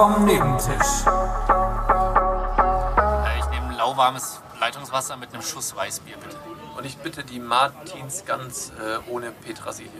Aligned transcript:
vom 0.00 0.24
Nebentisch. 0.24 1.04
Äh, 3.26 3.38
ich 3.38 3.50
nehme 3.50 3.76
lauwarmes 3.76 4.40
Leitungswasser 4.58 5.18
mit 5.18 5.30
einem 5.34 5.42
Schuss 5.42 5.76
Weißbier, 5.76 6.16
bitte. 6.16 6.38
Und 6.78 6.86
ich 6.86 6.96
bitte 6.96 7.22
die 7.22 7.38
Martins 7.38 8.24
ganz 8.24 8.72
äh, 8.80 8.96
ohne 9.10 9.30
Petersilie. 9.30 9.90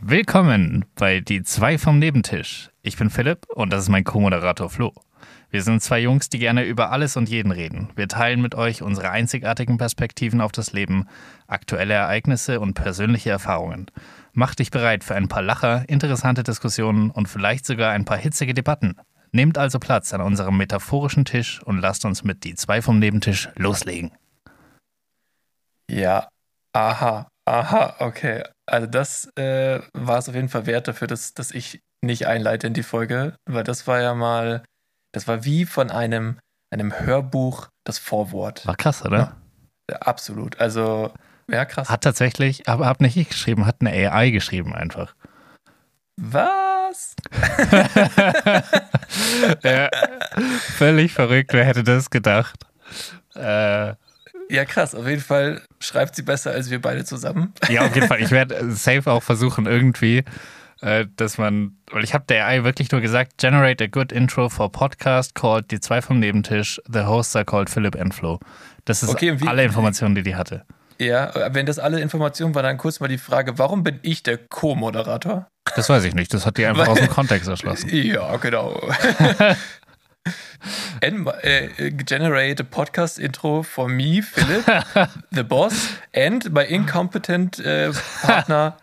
Willkommen 0.00 0.84
bei 0.96 1.20
Die 1.20 1.44
zwei 1.44 1.78
vom 1.78 2.00
Nebentisch. 2.00 2.70
Ich 2.82 2.96
bin 2.96 3.08
Philipp 3.08 3.46
und 3.54 3.72
das 3.72 3.84
ist 3.84 3.88
mein 3.88 4.02
Co-Moderator 4.02 4.68
Flo. 4.68 4.92
Wir 5.50 5.62
sind 5.62 5.80
zwei 5.80 6.00
Jungs, 6.00 6.28
die 6.28 6.40
gerne 6.40 6.64
über 6.64 6.90
alles 6.90 7.16
und 7.16 7.28
jeden 7.28 7.52
reden. 7.52 7.90
Wir 7.94 8.08
teilen 8.08 8.42
mit 8.42 8.56
euch 8.56 8.82
unsere 8.82 9.10
einzigartigen 9.10 9.78
Perspektiven 9.78 10.40
auf 10.40 10.50
das 10.50 10.72
Leben, 10.72 11.06
aktuelle 11.46 11.94
Ereignisse 11.94 12.58
und 12.58 12.74
persönliche 12.74 13.30
Erfahrungen. 13.30 13.92
Mach 14.32 14.56
dich 14.56 14.72
bereit 14.72 15.04
für 15.04 15.14
ein 15.14 15.28
paar 15.28 15.42
Lacher, 15.42 15.88
interessante 15.88 16.42
Diskussionen 16.42 17.12
und 17.12 17.28
vielleicht 17.28 17.64
sogar 17.64 17.92
ein 17.92 18.04
paar 18.04 18.18
hitzige 18.18 18.54
Debatten. 18.54 18.96
Nehmt 19.32 19.58
also 19.58 19.78
Platz 19.78 20.12
an 20.12 20.20
unserem 20.20 20.56
metaphorischen 20.56 21.24
Tisch 21.24 21.62
und 21.62 21.78
lasst 21.78 22.04
uns 22.04 22.24
mit 22.24 22.44
die 22.44 22.54
zwei 22.54 22.82
vom 22.82 22.98
Nebentisch 22.98 23.48
loslegen. 23.56 24.12
Ja, 25.90 26.28
aha, 26.72 27.28
aha, 27.44 27.96
okay. 28.00 28.44
Also 28.66 28.86
das 28.86 29.30
äh, 29.36 29.80
war 29.92 30.18
es 30.18 30.28
auf 30.28 30.34
jeden 30.34 30.48
Fall 30.48 30.66
wert 30.66 30.88
dafür, 30.88 31.08
dass, 31.08 31.34
dass 31.34 31.50
ich 31.50 31.80
nicht 32.02 32.26
einleite 32.26 32.66
in 32.66 32.74
die 32.74 32.82
Folge, 32.82 33.36
weil 33.46 33.64
das 33.64 33.86
war 33.86 34.00
ja 34.00 34.14
mal, 34.14 34.64
das 35.12 35.28
war 35.28 35.44
wie 35.44 35.64
von 35.64 35.90
einem, 35.90 36.38
einem 36.72 36.98
Hörbuch 36.98 37.68
das 37.84 37.98
Vorwort. 37.98 38.66
War 38.66 38.76
krass, 38.76 39.04
oder? 39.04 39.36
Ja, 39.90 39.96
absolut. 39.98 40.60
Also, 40.60 41.12
ja, 41.50 41.64
krass. 41.64 41.88
Hat 41.90 42.02
tatsächlich, 42.02 42.68
aber 42.68 42.86
hab 42.86 43.00
nicht 43.00 43.16
ich 43.16 43.28
geschrieben, 43.28 43.66
hat 43.66 43.76
eine 43.80 43.90
AI 43.90 44.30
geschrieben 44.30 44.74
einfach. 44.74 45.14
Was? 46.16 46.69
ja, 49.62 49.90
völlig 50.76 51.12
verrückt, 51.12 51.52
wer 51.52 51.64
hätte 51.64 51.84
das 51.84 52.10
gedacht? 52.10 52.66
Äh, 53.34 53.94
ja, 54.50 54.64
krass. 54.64 54.94
Auf 54.94 55.06
jeden 55.06 55.22
Fall 55.22 55.62
schreibt 55.78 56.16
sie 56.16 56.22
besser 56.22 56.50
als 56.50 56.70
wir 56.70 56.80
beide 56.80 57.04
zusammen. 57.04 57.54
Ja, 57.68 57.86
auf 57.86 57.94
jeden 57.94 58.08
Fall. 58.08 58.20
Ich 58.20 58.32
werde 58.32 58.72
safe 58.72 59.10
auch 59.10 59.22
versuchen, 59.22 59.66
irgendwie, 59.66 60.24
äh, 60.80 61.06
dass 61.16 61.38
man, 61.38 61.76
weil 61.90 62.02
ich 62.02 62.14
habe 62.14 62.24
der 62.28 62.46
AI 62.46 62.64
wirklich 62.64 62.90
nur 62.90 63.00
gesagt, 63.00 63.38
generate 63.38 63.84
a 63.84 63.86
good 63.86 64.10
intro 64.10 64.48
for 64.48 64.72
podcast 64.72 65.36
called 65.36 65.70
Die 65.70 65.78
zwei 65.78 66.02
vom 66.02 66.18
Nebentisch. 66.18 66.80
The 66.88 67.02
hosts 67.02 67.36
are 67.36 67.44
called 67.44 67.70
Philip 67.70 67.94
and 67.94 68.12
Flo. 68.12 68.40
Das 68.86 69.04
ist 69.04 69.10
Okay, 69.10 69.36
alle 69.46 69.62
Informationen, 69.62 70.16
die 70.16 70.22
die 70.22 70.34
hatte. 70.34 70.64
Ja, 71.00 71.32
wenn 71.54 71.64
das 71.64 71.78
alle 71.78 71.98
Informationen 72.00 72.54
waren, 72.54 72.64
dann 72.64 72.76
kurz 72.76 73.00
mal 73.00 73.08
die 73.08 73.16
Frage, 73.16 73.56
warum 73.58 73.82
bin 73.82 73.98
ich 74.02 74.22
der 74.22 74.36
Co-Moderator? 74.36 75.46
Das 75.74 75.88
weiß 75.88 76.04
ich 76.04 76.14
nicht. 76.14 76.34
Das 76.34 76.44
hat 76.44 76.58
die 76.58 76.66
einfach 76.66 76.82
Weil- 76.82 76.92
aus 76.92 76.98
dem 76.98 77.08
Kontext 77.08 77.48
erschlossen. 77.48 77.88
Ja, 77.92 78.36
genau. 78.36 78.78
And, 81.02 81.26
äh, 81.42 81.90
generate 81.90 82.62
a 82.62 82.66
podcast 82.70 83.18
intro 83.18 83.62
for 83.62 83.88
me, 83.88 84.22
Philip, 84.22 84.62
the 85.30 85.42
boss, 85.42 85.72
and 86.14 86.52
my 86.52 86.62
incompetent 86.64 87.58
äh, 87.60 87.90
Partner. 88.20 88.76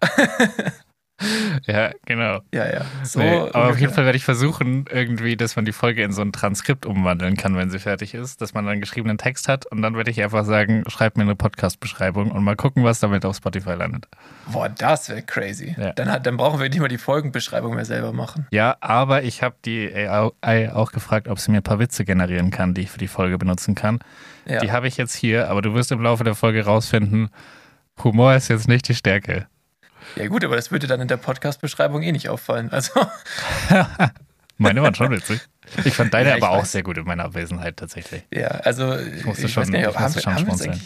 Ja, 1.66 1.92
genau. 2.06 2.42
ja, 2.54 2.72
ja. 2.72 2.82
So 3.04 3.20
nee, 3.20 3.38
aber 3.38 3.70
auf 3.70 3.80
jeden 3.80 3.94
Fall 3.94 4.06
werde 4.06 4.18
ich 4.18 4.24
versuchen, 4.24 4.86
irgendwie, 4.92 5.36
dass 5.36 5.56
man 5.56 5.66
die 5.66 5.72
Folge 5.72 6.04
in 6.04 6.12
so 6.12 6.22
ein 6.22 6.32
Transkript 6.32 6.86
umwandeln 6.86 7.36
kann, 7.36 7.56
wenn 7.56 7.70
sie 7.70 7.80
fertig 7.80 8.14
ist, 8.14 8.42
dass 8.42 8.54
man 8.54 8.66
dann 8.66 8.80
geschriebenen 8.80 9.18
Text 9.18 9.48
hat 9.48 9.66
und 9.66 9.82
dann 9.82 9.96
werde 9.96 10.12
ich 10.12 10.22
einfach 10.22 10.46
sagen, 10.46 10.84
schreib 10.88 11.18
mir 11.18 11.24
eine 11.24 11.36
Podcast-Beschreibung 11.36 12.32
und 12.32 12.44
mal 12.44 12.56
gucken, 12.56 12.84
was 12.84 13.00
damit 13.00 13.26
auf 13.26 13.36
Spotify 13.36 13.72
landet. 13.72 14.08
Boah, 14.52 14.70
das 14.70 15.10
wäre 15.10 15.24
crazy. 15.24 15.76
Ja. 15.78 15.94
Dann, 15.94 16.12
hat, 16.12 16.26
dann 16.26 16.38
brauchen 16.38 16.60
wir 16.60 16.70
nicht 16.70 16.80
mal 16.80 16.88
die 16.88 16.98
Folgenbeschreibung 16.98 17.76
mehr 17.76 17.86
selber 17.86 18.14
machen. 18.14 18.48
Ja, 18.52 18.78
aber 18.80 19.24
ich 19.24 19.42
habe 19.42 19.56
die 19.66 19.92
AI 19.94 20.72
auch 20.72 20.92
gefragt, 20.92 21.28
ob 21.28 21.40
sie 21.40 21.52
mir 21.52 21.58
ein 21.58 21.64
paar 21.64 21.80
Witze 21.80 22.06
generieren 22.06 22.52
kann, 22.52 22.74
die 22.74 22.82
ich 22.82 22.92
für 22.92 23.00
die 23.00 23.08
Folge 23.08 23.38
benutzen 23.38 23.76
kann. 23.76 24.00
Ja. 24.46 24.60
Die 24.60 24.72
habe 24.72 24.88
ich 24.88 24.98
jetzt 24.98 25.16
hier, 25.16 25.50
aber 25.50 25.62
du 25.62 25.74
wirst 25.74 25.92
im 25.92 26.02
Laufe 26.02 26.24
der 26.24 26.36
Folge 26.36 26.64
rausfinden, 26.64 27.30
Humor 28.04 28.36
ist 28.36 28.48
jetzt 28.48 28.68
nicht 28.68 28.88
die 28.88 28.96
Stärke. 28.96 29.48
Ja, 30.18 30.28
gut, 30.28 30.44
aber 30.44 30.56
das 30.56 30.72
würde 30.72 30.88
dann 30.88 31.02
in 31.02 31.08
der 31.08 31.18
Podcast-Beschreibung 31.18 32.02
eh 32.04 32.12
nicht 32.12 32.30
auffallen. 32.30 32.72
Also, 32.72 32.92
Meine 34.58 34.82
waren 34.82 34.96
schon 34.96 35.12
witzig. 35.12 35.40
Ich 35.86 35.94
fand 35.94 36.14
deine 36.14 36.30
Ja, 36.30 36.38
ich 36.38 36.44
aber 36.44 36.52
auch 36.54 36.62
weiß. 36.64 36.72
sehr 36.72 36.82
gut 36.84 36.98
in 36.98 37.06
meiner 37.06 37.26
Abwesenheit 37.26 37.78
tatsächlich. 37.78 38.24
ja, 38.34 38.48
also 38.48 38.96
ich, 38.98 39.24
musste 39.26 39.48
schon- 39.50 39.64
weiß 39.64 39.72
gar 39.72 39.80
nicht, 39.80 39.90
ich 39.90 39.96
haben, 39.96 40.04
musste 40.04 40.18
wir- 40.18 40.22
schon 40.24 40.34
haben 40.36 40.46
schmunzeln. 40.46 40.82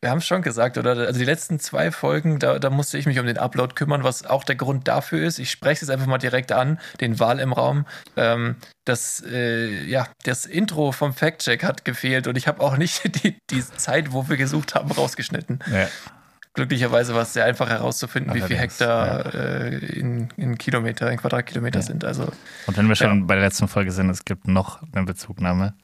Wir 0.00 0.10
haben 0.10 0.18
es 0.18 0.26
schon 0.26 0.42
gesagt, 0.42 0.76
oder? 0.76 0.90
Also 0.98 1.18
die 1.18 1.24
letzten 1.24 1.58
zwei 1.60 1.90
Folgen, 1.90 2.38
da, 2.38 2.58
da 2.58 2.68
musste 2.68 2.98
ich 2.98 3.06
mich 3.06 3.18
um 3.18 3.24
den 3.24 3.38
Upload 3.38 3.74
kümmern, 3.74 4.04
was 4.04 4.26
auch 4.26 4.44
der 4.44 4.54
Grund 4.56 4.86
dafür 4.86 5.26
ist. 5.26 5.38
Ich 5.38 5.50
spreche 5.50 5.74
es 5.76 5.80
jetzt 5.82 5.90
einfach 5.90 6.04
mal 6.06 6.18
direkt 6.18 6.52
an, 6.52 6.78
den 7.00 7.20
Wahl 7.20 7.38
im 7.40 7.54
Raum. 7.54 7.86
Ähm, 8.16 8.56
das, 8.84 9.22
äh, 9.26 9.82
ja, 9.84 10.08
das 10.24 10.44
Intro 10.44 10.92
vom 10.92 11.14
Fact-Check 11.14 11.64
hat 11.64 11.86
gefehlt 11.86 12.26
und 12.26 12.36
ich 12.36 12.46
habe 12.48 12.60
auch 12.60 12.76
nicht 12.76 13.02
die, 13.24 13.38
die 13.50 13.66
Zeit, 13.66 14.12
wo 14.12 14.28
wir 14.28 14.36
gesucht 14.36 14.74
haben, 14.74 14.90
rausgeschnitten. 14.90 15.60
Ja. 15.72 15.88
Glücklicherweise 16.54 17.14
war 17.14 17.22
es 17.22 17.32
sehr 17.32 17.44
einfach 17.44 17.68
herauszufinden, 17.68 18.32
wie 18.32 18.40
viel 18.40 18.56
Allerdings, 18.56 18.78
Hektar 18.80 19.34
äh, 19.34 19.76
in, 19.98 20.28
in 20.36 20.56
Kilometer, 20.56 21.10
in 21.10 21.18
Quadratkilometer 21.18 21.80
Ja. 21.80 21.84
sind. 21.84 22.04
Also, 22.04 22.30
Und 22.66 22.76
wenn 22.76 22.88
wir 22.88 22.94
schon 22.94 23.18
Ja. 23.20 23.24
bei 23.26 23.34
der 23.34 23.42
letzten 23.44 23.66
Folge 23.68 23.90
sind, 23.90 24.08
es 24.10 24.24
gibt 24.24 24.46
noch 24.46 24.80
eine 24.92 25.04
Bezugnahme. 25.04 25.74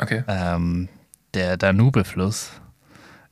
okay. 0.00 0.24
Ähm, 0.26 0.88
der 1.34 1.56
Danube-Fluss 1.58 2.52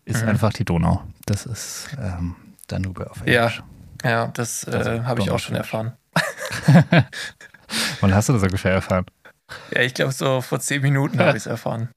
ist 0.04 0.22
Mhm. 0.22 0.28
einfach 0.28 0.52
die 0.52 0.64
Donau. 0.66 1.02
Das 1.24 1.46
ist 1.46 1.88
ähm, 1.98 2.36
Danube 2.68 3.10
auf 3.10 3.26
Ja. 3.26 3.46
Englisch. 3.46 3.62
Ja, 4.04 4.26
das 4.28 4.64
äh, 4.68 4.72
Also, 4.72 5.04
habe 5.04 5.22
ich 5.22 5.30
auch 5.30 5.38
schon 5.38 5.56
erfahren. 5.56 5.94
Und 8.00 8.14
hast 8.14 8.28
du 8.28 8.32
das 8.34 8.42
ungefähr 8.42 8.72
erfahren? 8.72 9.06
Ja, 9.72 9.80
ich 9.80 9.94
glaube, 9.94 10.12
so 10.12 10.40
vor 10.40 10.60
zehn 10.60 10.82
Minuten 10.82 11.18
habe 11.18 11.30
ich 11.30 11.36
es 11.36 11.46
erfahren. 11.46 11.88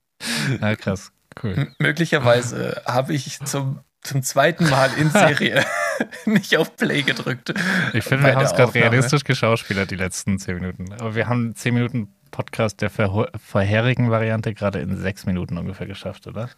Ja, 0.61 0.75
krass. 0.75 1.11
Cool. 1.43 1.53
M 1.53 1.75
möglicherweise 1.79 2.81
habe 2.85 3.13
ich 3.13 3.39
zum, 3.45 3.79
zum 4.01 4.23
zweiten 4.23 4.69
Mal 4.69 4.89
in 4.97 5.09
Serie 5.09 5.63
nicht 6.25 6.55
auf 6.57 6.75
Play 6.77 7.03
gedrückt. 7.03 7.53
Ich 7.93 8.03
finde, 8.03 8.25
wir 8.25 8.35
haben 8.35 8.45
es 8.45 8.55
gerade 8.55 8.73
realistisch 8.73 9.23
geschauspielert, 9.23 9.91
die 9.91 9.95
letzten 9.95 10.39
zehn 10.39 10.55
Minuten. 10.55 10.93
Aber 10.93 11.15
wir 11.15 11.27
haben 11.27 11.55
zehn 11.55 11.73
Minuten 11.73 12.13
Podcast 12.31 12.81
der 12.81 12.89
vorher- 12.89 13.31
vorherigen 13.37 14.09
Variante 14.11 14.53
gerade 14.53 14.79
in 14.79 14.95
sechs 14.97 15.25
Minuten 15.25 15.57
ungefähr 15.57 15.87
geschafft, 15.87 16.27
oder? 16.27 16.49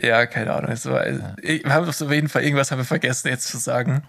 Ja, 0.00 0.26
keine 0.26 0.54
Ahnung. 0.54 0.72
Es 0.72 0.86
war, 0.86 1.06
ich, 1.40 1.64
wir 1.64 1.72
haben 1.72 1.88
auf 1.88 2.00
jeden 2.00 2.28
Fall 2.28 2.42
irgendwas 2.42 2.72
haben 2.72 2.78
wir 2.78 2.84
vergessen 2.84 3.28
jetzt 3.28 3.46
zu 3.46 3.58
sagen. 3.58 4.02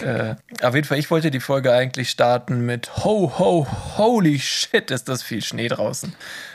Äh, 0.00 0.36
auf 0.62 0.74
jeden 0.74 0.86
Fall, 0.86 0.98
ich 0.98 1.10
wollte 1.10 1.30
die 1.30 1.40
Folge 1.40 1.72
eigentlich 1.72 2.08
starten 2.08 2.64
mit 2.64 3.04
Ho, 3.04 3.38
ho, 3.38 3.66
holy 3.98 4.38
shit, 4.38 4.90
ist 4.90 5.08
das 5.08 5.22
viel 5.22 5.42
Schnee 5.42 5.68
draußen. 5.68 6.14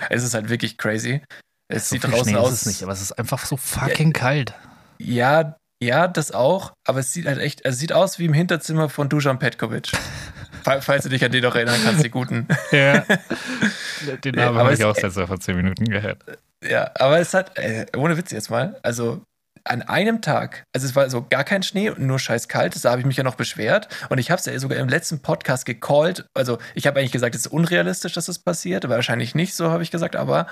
Es 0.09 0.23
ist 0.23 0.33
halt 0.33 0.49
wirklich 0.49 0.77
crazy. 0.79 1.21
Es 1.67 1.89
So 1.89 1.95
sieht 1.95 2.05
draußen 2.05 2.29
Schnee 2.29 2.37
aus. 2.37 2.51
ist 2.51 2.61
es 2.61 2.65
nicht, 2.65 2.83
aber 2.83 2.93
es 2.93 3.01
ist 3.01 3.11
einfach 3.11 3.45
so 3.45 3.57
fucking 3.57 4.11
kalt. 4.11 4.55
Ja, 5.03 5.57
ja, 5.83 6.07
das 6.07 6.31
auch, 6.31 6.71
aber 6.87 6.99
es 6.99 7.11
sieht 7.11 7.25
halt 7.25 7.39
echt, 7.39 7.65
es 7.65 7.77
sieht 7.77 7.91
aus 7.93 8.17
wie 8.19 8.25
im 8.25 8.33
Hinterzimmer 8.33 8.87
von 8.89 9.09
Dusan 9.09 9.39
Petkovic. 9.39 9.91
Fall- 10.63 10.81
Falls 10.81 11.03
du 11.03 11.09
dich 11.09 11.23
an 11.25 11.31
den 11.31 11.43
noch 11.43 11.55
erinnern 11.55 11.79
kannst, 11.83 12.03
die 12.05 12.09
guten. 12.09 12.47
Ja. 12.71 13.03
Den 14.23 14.35
Namen 14.35 14.49
aber 14.49 14.59
habe 14.59 14.73
ich 14.73 14.79
es- 14.79 14.85
auch 14.85 14.95
seit 14.95 15.27
vor 15.27 15.39
zehn 15.39 15.55
Minuten 15.57 15.85
gehört. 15.85 16.23
Ja, 16.65 16.91
aber 16.95 17.19
es 17.19 17.33
hat, 17.33 17.57
äh, 17.57 17.85
ohne 17.97 18.17
Witz 18.17 18.31
jetzt 18.31 18.49
mal, 18.49 18.79
also 18.83 19.21
an 19.65 19.81
einem 19.81 20.21
Tag, 20.21 20.63
also 20.73 20.85
es 20.87 20.95
war 20.95 21.09
so 21.09 21.25
gar 21.29 21.43
kein 21.45 21.63
Schnee 21.63 21.89
und 21.89 21.99
nur 21.99 22.19
scheiß 22.19 22.47
kalt, 22.49 22.83
da 22.83 22.91
habe 22.91 22.99
ich 23.01 23.05
mich 23.07 23.15
ja 23.17 23.23
noch 23.23 23.35
beschwert 23.35 23.87
und 24.09 24.17
ich 24.17 24.29
habe 24.31 24.39
es 24.39 24.45
ja 24.45 24.57
sogar 24.59 24.77
im 24.77 24.89
letzten 24.89 25.21
Podcast 25.21 25.65
gecallt, 25.65 26.25
also 26.33 26.57
ich 26.75 26.85
habe 26.87 26.99
eigentlich 26.99 27.13
gesagt, 27.13 27.35
es 27.35 27.45
ist 27.45 27.51
unrealistisch, 27.51 28.13
dass 28.13 28.25
das 28.25 28.39
passiert, 28.39 28.87
wahrscheinlich 28.89 29.35
nicht, 29.35 29.55
so 29.55 29.71
habe 29.71 29.83
ich 29.83 29.91
gesagt, 29.91 30.15
aber 30.17 30.47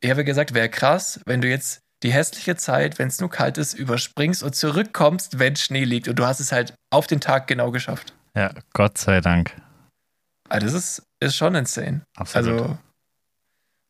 ich 0.00 0.10
habe 0.10 0.24
gesagt, 0.24 0.52
wäre 0.54 0.68
krass, 0.68 1.20
wenn 1.26 1.40
du 1.40 1.48
jetzt 1.48 1.80
die 2.02 2.12
hässliche 2.12 2.56
Zeit, 2.56 2.98
wenn 2.98 3.08
es 3.08 3.20
nur 3.20 3.30
kalt 3.30 3.58
ist, 3.58 3.74
überspringst 3.74 4.42
und 4.42 4.54
zurückkommst, 4.54 5.38
wenn 5.38 5.56
Schnee 5.56 5.84
liegt 5.84 6.08
und 6.08 6.18
du 6.18 6.26
hast 6.26 6.40
es 6.40 6.52
halt 6.52 6.74
auf 6.90 7.06
den 7.06 7.20
Tag 7.20 7.46
genau 7.46 7.70
geschafft. 7.70 8.14
Ja, 8.34 8.52
Gott 8.74 8.98
sei 8.98 9.20
Dank. 9.20 9.54
Also 10.48 10.66
das 10.66 10.74
ist, 10.74 11.02
ist 11.20 11.36
schon 11.36 11.54
insane. 11.54 12.02
Absolut. 12.16 12.60
Also 12.60 12.78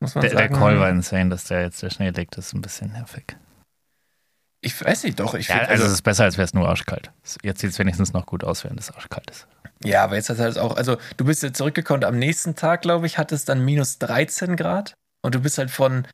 muss 0.00 0.14
man 0.14 0.22
der, 0.22 0.30
der 0.30 0.38
sagen. 0.40 0.54
Call 0.54 0.78
war 0.78 0.88
insane, 0.88 1.30
dass 1.30 1.44
der 1.44 1.62
jetzt 1.62 1.82
der 1.82 1.90
Schnee 1.90 2.10
liegt, 2.10 2.36
ist 2.38 2.52
ein 2.54 2.62
bisschen 2.62 2.92
nervig. 2.92 3.36
Ich 4.60 4.82
weiß 4.82 5.04
nicht, 5.04 5.20
doch. 5.20 5.34
Ich 5.34 5.48
Ja, 5.48 5.58
find, 5.58 5.68
also 5.70 5.84
es 5.84 5.92
ist 5.92 6.02
besser, 6.02 6.24
als 6.24 6.36
wäre 6.36 6.44
es 6.44 6.54
nur 6.54 6.68
arschkalt. 6.68 7.10
Jetzt 7.42 7.60
sieht 7.60 7.70
es 7.70 7.78
wenigstens 7.78 8.12
noch 8.12 8.26
gut 8.26 8.44
aus, 8.44 8.64
wenn 8.64 8.76
es 8.78 8.90
arschkalt 8.90 9.30
ist. 9.30 9.46
Ja, 9.84 10.04
aber 10.04 10.16
jetzt 10.16 10.30
hat 10.30 10.38
halt 10.38 10.58
auch, 10.58 10.76
also 10.76 10.96
du 11.16 11.24
bist 11.24 11.42
jetzt 11.42 11.58
zurückgekommen, 11.58 12.04
am 12.04 12.18
nächsten 12.18 12.54
Tag, 12.54 12.82
glaube 12.82 13.06
ich, 13.06 13.18
hat 13.18 13.32
es 13.32 13.44
dann 13.44 13.64
minus 13.64 13.98
13 13.98 14.56
Grad 14.56 14.94
und 15.22 15.34
du 15.34 15.40
bist 15.40 15.58
halt 15.58 15.70
von, 15.70 16.06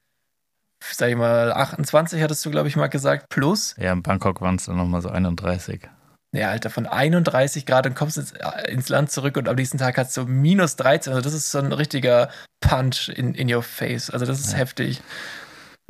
sag 0.92 1.10
ich 1.10 1.16
mal, 1.16 1.52
28 1.52 2.22
hattest 2.22 2.44
du, 2.44 2.50
glaube 2.50 2.68
ich, 2.68 2.76
mal 2.76 2.88
gesagt, 2.88 3.26
plus. 3.30 3.74
Ja, 3.78 3.92
in 3.92 4.02
Bangkok 4.02 4.40
waren 4.40 4.56
es 4.56 4.66
dann 4.66 4.76
nochmal 4.76 5.02
so 5.02 5.08
31. 5.10 5.88
Ja, 6.34 6.48
Alter, 6.50 6.70
von 6.70 6.86
31 6.86 7.66
Grad 7.66 7.86
und 7.86 7.94
kommst 7.94 8.16
ins, 8.16 8.32
äh, 8.32 8.70
ins 8.72 8.88
Land 8.88 9.10
zurück 9.10 9.36
und 9.36 9.48
am 9.48 9.56
nächsten 9.56 9.76
Tag 9.78 9.98
hast 9.98 10.16
du 10.16 10.24
minus 10.24 10.76
13. 10.76 11.12
Also 11.12 11.22
das 11.22 11.34
ist 11.34 11.50
so 11.50 11.58
ein 11.58 11.72
richtiger 11.72 12.30
Punch 12.60 13.08
in, 13.10 13.34
in 13.34 13.52
your 13.52 13.62
face. 13.62 14.08
Also 14.10 14.24
das 14.24 14.40
ist 14.40 14.52
Ja. 14.52 14.58
heftig. 14.58 15.02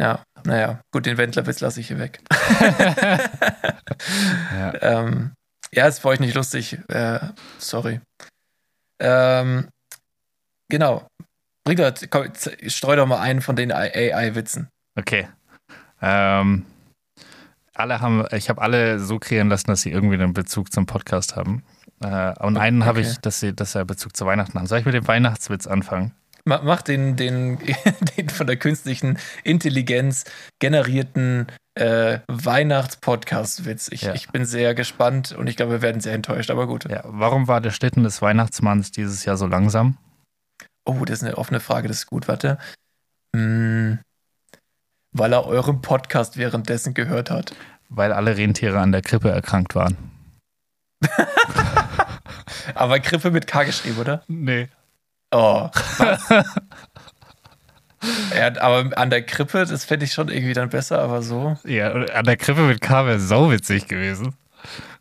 Ja, 0.01 0.23
naja, 0.45 0.81
gut, 0.93 1.07
den 1.07 1.17
Wendlerwitz 1.17 1.61
lasse 1.61 1.79
ich 1.81 1.89
hier 1.89 1.99
weg. 1.99 2.21
Ja. 4.53 4.73
Ähm, 4.83 5.33
ja, 5.73 5.87
ist 5.87 6.01
für 6.01 6.09
euch 6.09 6.21
nicht 6.21 6.35
lustig. 6.35 6.79
Äh, 6.89 7.21
sorry. 7.59 8.01
Ähm, 9.01 9.69
genau. 10.69 11.07
Bring 11.65 11.77
doch, 11.79 11.93
komm, 12.11 12.35
z- 12.35 12.71
streu 12.73 12.97
doch 12.97 13.07
mal 13.07 13.21
einen 13.21 13.41
von 13.43 13.57
den 13.57 13.71
AI-Witzen. 13.73 14.69
Okay. 14.97 15.29
Ähm, 16.01 16.65
alle 17.75 18.01
haben, 18.01 18.25
ich 18.33 18.49
habe 18.51 18.61
alle 18.61 18.99
so 19.01 19.19
kreieren 19.19 19.49
lassen, 19.49 19.69
dass 19.69 19.83
sie 19.83 19.91
irgendwie 19.91 20.15
einen 20.17 20.35
Bezug 20.35 20.73
zum 20.73 20.87
Podcast 20.87 21.37
haben. 21.37 21.63
Äh, 22.03 22.33
und 22.41 22.57
einen 22.59 22.85
habe 22.85 23.01
Okay. 23.01 23.09
ich, 23.11 23.19
dass 23.19 23.41
sie, 23.41 23.55
dass 23.55 23.75
er 23.75 23.85
Bezug 23.85 24.17
zu 24.17 24.27
Weihnachten 24.27 24.59
haben. 24.59 24.67
Soll 24.67 24.81
ich 24.81 24.85
mit 24.85 24.95
dem 24.95 25.07
Weihnachtswitz 25.07 25.67
anfangen? 25.67 26.13
Ma- 26.45 26.61
Mach 26.63 26.83
den, 26.83 27.17
den, 27.17 27.59
den 28.17 28.29
von 28.29 28.47
der 28.47 28.57
künstlichen 28.57 29.19
Intelligenz 29.45 30.25
generierten 30.59 31.47
äh, 31.75 32.19
Weihnachts-Podcast-Witz. 32.29 33.89
Ich, 33.93 34.03
Ja. 34.03 34.15
ich 34.15 34.29
bin 34.29 34.45
sehr 34.45 34.75
gespannt 34.75 35.33
und 35.33 35.47
ich 35.47 35.57
glaube, 35.57 35.73
wir 35.73 35.83
werden 35.83 36.01
sehr 36.01 36.15
enttäuscht, 36.15 36.51
aber 36.51 36.67
gut. 36.67 36.91
Ja, 36.91 37.03
warum 37.07 37.49
war 37.49 37.61
der 37.61 37.71
Schlitten 37.71 38.03
des 38.03 38.21
Weihnachtsmanns 38.21 38.91
dieses 38.91 39.25
Jahr 39.25 39.37
so 39.37 39.47
langsam? 39.47 39.97
Oh, 40.85 41.05
das 41.05 41.19
ist 41.23 41.25
eine 41.25 41.39
offene 41.39 41.61
Frage, 41.61 41.89
das 41.89 41.99
ist 41.99 42.07
gut, 42.07 42.27
warte. 42.29 42.59
Hm, 43.35 44.01
weil 45.13 45.33
er 45.33 45.47
euren 45.47 45.81
Podcast 45.83 46.37
währenddessen 46.37 46.95
gehört 46.95 47.31
hat. 47.31 47.55
Weil 47.89 48.13
alle 48.13 48.37
Rentiere 48.37 48.79
an 48.81 48.93
der 48.93 49.03
Krippe 49.03 49.31
erkrankt 49.31 49.75
waren. 49.75 49.97
Aber 52.75 52.99
Grippe 53.01 53.31
mit 53.31 53.47
K 53.47 53.65
geschrieben, 53.65 53.99
oder? 53.99 54.23
Nee. 54.29 54.69
Oh. 55.31 55.69
Was? 55.99 56.29
ja, 58.37 58.53
aber 58.61 58.97
an 58.97 59.11
der 59.11 59.23
Krippe, 59.23 59.65
das 59.65 59.85
fände 59.85 60.05
ich 60.05 60.13
schon 60.13 60.29
irgendwie 60.29 60.53
dann 60.53 60.69
besser, 60.69 61.01
aber 61.01 61.23
so. 61.23 61.57
Ja, 61.65 61.91
an 61.93 62.25
der 62.25 62.37
Krippe 62.37 62.61
mit 62.63 62.81
K 62.81 63.07
wäre 63.07 63.19
sauwitzig 63.19 63.89
gewesen. 63.89 64.35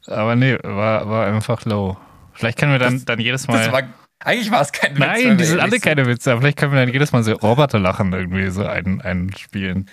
Aber 0.08 0.36
nee, 0.36 0.58
war, 0.64 1.10
war 1.10 1.28
einfach 1.28 1.66
low. 1.66 1.98
Vielleicht 2.34 2.58
können 2.58 2.72
wir 2.72 2.80
dann, 2.80 2.96
Das- 2.96 3.06
dann 3.06 3.20
jedes 3.20 3.48
Mal. 3.48 3.58
Das 3.58 3.72
war, 3.72 3.84
eigentlich 4.24 4.52
war 4.52 4.62
es 4.62 4.72
kein 4.72 4.92
Witz. 4.92 5.00
Nein, 5.00 5.38
die 5.38 5.44
sind 5.44 5.60
alle 5.60 5.72
ehrlich 5.72 5.82
keine 5.82 6.06
Witze, 6.06 6.32
aber 6.32 6.42
vielleicht 6.42 6.58
können 6.58 6.74
wir 6.74 6.80
dann 6.80 6.94
jedes 6.94 7.12
Mal 7.12 7.24
so 7.24 7.34
Roboterlachen 7.34 8.14
irgendwie 8.14 8.50
so 8.50 8.66
ein, 8.66 9.02
einspielen. 9.02 9.90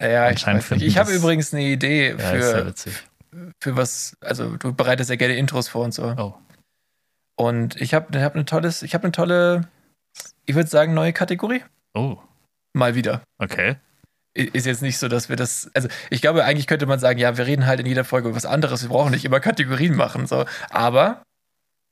Ja, 0.00 0.30
ich, 0.30 0.44
finden 0.44 0.84
ich 0.84 0.98
habe 0.98 1.12
übrigens 1.12 1.52
eine 1.52 1.64
Idee 1.64 2.10
Ja, 2.18 2.32
ist 2.32 2.50
sehr 2.50 2.74
für, 2.74 3.52
für 3.60 3.76
was, 3.76 4.16
also 4.20 4.56
du 4.56 4.72
bereitest 4.72 5.10
ja 5.10 5.16
gerne 5.16 5.36
Intros 5.36 5.68
vor 5.68 5.84
und 5.84 5.94
so. 5.94 6.14
Oh. 6.16 6.34
Und 7.36 7.80
ich 7.80 7.94
habe 7.94 8.20
hab 8.22 8.34
eine 8.34 8.44
tolles, 8.44 8.82
ich 8.82 8.94
habe 8.94 9.04
eine 9.04 9.12
tolle, 9.12 9.68
ich 10.46 10.54
würde 10.54 10.68
sagen, 10.68 10.94
neue 10.94 11.12
Kategorie. 11.12 11.62
Oh, 11.94 12.18
Mal 12.74 12.94
wieder. 12.94 13.22
okay. 13.38 13.76
Ist 14.34 14.66
jetzt 14.66 14.82
nicht 14.82 14.98
so, 14.98 15.08
dass 15.08 15.28
wir 15.28 15.34
das, 15.34 15.68
also 15.74 15.88
ich 16.10 16.20
glaube, 16.20 16.44
eigentlich 16.44 16.68
könnte 16.68 16.86
man 16.86 17.00
sagen, 17.00 17.18
ja, 17.18 17.36
wir 17.36 17.46
reden 17.46 17.66
halt 17.66 17.80
in 17.80 17.86
jeder 17.86 18.04
Folge 18.04 18.28
über 18.28 18.36
was 18.36 18.46
anderes, 18.46 18.82
wir 18.82 18.90
brauchen 18.90 19.10
nicht 19.10 19.24
immer 19.24 19.40
Kategorien 19.40 19.96
machen, 19.96 20.26
so. 20.26 20.44
Aber 20.70 21.22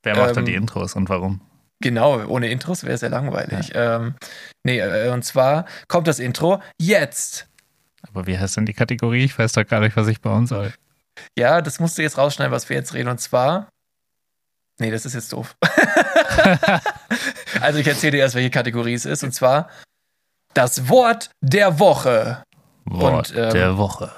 Wer 0.04 0.16
macht 0.16 0.36
dann 0.36 0.38
Ähm, 0.38 0.44
die 0.44 0.54
Intros 0.54 0.94
und 0.94 1.08
warum? 1.08 1.40
Genau, 1.80 2.24
ohne 2.26 2.48
Intros 2.48 2.84
wäre 2.84 2.94
es 2.94 3.00
ja 3.00 3.08
langweilig. 3.08 3.72
Ähm, 3.74 4.14
nee, 4.64 4.78
äh, 4.78 5.10
und 5.10 5.24
zwar 5.24 5.66
kommt 5.88 6.08
das 6.08 6.18
Intro 6.18 6.62
jetzt. 6.80 7.48
Aber 8.08 8.26
wie 8.26 8.38
heißt 8.38 8.56
denn 8.56 8.66
die 8.66 8.74
Kategorie? 8.74 9.24
Ich 9.24 9.38
weiß 9.38 9.52
doch 9.52 9.66
gar 9.66 9.80
nicht, 9.80 9.96
was 9.96 10.08
ich 10.08 10.20
bauen 10.20 10.46
soll. 10.46 10.72
Ja, 11.36 11.62
das 11.62 11.80
musst 11.80 11.98
du 11.98 12.02
jetzt 12.02 12.18
rausschneiden, 12.18 12.52
was 12.52 12.68
wir 12.68 12.76
jetzt 12.76 12.94
reden. 12.94 13.08
Und 13.08 13.20
zwar. 13.20 13.68
Nee, 14.78 14.90
das 14.90 15.06
ist 15.06 15.14
jetzt 15.14 15.32
doof. 15.32 15.56
also 17.60 17.78
ich 17.78 17.86
erzähle 17.86 18.12
dir 18.12 18.18
erst, 18.18 18.34
welche 18.34 18.50
Kategorie 18.50 18.92
es 18.92 19.06
ist. 19.06 19.24
Und 19.24 19.32
zwar 19.32 19.70
das 20.52 20.88
Wort 20.88 21.30
der 21.40 21.78
Woche. 21.78 22.42
Wort 22.84 23.32
ähm, 23.34 23.52
der 23.52 23.78
Woche. 23.78 24.12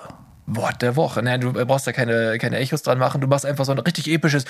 Wort 0.48 0.82
der 0.82 0.96
Woche. 0.96 1.22
Nein, 1.22 1.40
du 1.40 1.52
brauchst 1.52 1.86
da 1.86 1.92
keine, 1.92 2.38
keine 2.38 2.56
Echos 2.58 2.82
dran 2.82 2.98
machen. 2.98 3.20
Du 3.20 3.26
machst 3.26 3.44
einfach 3.46 3.64
so 3.64 3.72
ein 3.72 3.78
richtig 3.78 4.08
episches 4.08 4.44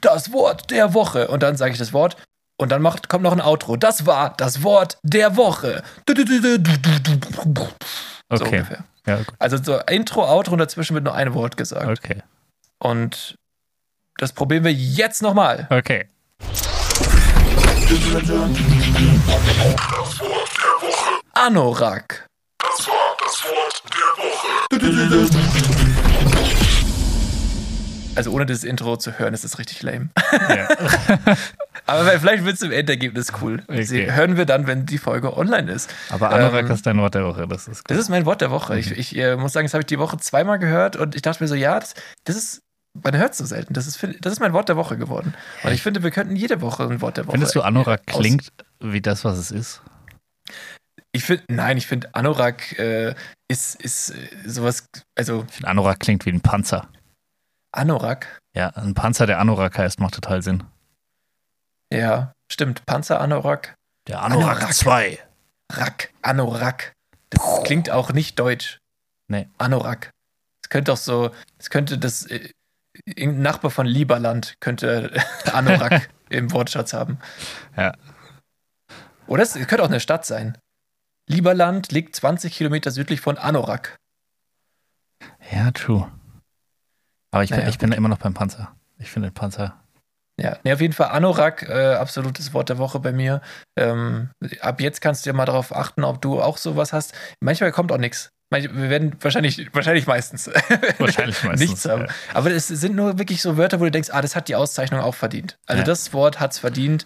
Das 0.00 0.32
Wort 0.32 0.70
der 0.70 0.94
Woche. 0.94 1.28
Und 1.28 1.42
dann 1.42 1.56
sage 1.56 1.72
ich 1.72 1.78
das 1.78 1.92
Wort. 1.92 2.16
Und 2.58 2.70
dann 2.70 2.82
macht, 2.82 3.08
kommt 3.08 3.24
noch 3.24 3.32
ein 3.32 3.40
Outro. 3.40 3.76
Das 3.76 4.04
war 4.04 4.34
das 4.36 4.62
Wort 4.62 4.98
der 5.02 5.36
Woche. 5.36 5.82
So 6.06 6.14
Okay. 8.34 8.56
ungefähr. 8.58 8.84
Ja, 9.06 9.16
gut. 9.16 9.34
Also 9.38 9.56
so 9.62 9.78
Intro, 9.88 10.28
Outro 10.28 10.52
und 10.52 10.58
dazwischen 10.58 10.94
wird 10.94 11.04
nur 11.04 11.14
ein 11.14 11.32
Wort 11.34 11.56
gesagt. 11.56 11.86
Okay. 11.86 12.22
Und 12.78 13.34
das 14.18 14.32
probieren 14.34 14.64
wir 14.64 14.72
jetzt 14.72 15.22
nochmal. 15.22 15.66
Okay. 15.70 16.06
Anorak. 21.34 22.26
Also 28.16 28.32
ohne 28.32 28.44
das 28.44 28.64
Intro 28.64 28.96
zu 28.96 29.18
hören, 29.18 29.34
ist 29.34 29.44
das 29.44 29.58
richtig 29.58 29.82
lame. 29.82 30.10
Ja. 30.32 30.68
Aber 31.86 32.04
vielleicht 32.18 32.44
wird 32.44 32.56
es 32.56 32.62
im 32.62 32.72
Endergebnis 32.72 33.32
cool. 33.40 33.62
Okay. 33.66 33.82
Sie 33.84 34.12
hören 34.12 34.36
wir 34.36 34.44
dann, 34.44 34.66
wenn 34.66 34.84
die 34.84 34.98
Folge 34.98 35.36
online 35.36 35.72
ist. 35.72 35.92
Aber 36.10 36.30
Anorak 36.30 36.66
Ähm, 36.66 36.70
ist 36.72 36.86
dein 36.86 36.98
Wort 36.98 37.14
der 37.14 37.24
Woche. 37.24 37.46
Das 37.48 37.68
ist 37.68 37.82
Das 37.88 37.98
ist 37.98 38.08
mein 38.08 38.26
Wort 38.26 38.40
der 38.40 38.50
Woche. 38.50 38.74
Mhm. 38.74 38.78
Ich, 38.80 38.90
ich 38.92 39.16
äh, 39.16 39.36
muss 39.36 39.52
sagen, 39.52 39.66
das 39.66 39.74
habe 39.74 39.82
ich 39.82 39.86
die 39.86 39.98
Woche 39.98 40.18
zweimal 40.18 40.58
gehört 40.58 40.96
und 40.96 41.14
ich 41.14 41.22
dachte 41.22 41.42
mir 41.42 41.48
so, 41.48 41.54
ja, 41.54 41.78
das, 41.80 41.94
das 42.24 42.36
ist, 42.36 42.62
man 43.02 43.16
hört 43.16 43.32
es 43.32 43.38
so 43.38 43.44
selten. 43.44 43.74
Das 43.74 43.86
ist, 43.86 43.98
das 44.20 44.32
ist 44.32 44.40
mein 44.40 44.52
Wort 44.52 44.68
der 44.68 44.76
Woche 44.76 44.98
geworden. 44.98 45.34
Und 45.62 45.72
ich 45.72 45.82
finde, 45.82 46.02
wir 46.02 46.10
könnten 46.10 46.36
jede 46.36 46.60
Woche 46.60 46.82
ein 46.84 47.00
Wort 47.00 47.16
der 47.16 47.26
Woche. 47.26 47.32
Findest 47.32 47.54
du 47.54 47.62
Anorak 47.62 48.06
klingt 48.06 48.52
wie 48.80 49.00
das, 49.00 49.24
was 49.24 49.38
es 49.38 49.50
ist? 49.50 49.82
Ich 51.12 51.24
finde, 51.24 51.44
nein, 51.48 51.76
ich 51.76 51.86
finde, 51.86 52.14
Anorak 52.14 52.78
äh, 52.78 53.14
ist, 53.48 53.74
ist 53.82 54.10
äh, 54.10 54.28
sowas, 54.48 54.86
also 55.16 55.44
Ich 55.48 55.54
finde, 55.54 55.68
Anorak 55.68 55.98
klingt 56.00 56.24
wie 56.26 56.30
ein 56.30 56.40
Panzer. 56.40 56.88
Anorak, 57.72 58.38
Ja, 58.56 58.68
ein 58.70 58.94
Panzer, 58.94 59.26
der 59.26 59.38
Anorak 59.40 59.78
heißt, 59.78 60.00
macht 60.00 60.14
total 60.14 60.42
Sinn. 60.42 60.64
ja, 61.92 62.32
stimmt, 62.50 62.84
Panzer 62.86 63.20
Anorak, 63.20 63.74
Der 64.08 64.22
Anorak 64.22 64.56
Anorak 64.58 64.74
2. 64.74 65.18
Rack, 65.72 66.12
Anorak. 66.22 66.92
Das 67.30 67.62
klingt 67.64 67.90
auch 67.90 68.12
nicht 68.12 68.38
deutsch. 68.38 68.78
Nee. 69.28 69.48
Anorak. 69.58 70.10
Es 70.64 70.68
könnte 70.68 70.92
auch 70.92 70.96
so, 70.96 71.30
es 71.58 71.70
könnte 71.70 71.96
das, 71.98 72.26
äh, 72.26 72.50
irgendein 73.06 73.42
Nachbar 73.42 73.70
von 73.70 73.86
Lieberland 73.86 74.54
könnte 74.60 75.12
Anorak 75.52 76.08
im 76.28 76.50
Wortschatz 76.52 76.92
haben. 76.92 77.18
Ja. 77.76 77.94
Oder 79.28 79.44
es 79.44 79.54
könnte 79.54 79.82
auch 79.82 79.88
eine 79.88 80.00
Stadt 80.00 80.26
sein. 80.26 80.58
Lieberland 81.30 81.92
liegt 81.92 82.16
20 82.16 82.52
Kilometer 82.52 82.90
südlich 82.90 83.20
von 83.20 83.38
Anorak. 83.38 83.96
Ja, 85.52 85.70
true. 85.70 86.10
Aber 87.32 87.44
ich 87.44 87.50
bin, 87.50 87.58
Naja, 87.58 87.70
ich 87.70 87.78
bin 87.78 87.92
immer 87.92 88.08
noch 88.08 88.18
beim 88.18 88.34
Panzer. 88.34 88.74
Ich 88.98 89.10
finde 89.10 89.28
den 89.30 89.34
Panzer. 89.34 89.80
Ja, 90.40 90.58
nee, 90.64 90.72
auf 90.72 90.80
jeden 90.80 90.94
Fall 90.94 91.08
Anorak, 91.08 91.62
äh, 91.68 91.94
absolutes 91.94 92.52
Wort 92.54 92.68
der 92.70 92.78
Woche 92.78 92.98
bei 92.98 93.12
mir. 93.12 93.42
Ähm, 93.78 94.30
ab 94.60 94.80
jetzt 94.80 95.00
kannst 95.00 95.24
du 95.24 95.30
ja 95.30 95.34
mal 95.34 95.44
darauf 95.44 95.74
achten, 95.74 96.02
ob 96.02 96.20
du 96.22 96.40
auch 96.40 96.56
sowas 96.56 96.92
hast. 96.92 97.14
Manchmal 97.40 97.72
kommt 97.72 97.92
auch 97.92 97.98
nichts. 97.98 98.30
Wir 98.52 98.74
werden 98.90 99.14
wahrscheinlich, 99.20 99.72
wahrscheinlich 99.72 100.08
meistens, 100.08 100.48
Wahrscheinlich 100.98 101.44
meistens, 101.44 101.60
nichts 101.70 101.84
haben. 101.84 102.06
ja. 102.06 102.08
Aber 102.34 102.50
es 102.50 102.66
sind 102.66 102.96
nur 102.96 103.16
wirklich 103.18 103.42
so 103.42 103.56
Wörter, 103.56 103.78
wo 103.78 103.84
du 103.84 103.90
denkst, 103.92 104.08
ah, 104.10 104.22
das 104.22 104.34
hat 104.34 104.48
die 104.48 104.56
Auszeichnung 104.56 105.00
auch 105.00 105.14
verdient. 105.14 105.56
Also 105.66 105.80
Ja. 105.80 105.84
das 105.86 106.12
Wort 106.12 106.40
hat 106.40 106.50
es 106.52 106.58
verdient. 106.58 107.04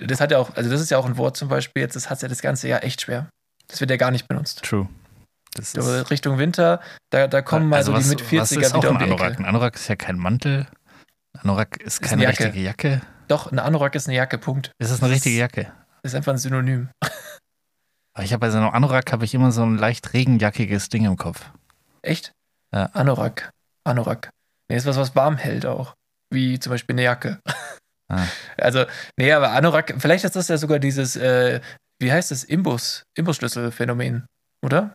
Das 0.00 0.20
hat 0.20 0.32
ja 0.32 0.38
auch, 0.38 0.56
also 0.56 0.68
das 0.70 0.80
ist 0.80 0.90
ja 0.90 0.98
auch 0.98 1.06
ein 1.06 1.18
Wort 1.18 1.36
zum 1.36 1.48
Beispiel, 1.48 1.82
jetzt 1.82 1.94
das 1.94 2.10
hat 2.10 2.20
ja 2.22 2.26
das 2.28 2.40
ganze 2.42 2.66
Jahr 2.66 2.82
echt 2.82 3.02
schwer. 3.02 3.28
Das 3.72 3.80
wird 3.80 3.90
ja 3.90 3.96
gar 3.96 4.10
nicht 4.12 4.28
benutzt. 4.28 4.62
True. 4.62 4.88
Das 5.54 5.72
So, 5.72 5.80
Richtung 6.02 6.38
Winter, 6.38 6.80
da, 7.10 7.26
da 7.26 7.42
kommen 7.42 7.68
mal 7.68 7.76
also 7.76 7.92
so 7.92 7.98
die 7.98 8.08
mit 8.08 8.40
was 8.40 8.52
40er 8.52 8.60
ist 8.60 8.74
auch 8.74 8.78
wieder 8.78 8.90
um 8.90 8.96
ein 8.96 8.98
die 9.00 9.04
Anorak? 9.12 9.32
Ecke. 9.32 9.38
Ein 9.40 9.44
Anorak 9.46 9.74
ist 9.74 9.88
ja 9.88 9.96
kein 9.96 10.16
Mantel. 10.18 10.66
Ein 11.34 11.40
Anorak 11.40 11.76
ist 11.78 11.86
Ist 11.94 12.00
keine 12.02 12.22
eine 12.22 12.30
Jacke. 12.32 12.44
richtige 12.44 12.64
Jacke. 12.64 13.00
Doch, 13.28 13.50
ein 13.50 13.58
Anorak 13.58 13.94
ist 13.94 14.06
eine 14.08 14.16
Jacke, 14.16 14.38
Punkt. 14.38 14.72
Ist 14.78 14.90
das 14.92 15.00
eine 15.02 15.08
Das 15.10 15.16
richtige 15.16 15.34
ist- 15.36 15.40
Jacke? 15.40 15.72
Ist 16.04 16.14
einfach 16.14 16.32
ein 16.32 16.38
Synonym. 16.38 16.88
Aber 18.14 18.24
ich 18.24 18.32
habe 18.32 18.40
bei 18.40 18.50
so 18.50 18.58
einem 18.58 18.68
Anorak 18.70 19.12
habe 19.12 19.24
ich 19.24 19.34
immer 19.34 19.52
so 19.52 19.62
ein 19.64 19.76
leicht 19.78 20.12
regenjackiges 20.12 20.88
Ding 20.90 21.04
im 21.06 21.16
Kopf. 21.16 21.50
Echt? 22.02 22.32
Ja. 22.74 22.86
Anorak. 22.92 23.50
Anorak. 23.84 24.30
Nee, 24.68 24.76
ist 24.76 24.86
was, 24.86 24.96
was 24.96 25.14
warm 25.16 25.36
hält 25.38 25.64
auch. 25.66 25.94
Wie 26.30 26.58
zum 26.58 26.70
Beispiel 26.70 26.94
eine 26.94 27.02
Jacke. 27.04 27.40
Ah. 28.08 28.22
Also, 28.58 28.84
nee, 29.16 29.32
aber 29.32 29.52
Anorak, 29.52 29.94
vielleicht 29.98 30.24
ist 30.24 30.36
das 30.36 30.48
ja 30.48 30.58
sogar 30.58 30.78
dieses, 30.78 31.16
äh, 31.16 31.60
wie 32.02 32.12
heißt 32.12 32.30
das, 32.30 32.44
Imbus, 32.44 33.02
Imbusschlüsselphänomen, 33.16 34.26
oder? 34.64 34.92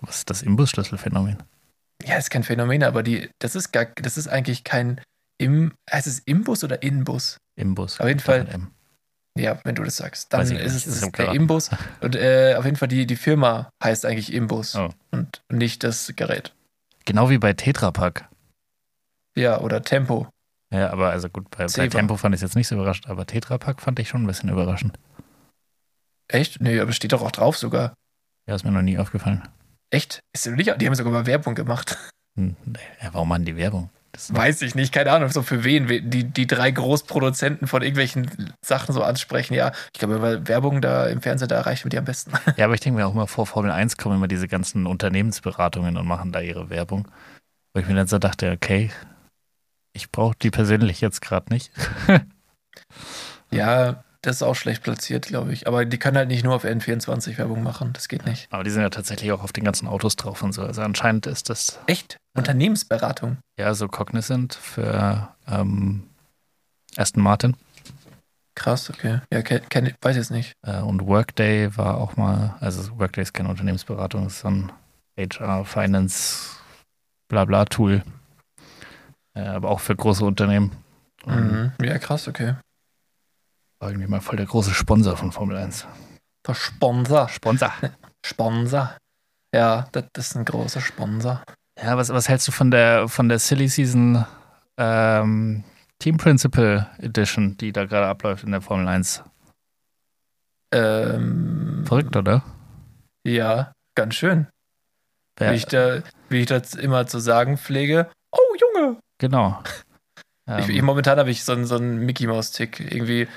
Was 0.00 0.18
ist 0.18 0.30
das 0.30 0.42
Imbusschlüsselphänomen? 0.42 1.42
Ja, 2.04 2.16
ist 2.16 2.30
kein 2.30 2.42
Phänomen, 2.44 2.82
aber 2.82 3.02
die, 3.02 3.30
das 3.40 3.54
ist 3.54 3.72
gar, 3.72 3.86
das 3.86 4.16
ist 4.16 4.28
eigentlich 4.28 4.64
kein 4.64 5.00
Im, 5.38 5.72
heißt 5.90 6.06
es 6.06 6.20
Imbus 6.20 6.64
oder 6.64 6.82
Inbus? 6.82 7.36
Imbus. 7.56 8.00
Auf 8.00 8.08
jeden 8.08 8.20
Fall. 8.20 8.46
Ja, 9.38 9.60
wenn 9.64 9.74
du 9.74 9.84
das 9.84 9.96
sagst. 9.96 10.32
Dann 10.32 10.50
ist 10.50 10.74
es 10.74 10.86
ist 10.86 11.18
der. 11.18 11.32
Imbus. 11.32 11.70
Und 12.00 12.16
äh, 12.16 12.54
auf 12.58 12.64
jeden 12.64 12.76
Fall 12.76 12.88
die, 12.88 13.06
die 13.06 13.16
Firma 13.16 13.70
heißt 13.82 14.04
eigentlich 14.06 14.32
Imbus 14.32 14.74
Oh. 14.74 14.90
und 15.12 15.40
nicht 15.52 15.84
das 15.84 16.12
Gerät. 16.16 16.52
Genau 17.04 17.30
wie 17.30 17.38
bei 17.38 17.52
Tetra 17.52 17.90
Pak. 17.90 18.28
Ja, 19.36 19.60
oder 19.60 19.82
Tempo. 19.82 20.28
Ja, 20.72 20.90
aber 20.90 21.10
also 21.10 21.28
gut, 21.28 21.48
bei, 21.50 21.66
bei. 21.66 21.88
Tempo 21.88 22.16
fand 22.16 22.34
ich 22.34 22.38
es 22.38 22.42
jetzt 22.42 22.56
nicht 22.56 22.68
so 22.68 22.74
überrascht, 22.74 23.08
aber 23.08 23.26
Tetra 23.26 23.58
Pak 23.58 23.80
fand 23.80 23.98
ich 23.98 24.08
schon 24.08 24.24
ein 24.24 24.26
bisschen 24.26 24.48
überraschend. 24.48 24.98
Echt? 26.32 26.60
Nee, 26.60 26.80
aber 26.80 26.92
steht 26.92 27.12
doch 27.12 27.22
auch 27.22 27.32
drauf 27.32 27.56
sogar. 27.56 27.94
Ja, 28.46 28.54
ist 28.54 28.64
mir 28.64 28.70
noch 28.70 28.82
nie 28.82 28.98
aufgefallen. 28.98 29.42
Echt? 29.90 30.20
Ist 30.32 30.46
dir 30.46 30.52
nicht? 30.52 30.80
Die 30.80 30.86
haben 30.86 30.94
sogar 30.94 31.12
mal 31.12 31.26
Werbung 31.26 31.54
gemacht. 31.54 31.98
Hm, 32.36 32.56
ja, 33.02 33.12
warum 33.12 33.28
machen 33.28 33.44
die 33.44 33.56
Werbung? 33.56 33.90
Das 34.12 34.34
Weiß 34.34 34.62
ich 34.62 34.74
nicht, 34.74 34.92
keine 34.92 35.12
Ahnung, 35.12 35.30
so 35.30 35.42
für 35.42 35.62
wen. 35.62 35.86
Die, 36.10 36.24
die 36.24 36.46
drei 36.46 36.70
Großproduzenten 36.70 37.68
von 37.68 37.82
irgendwelchen 37.82 38.52
Sachen 38.64 38.92
so 38.92 39.02
ansprechen. 39.02 39.54
Ja, 39.54 39.72
ich 39.92 39.98
glaube, 40.00 40.20
weil 40.20 40.48
Werbung 40.48 40.80
da 40.80 41.06
im 41.06 41.22
Fernsehen, 41.22 41.48
da 41.48 41.56
erreichen 41.56 41.84
wir 41.84 41.90
die 41.90 41.98
am 41.98 42.04
besten. 42.04 42.32
Ja, 42.56 42.64
aber 42.64 42.74
ich 42.74 42.80
denke 42.80 42.98
mir 42.98 43.06
auch 43.06 43.14
immer 43.14 43.28
vor 43.28 43.46
Formel 43.46 43.70
1 43.70 43.96
kommen 43.96 44.16
immer 44.16 44.28
diese 44.28 44.48
ganzen 44.48 44.86
Unternehmensberatungen 44.86 45.96
und 45.96 46.06
machen 46.06 46.32
da 46.32 46.40
ihre 46.40 46.70
Werbung. 46.70 47.06
Wo 47.72 47.80
ich 47.80 47.86
mir 47.86 47.94
dann 47.94 48.08
so 48.08 48.18
dachte, 48.18 48.50
okay, 48.50 48.90
ich 49.92 50.10
brauche 50.10 50.34
die 50.40 50.50
persönlich 50.50 51.00
jetzt 51.00 51.20
gerade 51.20 51.52
nicht. 51.52 51.70
Ja, 53.52 54.04
das 54.22 54.36
ist 54.36 54.42
auch 54.42 54.54
schlecht 54.54 54.82
platziert, 54.82 55.26
glaube 55.26 55.52
ich. 55.52 55.66
Aber 55.66 55.84
die 55.84 55.98
können 55.98 56.16
halt 56.16 56.28
nicht 56.28 56.44
nur 56.44 56.54
auf 56.54 56.64
N24 56.64 57.38
Werbung 57.38 57.62
machen. 57.62 57.92
Das 57.92 58.08
geht 58.08 58.26
nicht. 58.26 58.48
Aber 58.50 58.64
die 58.64 58.70
sind 58.70 58.82
ja 58.82 58.90
tatsächlich 58.90 59.32
auch 59.32 59.42
auf 59.42 59.52
den 59.52 59.64
ganzen 59.64 59.88
Autos 59.88 60.16
drauf 60.16 60.42
und 60.42 60.52
so. 60.52 60.62
Also 60.62 60.82
anscheinend 60.82 61.26
ist 61.26 61.48
das 61.48 61.78
Echt? 61.86 62.16
Unternehmensberatung. 62.36 63.38
ja 63.58 63.74
so 63.74 63.88
Cognizant 63.88 64.54
für 64.54 65.28
ähm, 65.48 66.04
Aston 66.96 67.22
Martin. 67.22 67.56
Krass, 68.54 68.90
okay. 68.90 69.20
Ja, 69.32 69.42
kenn, 69.42 69.62
kenn, 69.68 69.94
weiß 70.02 70.16
jetzt 70.16 70.30
nicht. 70.30 70.52
Äh, 70.66 70.80
und 70.80 71.06
Workday 71.06 71.76
war 71.76 71.96
auch 71.96 72.16
mal, 72.16 72.56
also 72.60 72.98
Workday 72.98 73.22
ist 73.22 73.32
keine 73.32 73.48
Unternehmensberatung, 73.48 74.26
ist 74.26 74.40
so 74.40 74.48
ein 74.48 74.72
HR, 75.16 75.64
Finance, 75.64 76.56
Blabla 77.28 77.64
Tool. 77.64 78.02
Äh, 79.34 79.40
aber 79.40 79.70
auch 79.70 79.80
für 79.80 79.96
große 79.96 80.24
Unternehmen. 80.24 80.72
Mhm. 81.24 81.72
Ja, 81.82 81.98
krass, 81.98 82.28
okay. 82.28 82.56
War 83.80 83.88
irgendwie 83.90 84.08
mal 84.08 84.20
voll 84.20 84.36
der 84.36 84.46
große 84.46 84.72
Sponsor 84.74 85.16
von 85.16 85.32
Formel 85.32 85.56
1. 85.56 85.86
Der 86.46 86.54
Sponsor. 86.54 87.28
Sponsor. 87.28 87.72
Sponsor. 88.24 88.96
Ja, 89.54 89.88
das, 89.92 90.04
ist 90.16 90.36
ein 90.36 90.44
großer 90.44 90.80
Sponsor. 90.80 91.42
Ja, 91.82 91.96
was, 91.96 92.10
was 92.10 92.28
hältst 92.28 92.46
du 92.48 92.52
von 92.52 92.70
der 92.70 93.08
von 93.08 93.28
der 93.28 93.38
Silly 93.38 93.68
Season 93.68 94.24
ähm, 94.76 95.64
Team 95.98 96.18
Principal 96.18 96.90
Edition, 96.98 97.56
die 97.56 97.72
da 97.72 97.86
gerade 97.86 98.06
abläuft 98.06 98.44
in 98.44 98.52
der 98.52 98.60
Formel 98.60 98.86
1? 98.86 99.24
Ähm, 100.72 101.84
Verrückt, 101.86 102.14
oder? 102.16 102.42
Ja, 103.26 103.72
ganz 103.96 104.14
schön. 104.14 104.46
Wer- 105.38 105.52
Wie, 105.52 105.56
ich 105.56 105.66
da, 105.66 106.02
wie 106.28 106.40
ich 106.40 106.46
das 106.46 106.74
immer 106.74 107.06
zu 107.06 107.18
sagen 107.18 107.56
pflege. 107.58 108.10
Oh, 108.32 108.54
Junge! 108.60 108.98
genau. 109.18 109.62
Ich, 110.58 110.64
Ähm, 110.68 110.70
ich, 110.70 110.82
momentan 110.82 111.16
habe 111.20 111.30
ich 111.30 111.44
so, 111.44 111.52
einen- 111.52 111.64
so 111.64 111.76
einen 111.76 111.98
Mickey 112.04 112.26
Mouse-Tick. 112.26 112.80
Irgendwie. 112.80 113.28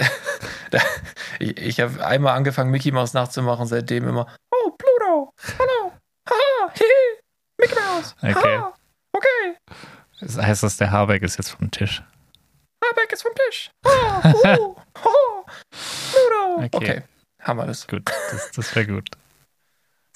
ich 1.38 1.56
ich 1.56 1.80
habe 1.80 2.04
einmal 2.04 2.36
angefangen, 2.36 2.70
Mickey 2.70 2.92
Mouse 2.92 3.14
nachzumachen, 3.14 3.66
seitdem 3.66 4.08
immer. 4.08 4.26
Oh, 4.50 4.70
Pluto! 4.70 5.32
Hallo! 5.58 5.92
Haha! 6.28 6.72
Hihi! 6.74 7.20
Mickey 7.60 7.74
Mouse! 7.74 8.14
Okay. 8.22 8.58
Ha, 8.58 8.74
okay! 9.12 9.56
das 10.20 10.36
heißt, 10.36 10.62
dass 10.62 10.76
der 10.76 10.90
Habeck 10.90 11.22
ist 11.22 11.38
jetzt 11.38 11.50
vom 11.50 11.70
Tisch. 11.70 12.02
Habeck 12.84 13.12
ist 13.12 13.22
vom 13.22 13.32
Tisch! 13.34 13.70
Ha, 13.86 14.32
uh, 14.58 14.76
ho, 15.04 15.46
Pluto! 16.10 16.64
Okay. 16.64 16.68
Okay, 16.72 17.02
haben 17.40 17.58
wir 17.58 17.66
das. 17.66 17.86
Gut, 17.86 18.08
das, 18.30 18.50
das 18.52 18.74
wäre 18.74 18.86
gut. 18.86 19.08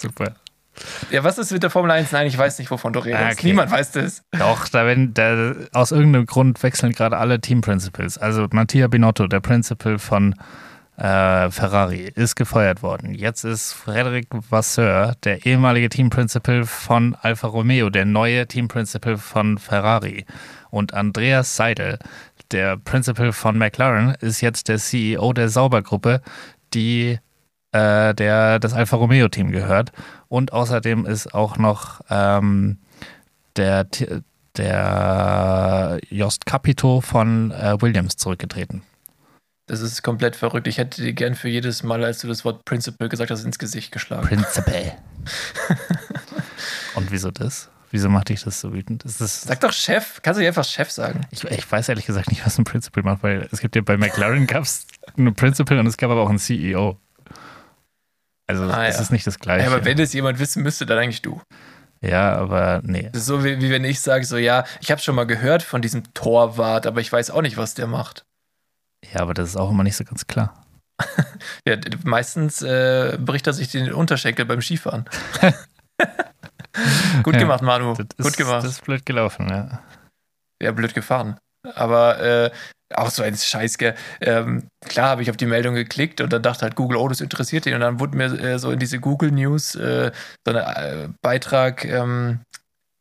Super. 0.00 0.34
Ja, 1.10 1.24
was 1.24 1.38
ist 1.38 1.52
mit 1.52 1.62
der 1.62 1.70
Formel 1.70 1.90
1? 1.90 2.12
Nein, 2.12 2.26
ich 2.26 2.36
weiß 2.36 2.58
nicht, 2.58 2.70
wovon 2.70 2.92
du 2.92 3.00
redest. 3.00 3.22
Ah, 3.22 3.30
okay. 3.30 3.46
Niemand 3.46 3.70
weiß 3.70 3.92
das. 3.92 4.22
Doch, 4.32 4.68
da 4.68 4.86
wenn, 4.86 5.14
da, 5.14 5.54
aus 5.72 5.92
irgendeinem 5.92 6.26
Grund 6.26 6.62
wechseln 6.62 6.92
gerade 6.92 7.16
alle 7.16 7.40
Team 7.40 7.60
Principals. 7.60 8.18
Also 8.18 8.46
Mattia 8.50 8.88
Binotto, 8.88 9.26
der 9.26 9.40
Principal 9.40 9.98
von 9.98 10.34
äh, 10.96 11.50
Ferrari, 11.50 12.10
ist 12.14 12.36
gefeuert 12.36 12.82
worden. 12.82 13.14
Jetzt 13.14 13.44
ist 13.44 13.72
Frederic 13.72 14.28
Vasseur, 14.50 15.14
der 15.24 15.46
ehemalige 15.46 15.88
Team 15.88 16.10
Principal 16.10 16.64
von 16.64 17.16
Alfa 17.20 17.48
Romeo, 17.48 17.90
der 17.90 18.04
neue 18.04 18.46
Team 18.46 18.68
Principal 18.68 19.16
von 19.16 19.58
Ferrari. 19.58 20.24
Und 20.70 20.92
Andreas 20.92 21.56
Seidel, 21.56 21.98
der 22.50 22.76
Principal 22.76 23.32
von 23.32 23.56
McLaren, 23.58 24.16
ist 24.20 24.40
jetzt 24.40 24.68
der 24.68 24.78
CEO 24.78 25.32
der 25.32 25.48
Saubergruppe, 25.48 26.20
die 26.74 27.18
äh, 27.74 28.14
der 28.14 28.60
das 28.60 28.72
Alfa 28.72 28.96
Romeo 28.96 29.28
Team 29.28 29.50
gehört. 29.50 29.90
Und 30.28 30.52
außerdem 30.52 31.06
ist 31.06 31.34
auch 31.34 31.58
noch 31.58 32.00
ähm, 32.08 32.78
der, 33.56 33.86
der 34.56 35.98
Jost 36.08 36.46
Capito 36.46 37.00
von 37.00 37.50
äh, 37.50 37.80
Williams 37.80 38.16
zurückgetreten. 38.16 38.82
Das 39.66 39.80
ist 39.80 40.02
komplett 40.02 40.36
verrückt. 40.36 40.68
Ich 40.68 40.78
hätte 40.78 41.02
dir 41.02 41.14
gern 41.14 41.34
für 41.34 41.48
jedes 41.48 41.82
Mal, 41.82 42.04
als 42.04 42.20
du 42.20 42.28
das 42.28 42.44
Wort 42.44 42.64
Principal 42.64 43.08
gesagt 43.08 43.30
hast, 43.30 43.44
ins 43.44 43.58
Gesicht 43.58 43.92
geschlagen. 43.92 44.26
Principal. 44.26 44.96
Und 46.94 47.10
wieso 47.10 47.30
das? 47.30 47.70
Wieso 47.90 48.08
macht 48.08 48.28
dich 48.28 48.42
das 48.42 48.60
so 48.60 48.72
wütend? 48.72 49.04
Ist 49.04 49.20
das, 49.20 49.42
Sag 49.42 49.60
doch 49.60 49.72
Chef. 49.72 50.20
Kannst 50.22 50.36
du 50.36 50.40
nicht 50.42 50.48
einfach 50.48 50.64
Chef 50.64 50.90
sagen? 50.90 51.22
ich, 51.30 51.44
ich 51.44 51.70
weiß 51.70 51.88
ehrlich 51.88 52.06
gesagt 52.06 52.28
nicht, 52.28 52.44
was 52.44 52.58
ein 52.58 52.64
Principal 52.64 53.02
macht, 53.02 53.22
weil 53.22 53.48
es 53.52 53.60
gibt 53.60 53.74
ja 53.74 53.82
bei 53.82 53.96
McLaren 53.96 54.46
gab 54.46 54.64
es 54.64 54.86
einen 55.16 55.34
Principal 55.34 55.78
und 55.78 55.86
es 55.86 55.96
gab 55.96 56.10
aber 56.10 56.22
auch 56.22 56.28
einen 56.28 56.38
CEO. 56.38 56.98
Also 58.46 58.64
Ah, 58.64 58.86
es 58.86 58.96
ja. 58.96 59.02
ist 59.02 59.10
nicht 59.10 59.26
das 59.26 59.38
gleiche. 59.38 59.66
Ja, 59.68 59.74
aber 59.74 59.84
wenn 59.84 59.98
es 59.98 60.12
jemand 60.12 60.38
wissen 60.38 60.62
müsste, 60.62 60.84
dann 60.86 60.98
eigentlich 60.98 61.22
du. 61.22 61.40
ja, 62.02 62.34
aber 62.36 62.80
nee. 62.84 63.08
Das 63.12 63.22
ist 63.22 63.26
so, 63.26 63.42
wie, 63.44 63.60
wie 63.60 63.70
wenn 63.70 63.84
ich 63.84 64.00
sage, 64.00 64.24
so, 64.24 64.36
ja, 64.36 64.64
ich 64.80 64.90
habe 64.90 65.00
schon 65.00 65.14
mal 65.14 65.24
gehört 65.26 65.62
von 65.62 65.80
diesem 65.82 66.12
Torwart, 66.14 66.86
aber 66.86 67.00
ich 67.00 67.10
weiß 67.12 67.30
auch 67.30 67.42
nicht, 67.42 67.56
was 67.56 67.74
der 67.74 67.86
macht. 67.86 68.24
Ja, 69.12 69.20
aber 69.20 69.34
das 69.34 69.50
ist 69.50 69.56
auch 69.56 69.70
immer 69.70 69.82
nicht 69.82 69.96
so 69.96 70.04
ganz 70.04 70.26
klar. 70.26 70.60
Ja, 71.66 71.76
meistens 72.04 72.62
äh, 72.62 73.18
bricht 73.18 73.46
er 73.46 73.52
sich 73.54 73.68
den 73.68 73.92
Unterschenkel 73.92 74.44
beim 74.44 74.60
Skifahren. 74.62 75.06
Gut 77.22 77.34
Ja, 77.34 77.40
gemacht, 77.40 77.62
Manu. 77.62 77.94
Gut 77.94 78.12
ist, 78.16 78.36
gemacht. 78.36 78.64
Das 78.64 78.72
ist 78.72 78.84
blöd 78.84 79.06
gelaufen, 79.06 79.48
ja. 79.48 79.80
Ja, 80.62 80.72
blöd 80.72 80.94
gefahren. 80.94 81.38
Aber 81.74 82.20
äh, 82.20 82.50
auch 82.96 83.10
so 83.10 83.22
ein 83.22 83.36
Scheiß, 83.36 83.78
gell. 83.78 83.94
Ähm, 84.20 84.68
klar 84.84 85.08
habe 85.10 85.22
ich 85.22 85.30
auf 85.30 85.36
die 85.36 85.46
Meldung 85.46 85.74
geklickt 85.74 86.20
und 86.20 86.32
dann 86.32 86.42
dachte 86.42 86.62
halt 86.62 86.76
Google, 86.76 86.98
oh, 86.98 87.08
das 87.08 87.20
interessiert 87.20 87.66
ihn. 87.66 87.74
Und 87.74 87.80
dann 87.80 88.00
wurde 88.00 88.16
mir 88.16 88.26
äh, 88.40 88.58
so 88.58 88.70
in 88.70 88.78
diese 88.78 89.00
Google 89.00 89.30
News 89.32 89.74
äh, 89.74 90.12
so 90.46 90.54
ein 90.54 90.56
äh, 90.56 91.08
Beitrag 91.22 91.84
ähm, 91.84 92.40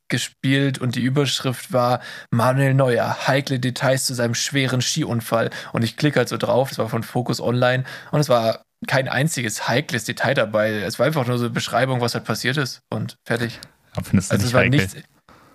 gespielt 0.09 0.79
und 0.79 0.95
die 0.95 1.01
Überschrift 1.01 1.73
war 1.73 1.99
Manuel 2.31 2.73
Neuer, 2.73 3.27
heikle 3.27 3.59
Details 3.59 4.05
zu 4.05 4.13
seinem 4.13 4.35
schweren 4.35 4.81
Skiunfall. 4.81 5.49
Und 5.71 5.83
ich 5.83 5.97
klicke 5.97 6.19
halt 6.19 6.29
so 6.29 6.37
drauf, 6.37 6.69
das 6.69 6.77
war 6.77 6.89
von 6.89 7.03
Focus 7.03 7.41
Online 7.41 7.83
und 8.11 8.19
es 8.19 8.29
war 8.29 8.61
kein 8.87 9.07
einziges 9.07 9.67
heikles 9.67 10.03
Detail 10.03 10.33
dabei. 10.35 10.71
Es 10.81 10.99
war 10.99 11.05
einfach 11.07 11.25
nur 11.25 11.37
so 11.37 11.45
eine 11.45 11.53
Beschreibung, 11.53 12.01
was 12.01 12.13
halt 12.13 12.25
passiert 12.25 12.57
ist 12.57 12.81
und 12.91 13.15
fertig. 13.25 13.59
Aber 13.93 14.05
findest 14.05 14.35
du 14.35 14.35
Also 14.35 14.45
es 14.45 14.47
nicht 14.47 14.53
war 14.53 14.61
heikel? 14.61 14.69
nichts. 14.69 14.95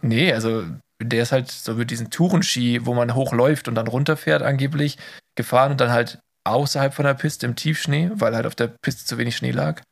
Nee, 0.02 0.33
also 0.33 0.64
der 1.00 1.23
ist 1.23 1.33
halt 1.33 1.50
so 1.50 1.75
mit 1.75 1.90
diesen 1.90 2.11
Tourenski, 2.11 2.85
wo 2.85 2.95
man 2.95 3.14
hochläuft 3.14 3.69
und 3.69 3.75
dann 3.75 3.87
runterfährt, 3.87 4.43
angeblich 4.43 4.99
gefahren 5.37 5.73
und 5.73 5.81
dann 5.81 5.90
halt 5.90 6.19
außerhalb 6.45 6.95
von 6.95 7.05
der 7.05 7.14
Piste 7.14 7.47
im 7.47 7.57
Tiefschnee, 7.57 8.11
weil 8.14 8.35
halt 8.35 8.47
auf 8.47 8.55
der 8.55 8.69
Piste 8.69 9.05
zu 9.05 9.19
wenig 9.19 9.37
Schnee 9.37 9.50
lag. 9.50 9.83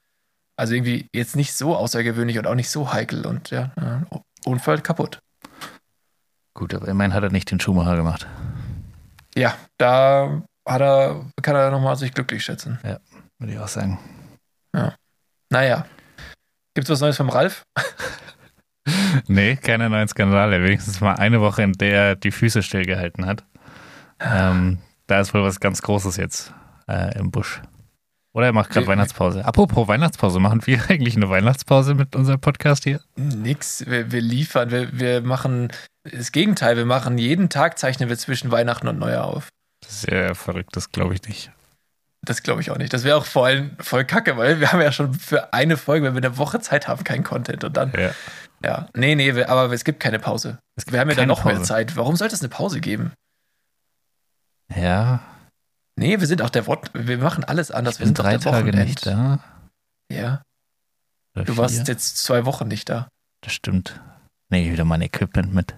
Also 0.57 0.75
irgendwie 0.75 1.09
jetzt 1.15 1.37
nicht 1.37 1.53
so 1.53 1.77
außergewöhnlich 1.77 2.39
und 2.39 2.47
auch 2.47 2.55
nicht 2.55 2.71
so 2.71 2.93
heikel 2.93 3.27
und 3.27 3.51
ja, 3.51 3.73
ja, 3.77 4.03
Unfall 4.45 4.81
kaputt. 4.81 5.19
Gut, 6.55 6.73
aber 6.73 6.89
immerhin 6.89 7.13
hat 7.13 7.23
er 7.23 7.31
nicht 7.31 7.51
den 7.51 7.61
Schumacher 7.61 7.97
gemacht. 7.97 8.27
Ja, 9.35 9.55
da 9.77 10.43
hat 10.67 10.81
er, 10.81 11.27
kann 11.43 11.55
er 11.55 11.71
nochmal 11.71 11.97
sich 11.97 12.15
glücklich 12.15 12.43
schätzen. 12.43 12.79
Würde 13.39 13.53
ich 13.53 13.59
auch 13.59 13.69
sagen. 13.69 13.99
Naja. 15.51 15.87
Gibt's 16.75 16.91
was 16.91 17.01
Neues 17.01 17.17
vom 17.17 17.29
Ralf? 17.29 17.63
Nee, 19.29 19.57
keine 19.57 19.91
neuen 19.91 20.09
Skandale. 20.09 20.63
Wenigstens 20.63 21.01
mal 21.01 21.15
eine 21.15 21.41
Woche, 21.41 21.63
in 21.63 21.73
der 21.73 22.03
er 22.09 22.17
die 22.17 22.31
Füße 22.31 22.63
stillgehalten 22.63 23.27
hat. 23.27 23.45
Ähm, 24.21 24.79
da 25.07 25.21
ist 25.21 25.35
wohl 25.35 25.43
was 25.43 25.61
ganz 25.61 25.83
Großes 25.83 26.17
jetzt 26.17 26.53
äh, 26.89 27.19
im 27.19 27.31
Busch. 27.31 27.61
Oder 28.33 28.47
er 28.47 28.53
macht 28.53 28.71
gerade 28.71 28.87
Weihnachtspause. 28.87 29.45
Apropos 29.45 29.89
Weihnachtspause, 29.89 30.41
machen 30.41 30.67
wir 30.67 30.79
eigentlich 30.91 31.17
eine 31.17 31.31
Weihnachtspause 31.31 31.95
mit 31.95 32.15
unserem 32.15 32.41
Podcast 32.41 32.85
hier? 32.85 33.01
Nix. 33.17 33.85
Wir, 33.87 34.13
wir 34.13 34.21
liefern, 34.21 34.71
wir, 34.71 34.99
wir 34.99 35.21
machen 35.23 35.73
das 36.05 36.33
Gegenteil. 36.33 36.77
Wir 36.77 36.85
machen 36.85 37.19
jeden 37.19 37.49
Tag, 37.49 37.79
zeichnen 37.79 38.09
wir 38.09 38.19
zwischen 38.19 38.51
Weihnachten 38.51 38.89
und 38.89 38.99
Neujahr 38.99 39.25
auf. 39.25 39.49
Ja 40.09 40.35
verrückt, 40.35 40.77
das 40.77 40.93
glaube 40.93 41.15
ich 41.15 41.23
nicht. 41.23 41.51
Das 42.23 42.43
glaube 42.43 42.61
ich 42.61 42.71
auch 42.71 42.77
nicht. 42.77 42.93
Das 42.93 43.05
wäre 43.05 43.17
auch 43.17 43.25
voll, 43.25 43.71
voll 43.79 44.05
kacke, 44.05 44.37
weil 44.37 44.61
wir 44.61 44.73
haben 44.73 44.81
ja 44.81 44.93
schon 44.93 45.15
für 45.15 45.53
eine 45.53 45.77
Folge, 45.77 46.07
wenn 46.07 46.15
wir 46.15 46.29
eine 46.29 46.37
Woche 46.39 46.61
Zeit 46.61 46.89
haben, 46.89 47.05
keinen 47.05 47.23
Content. 47.25 47.63
Und 47.65 47.77
dann, 47.77 47.93
Ja. 47.97 48.11
Ja. 48.67 48.89
Nee, 48.95 49.15
nee, 49.15 49.43
aber 49.45 49.73
es 49.73 49.85
gibt 49.85 50.01
keine 50.01 50.19
Pause. 50.19 50.59
Gibt 50.77 50.93
Wir 50.93 51.01
haben 51.01 51.09
ja 51.09 51.17
dann 51.17 51.29
noch 51.29 51.45
mehr 51.45 51.55
Pause. 51.55 51.67
Zeit. 51.67 51.97
Warum 51.97 52.17
sollte 52.17 52.35
es 52.35 52.41
eine 52.43 52.49
Pause 52.51 52.81
geben? 52.81 53.13
Ja, 54.75 55.21
Nee, 55.99 56.21
wir 56.21 56.27
sind 56.27 56.43
auch 56.43 56.51
der 56.51 56.67
Wort, 56.67 56.91
wir 56.93 57.19
machen 57.19 57.43
alles 57.45 57.71
anders. 57.71 57.95
ich 57.95 58.01
wir 58.01 58.07
sind 58.07 58.19
drei 58.19 58.37
Tage 58.37 58.69
Wochenend. 58.69 58.87
nicht 58.89 59.07
da. 59.07 59.43
Ja, 60.13 60.43
Oder 61.35 61.45
du 61.47 61.55
vier. 61.55 61.63
warst 61.63 61.89
jetzt 61.89 62.19
zwei 62.19 62.45
Wochen 62.45 62.69
nicht 62.69 62.89
da. 62.91 63.09
Das 63.43 63.55
stimmt. 63.55 64.01
Nee, 64.51 64.71
wieder 64.71 64.85
mein 64.85 65.01
Equipment 65.01 65.55
mit. 65.55 65.75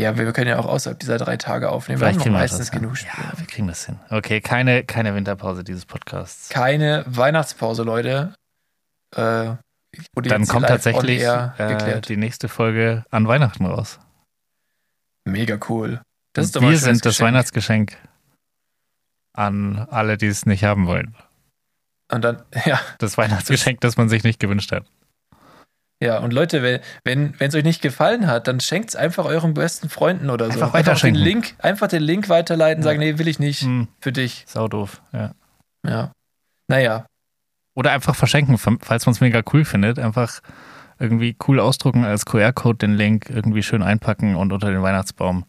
Ja, 0.00 0.16
wir, 0.16 0.32
können 0.32 0.48
ja 0.48 0.58
auch 0.58 0.66
außerhalb 0.66 0.98
dieser 0.98 1.18
drei 1.18 1.36
Tage 1.36 1.70
aufnehmen. 1.70 1.98
Vielleicht 1.98 2.18
wir 2.18 2.22
kriegen 2.22 2.34
haben 2.34 2.40
wir 2.40 2.46
noch 2.46 2.50
meistens 2.52 2.58
das 2.66 2.70
hin. 2.70 2.80
genug 2.80 2.96
Spiele. 2.96 3.28
Ja, 3.30 3.38
wir 3.38 3.46
kriegen 3.46 3.68
das 3.68 3.84
hin. 3.86 4.00
Okay, 4.08 4.40
keine, 4.40 4.82
keine 4.84 5.14
Winterpause 5.14 5.62
dieses 5.62 5.84
Podcasts. 5.84 6.48
Keine 6.48 7.04
Weihnachtspause, 7.06 7.82
Leute. 7.82 8.34
Äh, 9.14 9.54
Dann 10.14 10.46
kommt 10.46 10.66
tatsächlich 10.68 11.22
äh, 11.22 12.00
die 12.00 12.16
nächste 12.16 12.48
Folge 12.48 13.04
an 13.10 13.28
Weihnachten 13.28 13.66
raus. 13.66 14.00
Mega 15.24 15.58
cool. 15.68 16.00
Das 16.34 16.46
ist 16.46 16.60
Wir 16.60 16.78
sind 16.78 17.04
das 17.04 17.12
Geschenk. 17.16 17.28
Weihnachtsgeschenk 17.28 17.98
an 19.34 19.86
alle, 19.90 20.16
die 20.16 20.26
es 20.26 20.46
nicht 20.46 20.64
haben 20.64 20.86
wollen. 20.86 21.14
Und 22.10 22.22
dann, 22.24 22.42
ja, 22.66 22.80
Das 22.98 23.16
Weihnachtsgeschenk, 23.18 23.80
das 23.80 23.96
man 23.96 24.08
sich 24.08 24.24
nicht 24.24 24.40
gewünscht 24.40 24.72
hat. 24.72 24.86
ja. 26.02 26.18
Und 26.18 26.32
Leute, 26.32 26.80
wenn 27.04 27.34
es 27.38 27.54
euch 27.54 27.64
nicht 27.64 27.82
gefallen 27.82 28.26
hat, 28.26 28.48
dann 28.48 28.60
schenkt 28.60 28.90
es 28.90 28.96
einfach 28.96 29.24
euren 29.24 29.54
besten 29.54 29.88
Freunden 29.88 30.30
oder 30.30 30.46
so. 30.46 30.52
Einfach 30.52 30.68
den 30.68 30.74
weiterschenken. 30.74 31.22
Link, 31.22 31.54
einfach 31.58 31.88
den 31.88 32.02
Link 32.02 32.28
weiterleiten, 32.28 32.82
sagen, 32.82 32.98
nee, 32.98 33.18
will 33.18 33.28
ich 33.28 33.38
nicht. 33.38 33.62
Hm, 33.62 33.88
Für 34.00 34.12
dich. 34.12 34.44
sau 34.46 34.68
doof, 34.68 35.02
ja. 35.12 35.34
Ja. 35.86 36.12
Naja. 36.68 37.06
Oder 37.74 37.92
einfach 37.92 38.14
verschenken, 38.14 38.58
falls 38.58 39.06
man 39.06 39.14
es 39.14 39.20
mega 39.20 39.42
cool 39.52 39.64
findet. 39.64 39.98
Einfach 39.98 40.40
irgendwie 40.98 41.36
cool 41.48 41.58
ausdrucken 41.58 42.04
als 42.04 42.26
QR-Code 42.26 42.78
den 42.78 42.94
Link, 42.94 43.30
irgendwie 43.30 43.62
schön 43.62 43.82
einpacken 43.82 44.36
und 44.36 44.52
unter 44.52 44.70
den 44.70 44.82
Weihnachtsbaum. 44.82 45.44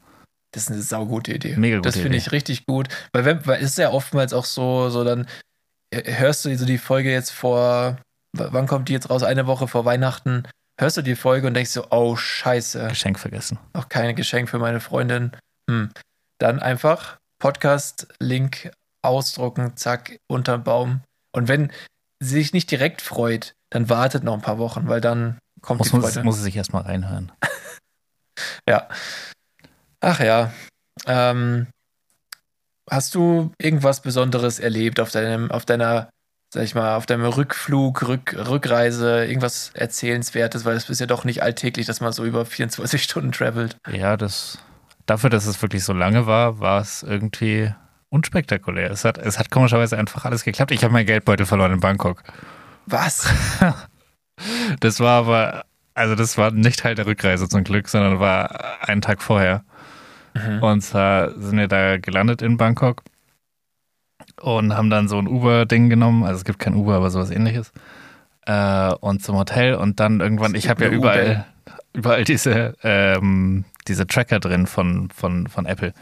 Das 0.51 0.63
ist 0.63 0.72
eine 0.72 0.82
saugute 0.82 1.34
Idee. 1.34 1.56
Mega 1.58 1.77
gute 1.77 1.89
Das 1.89 1.98
finde 1.98 2.18
ich 2.18 2.32
richtig 2.32 2.65
gut. 2.65 2.88
Weil, 3.12 3.25
wenn, 3.25 3.46
weil 3.46 3.58
es 3.58 3.72
ist 3.72 3.77
ja 3.77 3.92
oftmals 3.92 4.34
auch 4.34 4.46
so, 4.46 4.89
so 4.89 5.03
dann 5.03 5.27
äh, 5.92 6.13
hörst 6.13 6.46
du 6.46 6.56
so 6.56 6.65
die 6.65 6.77
Folge 6.77 7.12
jetzt 7.12 7.32
vor, 7.32 7.98
wann 8.34 8.68
kommt 8.68 8.89
die 8.89 8.94
jetzt 8.94 9.10
raus? 9.10 9.24
Eine 9.24 9.48
Woche 9.48 9.68
vor 9.68 9.86
Weihnachten. 9.86 10.44
Hörst 10.80 10.98
du 10.98 11.01
die 11.01 11.15
Folge 11.15 11.48
und 11.48 11.53
denkst 11.53 11.72
so, 11.72 11.88
oh 11.92 12.15
scheiße, 12.15 12.88
Geschenk 12.88 13.20
vergessen. 13.20 13.60
noch 13.74 13.89
kein 13.89 14.15
Geschenk 14.15 14.50
für 14.50 14.60
meine 14.60 14.80
Freundin. 14.80 15.32
Hm. 15.70 15.92
Dann 16.39 16.60
einfach 16.60 17.18
Podcast-Link 17.39 18.72
ausdrucken, 19.03 19.75
zack, 19.75 20.18
unterm 20.27 20.63
Baum. 20.63 21.01
Und 21.36 21.48
wenn 21.48 21.72
sich 22.24 22.53
nicht 22.53 22.72
direkt 22.72 23.01
freut, 23.01 23.53
dann 23.70 23.89
wartet 23.89 24.24
noch 24.24 24.34
ein 24.34 24.42
paar 24.42 24.58
Wochen, 24.58 24.88
weil 24.88 25.01
dann 25.01 25.38
kommt 25.62 25.80
Muss, 25.80 25.89
die 25.89 25.96
muss, 25.98 26.13
Freude. 26.13 26.24
muss 26.24 26.38
es 26.38 26.44
sich 26.44 26.56
erstmal 26.56 26.84
reinhören. 26.84 27.32
Ja. 28.68 28.88
Ach 30.00 30.20
ja. 30.20 30.51
Ähm, 31.06 31.68
hast 32.89 33.13
du 33.13 33.51
irgendwas 33.60 34.01
Besonderes 34.01 34.58
erlebt 34.58 35.00
auf 35.00 35.12
deinem, 35.12 35.51
auf 35.51 35.65
deiner, 35.65 36.10
sag 36.51 36.63
ich 36.63 36.74
mal, 36.74 36.96
auf 36.96 37.06
deinem 37.06 37.25
Rückflug, 37.25 38.08
Rück, 38.08 38.36
Rückreise, 38.36 39.25
irgendwas 39.25 39.70
Erzählenswertes, 39.75 40.65
weil 40.65 40.75
es 40.75 40.89
ist 40.89 41.00
ja 41.00 41.06
doch 41.06 41.25
nicht 41.25 41.44
alltäglich, 41.44 41.86
dass 41.86 42.01
man 42.01 42.12
so 42.12 42.25
über 42.25 42.46
24 42.46 43.03
Stunden 43.03 43.32
travelt. 43.32 43.77
Ja, 43.88 44.18
das 44.18 44.58
dafür, 45.06 45.30
dass 45.30 45.46
es 45.46 45.62
wirklich 45.62 45.84
so 45.84 45.94
lange 45.94 46.25
war, 46.25 46.60
war 46.60 46.82
es 46.82 47.03
irgendwie 47.03 47.74
unspektakulär. 48.13 48.91
Es 48.91 49.03
hat, 49.03 49.17
es 49.17 49.39
hat 49.39 49.50
komischerweise 49.50 49.98
einfach 49.98 50.24
alles 50.25 50.43
geklappt. 50.43 50.72
Ich 50.72 50.84
habe 50.84 50.93
meinen 50.93 51.08
Geldbeutel 51.08 51.46
verloren 51.46 51.74
in 51.74 51.79
Bangkok. 51.79 52.24
Was? 52.86 53.27
Das 54.79 55.00
war 55.00 55.20
aber, 55.20 55.63
also 55.93 56.15
das 56.15 56.39
war 56.39 56.50
nicht 56.50 56.79
Teil 56.79 56.96
der 56.96 57.05
Rückreise 57.05 57.48
zum 57.48 57.63
Glück, 57.63 57.88
sondern 57.88 58.20
war 58.20 58.82
einen 58.82 59.00
Tag 59.00 59.22
vorher. 59.22 59.63
Mhm. 60.34 60.63
Und 60.63 60.82
zwar 60.82 61.39
sind 61.39 61.55
wir 61.55 61.67
da 61.67 61.98
gelandet 61.98 62.41
in 62.41 62.58
Bangkok 62.58 63.03
und 64.41 64.75
haben 64.75 64.89
dann 64.89 65.08
so 65.08 65.20
ein 65.20 65.27
Uber-Ding 65.27 65.88
genommen. 65.88 66.24
Also 66.24 66.38
es 66.38 66.46
gibt 66.46 66.58
kein 66.58 66.74
Uber, 66.74 66.96
aber 66.96 67.12
sowas 67.12 67.29
ähnliches. 67.29 67.72
Äh, 68.48 68.93
und 68.96 69.24
zum 69.24 69.38
Hotel 69.38 69.75
und 69.75 70.00
dann 70.00 70.20
irgendwann, 70.20 70.55
ich 70.55 70.67
habe 70.67 70.86
ja 70.86 70.89
überall, 70.89 71.46
überall 71.93 72.24
diese, 72.24 72.75
ähm, 72.82 73.65
diese 73.88 74.08
Tracker 74.08 74.39
drin 74.39 74.65
von, 74.65 75.10
von, 75.12 75.46
von 75.46 75.67
Apple, 75.67 75.93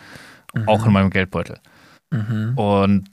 auch 0.68 0.86
in 0.86 0.94
meinem 0.94 1.10
Geldbeutel. 1.10 1.60
Mhm. 2.12 2.58
Und 2.58 3.10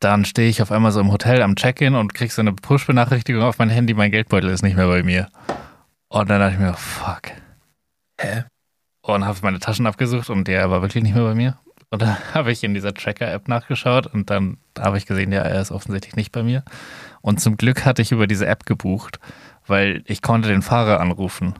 dann 0.00 0.24
stehe 0.24 0.48
ich 0.48 0.62
auf 0.62 0.72
einmal 0.72 0.92
so 0.92 1.00
im 1.00 1.12
Hotel 1.12 1.42
am 1.42 1.56
Check-in 1.56 1.94
und 1.94 2.14
krieg 2.14 2.32
so 2.32 2.40
eine 2.40 2.52
Push-Benachrichtigung 2.52 3.42
auf 3.42 3.58
mein 3.58 3.70
Handy, 3.70 3.94
mein 3.94 4.10
Geldbeutel 4.10 4.50
ist 4.50 4.62
nicht 4.62 4.76
mehr 4.76 4.86
bei 4.86 5.02
mir. 5.02 5.28
Und 6.08 6.30
dann 6.30 6.40
dachte 6.40 6.54
ich 6.54 6.60
mir, 6.60 6.74
fuck. 6.74 7.22
Hä? 8.20 8.44
Und 9.02 9.24
habe 9.24 9.38
meine 9.42 9.58
Taschen 9.58 9.86
abgesucht 9.86 10.30
und 10.30 10.48
der 10.48 10.70
war 10.70 10.82
wirklich 10.82 11.02
nicht 11.02 11.14
mehr 11.14 11.24
bei 11.24 11.34
mir. 11.34 11.58
Und 11.90 12.02
dann 12.02 12.16
habe 12.34 12.52
ich 12.52 12.62
in 12.64 12.74
dieser 12.74 12.94
Tracker-App 12.94 13.48
nachgeschaut 13.48 14.06
und 14.06 14.30
dann 14.30 14.58
habe 14.78 14.98
ich 14.98 15.06
gesehen, 15.06 15.32
ja, 15.32 15.42
er 15.42 15.60
ist 15.60 15.72
offensichtlich 15.72 16.16
nicht 16.16 16.32
bei 16.32 16.42
mir. 16.42 16.64
Und 17.20 17.40
zum 17.40 17.56
Glück 17.56 17.84
hatte 17.84 18.02
ich 18.02 18.12
über 18.12 18.26
diese 18.26 18.46
App 18.46 18.66
gebucht, 18.66 19.18
weil 19.66 20.02
ich 20.06 20.22
konnte 20.22 20.48
den 20.48 20.62
Fahrer 20.62 21.00
anrufen. 21.00 21.54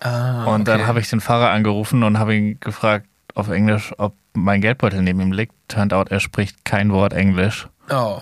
Ah, 0.00 0.44
Und 0.44 0.68
dann 0.68 0.80
okay. 0.80 0.88
habe 0.88 1.00
ich 1.00 1.08
den 1.08 1.20
Fahrer 1.20 1.50
angerufen 1.50 2.02
und 2.02 2.18
habe 2.18 2.36
ihn 2.36 2.60
gefragt 2.60 3.08
auf 3.34 3.48
Englisch, 3.48 3.94
ob 3.96 4.14
mein 4.36 4.60
Geldbeutel 4.60 5.02
neben 5.02 5.20
ihm 5.20 5.32
liegt. 5.32 5.54
Turned 5.68 5.92
out, 5.92 6.10
er 6.10 6.20
spricht 6.20 6.64
kein 6.64 6.92
Wort 6.92 7.12
Englisch. 7.12 7.68
Oh. 7.90 8.20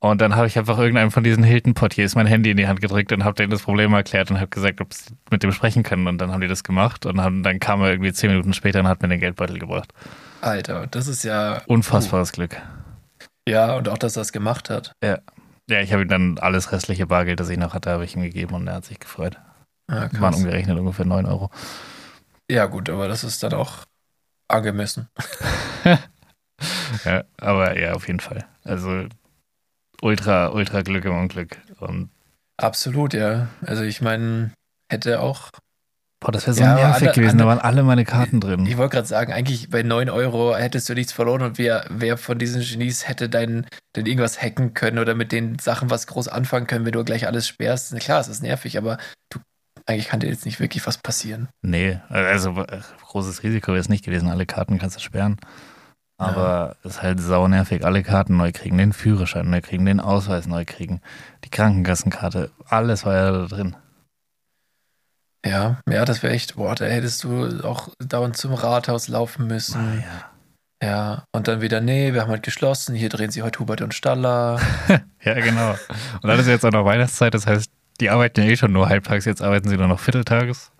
Und 0.00 0.20
dann 0.20 0.34
habe 0.34 0.48
ich 0.48 0.58
einfach 0.58 0.78
irgendeinem 0.78 1.12
von 1.12 1.22
diesen 1.22 1.44
Hilton-Portiers 1.44 2.16
mein 2.16 2.26
Handy 2.26 2.50
in 2.50 2.56
die 2.56 2.66
Hand 2.66 2.80
gedrückt 2.80 3.12
und 3.12 3.22
habe 3.24 3.36
denen 3.36 3.50
das 3.50 3.62
Problem 3.62 3.92
erklärt 3.94 4.30
und 4.32 4.38
habe 4.38 4.48
gesagt, 4.48 4.80
ob 4.80 4.92
sie 4.92 5.14
mit 5.30 5.44
dem 5.44 5.52
sprechen 5.52 5.84
können. 5.84 6.08
Und 6.08 6.18
dann 6.18 6.32
haben 6.32 6.40
die 6.40 6.48
das 6.48 6.64
gemacht 6.64 7.06
und 7.06 7.20
haben, 7.20 7.44
dann 7.44 7.60
kam 7.60 7.80
er 7.82 7.90
irgendwie 7.90 8.12
zehn 8.12 8.30
Minuten 8.30 8.52
später 8.52 8.80
und 8.80 8.88
hat 8.88 9.00
mir 9.00 9.08
den 9.08 9.20
Geldbeutel 9.20 9.58
gebracht. 9.60 9.92
Alter, 10.40 10.88
das 10.88 11.06
ist 11.06 11.22
ja. 11.22 11.62
Unfassbares 11.68 12.32
Glück. 12.32 12.60
Ja, 13.48 13.76
und 13.76 13.88
auch, 13.88 13.98
dass 13.98 14.16
er 14.16 14.22
es 14.22 14.32
gemacht 14.32 14.70
hat. 14.70 14.92
Ja, 15.02 15.18
ich 15.80 15.92
habe 15.92 16.02
ihm 16.02 16.08
dann 16.08 16.38
alles 16.38 16.72
restliche 16.72 17.06
Bargeld, 17.06 17.38
das 17.38 17.48
ich 17.48 17.58
noch 17.58 17.72
hatte, 17.72 17.90
habe 17.90 18.04
ich 18.04 18.16
ihm 18.16 18.22
gegeben 18.22 18.54
und 18.54 18.66
er 18.66 18.74
hat 18.74 18.84
sich 18.84 18.98
gefreut. 18.98 19.38
Ja, 19.88 20.08
Das 20.08 20.20
waren 20.20 20.34
umgerechnet 20.34 20.78
ungefähr 20.78 21.06
9 21.06 21.26
Euro. 21.26 21.50
ja, 22.50 22.66
gut, 22.66 22.90
aber 22.90 23.06
das 23.06 23.22
ist 23.22 23.42
dann 23.44 23.54
auch 23.54 23.84
angemessen. 24.52 25.08
Ja, 27.04 27.24
aber 27.40 27.78
ja, 27.78 27.94
auf 27.94 28.06
jeden 28.06 28.20
Fall. 28.20 28.44
Also 28.62 29.06
ultra, 30.00 30.48
ultra 30.48 30.82
Glück 30.82 31.04
im 31.04 31.16
Unglück. 31.16 31.56
Und 31.80 32.10
Absolut, 32.56 33.14
ja. 33.14 33.48
Also 33.66 33.82
ich 33.82 34.00
meine, 34.00 34.52
hätte 34.88 35.20
auch 35.20 35.50
boah, 36.20 36.30
das 36.30 36.46
wäre 36.46 36.54
so 36.54 36.62
Ja, 36.62 36.74
nervig 36.76 36.94
andere- 37.08 37.12
gewesen. 37.14 37.38
Da 37.38 37.44
andere- 37.44 37.48
waren 37.48 37.58
alle 37.58 37.82
meine 37.82 38.04
Karten 38.04 38.40
drin. 38.40 38.64
Ich 38.66 38.76
wollte 38.76 38.94
gerade 38.94 39.08
sagen, 39.08 39.32
eigentlich 39.32 39.70
bei 39.70 39.82
9 39.82 40.08
Euro 40.08 40.54
hättest 40.54 40.88
du 40.88 40.94
nichts 40.94 41.12
verloren 41.12 41.42
und 41.42 41.58
wer, 41.58 41.84
wer 41.90 42.16
von 42.16 42.38
diesen 42.38 42.62
Genies 42.62 43.08
hätte 43.08 43.28
dein, 43.28 43.66
denn 43.96 44.06
irgendwas 44.06 44.40
hacken 44.40 44.72
können 44.74 44.98
oder 45.00 45.16
mit 45.16 45.32
den 45.32 45.58
Sachen 45.58 45.90
was 45.90 46.06
groß 46.06 46.28
anfangen 46.28 46.68
können, 46.68 46.84
wenn 46.84 46.92
du 46.92 47.02
gleich 47.02 47.26
alles 47.26 47.48
sperrst. 47.48 47.92
Na 47.92 47.98
Klar, 47.98 48.20
es 48.20 48.28
ist 48.28 48.42
nervig, 48.42 48.78
aber 48.78 48.98
du, 49.30 49.40
eigentlich 49.86 50.08
kann 50.08 50.20
dir 50.20 50.28
jetzt 50.28 50.44
nicht 50.44 50.60
wirklich 50.60 50.86
was 50.86 50.98
passieren. 50.98 51.48
Nee, 51.62 52.00
also 52.08 52.50
äh, 52.62 52.80
großes 53.06 53.42
Risiko 53.42 53.68
wäre 53.68 53.80
es 53.80 53.88
nicht 53.88 54.04
gewesen. 54.04 54.28
Alle 54.28 54.46
Karten 54.46 54.78
kannst 54.78 54.96
du 54.96 55.00
sperren. 55.00 55.38
Aber 56.18 56.76
es 56.84 56.92
ist 56.92 57.02
halt 57.02 57.20
sau 57.20 57.48
nervig. 57.48 57.84
Alle 57.84 58.02
Karten 58.02 58.36
neu 58.36 58.52
kriegen, 58.52 58.78
den 58.78 58.92
Führerschein 58.92 59.50
neu 59.50 59.60
kriegen, 59.60 59.84
den 59.84 59.98
Ausweis 59.98 60.46
neu 60.46 60.64
kriegen, 60.64 61.00
die 61.44 61.50
Krankenkassenkarte, 61.50 62.50
alles 62.66 63.04
war 63.04 63.14
ja 63.14 63.32
da 63.32 63.46
drin. 63.46 63.76
Ja, 65.44 65.80
ja, 65.90 66.04
das 66.04 66.22
wäre 66.22 66.32
echt, 66.32 66.54
boah, 66.54 66.76
da 66.76 66.84
hättest 66.84 67.24
du 67.24 67.64
auch 67.64 67.88
dauernd 67.98 68.36
zum 68.36 68.54
Rathaus 68.54 69.08
laufen 69.08 69.48
müssen. 69.48 69.80
Ah, 69.80 69.94
ja. 69.94 70.32
Ja, 70.82 71.24
und 71.32 71.46
dann 71.46 71.60
wieder, 71.60 71.80
nee, 71.80 72.12
wir 72.12 72.22
haben 72.22 72.30
heute 72.30 72.42
geschlossen, 72.42 72.96
hier 72.96 73.08
drehen 73.08 73.30
sie 73.30 73.42
heute 73.42 73.60
Hubert 73.60 73.82
und 73.82 73.94
Staller. 73.94 74.60
ja, 75.22 75.34
genau. 75.34 75.76
Und 76.22 76.28
dann 76.28 76.38
ist 76.40 76.48
jetzt 76.48 76.64
auch 76.64 76.72
noch 76.72 76.84
Weihnachtszeit, 76.84 77.34
das 77.34 77.46
heißt, 77.46 77.70
die 78.02 78.10
arbeiten 78.10 78.42
ja 78.42 78.48
eh 78.48 78.56
schon 78.56 78.72
nur 78.72 78.88
halbtags, 78.88 79.24
jetzt 79.24 79.42
arbeiten 79.42 79.68
sie 79.68 79.76
nur 79.76 79.86
noch 79.86 80.00
vierteltages. 80.00 80.72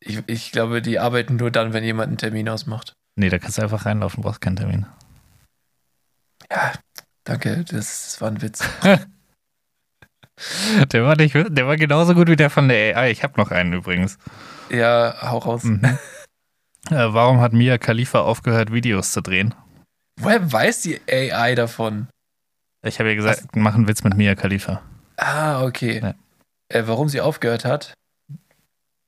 Ich, 0.00 0.22
ich 0.26 0.52
glaube, 0.52 0.82
die 0.82 0.98
arbeiten 0.98 1.36
nur 1.36 1.50
dann, 1.50 1.72
wenn 1.72 1.84
jemand 1.84 2.08
einen 2.08 2.18
Termin 2.18 2.48
ausmacht. 2.48 2.94
Nee, 3.16 3.28
da 3.28 3.38
kannst 3.38 3.58
du 3.58 3.62
einfach 3.62 3.86
reinlaufen, 3.86 4.22
brauchst 4.22 4.40
keinen 4.40 4.56
Termin. 4.56 4.86
Ja, 6.50 6.72
danke, 7.24 7.64
das, 7.64 8.04
das 8.04 8.20
war 8.20 8.30
ein 8.30 8.42
Witz. 8.42 8.66
Der 10.92 11.04
war, 11.04 11.16
nicht, 11.16 11.34
der 11.34 11.66
war 11.66 11.76
genauso 11.76 12.14
gut 12.14 12.28
wie 12.28 12.36
der 12.36 12.50
von 12.50 12.68
der 12.68 12.96
AI. 12.96 13.10
Ich 13.10 13.22
habe 13.22 13.40
noch 13.40 13.52
einen 13.52 13.72
übrigens. 13.72 14.18
Ja, 14.68 15.14
hau 15.22 15.38
raus. 15.38 15.64
Mhm. 15.64 15.98
Äh, 16.90 17.14
warum 17.14 17.40
hat 17.40 17.54
Mia 17.54 17.78
Khalifa 17.78 18.20
aufgehört, 18.20 18.70
Videos 18.70 19.12
zu 19.12 19.22
drehen? 19.22 19.54
Woher 20.20 20.52
weiß 20.52 20.82
die 20.82 21.00
AI 21.10 21.54
davon? 21.54 22.08
Ich 22.86 22.98
habe 22.98 23.08
ja 23.08 23.14
gesagt, 23.14 23.56
mach 23.56 23.74
einen 23.74 23.88
Witz 23.88 24.04
mit 24.04 24.18
Mia 24.18 24.34
Khalifa. 24.34 24.82
Ah, 25.16 25.64
okay. 25.64 26.00
Ja. 26.02 26.14
Äh, 26.72 26.86
warum 26.86 27.08
sie 27.08 27.20
aufgehört 27.20 27.64
hat? 27.64 27.94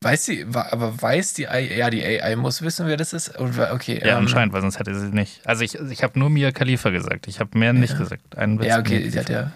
Weiß 0.05 0.27
sie, 0.27 0.45
aber 0.53 1.01
weiß 1.03 1.33
die 1.35 1.49
AI, 1.49 1.77
ja, 1.79 1.91
die 1.91 2.05
AI 2.05 2.37
muss 2.37 2.63
wissen, 2.63 2.87
wer 2.87 2.97
das 2.97 3.13
ist? 3.13 3.39
Okay, 3.39 3.99
Ja, 4.05 4.13
ähm, 4.13 4.19
anscheinend, 4.19 4.53
weil 4.53 4.61
sonst 4.61 4.79
hätte 4.79 4.95
sie 4.99 5.09
nicht. 5.11 5.45
Also 5.47 5.65
ich, 5.65 5.75
ich 5.75 6.03
habe 6.03 6.19
nur 6.19 6.29
Mia 6.31 6.53
Khalifa 6.53 6.91
gesagt. 6.91 7.27
Ich 7.29 7.41
habe 7.41 7.59
mehr 7.59 7.73
nicht 7.73 7.95
Ja. 7.95 7.99
gesagt. 7.99 8.37
Einen 8.37 8.59
Witz 8.59 8.67
Ja, 8.69 8.79
okay, 8.79 9.09
sie 9.09 9.19
hat 9.19 9.29
ja. 9.31 9.53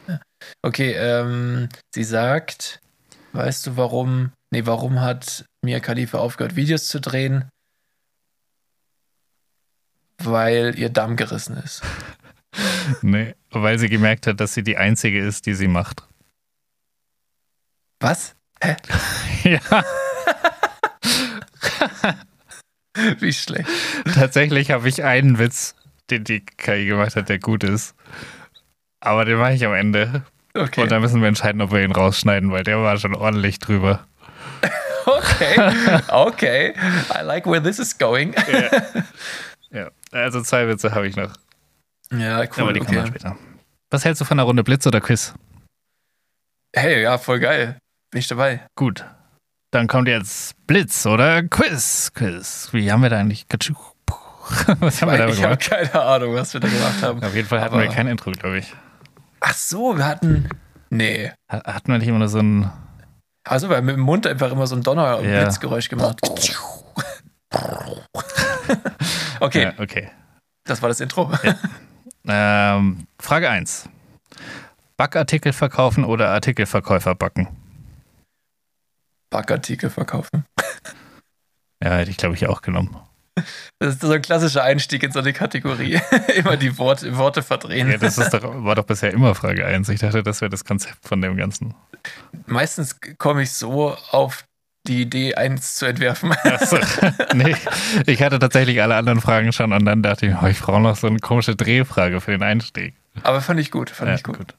Okay, 0.63 0.93
ähm, 0.95 1.69
sie 1.95 2.05
sagt, 2.05 2.81
weißt 3.33 3.67
du 3.67 3.77
warum, 3.77 4.33
nee, 4.51 4.65
warum 4.65 5.01
hat 5.03 5.45
Mia 5.65 5.79
Khalifa 5.79 6.19
aufgehört, 6.19 6.57
Videos 6.57 6.89
zu 6.89 7.01
drehen? 7.01 7.49
Weil 10.23 10.79
ihr 10.79 10.89
Damm 10.91 11.17
gerissen 11.17 11.57
ist. 11.59 11.83
Nee, 13.03 13.37
weil 13.53 13.79
sie 13.79 13.89
gemerkt 13.89 14.27
hat, 14.27 14.41
dass 14.41 14.55
sie 14.55 14.65
die 14.65 14.77
einzige 14.77 15.25
ist, 15.25 15.47
die 15.47 15.55
sie 15.55 15.69
macht. 15.69 16.03
Was? 18.01 18.35
Hä? 18.63 18.77
ja, 19.49 19.61
Wie 23.21 23.33
schlecht. 23.33 23.69
tatsächlich 24.15 24.71
habe 24.71 24.89
ich 24.89 25.05
einen 25.05 25.39
Witz, 25.39 25.75
den 26.11 26.25
die 26.25 26.45
KI 26.45 26.87
gemacht 26.87 27.17
hat, 27.17 27.29
der 27.29 27.39
gut 27.39 27.65
ist. 27.65 27.95
Aber 29.01 29.25
den 29.25 29.39
mache 29.39 29.55
ich 29.55 29.65
am 29.65 29.75
Ende. 29.75 30.25
Okay. 30.55 30.83
Und 30.83 30.91
dann 30.91 31.01
müssen 31.01 31.21
wir 31.21 31.29
entscheiden, 31.29 31.61
ob 31.63 31.73
wir 31.73 31.83
ihn 31.83 31.93
rausschneiden, 31.93 32.51
weil 32.51 32.65
der 32.65 32.83
war 32.83 32.99
schon 32.99 33.15
ordentlich 33.15 33.59
drüber. 33.59 34.07
Okay. 35.07 35.73
Okay. 36.09 36.75
I 37.11 37.23
like 37.25 37.47
where 37.47 37.63
this 37.63 37.79
is 37.79 37.97
going. 37.97 38.35
Ja, 39.71 39.89
also 40.13 40.43
zwei 40.43 40.69
Witze 40.69 40.95
habe 40.95 41.09
ich 41.09 41.17
noch. 41.17 41.33
Ja, 42.13 42.41
cool. 42.43 42.49
aber 42.59 42.73
die 42.75 42.81
kommen 42.81 42.99
Okay. 42.99 43.09
später. 43.09 43.37
Was 43.91 44.05
hältst 44.05 44.21
du 44.21 44.27
von 44.27 44.39
einer 44.39 44.45
Runde 44.45 44.63
Blitz 44.63 44.87
oder 44.87 45.01
Quiz? 45.01 45.33
Hey, 46.77 47.03
ja, 47.03 47.17
voll 47.17 47.41
geil. 47.41 47.79
Bin 48.11 48.19
ich 48.19 48.29
dabei. 48.29 48.67
Gut. 48.77 49.05
Dann 49.73 49.87
kommt 49.87 50.09
jetzt 50.09 50.55
Blitz 50.67 51.07
oder 51.07 51.43
Quiz. 51.45 52.11
Quiz. 52.15 52.69
Wie 52.73 52.91
haben 52.91 53.03
wir 53.03 53.11
da 53.11 53.19
eigentlich? 53.19 53.47
Was 54.81 55.01
haben 55.03 55.11
wir 55.13 55.19
da 55.19 55.29
Ich 55.29 55.43
habe 55.45 55.57
gemacht? 55.57 55.71
keine 55.71 56.03
Ahnung, 56.03 56.35
was 56.35 56.53
wir 56.55 56.61
da 56.61 56.67
gemacht 56.69 57.03
haben. 57.03 57.23
Auf 57.23 57.35
jeden 57.37 57.47
Fall 57.47 57.61
hatten 57.61 57.75
Aber- 57.75 57.83
wir 57.85 57.91
kein 57.91 58.09
Intro, 58.09 58.33
glaube 58.33 58.59
ich. 58.59 58.75
Ach 59.41 59.55
so, 59.55 59.97
wir 59.97 60.05
hatten. 60.07 60.49
Nee. 60.91 61.31
Ha- 61.51 61.63
Hatten 61.73 61.93
wir 61.93 61.99
nicht 61.99 62.09
immer 62.09 62.19
nur 62.19 62.29
so 62.29 62.41
ein. 62.41 62.69
Also, 63.45 63.69
wir 63.71 63.77
haben 63.77 63.87
mit 63.87 63.95
dem 63.97 64.01
Mund 64.03 64.27
einfach 64.27 64.51
immer 64.51 64.67
so 64.67 64.75
ein 64.75 64.83
Donner- 64.83 65.19
und 65.19 65.25
Ja. 65.31 65.43
Blitzgeräusch 65.43 65.89
gemacht. 65.89 66.19
okay, 69.41 69.63
Ja, 69.63 69.73
okay. 69.79 70.11
das 70.65 70.83
war 70.83 70.89
das 70.89 71.01
Intro. 71.01 71.31
Ähm, 72.27 73.07
Frage 73.21 73.49
1. 73.49 73.89
Backartikel 74.97 75.53
verkaufen 75.53 76.05
oder 76.05 76.31
Artikelverkäufer 76.31 77.15
backen? 77.15 77.49
Backartikel 79.31 79.91
verkaufen. 79.91 80.45
Ja, 81.83 81.95
hätte 81.95 82.11
ich, 82.11 82.19
glaube 82.19 82.35
ich, 82.35 82.47
auch 82.47 82.61
genommen. 82.61 82.95
Das 83.79 83.95
ist 83.95 84.03
so 84.03 84.11
ein 84.11 84.21
klassischer 84.21 84.63
Einstieg 84.63 85.03
in 85.03 85.13
so 85.13 85.21
eine 85.21 85.33
Kategorie. 85.33 85.99
immer 86.37 86.59
die 86.59 86.77
Worte, 86.77 87.17
Worte 87.17 87.43
verdrehen. 87.43 87.91
Ja, 87.91 87.97
das 87.97 88.17
doch, 88.17 88.43
war 88.43 88.75
doch 88.75 88.85
bisher 88.85 89.13
immer 89.13 89.35
Frage 89.35 89.65
1. 89.65 89.89
Ich 89.89 90.01
dachte, 90.01 90.23
das 90.23 90.43
wäre 90.43 90.51
das 90.51 90.65
Konzept 90.65 90.99
von 91.09 91.23
dem 91.23 91.39
Ganzen. 91.39 91.75
Meistens 92.47 92.99
komme 93.17 93.43
ich 93.43 93.53
so 93.53 93.97
auf 94.11 94.45
die 94.87 95.03
Idee, 95.03 95.35
eins 95.35 95.77
zu 95.77 95.87
entwerfen. 95.87 96.33
Achso, 96.33 96.79
nee, 97.35 97.55
ich 98.07 98.23
hatte 98.23 98.39
tatsächlich 98.39 98.83
alle 98.83 98.97
anderen 98.97 99.21
Fragen 99.21 99.53
schon 99.53 99.73
und 99.73 99.85
dann 99.85 100.03
dachte 100.03 100.27
ich, 100.27 100.35
oh, 100.43 100.47
ich 100.47 100.61
brauche 100.61 100.81
noch 100.81 100.97
so 100.97 101.07
eine 101.07 101.19
komische 101.19 101.55
Drehfrage 101.55 102.21
für 102.21 102.31
den 102.33 102.43
Einstieg. 102.43 102.95
Aber 103.23 103.41
fand 103.41 103.61
ich 103.61 103.71
gut, 103.71 103.91
fand 103.91 104.09
Ja, 104.09 104.17
ich 104.17 104.23
gut. 104.23 104.55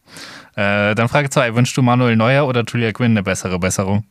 Äh, 0.56 0.94
dann 0.96 1.08
Frage 1.08 1.30
2. 1.30 1.56
Wünschst 1.56 1.76
du 1.78 1.82
Manuel 1.82 2.16
Neuer 2.16 2.48
oder 2.48 2.64
Julia 2.64 2.92
Quinn 2.92 3.12
eine 3.12 3.24
bessere 3.24 3.60
Besserung? 3.60 4.06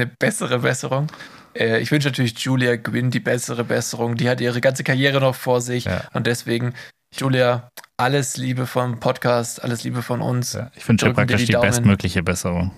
Eine 0.00 0.06
bessere 0.18 0.60
Besserung. 0.60 1.08
Äh, 1.54 1.80
ich 1.80 1.90
wünsche 1.90 2.08
natürlich 2.08 2.38
Julia 2.38 2.76
Gwynn 2.76 3.10
die 3.10 3.20
bessere 3.20 3.64
Besserung. 3.64 4.14
Die 4.16 4.30
hat 4.30 4.40
ihre 4.40 4.60
ganze 4.62 4.82
Karriere 4.82 5.20
noch 5.20 5.34
vor 5.34 5.60
sich. 5.60 5.84
Ja. 5.84 6.02
Und 6.14 6.26
deswegen, 6.26 6.72
Julia, 7.14 7.68
alles 7.98 8.38
Liebe 8.38 8.66
vom 8.66 8.98
Podcast, 8.98 9.62
alles 9.62 9.84
Liebe 9.84 10.00
von 10.02 10.22
uns. 10.22 10.54
Ja, 10.54 10.70
ich 10.74 10.88
wünsche 10.88 11.12
praktisch 11.12 11.44
die 11.44 11.52
die, 11.52 11.58
bestmögliche 11.58 12.22
Besserung. 12.22 12.70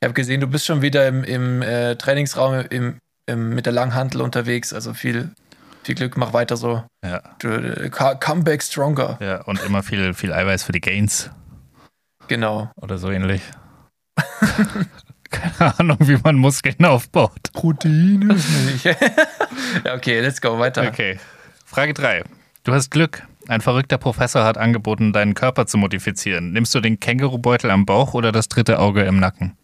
Ich 0.00 0.06
habe 0.06 0.14
gesehen, 0.14 0.40
du 0.40 0.46
bist 0.46 0.64
schon 0.64 0.80
wieder 0.80 1.06
im, 1.06 1.22
im 1.22 1.60
äh, 1.60 1.96
Trainingsraum 1.96 2.64
im, 2.70 2.96
im, 3.26 3.50
mit 3.50 3.66
der 3.66 3.74
Langhantel 3.74 4.22
unterwegs. 4.22 4.72
Also 4.72 4.94
viel, 4.94 5.32
viel 5.82 5.96
Glück, 5.96 6.16
mach 6.16 6.32
weiter 6.32 6.56
so. 6.56 6.82
Ja, 7.04 7.20
Du, 7.40 7.48
äh, 7.48 7.90
co- 7.90 8.16
come 8.18 8.42
back 8.42 8.62
stronger. 8.62 9.18
ja 9.20 9.42
und 9.42 9.62
immer 9.64 9.82
viel, 9.82 10.14
viel 10.14 10.32
Eiweiß 10.32 10.62
für 10.62 10.72
die 10.72 10.80
Gains 10.80 11.28
Genau. 12.28 12.70
oder 12.76 12.96
so 12.96 13.10
ähnlich. 13.10 13.42
Keine 15.30 15.78
Ahnung, 15.78 15.98
wie 16.00 16.18
man 16.22 16.36
Muskeln 16.36 16.84
aufbaut. 16.84 17.52
Proteine. 17.52 18.34
Nicht. 18.34 18.84
ja, 19.84 19.94
okay, 19.94 20.20
let's 20.20 20.40
go, 20.40 20.58
weiter. 20.58 20.86
Okay. 20.88 21.18
Frage 21.64 21.94
3. 21.94 22.24
Du 22.64 22.72
hast 22.72 22.90
Glück. 22.90 23.26
Ein 23.48 23.60
verrückter 23.60 23.98
Professor 23.98 24.44
hat 24.44 24.58
angeboten, 24.58 25.12
deinen 25.12 25.34
Körper 25.34 25.66
zu 25.66 25.78
modifizieren. 25.78 26.52
Nimmst 26.52 26.74
du 26.74 26.80
den 26.80 27.00
Kängurubeutel 27.00 27.70
am 27.70 27.86
Bauch 27.86 28.14
oder 28.14 28.32
das 28.32 28.48
dritte 28.48 28.78
Auge 28.78 29.02
im 29.02 29.18
Nacken? 29.18 29.56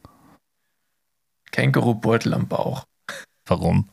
Kängurubeutel 1.53 2.35
am 2.35 2.49
Bauch. 2.49 2.85
Warum? 3.45 3.89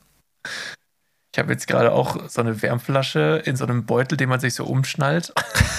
Ich 1.32 1.40
habe 1.40 1.52
jetzt 1.52 1.68
gerade 1.68 1.92
auch 1.92 2.30
so 2.30 2.42
eine 2.42 2.62
Wärmflasche 2.62 3.42
in 3.46 3.56
so 3.56 3.66
einem 3.66 3.86
Beutel, 3.86 4.18
den 4.18 4.30
man 4.30 4.40
sich 4.40 4.54
so 4.54 4.66
umschnallt. 4.66 5.34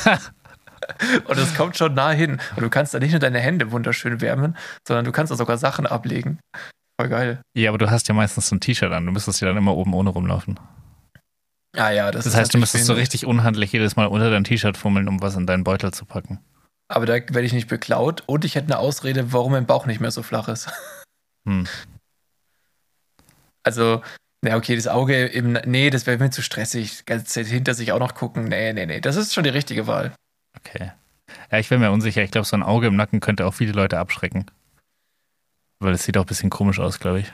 Und 1.26 1.38
es 1.38 1.54
kommt 1.54 1.76
schon 1.76 1.94
nah 1.94 2.10
hin. 2.10 2.40
Und 2.56 2.62
du 2.62 2.70
kannst 2.70 2.94
da 2.94 2.98
nicht 2.98 3.12
nur 3.12 3.20
deine 3.20 3.40
Hände 3.40 3.72
wunderschön 3.72 4.20
wärmen, 4.20 4.56
sondern 4.86 5.04
du 5.04 5.12
kannst 5.12 5.30
da 5.30 5.36
sogar 5.36 5.58
Sachen 5.58 5.86
ablegen. 5.86 6.38
Voll 7.00 7.08
geil. 7.08 7.40
Ja, 7.56 7.70
aber 7.70 7.78
du 7.78 7.90
hast 7.90 8.08
ja 8.08 8.14
meistens 8.14 8.48
so 8.48 8.56
ein 8.56 8.60
T-Shirt 8.60 8.92
an. 8.92 9.06
Du 9.06 9.12
müsstest 9.12 9.40
ja 9.40 9.48
dann 9.48 9.56
immer 9.56 9.76
oben 9.76 9.94
ohne 9.94 10.10
rumlaufen. 10.10 10.58
Ah 11.76 11.90
ja, 11.90 12.10
das, 12.12 12.24
Das 12.24 12.36
heißt, 12.36 12.54
du 12.54 12.58
müsstest 12.58 12.86
so 12.86 12.92
richtig 12.92 13.26
unhandlich 13.26 13.72
jedes 13.72 13.96
Mal 13.96 14.06
unter 14.06 14.30
dein 14.30 14.44
T-Shirt 14.44 14.76
fummeln, 14.76 15.08
um 15.08 15.20
was 15.20 15.34
in 15.34 15.46
deinen 15.46 15.64
Beutel 15.64 15.92
zu 15.92 16.04
packen. 16.04 16.38
Aber 16.88 17.06
da 17.06 17.14
werde 17.14 17.42
ich 17.42 17.52
nicht 17.52 17.68
beklaut 17.68 18.22
und 18.26 18.44
ich 18.44 18.54
hätte 18.54 18.66
eine 18.66 18.78
Ausrede, 18.78 19.32
warum 19.32 19.52
mein 19.52 19.66
Bauch 19.66 19.86
nicht 19.86 20.00
mehr 20.00 20.10
so 20.10 20.22
flach 20.22 20.48
ist. 20.48 20.70
Hm. 21.46 21.66
Also, 23.66 24.02
na 24.42 24.56
okay, 24.56 24.76
das 24.76 24.86
Auge 24.88 25.24
im. 25.24 25.54
Nee, 25.64 25.88
das 25.88 26.06
wäre 26.06 26.18
mir 26.18 26.28
zu 26.28 26.42
stressig. 26.42 27.06
Ganze 27.06 27.24
Zeit 27.24 27.46
hinter 27.46 27.72
sich 27.72 27.92
auch 27.92 27.98
noch 27.98 28.14
gucken. 28.14 28.44
Nee, 28.44 28.74
nee, 28.74 28.84
nee. 28.84 29.00
Das 29.00 29.16
ist 29.16 29.32
schon 29.32 29.44
die 29.44 29.48
richtige 29.48 29.86
Wahl. 29.86 30.12
Okay. 30.66 30.92
Ja, 31.50 31.59
ich 31.59 31.68
bin 31.68 31.81
mir 31.81 31.90
unsicher. 31.90 32.22
Ich 32.22 32.31
glaube, 32.31 32.46
so 32.46 32.57
ein 32.57 32.62
Auge 32.62 32.87
im 32.87 32.96
Nacken 32.96 33.20
könnte 33.20 33.46
auch 33.46 33.55
viele 33.55 33.72
Leute 33.72 33.98
abschrecken. 33.98 34.46
Weil 35.81 35.94
es 35.94 36.05
sieht 36.05 36.16
auch 36.16 36.22
ein 36.24 36.27
bisschen 36.29 36.50
komisch 36.50 36.79
aus, 36.81 36.98
glaube 36.98 37.20
ich. 37.20 37.33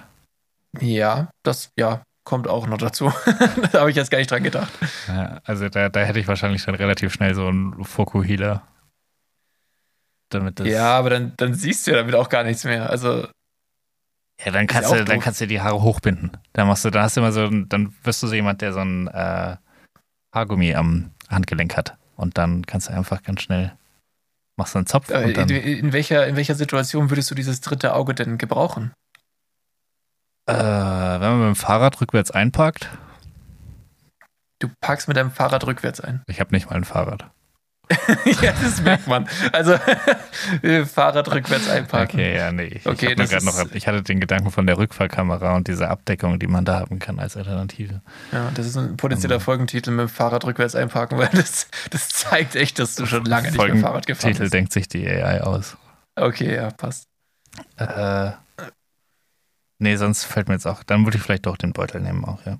Ja, 0.81 1.31
das, 1.43 1.73
ja, 1.77 2.03
kommt 2.25 2.49
auch 2.49 2.67
noch 2.67 2.79
dazu. 2.79 3.13
da 3.73 3.81
habe 3.81 3.91
ich 3.91 3.97
jetzt 3.97 4.11
gar 4.11 4.19
nicht 4.19 4.31
dran 4.31 4.43
gedacht. 4.43 4.73
Ja, 5.09 5.41
also 5.45 5.69
da, 5.69 5.89
da 5.89 6.01
hätte 6.01 6.19
ich 6.21 6.29
wahrscheinlich 6.29 6.65
dann 6.65 6.75
relativ 6.77 7.13
schnell 7.13 7.35
so 7.35 7.47
einen 7.47 7.85
Fokuhila. 7.85 8.67
Damit 10.31 10.61
das. 10.61 10.69
Ja, 10.69 10.97
aber 10.97 11.11
dann, 11.11 11.35
dann 11.37 11.55
siehst 11.55 11.87
du 11.87 11.91
ja 11.91 11.97
damit 11.99 12.15
auch 12.15 12.29
gar 12.29 12.45
nichts 12.45 12.65
mehr. 12.65 12.89
Also, 12.89 13.27
Ja, 14.45 14.53
dann 14.53 14.67
kannst 14.69 14.91
ja 14.91 14.99
du, 14.99 15.05
dann 15.05 15.17
doof. 15.17 15.25
kannst 15.25 15.41
du 15.41 15.47
die 15.47 15.61
Haare 15.61 15.83
hochbinden. 15.83 16.37
Dann 16.53 16.69
machst 16.69 16.85
du, 16.85 16.91
dann 16.91 17.03
hast 17.03 17.17
du 17.17 17.21
immer 17.21 17.33
so, 17.33 17.49
dann 17.49 17.95
wirst 18.05 18.23
du 18.23 18.29
so 18.29 18.35
jemand, 18.35 18.63
der 18.63 18.73
so 18.73 18.81
ein 18.81 19.09
äh, 19.09 19.57
Haargummi 20.33 20.75
am 20.75 21.11
Handgelenk 21.29 21.77
hat. 21.77 21.97
Und 22.21 22.37
dann 22.37 22.67
kannst 22.67 22.89
du 22.89 22.93
einfach 22.93 23.23
ganz 23.23 23.41
schnell 23.41 23.73
machst 24.59 24.75
du 24.75 24.79
einen 24.79 24.87
Zopf 24.87 25.09
äh, 25.09 25.31
in, 25.31 25.49
in, 25.49 25.93
welcher, 25.95 26.27
in 26.27 26.37
welcher 26.37 26.55
Situation 26.55 27.09
würdest 27.09 27.31
du 27.31 27.35
dieses 27.35 27.63
dritte 27.63 27.95
Auge 27.95 28.15
denn 28.15 28.37
gebrauchen? 28.37 28.93
Äh, 30.47 30.53
wenn 30.53 31.21
man 31.21 31.39
mit 31.39 31.47
dem 31.49 31.57
Fahrrad 31.57 31.99
rückwärts 32.01 32.31
einparkt, 32.31 32.91
Du 34.59 34.69
packst 34.83 35.09
mit 35.09 35.17
deinem 35.17 35.31
Fahrrad 35.31 35.67
rückwärts 35.67 36.03
ein. 36.03 36.23
ich 36.27 36.39
habe 36.39 36.55
nicht 36.55 36.69
mal 36.69 36.77
ein 36.77 36.85
Fahrrad. 36.85 37.31
ja, 38.43 38.53
das 38.53 38.83
merkt 38.83 39.07
man. 39.07 39.29
Also, 39.53 39.77
Fahrrad 40.87 41.31
rückwärts 41.33 41.69
einparken. 41.69 42.21
Okay, 42.21 42.37
ja, 42.37 42.53
nee. 42.53 42.65
Ich, 42.65 42.87
Okay, 42.87 43.15
ich, 43.19 43.35
hab 43.35 43.43
noch, 43.43 43.73
ich 43.73 43.87
hatte 43.89 44.03
den 44.03 44.21
Gedanken 44.21 44.51
von 44.51 44.67
der 44.67 44.79
Rückfahrkamera 44.79 45.57
und 45.57 45.67
dieser 45.67 45.91
Abdeckung, 45.91 46.39
die 46.39 46.47
man 46.47 46.65
da 46.65 46.81
haben 46.81 46.99
kann 46.99 47.19
als 47.19 47.37
Alternative. 47.37 48.01
Ja, 48.33 48.51
das 48.55 48.67
ist 48.67 48.77
ein 48.77 48.97
potenzieller 48.97 49.37
Ähm. 49.37 49.41
Folgentitel 49.41 49.91
mit 49.91 50.01
dem 50.01 50.09
Fahrrad 50.09 50.45
rückwärts 50.45 50.75
einparken, 50.75 51.19
weil 51.19 51.31
das, 51.33 51.67
das 51.91 52.09
zeigt 52.09 52.55
echt, 52.55 52.79
dass 52.79 52.95
du 52.95 53.07
schon 53.07 53.25
lange 53.25 53.51
nicht 53.51 53.59
mehr 53.59 53.77
Fahrrad 53.77 54.07
gefahren 54.07 54.33
Titel 54.33 54.43
bist. 54.45 54.55
denkt 54.55 54.73
sich 54.73 54.89
die 54.89 55.09
AI 55.09 55.43
aus. 55.43 55.77
Okay, 56.15 56.55
ja, 56.55 56.71
passt. 56.71 57.09
Äh, 57.77 58.31
nee, 59.79 59.97
sonst 59.97 60.25
fällt 60.25 60.49
mir 60.49 60.55
jetzt 60.55 60.67
auch. 60.67 60.85
Dann 60.85 61.05
würde 61.05 61.17
ich 61.17 61.23
vielleicht 61.23 61.47
doch 61.47 61.57
den 61.57 61.73
Beutel 61.73 62.01
nehmen 62.01 62.25
auch, 62.25 62.45
ja. 62.47 62.59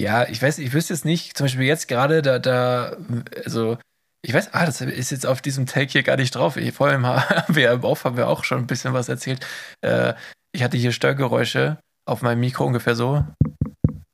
Ja, 0.00 0.28
ich 0.28 0.40
weiß, 0.40 0.58
ich 0.58 0.72
wüsste 0.72 0.94
jetzt 0.94 1.04
nicht, 1.04 1.36
zum 1.36 1.44
Beispiel 1.44 1.64
jetzt 1.64 1.88
gerade, 1.88 2.22
da, 2.22 2.38
da, 2.38 2.96
also, 3.44 3.78
ich 4.22 4.34
weiß, 4.34 4.52
ah, 4.52 4.66
das 4.66 4.80
ist 4.80 5.10
jetzt 5.10 5.26
auf 5.26 5.40
diesem 5.40 5.66
Take 5.66 5.92
hier 5.92 6.02
gar 6.02 6.16
nicht 6.16 6.34
drauf. 6.34 6.56
Ich, 6.56 6.74
vorhin 6.74 7.06
haben 7.06 7.22
wir 7.54 7.72
im 7.72 7.84
Off 7.84 8.04
haben 8.04 8.16
wir 8.16 8.28
auch 8.28 8.44
schon 8.44 8.58
ein 8.58 8.66
bisschen 8.66 8.92
was 8.92 9.08
erzählt. 9.08 9.46
Äh, 9.80 10.14
ich 10.52 10.62
hatte 10.62 10.76
hier 10.76 10.92
Störgeräusche 10.92 11.78
auf 12.06 12.22
meinem 12.22 12.40
Mikro 12.40 12.64
ungefähr 12.64 12.96
so, 12.96 13.24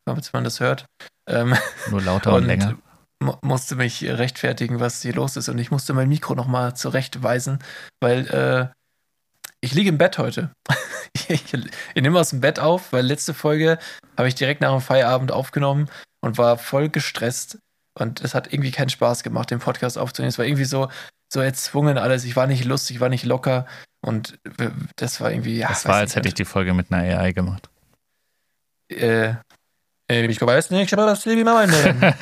damit 0.06 0.30
man 0.32 0.44
das 0.44 0.60
hört. 0.60 0.86
Ähm, 1.28 1.54
Nur 1.90 2.02
lauter 2.02 2.34
und, 2.34 2.44
länger. 2.44 2.76
mu- 3.22 3.36
musste 3.42 3.76
mich 3.76 4.04
rechtfertigen, 4.04 4.80
was 4.80 5.00
hier 5.00 5.14
los 5.14 5.36
ist. 5.36 5.48
Und 5.48 5.58
ich 5.58 5.70
musste 5.70 5.94
mein 5.94 6.08
Mikro 6.08 6.34
nochmal 6.34 6.74
zurechtweisen, 6.76 7.60
weil 8.02 8.26
äh, 8.28 8.68
ich 9.60 9.72
liege 9.74 9.88
im 9.88 9.96
Bett 9.98 10.18
heute. 10.18 10.50
ich, 11.28 11.54
ich 11.54 12.02
nehme 12.02 12.18
aus 12.20 12.30
dem 12.30 12.40
Bett 12.40 12.58
auf, 12.58 12.92
weil 12.92 13.06
letzte 13.06 13.32
Folge 13.32 13.78
habe 14.18 14.28
ich 14.28 14.34
direkt 14.34 14.60
nach 14.60 14.72
dem 14.72 14.80
Feierabend 14.82 15.32
aufgenommen 15.32 15.88
und 16.20 16.36
war 16.36 16.58
voll 16.58 16.90
gestresst. 16.90 17.58
Und 17.98 18.22
es 18.22 18.34
hat 18.34 18.52
irgendwie 18.52 18.70
keinen 18.70 18.88
Spaß 18.88 19.22
gemacht, 19.22 19.50
den 19.50 19.60
Podcast 19.60 19.98
aufzunehmen. 19.98 20.30
Es 20.30 20.38
war 20.38 20.44
irgendwie 20.44 20.64
so, 20.64 20.88
so 21.32 21.40
erzwungen 21.40 21.98
alles. 21.98 22.24
Ich 22.24 22.36
war 22.36 22.46
nicht 22.46 22.64
lustig, 22.64 22.96
ich 22.96 23.00
war 23.00 23.08
nicht 23.08 23.24
locker. 23.24 23.66
Und 24.00 24.38
das 24.96 25.20
war 25.20 25.30
irgendwie, 25.30 25.58
ja. 25.58 25.70
Es 25.70 25.84
weiß 25.84 25.84
war, 25.84 25.94
nicht, 25.94 26.02
als 26.02 26.16
hätte 26.16 26.28
ich 26.28 26.34
die 26.34 26.44
Folge 26.44 26.74
mit 26.74 26.92
einer 26.92 27.18
AI 27.18 27.32
gemacht. 27.32 27.68
äh, 28.90 29.34
äh, 30.10 30.26
ich 30.26 30.40
weiß 30.40 30.70
nicht, 30.70 30.92
aber 30.92 31.06
das 31.06 31.24
liebe 31.24 31.44
meine. 31.44 31.72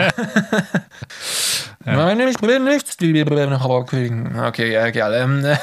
Meine, 1.85 2.29
ich 2.29 2.41
will 2.43 2.61
nichts, 2.61 2.97
liebe 3.01 3.61
Hauerkönig. 3.61 4.37
Okay, 4.37 4.73
ja, 4.73 4.87
egal. 4.87 5.15
Ähm, 5.15 5.45
äh, 5.45 5.57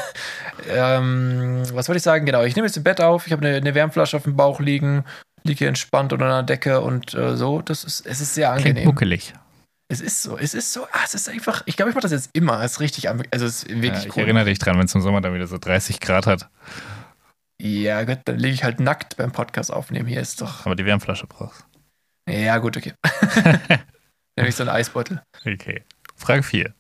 ähm, 0.70 1.64
was 1.74 1.88
wollte 1.88 1.98
ich 1.98 2.04
sagen? 2.04 2.26
Genau, 2.26 2.44
ich 2.44 2.56
nehme 2.56 2.68
jetzt 2.68 2.78
im 2.78 2.84
Bett 2.84 3.00
auf, 3.02 3.26
ich 3.26 3.32
habe 3.32 3.46
eine, 3.46 3.56
eine 3.56 3.74
Wärmflasche 3.74 4.18
auf 4.18 4.24
dem 4.24 4.36
Bauch 4.36 4.60
liegen, 4.60 5.06
liege 5.44 5.68
entspannt 5.68 6.12
unter 6.12 6.26
einer 6.26 6.44
Decke 6.44 6.82
und 6.82 7.14
äh, 7.14 7.36
so. 7.36 7.62
Das 7.62 7.84
ist, 7.84 8.06
es 8.06 8.22
ist 8.22 8.36
sehr 8.36 8.50
Klingt 8.54 8.68
angenehm. 8.68 8.86
muckelig. 8.86 9.34
Es 9.92 10.02
ist 10.02 10.22
so, 10.22 10.38
es 10.38 10.54
ist 10.54 10.72
so, 10.72 10.86
ah, 10.92 11.02
es 11.04 11.16
ist 11.16 11.28
einfach, 11.28 11.64
ich 11.66 11.76
glaube, 11.76 11.90
ich 11.90 11.96
mache 11.96 12.04
das 12.04 12.12
jetzt 12.12 12.30
immer. 12.34 12.62
Es 12.64 12.74
ist 12.74 12.80
richtig, 12.80 13.10
also 13.10 13.20
es 13.32 13.64
ist 13.64 13.70
wirklich 13.70 14.04
Ja, 14.04 14.10
ich 14.10 14.16
cool. 14.16 14.24
erinnere 14.24 14.46
dich 14.46 14.60
dran, 14.60 14.78
wenn 14.78 14.86
es 14.86 14.94
im 14.94 15.02
Sommer 15.02 15.20
dann 15.20 15.34
wieder 15.34 15.48
so 15.48 15.58
30 15.58 16.00
Grad 16.00 16.28
hat. 16.28 16.48
Ja, 17.60 18.04
gut, 18.04 18.20
dann 18.26 18.38
lege 18.38 18.54
ich 18.54 18.64
halt 18.64 18.80
nackt 18.80 19.18
beim 19.18 19.32
Podcast 19.32 19.74
aufnehmen. 19.74 20.08
Hier 20.08 20.22
ist 20.22 20.42
doch. 20.42 20.66
Aber 20.66 20.76
die 20.76 20.86
Wärmflasche 20.86 21.26
brauchst. 21.28 21.66
Ja, 22.30 22.60
gut, 22.60 22.78
okay. 22.78 22.94
Dann 23.44 23.60
nehme 24.38 24.50
ich 24.50 24.56
so 24.56 24.64
einen 24.64 24.70
Eisbeutel. 24.70 25.24
Okay. 25.46 25.84
Frage 26.16 26.44
4. 26.44 26.74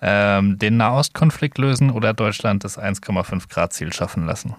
Ähm, 0.00 0.58
den 0.58 0.76
Nahostkonflikt 0.78 1.58
lösen 1.58 1.90
oder 1.90 2.14
Deutschland 2.14 2.64
das 2.64 2.78
1,5 2.78 3.48
Grad 3.48 3.72
Ziel 3.74 3.92
schaffen 3.92 4.24
lassen? 4.26 4.54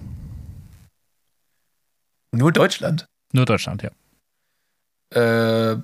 Nur 2.32 2.52
Deutschland. 2.52 3.06
Nur 3.34 3.46
Deutschland, 3.46 3.84
ja. 3.84 3.92
Äh, 5.14 5.78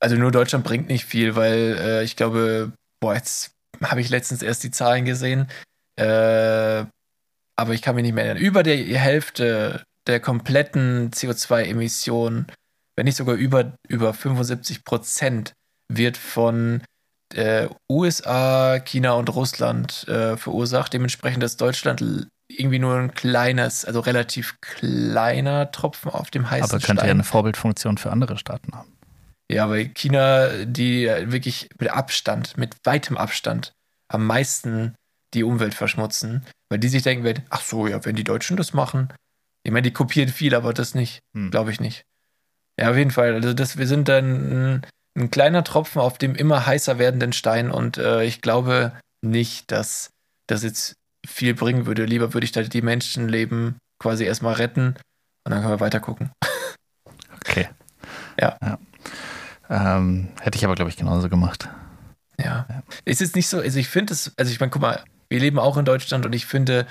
also 0.00 0.16
nur 0.16 0.32
Deutschland 0.32 0.64
bringt 0.64 0.88
nicht 0.88 1.04
viel, 1.04 1.36
weil 1.36 1.76
äh, 1.78 2.04
ich 2.04 2.16
glaube, 2.16 2.72
boah, 3.00 3.14
jetzt 3.14 3.52
habe 3.82 4.00
ich 4.00 4.10
letztens 4.10 4.42
erst 4.42 4.64
die 4.64 4.70
Zahlen 4.70 5.04
gesehen. 5.04 5.46
Äh, 5.96 6.84
aber 7.56 7.74
ich 7.74 7.82
kann 7.82 7.94
mich 7.94 8.04
nicht 8.04 8.14
mehr 8.14 8.24
erinnern. 8.24 8.42
Über 8.42 8.62
die 8.62 8.96
Hälfte 8.98 9.82
der 10.06 10.20
kompletten 10.20 11.10
CO2-Emissionen, 11.10 12.46
wenn 12.96 13.04
nicht 13.04 13.16
sogar 13.16 13.34
über, 13.34 13.74
über 13.86 14.14
75 14.14 14.84
Prozent, 14.84 15.52
wird 15.92 16.16
von 16.16 16.82
äh, 17.34 17.68
USA, 17.90 18.78
China 18.78 19.12
und 19.12 19.28
Russland 19.34 20.08
äh, 20.08 20.36
verursacht. 20.36 20.92
Dementsprechend 20.92 21.42
ist 21.42 21.60
Deutschland 21.60 22.28
irgendwie 22.48 22.78
nur 22.78 22.96
ein 22.96 23.14
kleines, 23.14 23.84
also 23.84 24.00
relativ 24.00 24.60
kleiner 24.60 25.70
Tropfen 25.70 26.10
auf 26.10 26.30
dem 26.30 26.50
heißen 26.50 26.64
Aber 26.64 26.78
könnte 26.78 27.02
ja 27.02 27.06
Stein. 27.06 27.10
eine 27.10 27.24
Vorbildfunktion 27.24 27.98
für 27.98 28.10
andere 28.10 28.38
Staaten 28.38 28.72
haben. 28.74 28.89
Ja, 29.50 29.68
weil 29.68 29.88
China, 29.88 30.64
die 30.64 31.06
wirklich 31.06 31.68
mit 31.78 31.90
Abstand, 31.90 32.56
mit 32.56 32.76
weitem 32.84 33.16
Abstand 33.16 33.72
am 34.08 34.26
meisten 34.26 34.94
die 35.34 35.44
Umwelt 35.44 35.74
verschmutzen, 35.74 36.44
weil 36.70 36.78
die 36.78 36.88
sich 36.88 37.02
denken 37.02 37.24
werden, 37.24 37.44
ach 37.50 37.62
so, 37.62 37.86
ja, 37.86 38.04
wenn 38.04 38.16
die 38.16 38.24
Deutschen 38.24 38.56
das 38.56 38.72
machen. 38.72 39.12
Ich 39.64 39.72
meine, 39.72 39.82
die 39.82 39.92
kopieren 39.92 40.28
viel, 40.28 40.54
aber 40.54 40.72
das 40.72 40.94
nicht, 40.94 41.20
Hm. 41.36 41.50
glaube 41.50 41.70
ich 41.72 41.80
nicht. 41.80 42.04
Ja, 42.78 42.90
auf 42.90 42.96
jeden 42.96 43.10
Fall. 43.10 43.34
Also 43.34 43.52
das, 43.52 43.76
wir 43.76 43.86
sind 43.86 44.08
dann 44.08 44.74
ein, 44.76 44.86
ein 45.18 45.30
kleiner 45.30 45.64
Tropfen 45.64 46.00
auf 46.00 46.16
dem 46.18 46.34
immer 46.34 46.66
heißer 46.66 46.98
werdenden 46.98 47.32
Stein 47.32 47.70
und 47.70 47.98
äh, 47.98 48.24
ich 48.24 48.40
glaube 48.40 48.92
nicht, 49.22 49.70
dass 49.70 50.10
das 50.46 50.62
jetzt 50.62 50.94
viel 51.26 51.54
bringen 51.54 51.86
würde. 51.86 52.04
Lieber 52.04 52.32
würde 52.34 52.44
ich 52.44 52.52
da 52.52 52.62
die 52.62 52.82
Menschenleben 52.82 53.78
quasi 54.00 54.24
erstmal 54.24 54.54
retten 54.54 54.94
und 55.44 55.50
dann 55.52 55.60
können 55.60 55.72
wir 55.74 55.80
weiter 55.80 56.00
gucken. 56.00 56.30
Okay. 57.42 57.68
Ja. 58.38 58.56
Ähm, 59.70 60.28
hätte 60.40 60.58
ich 60.58 60.64
aber, 60.64 60.74
glaube 60.74 60.90
ich, 60.90 60.96
genauso 60.96 61.28
gemacht. 61.28 61.68
Ja. 62.38 62.66
Es 63.04 63.20
ist 63.20 63.36
nicht 63.36 63.48
so, 63.48 63.60
also 63.60 63.78
ich 63.78 63.88
finde 63.88 64.12
es, 64.12 64.32
also 64.36 64.50
ich 64.50 64.58
meine, 64.58 64.70
guck 64.70 64.82
mal, 64.82 65.04
wir 65.28 65.38
leben 65.38 65.58
auch 65.58 65.76
in 65.76 65.84
Deutschland 65.84 66.26
und 66.26 66.34
ich 66.34 66.44
finde 66.44 66.86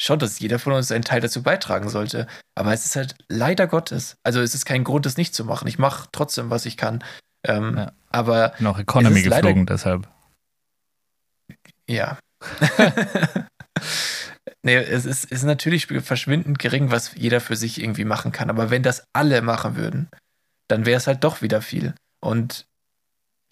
schon, 0.00 0.18
dass 0.18 0.38
jeder 0.38 0.58
von 0.58 0.72
uns 0.72 0.92
einen 0.92 1.04
Teil 1.04 1.20
dazu 1.20 1.42
beitragen 1.42 1.88
sollte. 1.88 2.26
Aber 2.54 2.72
es 2.72 2.86
ist 2.86 2.96
halt 2.96 3.16
leider 3.28 3.66
Gottes. 3.66 4.16
Also 4.22 4.40
es 4.40 4.54
ist 4.54 4.64
kein 4.64 4.84
Grund, 4.84 5.06
das 5.06 5.16
nicht 5.16 5.34
zu 5.34 5.44
machen. 5.44 5.68
Ich 5.68 5.78
mache 5.78 6.08
trotzdem, 6.12 6.50
was 6.50 6.66
ich 6.66 6.76
kann. 6.76 7.04
Ähm, 7.44 7.76
Ja. 7.76 7.92
Aber 8.10 8.54
auch 8.64 8.78
Economy 8.78 9.22
geflogen, 9.22 9.66
deshalb. 9.66 10.08
ja. 11.88 12.18
nee, 14.62 14.76
es 14.76 15.04
ist, 15.04 15.24
es 15.24 15.30
ist 15.30 15.42
natürlich 15.44 15.86
verschwindend 15.86 16.58
gering, 16.58 16.90
was 16.90 17.14
jeder 17.14 17.40
für 17.40 17.56
sich 17.56 17.80
irgendwie 17.80 18.04
machen 18.04 18.32
kann. 18.32 18.50
Aber 18.50 18.70
wenn 18.70 18.82
das 18.82 19.04
alle 19.12 19.42
machen 19.42 19.76
würden, 19.76 20.08
dann 20.68 20.86
wäre 20.86 20.96
es 20.96 21.06
halt 21.06 21.22
doch 21.24 21.42
wieder 21.42 21.62
viel. 21.62 21.94
Und 22.20 22.66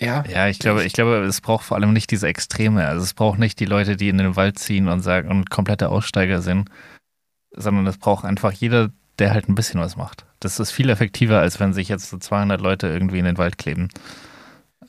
ja, 0.01 0.25
Ja, 0.29 0.49
ich 0.49 0.59
glaube, 0.59 0.85
ich 0.85 0.93
glaube, 0.93 1.17
es 1.25 1.41
braucht 1.41 1.65
vor 1.65 1.77
allem 1.77 1.93
nicht 1.93 2.11
diese 2.11 2.29
Extreme. 2.29 2.87
Also 2.87 3.03
es 3.03 3.15
braucht 3.15 3.39
nicht 3.39 3.59
die 3.61 3.65
Leute, 3.65 3.97
die 3.97 4.09
in 4.09 4.19
den 4.19 4.37
Wald 4.37 4.59
ziehen 4.59 4.89
und 4.89 5.01
sagen 5.01 5.31
und 5.31 5.51
komplette 5.51 5.89
Aussteiger 5.89 6.41
sind, 6.41 6.71
sondern 7.51 7.87
es 7.87 7.99
braucht 7.99 8.25
einfach 8.25 8.53
jeder, 8.53 8.91
der 9.19 9.33
halt 9.33 9.49
ein 9.49 9.55
bisschen 9.55 9.81
was 9.81 9.97
macht. 9.97 10.25
Das 10.41 10.61
ist 10.61 10.71
viel 10.71 10.91
effektiver, 10.91 11.41
als 11.41 11.59
wenn 11.59 11.73
sich 11.73 11.89
jetzt 11.89 12.11
so 12.11 12.19
200 12.19 12.61
Leute 12.61 12.87
irgendwie 12.87 13.19
in 13.19 13.25
den 13.25 13.39
Wald 13.39 13.59
kleben. 13.59 13.89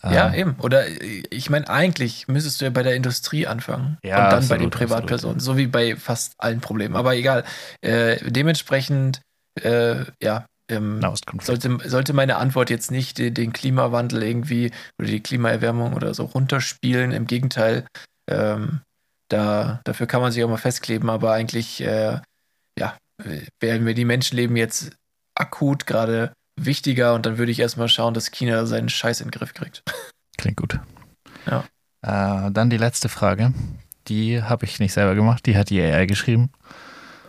Ja, 0.03 0.27
Ähm, 0.27 0.33
eben. 0.33 0.55
Oder 0.59 0.87
äh, 0.87 1.23
ich 1.29 1.49
meine, 1.49 1.67
eigentlich 1.69 2.27
müsstest 2.27 2.61
du 2.61 2.65
ja 2.65 2.71
bei 2.71 2.83
der 2.83 2.95
Industrie 2.95 3.47
anfangen 3.47 3.97
Ja, 4.03 4.25
und 4.25 4.31
dann 4.31 4.47
bei 4.47 4.57
den 4.57 4.67
absolut, 4.67 4.71
Privatpersonen, 4.71 5.39
so 5.39 5.57
wie 5.57 5.67
bei 5.67 5.95
fast 5.95 6.35
allen 6.37 6.61
Problemen. 6.61 6.95
Aber 6.95 7.15
egal. 7.15 7.43
Äh, 7.81 8.17
dementsprechend, 8.29 9.21
äh, 9.61 10.05
ja, 10.21 10.45
ähm, 10.69 11.01
sollte, 11.41 11.77
sollte 11.85 12.13
meine 12.13 12.37
Antwort 12.37 12.69
jetzt 12.69 12.91
nicht 12.91 13.17
den, 13.17 13.33
den 13.33 13.53
Klimawandel 13.53 14.23
irgendwie 14.23 14.71
oder 14.99 15.09
die 15.09 15.21
Klimaerwärmung 15.21 15.93
oder 15.93 16.13
so 16.13 16.25
runterspielen. 16.25 17.11
Im 17.11 17.27
Gegenteil, 17.27 17.85
ähm, 18.29 18.81
da, 19.29 19.81
dafür 19.83 20.07
kann 20.07 20.21
man 20.21 20.31
sich 20.31 20.43
auch 20.43 20.49
mal 20.49 20.57
festkleben, 20.57 21.09
aber 21.09 21.33
eigentlich, 21.33 21.81
äh, 21.81 22.19
ja, 22.77 22.97
wären 23.59 23.83
mir 23.83 23.93
die 23.93 24.05
Menschenleben 24.05 24.55
jetzt 24.55 24.95
akut 25.35 25.85
gerade 25.85 26.33
wichtiger 26.55 27.13
und 27.13 27.25
dann 27.25 27.37
würde 27.37 27.51
ich 27.51 27.59
erstmal 27.59 27.89
schauen, 27.89 28.13
dass 28.13 28.31
China 28.31 28.65
seinen 28.65 28.89
Scheiß 28.89 29.21
in 29.21 29.27
den 29.27 29.31
Griff 29.31 29.53
kriegt. 29.53 29.83
Klingt 30.37 30.57
gut. 30.57 30.79
Ja. 31.45 31.65
Äh, 32.01 32.51
dann 32.51 32.69
die 32.69 32.77
letzte 32.77 33.09
Frage. 33.09 33.53
Die 34.07 34.41
habe 34.41 34.65
ich 34.65 34.79
nicht 34.79 34.93
selber 34.93 35.15
gemacht, 35.15 35.45
die 35.45 35.57
hat 35.57 35.69
die 35.69 35.81
AI 35.81 36.05
geschrieben. 36.05 36.51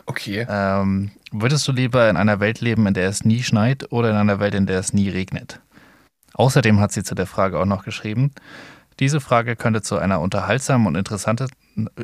Okay. 0.06 0.46
Ähm, 0.48 1.10
würdest 1.30 1.66
du 1.68 1.72
lieber 1.72 2.08
in 2.08 2.16
einer 2.16 2.40
Welt 2.40 2.60
leben, 2.60 2.86
in 2.86 2.94
der 2.94 3.08
es 3.08 3.24
nie 3.24 3.42
schneit 3.42 3.90
oder 3.92 4.10
in 4.10 4.16
einer 4.16 4.40
Welt, 4.40 4.54
in 4.54 4.66
der 4.66 4.78
es 4.78 4.92
nie 4.92 5.08
regnet? 5.08 5.60
Außerdem 6.34 6.80
hat 6.80 6.92
sie 6.92 7.02
zu 7.02 7.14
der 7.14 7.26
Frage 7.26 7.58
auch 7.58 7.66
noch 7.66 7.84
geschrieben, 7.84 8.32
diese 8.98 9.20
Frage 9.20 9.56
könnte 9.56 9.80
zu 9.80 9.96
einer 9.96 10.20
unterhaltsamen 10.20 10.86
und 10.86 10.94
interessante, 10.94 11.46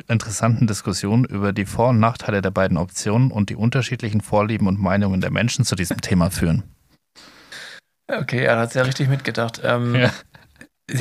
interessanten 0.07 0.65
Diskussion 0.65 1.25
über 1.25 1.53
die 1.53 1.65
Vor- 1.65 1.89
und 1.89 1.99
Nachteile 1.99 2.41
der 2.41 2.49
beiden 2.49 2.77
Optionen 2.77 3.31
und 3.31 3.49
die 3.49 3.55
unterschiedlichen 3.55 4.21
Vorlieben 4.21 4.67
und 4.67 4.79
Meinungen 4.79 5.21
der 5.21 5.29
Menschen 5.29 5.63
zu 5.63 5.75
diesem 5.75 6.01
Thema 6.01 6.31
führen. 6.31 6.63
Okay, 8.07 8.45
da 8.45 8.59
hat 8.61 8.73
ja 8.73 8.83
richtig 8.83 9.09
mitgedacht. 9.09 9.61
Ähm, 9.63 9.95
Ja. 9.95 10.11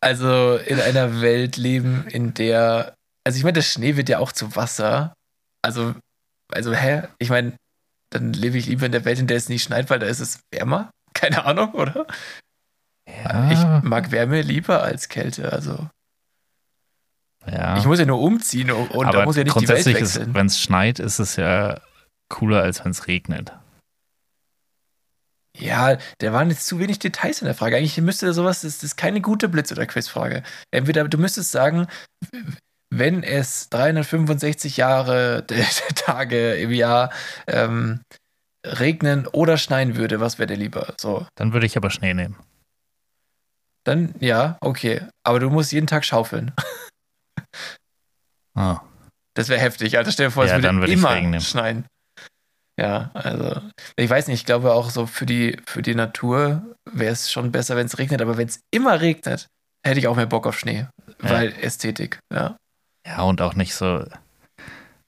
also 0.00 0.56
in 0.56 0.80
einer 0.80 1.20
Welt 1.20 1.56
leben, 1.56 2.06
in 2.08 2.34
der, 2.34 2.94
also 3.24 3.38
ich 3.38 3.44
meine, 3.44 3.54
der 3.54 3.62
Schnee 3.62 3.96
wird 3.96 4.08
ja 4.08 4.18
auch 4.18 4.32
zu 4.32 4.56
Wasser. 4.56 5.14
Also, 5.62 5.94
also, 6.52 6.72
hä? 6.74 7.02
Ich 7.18 7.30
meine, 7.30 7.56
dann 8.10 8.32
lebe 8.32 8.58
ich 8.58 8.66
lieber 8.66 8.86
in 8.86 8.92
der 8.92 9.04
Welt, 9.04 9.18
in 9.18 9.26
der 9.26 9.36
es 9.36 9.48
nie 9.48 9.58
schneit, 9.58 9.90
weil 9.90 9.98
da 9.98 10.06
ist 10.06 10.20
es 10.20 10.40
wärmer. 10.52 10.90
Keine 11.14 11.44
Ahnung, 11.44 11.72
oder? 11.74 12.06
Ja, 13.08 13.50
Ich 13.50 13.82
mag 13.82 14.10
Wärme 14.10 14.42
lieber 14.42 14.82
als 14.82 15.08
Kälte. 15.08 15.52
Also, 15.52 15.88
ja. 17.46 17.76
ich 17.76 17.84
muss 17.86 17.98
ja 17.98 18.06
nur 18.06 18.20
umziehen 18.20 18.70
und, 18.70 18.90
Aber 18.92 19.18
da 19.18 19.24
muss 19.24 19.36
ja 19.36 19.44
nicht 19.44 19.56
die 19.56 19.68
Welt 19.68 19.84
grundsätzlich 19.84 19.96
wechseln. 19.96 20.34
wenn 20.34 20.46
es 20.46 20.60
schneit, 20.60 20.98
ist 21.00 21.18
es 21.18 21.36
ja 21.36 21.80
cooler, 22.28 22.62
als 22.62 22.84
wenn 22.84 22.92
es 22.92 23.06
regnet. 23.08 23.52
Ja, 25.58 25.98
da 26.18 26.32
waren 26.32 26.48
jetzt 26.48 26.66
zu 26.66 26.78
wenig 26.78 26.98
Details 26.98 27.42
in 27.42 27.46
der 27.46 27.54
Frage. 27.54 27.76
Eigentlich 27.76 27.98
müsste 27.98 28.32
sowas, 28.32 28.62
das, 28.62 28.76
das 28.76 28.84
ist 28.84 28.96
keine 28.96 29.20
gute 29.20 29.48
Blitz- 29.48 29.72
oder 29.72 29.86
Quizfrage. 29.86 30.42
Entweder 30.70 31.06
du 31.08 31.18
müsstest 31.18 31.50
sagen, 31.50 31.88
wenn 32.94 33.22
es 33.22 33.70
365 33.70 34.76
Jahre 34.76 35.46
Tage 35.94 36.54
im 36.56 36.70
Jahr 36.72 37.10
ähm, 37.46 38.02
regnen 38.66 39.26
oder 39.26 39.56
schneien 39.56 39.96
würde, 39.96 40.20
was 40.20 40.38
wäre 40.38 40.46
dir 40.48 40.56
lieber? 40.56 40.94
So, 41.00 41.26
Dann 41.36 41.52
würde 41.52 41.66
ich 41.66 41.76
aber 41.76 41.90
Schnee 41.90 42.12
nehmen. 42.14 42.36
dann 43.84 44.14
ja, 44.20 44.58
okay. 44.60 45.00
Aber 45.24 45.40
du 45.40 45.48
musst 45.50 45.72
jeden 45.72 45.86
Tag 45.86 46.04
schaufeln. 46.04 46.52
Ah. 48.54 48.80
Das 49.34 49.48
wäre 49.48 49.60
heftig, 49.60 49.96
Alter. 49.96 50.12
Stell 50.12 50.26
dir 50.26 50.30
vor, 50.32 50.44
Ja, 50.44 50.50
es 50.50 50.56
würde 50.56 50.68
dann 50.68 50.80
würde 50.80 50.92
ich 50.92 50.98
immer 50.98 51.40
schneien. 51.40 51.86
Ja, 52.78 53.10
also, 53.14 53.60
ich 53.96 54.08
weiß 54.08 54.28
nicht, 54.28 54.40
ich 54.40 54.46
glaube 54.46 54.72
auch 54.74 54.90
so 54.90 55.06
für 55.06 55.26
die, 55.26 55.58
für 55.66 55.82
die 55.82 55.94
Natur 55.94 56.74
wäre 56.90 57.12
es 57.12 57.30
schon 57.30 57.52
besser, 57.52 57.76
wenn 57.76 57.86
es 57.86 57.98
regnet, 57.98 58.20
aber 58.20 58.36
wenn 58.36 58.48
es 58.48 58.60
immer 58.70 59.00
regnet, 59.00 59.46
hätte 59.86 59.98
ich 59.98 60.06
auch 60.08 60.16
mehr 60.16 60.26
Bock 60.26 60.46
auf 60.46 60.58
Schnee. 60.58 60.86
Weil 61.18 61.52
Ästhetik, 61.60 62.18
ja. 62.32 62.56
Ja, 63.06 63.22
und 63.22 63.40
auch 63.42 63.54
nicht 63.54 63.74
so. 63.74 64.04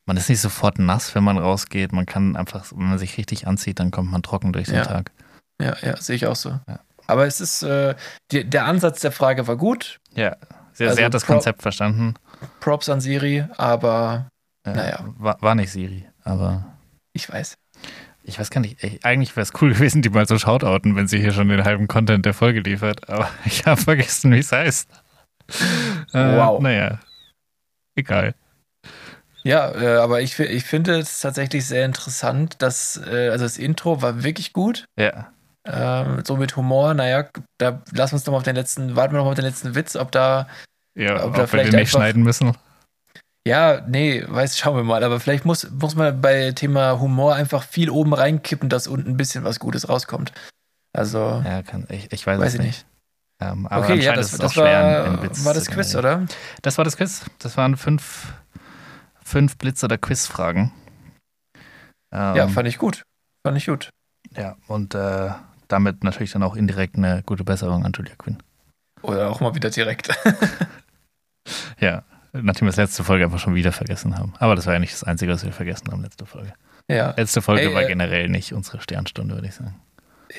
Man 0.07 0.17
ist 0.17 0.29
nicht 0.29 0.41
sofort 0.41 0.79
nass, 0.79 1.15
wenn 1.15 1.25
man 1.25 1.39
rausgeht. 1.39 1.93
Man 1.93 2.05
kann 2.07 2.37
einfach, 2.37 2.67
wenn 2.73 2.89
man 2.91 2.99
sich 2.99 3.17
richtig 3.17 3.47
anzieht, 3.47 3.81
dann 3.81 3.91
kommt 3.91 4.11
man 4.11 4.23
trocken 4.23 4.53
durch 4.53 4.67
den 4.67 4.77
Ja. 4.77 4.85
Tag. 4.85 5.13
Ja, 5.61 5.77
ja, 5.83 5.97
sehe 5.97 6.17
ich 6.17 6.27
auch 6.27 6.37
so. 6.37 6.51
Ja. 6.69 6.81
Aber 7.07 7.27
es 7.27 7.41
ist, 7.41 7.63
äh, 7.63 7.95
die, 8.33 8.45
der 8.49 8.65
Ansatz 8.67 9.01
der 9.01 9.13
Frage 9.13 9.47
war 9.47 9.57
gut. 9.57 10.01
Ja, 10.15 10.37
sie, 10.73 10.85
Also 10.85 10.97
sie 10.97 11.05
hat 11.05 11.15
das 11.15 11.25
Pro- 11.25 11.35
Konzept 11.35 11.63
verstanden. 11.63 12.15
Props 12.61 12.89
an 12.89 13.01
Siri, 13.01 13.45
aber 13.57 14.29
Äh, 14.67 14.73
Naja. 14.75 15.05
War, 15.19 15.41
war 15.41 15.55
nicht 15.55 15.71
Siri, 15.71 16.07
aber 16.25 16.65
ich 17.13 17.31
weiß. 17.31 17.55
ich 18.25 18.39
weiß 18.39 18.51
gar 18.51 18.61
nicht. 18.63 18.83
ey, 18.83 18.99
Eigentlich 19.03 19.35
wäre 19.37 19.43
es 19.43 19.53
cool 19.63 19.73
gewesen, 19.75 20.03
die 20.03 20.09
mal 20.11 20.27
so 20.27 20.39
shoutouten, 20.39 20.97
wenn 20.97 21.07
sie 21.07 21.19
hier 21.21 21.33
schon 21.33 21.49
den 21.49 21.65
halben 21.65 21.87
Content 21.89 22.25
der 22.27 22.35
Folge 22.35 22.61
liefert. 22.61 23.09
Aber 23.09 23.29
ich 23.45 23.65
habe 23.67 23.81
vergessen, 23.81 24.33
wie 24.33 24.39
es 24.39 24.53
heißt. 24.53 24.89
Äh, 26.13 26.37
Wow. 26.37 26.61
Naja, 26.61 26.99
egal. 27.97 28.35
Ja, 29.43 29.71
äh, 29.75 29.97
aber 29.99 30.23
ich, 30.23 30.39
ich 30.39 30.65
finde 30.65 30.99
es 30.99 31.21
tatsächlich 31.21 31.67
sehr 31.67 31.85
interessant, 31.85 32.63
dass, 32.63 32.97
äh, 33.07 33.29
also 33.29 33.45
das 33.45 33.59
Intro 33.59 34.01
war 34.01 34.23
wirklich 34.25 34.53
gut. 34.53 34.85
Ja, 34.99 35.31
Ähm, 35.67 36.23
so 36.27 36.37
mit 36.37 36.57
Humor, 36.57 36.93
naja, 36.95 37.27
da 37.59 37.83
lassen 37.93 38.13
wir 38.13 38.17
uns 38.17 38.27
noch 38.27 38.33
mal 38.33 38.39
auf 38.39 38.43
den 38.43 38.57
letzten, 38.57 38.97
warten 38.97 39.15
wir 39.15 39.19
noch 39.19 39.25
mal 39.25 39.31
auf 39.31 39.37
den 39.37 39.47
letzten 39.47 39.75
Witz, 39.75 39.97
ob 39.97 40.13
da. 40.13 40.47
Ja, 40.95 41.17
Ob 41.17 41.29
ob, 41.29 41.33
da 41.35 41.39
wir 41.41 41.49
vielleicht 41.49 41.73
den 41.73 41.81
nicht 41.81 41.91
schneiden 41.91 42.23
müssen. 42.23 42.55
Ja, 43.47 43.83
nee, 43.87 44.25
weiß, 44.27 44.57
schauen 44.59 44.77
wir 44.77 44.85
mal. 44.85 45.05
Aber 45.05 45.21
vielleicht 45.21 45.45
muss, 45.45 45.71
muss 45.71 45.95
man 45.95 46.21
bei 46.21 46.53
Thema 46.53 46.99
Humor 47.01 47.35
einfach 47.35 47.63
viel 47.63 47.91
oben 47.91 48.15
reinkippen, 48.15 48.69
dass 48.69 48.87
unten 48.87 49.11
ein 49.11 49.17
bisschen 49.17 49.45
was 49.45 49.59
Gutes 49.59 49.89
rauskommt. 49.89 50.33
Also, 50.93 51.43
Ja, 51.45 51.63
kann, 51.63 51.87
ich, 51.91 52.13
ich 52.13 52.27
weiß, 52.27 52.39
weiß 52.41 52.49
es 52.49 52.55
ich 52.55 52.61
nicht. 52.61 52.67
nicht. 52.67 52.87
Ähm, 53.53 53.67
aber 53.67 53.85
Okay, 53.85 54.01
ja, 54.01 54.15
das, 54.15 54.33
ist 54.33 54.43
das 54.43 54.53
auch 54.53 54.55
schwer, 54.55 54.83
war, 54.83 55.05
einen 55.05 55.23
Witz 55.23 55.45
war 55.45 55.55
das 55.55 55.67
Quiz, 55.67 55.95
oder? 55.95 56.27
Das 56.63 56.79
war 56.79 56.85
das 56.85 56.97
Quiz. 56.97 57.25
Das 57.39 57.57
waren 57.57 57.77
fünf, 57.77 58.33
fünf 59.23 59.57
Blitz- 59.59 59.85
oder 59.85 59.99
Quizfragen. 59.99 60.73
Ähm, 62.13 62.37
Ja, 62.37 62.49
fand 62.49 62.69
ich 62.69 62.79
gut. 62.79 63.03
Fand 63.47 63.59
ich 63.59 63.67
gut. 63.67 63.91
ja, 64.37 64.57
und 64.69 64.95
äh, 64.95 65.31
damit 65.69 66.05
natürlich 66.05 66.33
dann 66.33 66.43
auch 66.43 66.57
indirekt 66.57 66.97
eine 66.97 67.23
gute 67.27 67.45
Besserung 67.45 67.85
an 67.85 67.93
Julia 67.95 68.15
Quinn. 68.17 68.39
Oder 69.03 69.29
auch 69.31 69.41
mal 69.41 69.55
wieder 69.55 69.71
direkt. 69.71 70.09
Ja, 71.79 72.05
nachdem 72.33 72.63
wir 72.63 72.71
das 72.71 72.77
letzte 72.77 73.05
Folge 73.05 73.25
einfach 73.25 73.39
schon 73.39 73.55
wieder 73.55 73.71
vergessen 73.73 74.17
haben. 74.17 74.33
Aber 74.39 74.57
das 74.57 74.65
war 74.67 74.73
ja 74.73 74.79
nicht 74.79 74.95
das 74.95 75.05
Einzige, 75.05 75.33
was 75.33 75.45
wir 75.45 75.53
vergessen 75.53 75.91
haben, 75.91 76.03
letzte 76.03 76.25
Folge. 76.25 76.55
ja. 76.89 77.13
Letzte 77.17 77.43
Folge 77.43 77.69
Ey, 77.69 77.75
war 77.75 77.83
äh, 77.83 77.87
generell 77.87 78.29
nicht 78.31 78.55
unsere 78.55 78.81
Sternstunde, 78.81 79.35
würde 79.35 79.49
ich 79.49 79.55
sagen. 79.55 79.75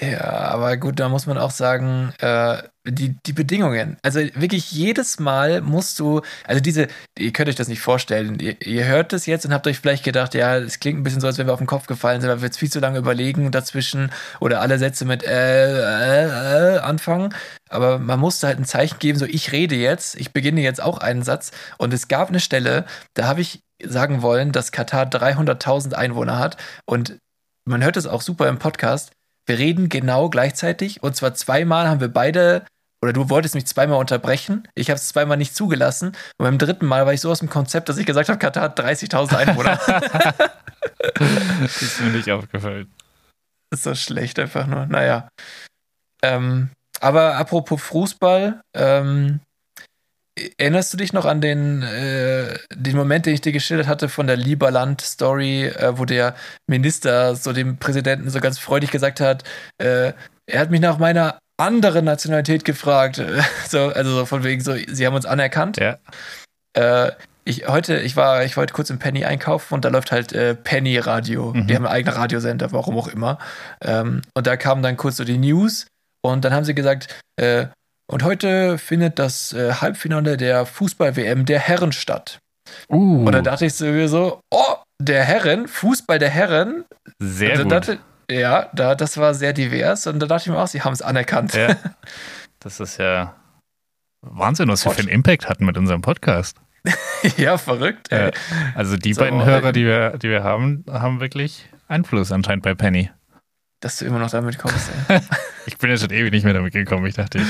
Ja, 0.01 0.21
aber 0.21 0.75
gut, 0.75 0.99
da 0.99 1.07
muss 1.07 1.25
man 1.25 1.37
auch 1.37 1.51
sagen, 1.51 2.13
äh, 2.19 2.61
die, 2.85 3.15
die 3.25 3.31
Bedingungen. 3.31 3.95
Also 4.01 4.19
wirklich 4.19 4.71
jedes 4.71 5.19
Mal 5.19 5.61
musst 5.61 5.99
du, 5.99 6.21
also 6.43 6.59
diese, 6.61 6.87
ihr 7.17 7.31
könnt 7.31 7.47
euch 7.47 7.55
das 7.55 7.69
nicht 7.69 7.79
vorstellen. 7.79 8.37
Ihr, 8.39 8.61
ihr 8.61 8.85
hört 8.85 9.13
das 9.13 9.25
jetzt 9.25 9.45
und 9.45 9.53
habt 9.53 9.67
euch 9.67 9.79
vielleicht 9.79 10.03
gedacht, 10.03 10.33
ja, 10.33 10.57
es 10.57 10.79
klingt 10.81 10.99
ein 10.99 11.03
bisschen 11.03 11.21
so, 11.21 11.27
als 11.27 11.37
wenn 11.37 11.47
wir 11.47 11.53
auf 11.53 11.59
den 11.59 11.67
Kopf 11.67 11.87
gefallen 11.87 12.19
sind, 12.19 12.29
weil 12.29 12.41
wir 12.41 12.47
jetzt 12.47 12.59
viel 12.59 12.69
zu 12.69 12.81
lange 12.81 12.99
überlegen 12.99 13.51
dazwischen 13.51 14.11
oder 14.41 14.59
alle 14.59 14.79
Sätze 14.79 15.05
mit 15.05 15.23
äh, 15.23 15.77
äh, 15.77 16.75
äh 16.75 16.79
anfangen. 16.79 17.33
Aber 17.69 17.97
man 17.97 18.19
musste 18.19 18.47
halt 18.47 18.59
ein 18.59 18.65
Zeichen 18.65 18.99
geben, 18.99 19.17
so 19.17 19.25
ich 19.25 19.53
rede 19.53 19.75
jetzt, 19.75 20.19
ich 20.19 20.33
beginne 20.33 20.61
jetzt 20.61 20.81
auch 20.81 20.97
einen 20.97 21.23
Satz. 21.23 21.51
Und 21.77 21.93
es 21.93 22.09
gab 22.09 22.27
eine 22.29 22.41
Stelle, 22.41 22.85
da 23.13 23.27
habe 23.27 23.39
ich 23.39 23.61
sagen 23.81 24.21
wollen, 24.21 24.51
dass 24.51 24.73
Katar 24.73 25.05
300.000 25.05 25.93
Einwohner 25.93 26.37
hat 26.37 26.57
und 26.85 27.17
man 27.65 27.83
hört 27.83 27.97
es 27.97 28.07
auch 28.07 28.21
super 28.21 28.47
im 28.49 28.59
Podcast. 28.59 29.11
Wir 29.45 29.57
reden 29.57 29.89
genau 29.89 30.29
gleichzeitig 30.29 31.03
und 31.03 31.15
zwar 31.15 31.33
zweimal 31.35 31.87
haben 31.87 31.99
wir 31.99 32.07
beide, 32.07 32.65
oder 33.01 33.13
du 33.13 33.29
wolltest 33.29 33.55
mich 33.55 33.67
zweimal 33.67 33.99
unterbrechen. 33.99 34.67
Ich 34.73 34.89
habe 34.89 34.97
es 34.97 35.07
zweimal 35.07 35.37
nicht 35.37 35.55
zugelassen. 35.55 36.07
Und 36.07 36.45
beim 36.45 36.57
dritten 36.57 36.87
Mal 36.87 37.05
war 37.05 37.13
ich 37.13 37.21
so 37.21 37.29
aus 37.29 37.39
dem 37.39 37.49
Konzept, 37.49 37.87
dass 37.89 37.97
ich 37.97 38.05
gesagt 38.05 38.29
habe, 38.29 38.39
Katar 38.39 38.63
hat 38.63 38.79
30.000 38.79 39.35
Einwohner. 39.35 39.79
Das 41.61 41.81
ist 41.81 42.01
mir 42.01 42.09
nicht 42.09 42.31
aufgefallen. 42.31 42.91
das 43.69 43.81
ist 43.81 43.83
so 43.83 43.95
schlecht 43.95 44.39
einfach 44.39 44.65
nur. 44.65 44.87
Naja. 44.87 45.29
Ähm, 46.23 46.69
aber 46.99 47.35
apropos 47.35 47.81
Fußball, 47.81 48.61
ähm, 48.73 49.41
erinnerst 50.57 50.93
du 50.93 50.97
dich 50.97 51.13
noch 51.13 51.25
an 51.25 51.41
den, 51.41 51.81
äh, 51.81 52.57
den 52.73 52.95
Moment, 52.95 53.25
den 53.25 53.33
ich 53.33 53.41
dir 53.41 53.51
geschildert 53.51 53.87
hatte 53.87 54.09
von 54.09 54.27
der 54.27 54.37
Lieberland-Story, 54.37 55.67
äh, 55.67 55.97
wo 55.97 56.05
der 56.05 56.35
Minister 56.67 57.35
so 57.35 57.53
dem 57.53 57.77
Präsidenten 57.77 58.29
so 58.29 58.39
ganz 58.39 58.59
freudig 58.59 58.91
gesagt 58.91 59.21
hat, 59.21 59.43
äh, 59.77 60.13
er 60.47 60.59
hat 60.59 60.71
mich 60.71 60.81
nach 60.81 60.97
meiner 60.97 61.39
anderen 61.57 62.05
Nationalität 62.05 62.65
gefragt. 62.65 63.21
so, 63.69 63.87
also 63.87 64.11
so 64.11 64.25
von 64.25 64.43
wegen 64.43 64.61
so, 64.61 64.75
sie 64.75 65.05
haben 65.05 65.15
uns 65.15 65.25
anerkannt. 65.25 65.77
Ja, 65.77 65.97
Äh, 66.73 67.11
ich 67.47 67.67
heute, 67.67 67.99
ich 67.99 68.17
war, 68.17 68.43
ich 68.43 68.57
wollte 68.57 68.73
kurz 68.73 68.89
im 68.89 68.97
Penny 68.99 69.23
einkaufen 69.23 69.75
und 69.75 69.85
da 69.85 69.89
läuft 69.89 70.11
halt 70.11 70.33
äh, 70.33 70.55
Penny 70.55 70.97
Radio. 70.97 71.53
Mhm. 71.53 71.67
Die 71.67 71.75
haben 71.75 71.85
einen 71.85 71.95
eigenen 71.95 72.17
Radiosender, 72.17 72.71
warum 72.71 72.97
auch 72.97 73.07
immer. 73.07 73.37
Ähm, 73.81 74.23
und 74.33 74.47
da 74.47 74.57
kamen 74.57 74.81
dann 74.81 74.97
kurz 74.97 75.17
so 75.17 75.23
die 75.23 75.37
News 75.37 75.85
und 76.21 76.43
dann 76.43 76.53
haben 76.53 76.65
sie 76.65 76.73
gesagt, 76.73 77.07
äh, 77.37 77.67
und 78.07 78.23
heute 78.23 78.77
findet 78.77 79.19
das 79.19 79.53
äh, 79.53 79.73
Halbfinale 79.73 80.37
der 80.37 80.65
Fußball-WM 80.65 81.45
der 81.45 81.59
Herren 81.59 81.91
statt. 81.91 82.39
uh, 82.89 83.25
Und 83.25 83.31
dann 83.31 83.43
dachte 83.43 83.65
ich 83.65 83.73
sowieso, 83.73 84.39
oh, 84.51 84.75
der 85.01 85.23
Herren, 85.23 85.67
Fußball 85.67 86.19
der 86.19 86.29
Herren. 86.29 86.85
sehr 87.19 87.53
Und 87.57 87.63
gut. 87.63 87.71
dachte, 87.71 87.99
ja, 88.29 88.69
da, 88.73 88.95
das 88.95 89.17
war 89.17 89.33
sehr 89.33 89.53
divers 89.53 90.07
und 90.07 90.19
da 90.19 90.25
dachte 90.27 90.43
ich 90.49 90.55
mir 90.55 90.59
auch, 90.61 90.67
sie 90.67 90.81
haben 90.81 90.93
es 90.93 91.01
anerkannt. 91.01 91.53
Ja. 91.53 91.75
Das 92.59 92.79
ist 92.79 92.97
ja 92.97 93.35
Wahnsinn, 94.21 94.67
was 94.69 94.83
wir 94.85 94.91
für 94.91 95.01
einen 95.01 95.09
Impact 95.09 95.47
hatten 95.47 95.65
mit 95.67 95.77
unserem 95.77 96.01
Podcast. 96.01 96.57
ja, 97.37 97.59
verrückt. 97.59 98.11
Ey. 98.11 98.31
Also 98.73 98.97
die 98.97 99.13
So, 99.13 99.21
beiden 99.21 99.39
äh, 99.39 99.45
Hörer, 99.45 99.71
die 99.71 99.85
wir, 99.85 100.17
die 100.17 100.29
wir 100.29 100.43
haben, 100.43 100.83
haben 100.89 101.19
wirklich 101.19 101.69
Einfluss 101.87 102.31
anscheinend 102.31 102.63
bei 102.63 102.73
Penny. 102.73 103.11
Dass 103.81 103.97
du 103.97 104.05
immer 104.05 104.17
noch 104.17 104.31
damit 104.31 104.57
kommst. 104.57 104.89
Ich 105.67 105.77
bin 105.79 105.89
ja 105.91 105.97
schon 105.97 106.09
ewig 106.11 106.31
nicht 106.31 106.43
mehr 106.43 106.53
damit 106.55 106.73
gekommen. 106.73 107.05
Ich 107.07 107.15
dachte, 107.15 107.37
ich, 107.39 107.45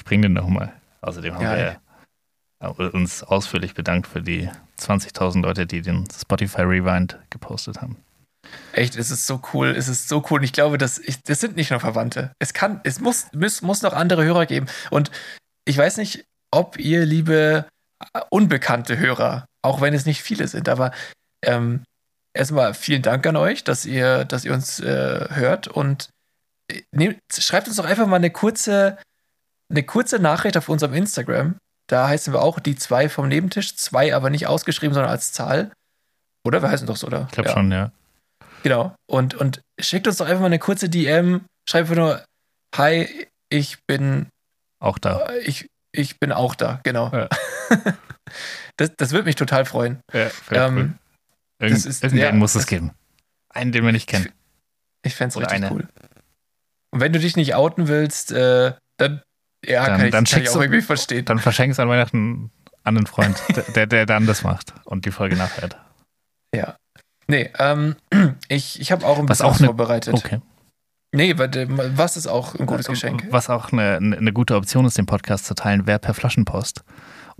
ich 0.00 0.04
bringe 0.04 0.22
den 0.22 0.32
nochmal. 0.32 0.72
Außerdem 1.02 1.34
haben 1.34 1.42
Ja, 1.42 1.56
wir 1.56 1.64
ja 1.64 1.80
uns 2.92 3.22
ausführlich 3.22 3.74
bedankt 3.74 4.06
für 4.06 4.22
die 4.22 4.50
20.000 4.78 5.42
Leute, 5.42 5.66
die 5.66 5.82
den 5.82 6.06
Spotify 6.10 6.62
Rewind 6.62 7.18
gepostet 7.30 7.80
haben. 7.80 7.96
Echt, 8.72 8.96
es 8.96 9.10
ist 9.10 9.26
so 9.26 9.40
cool, 9.52 9.68
es 9.68 9.88
ist 9.88 10.08
so 10.08 10.24
cool. 10.30 10.38
Und 10.38 10.44
ich 10.44 10.52
glaube, 10.52 10.78
dass 10.78 10.98
ich, 10.98 11.22
das 11.22 11.40
sind 11.40 11.56
nicht 11.56 11.70
nur 11.70 11.80
Verwandte. 11.80 12.32
Es 12.38 12.52
kann, 12.52 12.80
es 12.84 13.00
muss, 13.00 13.26
muss, 13.34 13.62
muss 13.62 13.82
noch 13.82 13.92
andere 13.92 14.24
Hörer 14.24 14.46
geben. 14.46 14.66
Und 14.90 15.10
ich 15.66 15.76
weiß 15.76 15.98
nicht, 15.98 16.24
ob 16.50 16.78
ihr, 16.78 17.04
liebe 17.04 17.66
äh, 18.14 18.20
unbekannte 18.30 18.98
Hörer, 18.98 19.46
auch 19.62 19.80
wenn 19.80 19.94
es 19.94 20.06
nicht 20.06 20.22
viele 20.22 20.48
sind, 20.48 20.68
aber 20.68 20.92
ähm, 21.44 21.84
erstmal 22.34 22.74
vielen 22.74 23.02
Dank 23.02 23.26
an 23.26 23.36
euch, 23.36 23.64
dass 23.64 23.84
ihr, 23.84 24.24
dass 24.24 24.44
ihr 24.44 24.52
uns 24.54 24.80
äh, 24.80 25.28
hört 25.30 25.68
und 25.68 26.08
äh, 26.70 26.82
nehmt, 26.92 27.20
schreibt 27.32 27.68
uns 27.68 27.76
doch 27.76 27.84
einfach 27.84 28.06
mal 28.06 28.16
eine 28.16 28.30
kurze, 28.30 28.98
eine 29.70 29.82
kurze 29.82 30.18
Nachricht 30.18 30.56
auf 30.56 30.68
unserem 30.68 30.94
Instagram. 30.94 31.56
Da 31.88 32.08
heißen 32.08 32.32
wir 32.32 32.42
auch 32.42 32.58
die 32.60 32.76
zwei 32.76 33.08
vom 33.08 33.28
Nebentisch, 33.28 33.76
zwei 33.76 34.14
aber 34.14 34.30
nicht 34.30 34.46
ausgeschrieben, 34.46 34.94
sondern 34.94 35.10
als 35.10 35.32
Zahl. 35.32 35.72
Oder? 36.46 36.62
Wir 36.62 36.70
heißen 36.70 36.86
doch 36.86 36.96
so, 36.96 37.06
oder? 37.06 37.26
Ich 37.26 37.32
glaube 37.32 37.48
Ja. 37.48 37.54
schon, 37.54 37.72
ja. 37.72 37.92
Genau. 38.62 38.94
Und, 39.10 39.34
und 39.34 39.60
schickt 39.80 40.06
uns 40.06 40.18
doch 40.18 40.26
einfach 40.26 40.40
mal 40.40 40.46
eine 40.46 40.58
kurze 40.58 40.88
DM. 40.88 41.44
Schreibt 41.68 41.90
einfach 41.90 41.96
nur, 41.96 42.24
hi, 42.76 43.26
ich 43.48 43.78
bin, 43.86 44.28
Auch 44.80 44.98
da. 44.98 45.26
äh, 45.30 45.38
ich, 45.40 45.66
ich 45.92 46.18
bin 46.20 46.30
auch 46.32 46.54
da. 46.54 46.80
Genau. 46.84 47.10
Ja. 47.12 47.28
das, 48.76 48.90
das 48.96 49.12
würde 49.12 49.24
mich 49.24 49.36
total 49.36 49.64
freuen. 49.64 50.00
Ja, 50.12 50.30
Ähm, 50.50 50.98
Irgend, 51.58 51.76
das 51.78 51.86
ist- 51.86 52.02
irgendeinen 52.02 52.34
ja, 52.34 52.38
muss 52.38 52.54
es 52.54 52.66
geben. 52.66 52.92
Einen, 53.52 53.72
den 53.72 53.84
wir 53.84 53.92
nicht 53.92 54.08
kennen. 54.08 54.30
Ich 55.02 55.14
fände 55.14 55.30
es 55.30 55.36
richtig 55.36 55.56
eine. 55.56 55.70
cool. 55.72 55.88
Und 56.92 57.00
wenn 57.00 57.12
du 57.12 57.18
dich 57.18 57.36
nicht 57.36 57.54
outen 57.54 57.88
willst, 57.88 58.32
äh, 58.32 58.74
dann, 58.98 59.22
ja, 59.66 59.86
Dann- 59.86 59.96
kann 59.98 60.06
ich, 60.06 60.12
dann 60.12 60.24
kann 60.24 60.42
ich 60.42 60.48
auch 60.50 60.54
du- 60.54 60.60
irgendwie 60.62 60.80
verstehen. 60.82 61.24
Dann 61.24 61.38
verschenk 61.38 61.72
es 61.72 61.78
an 61.80 61.88
Weihnachten 61.88 62.50
an 62.82 62.96
einen 62.96 63.06
Freund, 63.06 63.36
der, 63.76 63.86
der 63.86 64.06
dann 64.06 64.26
das 64.26 64.42
macht 64.42 64.72
und 64.84 65.04
die 65.04 65.10
Folge 65.10 65.36
nachhört. 65.36 65.76
Ja. 66.54 66.76
Nee, 67.26 67.50
ähm, 67.58 67.96
ich, 68.48 68.80
ich 68.80 68.90
habe 68.92 69.06
auch 69.06 69.18
ein 69.18 69.28
Was 69.28 69.38
bisschen 69.38 69.46
auch 69.46 69.50
was 69.52 69.58
eine- 69.60 69.66
vorbereitet. 69.68 70.14
Okay. 70.14 70.40
Nee, 71.12 71.30
äh, 71.32 71.66
was 71.96 72.16
ist 72.16 72.28
auch 72.28 72.54
ein 72.54 72.66
gutes 72.66 72.86
Geschenk? 72.86 73.26
Was 73.30 73.50
auch 73.50 73.72
eine, 73.72 73.96
eine 73.96 74.32
gute 74.32 74.54
Option 74.54 74.84
ist, 74.84 74.96
den 74.96 75.06
Podcast 75.06 75.44
zu 75.46 75.54
teilen, 75.54 75.86
wäre 75.86 75.98
per 75.98 76.14
Flaschenpost. 76.14 76.84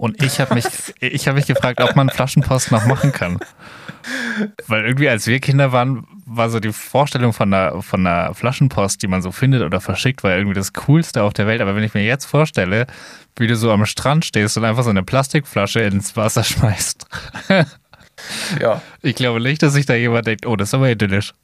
Und 0.01 0.23
ich 0.23 0.41
habe 0.41 0.55
mich, 0.55 0.65
ich 1.01 1.29
hab 1.29 1.35
mich 1.35 1.47
gefragt, 1.47 1.83
ob 1.83 1.95
man 1.95 2.09
Flaschenpost 2.09 2.73
noch 2.73 2.87
machen 2.87 3.13
kann. 3.13 3.39
Weil 4.67 4.87
irgendwie, 4.87 5.11
als 5.11 5.27
wir 5.27 5.41
Kinder 5.41 5.73
waren, 5.73 6.07
war 6.25 6.49
so 6.49 6.59
die 6.59 6.73
Vorstellung 6.73 7.35
von 7.35 7.53
einer, 7.53 7.83
von 7.83 8.07
einer 8.07 8.33
Flaschenpost, 8.35 9.03
die 9.03 9.09
man 9.09 9.21
so 9.21 9.31
findet 9.31 9.61
oder 9.61 9.83
verschickt, 9.83 10.25
war 10.25 10.35
irgendwie 10.35 10.55
das 10.55 10.73
Coolste 10.73 11.23
auf 11.23 11.35
der 11.35 11.47
Welt. 11.47 11.61
Aber 11.61 11.77
wenn 11.77 11.83
ich 11.85 11.93
mir 11.93 12.03
jetzt 12.03 12.25
vorstelle, 12.25 12.87
wie 13.37 13.47
du 13.47 13.57
so 13.57 13.71
am 13.71 13.85
Strand 13.85 14.25
stehst 14.25 14.57
und 14.57 14.65
einfach 14.65 14.85
so 14.85 14.91
eine 14.91 15.03
Plastikflasche 15.03 15.81
ins 15.81 16.17
Wasser 16.17 16.45
schmeißt, 16.45 17.05
Ja. 18.59 18.81
ich 19.03 19.15
glaube 19.17 19.41
nicht, 19.43 19.63
dass 19.63 19.75
sich 19.75 19.85
da 19.85 19.95
jemand 19.95 20.27
denkt, 20.27 20.47
oh, 20.47 20.57
das 20.57 20.71
ist 20.71 20.75
aber 20.75 20.89
idyllisch. 20.91 21.35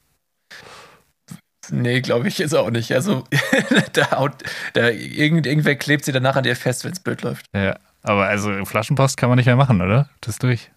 Nee, 1.71 2.00
glaube 2.00 2.29
ich 2.29 2.38
jetzt 2.38 2.54
auch 2.54 2.71
nicht. 2.71 2.92
Also, 2.92 3.25
da 3.92 4.13
haut, 4.13 4.33
da, 4.73 4.88
irgend, 4.88 5.46
irgendwer 5.46 5.75
klebt 5.75 6.04
sie 6.07 6.13
danach 6.13 6.37
an 6.37 6.44
dir 6.44 6.57
fest, 6.57 6.85
wenn 6.85 6.92
es 6.92 7.00
blöd 7.00 7.21
läuft. 7.23 7.44
Ja, 7.54 7.77
aber 8.07 8.27
also 8.27 8.65
Flaschenpost 8.65 9.17
kann 9.17 9.29
man 9.29 9.37
nicht 9.37 9.46
mehr 9.46 9.57
machen, 9.57 9.81
oder? 9.83 10.09
Das 10.21 10.35
ist 10.35 10.42
durch. 10.42 10.71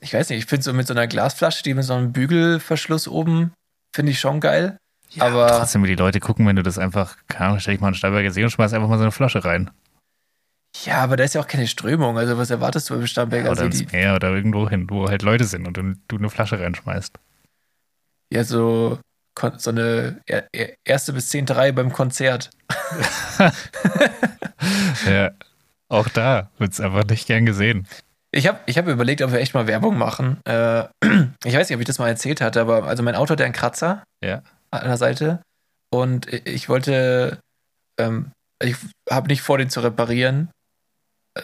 Ich 0.00 0.12
weiß 0.12 0.28
nicht, 0.28 0.40
ich 0.40 0.46
finde 0.46 0.62
so 0.62 0.72
mit 0.74 0.86
so 0.86 0.92
einer 0.94 1.06
Glasflasche, 1.06 1.62
die 1.62 1.72
mit 1.74 1.84
so 1.84 1.94
einem 1.94 2.12
Bügelverschluss 2.12 3.08
oben, 3.08 3.52
finde 3.94 4.12
ich 4.12 4.20
schon 4.20 4.40
geil. 4.40 4.76
aber 5.18 5.46
Trotzdem, 5.48 5.82
wie 5.84 5.88
die 5.88 5.94
Leute 5.94 6.20
gucken, 6.20 6.46
wenn 6.46 6.56
du 6.56 6.62
das 6.62 6.78
einfach, 6.78 7.16
keine 7.28 7.46
Ahnung, 7.46 7.60
stell 7.60 7.74
dich 7.74 7.80
mal 7.80 7.88
einen 7.88 7.94
Steinberger 7.94 8.30
See 8.30 8.44
und 8.44 8.50
schmeiß 8.50 8.72
einfach 8.74 8.88
mal 8.88 8.98
so 8.98 9.04
eine 9.04 9.12
Flasche 9.12 9.44
rein. 9.44 9.70
ja, 10.84 10.98
aber 10.98 11.16
da 11.16 11.24
ist 11.24 11.34
ja 11.34 11.40
auch 11.40 11.46
keine 11.46 11.66
Strömung. 11.66 12.18
Also, 12.18 12.36
was 12.36 12.50
erwartest 12.50 12.90
du 12.90 12.94
beim 12.94 13.06
Starnberger 13.06 13.50
oder 13.52 13.72
See? 13.72 13.82
ins 13.84 13.92
Meer 13.92 14.14
oder 14.16 14.34
irgendwo 14.34 14.68
hin, 14.68 14.88
wo 14.90 15.08
halt 15.08 15.22
Leute 15.22 15.44
sind 15.44 15.66
und 15.66 15.76
du, 15.78 15.94
du 16.08 16.16
eine 16.18 16.28
Flasche 16.28 16.60
reinschmeißt. 16.60 17.18
ja, 18.34 18.44
so, 18.44 18.98
so 19.56 19.70
eine 19.70 20.20
er- 20.26 20.48
er- 20.52 20.74
erste 20.84 21.14
bis 21.14 21.30
zehnte 21.30 21.56
Reihe 21.56 21.72
beim 21.72 21.90
Konzert. 21.92 22.50
Ja, 25.06 25.30
auch 25.88 26.08
da 26.08 26.50
wird 26.58 26.72
es 26.72 26.80
einfach 26.80 27.04
nicht 27.04 27.26
gern 27.26 27.46
gesehen. 27.46 27.86
Ich 28.32 28.46
habe 28.46 28.58
ich 28.66 28.76
hab 28.76 28.86
überlegt, 28.86 29.22
ob 29.22 29.32
wir 29.32 29.38
echt 29.40 29.54
mal 29.54 29.66
Werbung 29.66 29.96
machen. 29.96 30.40
Äh, 30.44 30.84
ich 31.44 31.54
weiß 31.54 31.68
nicht, 31.68 31.74
ob 31.76 31.80
ich 31.80 31.86
das 31.86 31.98
mal 31.98 32.08
erzählt 32.08 32.40
hatte, 32.40 32.60
aber 32.60 32.84
also 32.84 33.02
mein 33.02 33.14
Auto 33.14 33.32
hat 33.32 33.40
ja 33.40 33.46
einen 33.46 33.54
Kratzer 33.54 34.02
Ja. 34.22 34.42
an 34.70 34.84
der 34.88 34.96
Seite. 34.96 35.40
und 35.90 36.26
ich 36.32 36.68
wollte, 36.68 37.38
ähm, 37.98 38.32
ich 38.62 38.76
habe 39.10 39.28
nicht 39.28 39.42
vor, 39.42 39.58
den 39.58 39.70
zu 39.70 39.80
reparieren, 39.80 40.50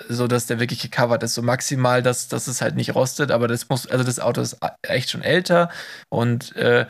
so 0.08 0.26
dass 0.26 0.46
der 0.46 0.58
wirklich 0.58 0.80
gecovert 0.80 1.22
ist. 1.22 1.34
So 1.34 1.42
maximal, 1.42 2.02
dass, 2.02 2.28
dass 2.28 2.46
es 2.48 2.60
halt 2.60 2.74
nicht 2.76 2.94
rostet, 2.94 3.30
aber 3.30 3.46
das 3.48 3.68
muss, 3.68 3.86
also 3.86 4.04
das 4.04 4.18
Auto 4.20 4.40
ist 4.40 4.56
echt 4.82 5.10
schon 5.10 5.22
älter 5.22 5.70
und 6.10 6.54
äh, 6.56 6.86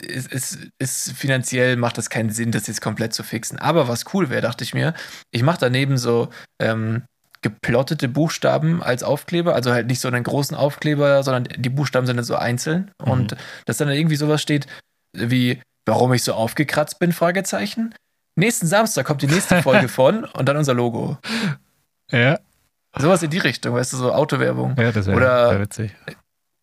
es, 0.00 0.26
es, 0.26 0.58
es 0.78 1.12
finanziell 1.12 1.76
macht 1.76 1.98
das 1.98 2.10
keinen 2.10 2.30
Sinn, 2.30 2.52
das 2.52 2.66
jetzt 2.66 2.80
komplett 2.80 3.14
zu 3.14 3.22
fixen. 3.22 3.58
Aber 3.58 3.88
was 3.88 4.04
cool 4.14 4.30
wäre, 4.30 4.42
dachte 4.42 4.64
ich 4.64 4.74
mir, 4.74 4.94
ich 5.30 5.42
mache 5.42 5.58
daneben 5.60 5.98
so 5.98 6.28
ähm, 6.60 7.02
geplottete 7.42 8.08
Buchstaben 8.08 8.82
als 8.82 9.02
Aufkleber, 9.02 9.54
also 9.54 9.72
halt 9.72 9.86
nicht 9.86 10.00
so 10.00 10.08
einen 10.08 10.24
großen 10.24 10.56
Aufkleber, 10.56 11.22
sondern 11.22 11.44
die 11.56 11.68
Buchstaben 11.68 12.06
sind 12.06 12.16
dann 12.16 12.24
so 12.24 12.36
einzeln 12.36 12.90
mhm. 13.04 13.10
und 13.10 13.36
dass 13.66 13.76
dann 13.76 13.88
irgendwie 13.88 14.16
sowas 14.16 14.42
steht 14.42 14.66
wie 15.16 15.60
warum 15.86 16.12
ich 16.12 16.22
so 16.22 16.34
aufgekratzt 16.34 16.98
bin 16.98 17.12
Fragezeichen. 17.12 17.94
Nächsten 18.36 18.66
Samstag 18.66 19.06
kommt 19.06 19.22
die 19.22 19.26
nächste 19.26 19.62
Folge 19.62 19.88
von 19.88 20.24
und 20.24 20.48
dann 20.48 20.56
unser 20.56 20.74
Logo. 20.74 21.18
Ja. 22.12 22.38
Sowas 22.96 23.22
in 23.22 23.30
die 23.30 23.38
Richtung, 23.38 23.74
weißt 23.74 23.92
du, 23.92 23.96
so 23.96 24.12
Autowerbung. 24.12 24.76
Ja, 24.78 24.92
das 24.92 25.06
wäre 25.06 25.20
wär 25.20 25.60
witzig. 25.60 25.94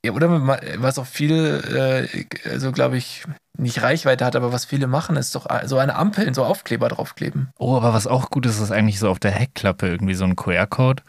Ja, 0.05 0.11
oder 0.11 0.59
was 0.77 0.99
auch 0.99 1.05
viel, 1.05 2.07
äh, 2.13 2.49
also 2.49 2.71
glaube 2.71 2.97
ich, 2.97 3.25
nicht 3.57 3.81
Reichweite 3.81 4.25
hat, 4.25 4.35
aber 4.35 4.51
was 4.51 4.65
viele 4.65 4.87
machen, 4.87 5.15
ist 5.15 5.33
doch 5.35 5.47
so 5.65 5.77
eine 5.77 5.95
Ampel, 5.95 6.33
so 6.35 6.43
Aufkleber 6.43 6.89
draufkleben. 6.89 7.49
Oh, 7.57 7.75
aber 7.75 7.93
was 7.93 8.05
auch 8.05 8.29
gut 8.29 8.45
ist, 8.45 8.59
ist 8.59 8.71
eigentlich 8.71 8.99
so 8.99 9.09
auf 9.09 9.19
der 9.19 9.31
Heckklappe 9.31 9.87
irgendwie 9.87 10.13
so 10.13 10.25
ein 10.25 10.35
QR-Code. 10.35 11.03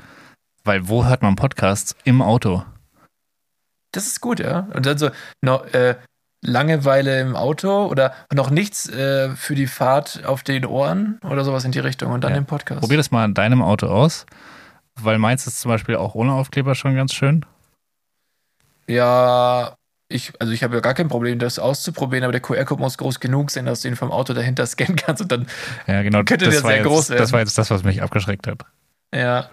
Weil 0.64 0.88
wo 0.88 1.04
hört 1.04 1.22
man 1.22 1.36
Podcasts? 1.36 1.94
Im 2.04 2.22
Auto. 2.22 2.64
Das 3.92 4.06
ist 4.06 4.20
gut, 4.20 4.40
ja. 4.40 4.68
Und 4.74 4.86
dann 4.86 4.98
so, 4.98 5.10
no, 5.40 5.62
äh, 5.72 5.94
Langeweile 6.42 7.20
im 7.20 7.34
Auto 7.34 7.86
oder 7.86 8.12
noch 8.32 8.50
nichts 8.50 8.88
äh, 8.88 9.30
für 9.30 9.54
die 9.54 9.66
Fahrt 9.66 10.24
auf 10.24 10.42
den 10.42 10.64
Ohren 10.64 11.18
oder 11.24 11.44
sowas 11.44 11.64
in 11.64 11.72
die 11.72 11.78
Richtung 11.78 12.12
und 12.12 12.22
dann 12.22 12.32
ja. 12.32 12.38
den 12.38 12.46
Podcast. 12.46 12.80
Probier 12.80 12.98
das 12.98 13.10
mal 13.10 13.24
in 13.24 13.34
deinem 13.34 13.62
Auto 13.62 13.88
aus, 13.88 14.26
weil 14.94 15.18
meins 15.18 15.46
ist 15.46 15.60
zum 15.60 15.70
Beispiel 15.70 15.96
auch 15.96 16.14
ohne 16.14 16.32
Aufkleber 16.32 16.74
schon 16.74 16.94
ganz 16.94 17.14
schön. 17.14 17.44
Ja, 18.88 19.76
ich, 20.08 20.32
also 20.38 20.52
ich 20.52 20.62
habe 20.62 20.76
ja 20.76 20.80
gar 20.80 20.94
kein 20.94 21.08
Problem, 21.08 21.38
das 21.38 21.58
auszuprobieren, 21.58 22.24
aber 22.24 22.32
der 22.32 22.40
QR-Code 22.40 22.80
muss 22.80 22.98
groß 22.98 23.18
genug 23.20 23.50
sein, 23.50 23.66
dass 23.66 23.80
du 23.80 23.88
ihn 23.88 23.96
vom 23.96 24.12
Auto 24.12 24.32
dahinter 24.32 24.66
scannen 24.66 24.96
kannst 24.96 25.22
und 25.22 25.32
dann 25.32 25.46
ja, 25.86 26.02
genau, 26.02 26.22
könnte 26.24 26.46
das 26.46 26.54
der 26.54 26.62
sehr 26.62 26.76
jetzt, 26.76 26.86
groß 26.86 27.10
werden. 27.10 27.22
Das 27.22 27.32
war 27.32 27.40
jetzt 27.40 27.58
das, 27.58 27.70
was 27.70 27.82
mich 27.82 28.02
abgeschreckt 28.02 28.46
hat. 28.46 28.64
Ja. 29.14 29.50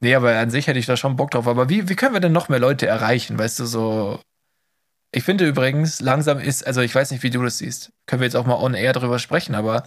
Nee, 0.00 0.14
aber 0.14 0.36
an 0.36 0.50
sich 0.50 0.66
hätte 0.66 0.78
ich 0.78 0.86
da 0.86 0.96
schon 0.96 1.16
Bock 1.16 1.30
drauf. 1.30 1.46
Aber 1.46 1.68
wie, 1.68 1.88
wie 1.88 1.94
können 1.94 2.14
wir 2.14 2.20
denn 2.20 2.32
noch 2.32 2.48
mehr 2.48 2.58
Leute 2.58 2.86
erreichen? 2.86 3.38
Weißt 3.38 3.60
du, 3.60 3.66
so 3.66 4.20
ich 5.14 5.24
finde 5.24 5.46
übrigens, 5.46 6.00
langsam 6.00 6.38
ist, 6.38 6.66
also 6.66 6.80
ich 6.80 6.94
weiß 6.94 7.10
nicht, 7.10 7.22
wie 7.22 7.30
du 7.30 7.42
das 7.42 7.58
siehst, 7.58 7.92
können 8.06 8.20
wir 8.20 8.26
jetzt 8.26 8.34
auch 8.34 8.46
mal 8.46 8.56
on 8.56 8.74
air 8.74 8.94
drüber 8.94 9.18
sprechen, 9.18 9.54
aber 9.54 9.86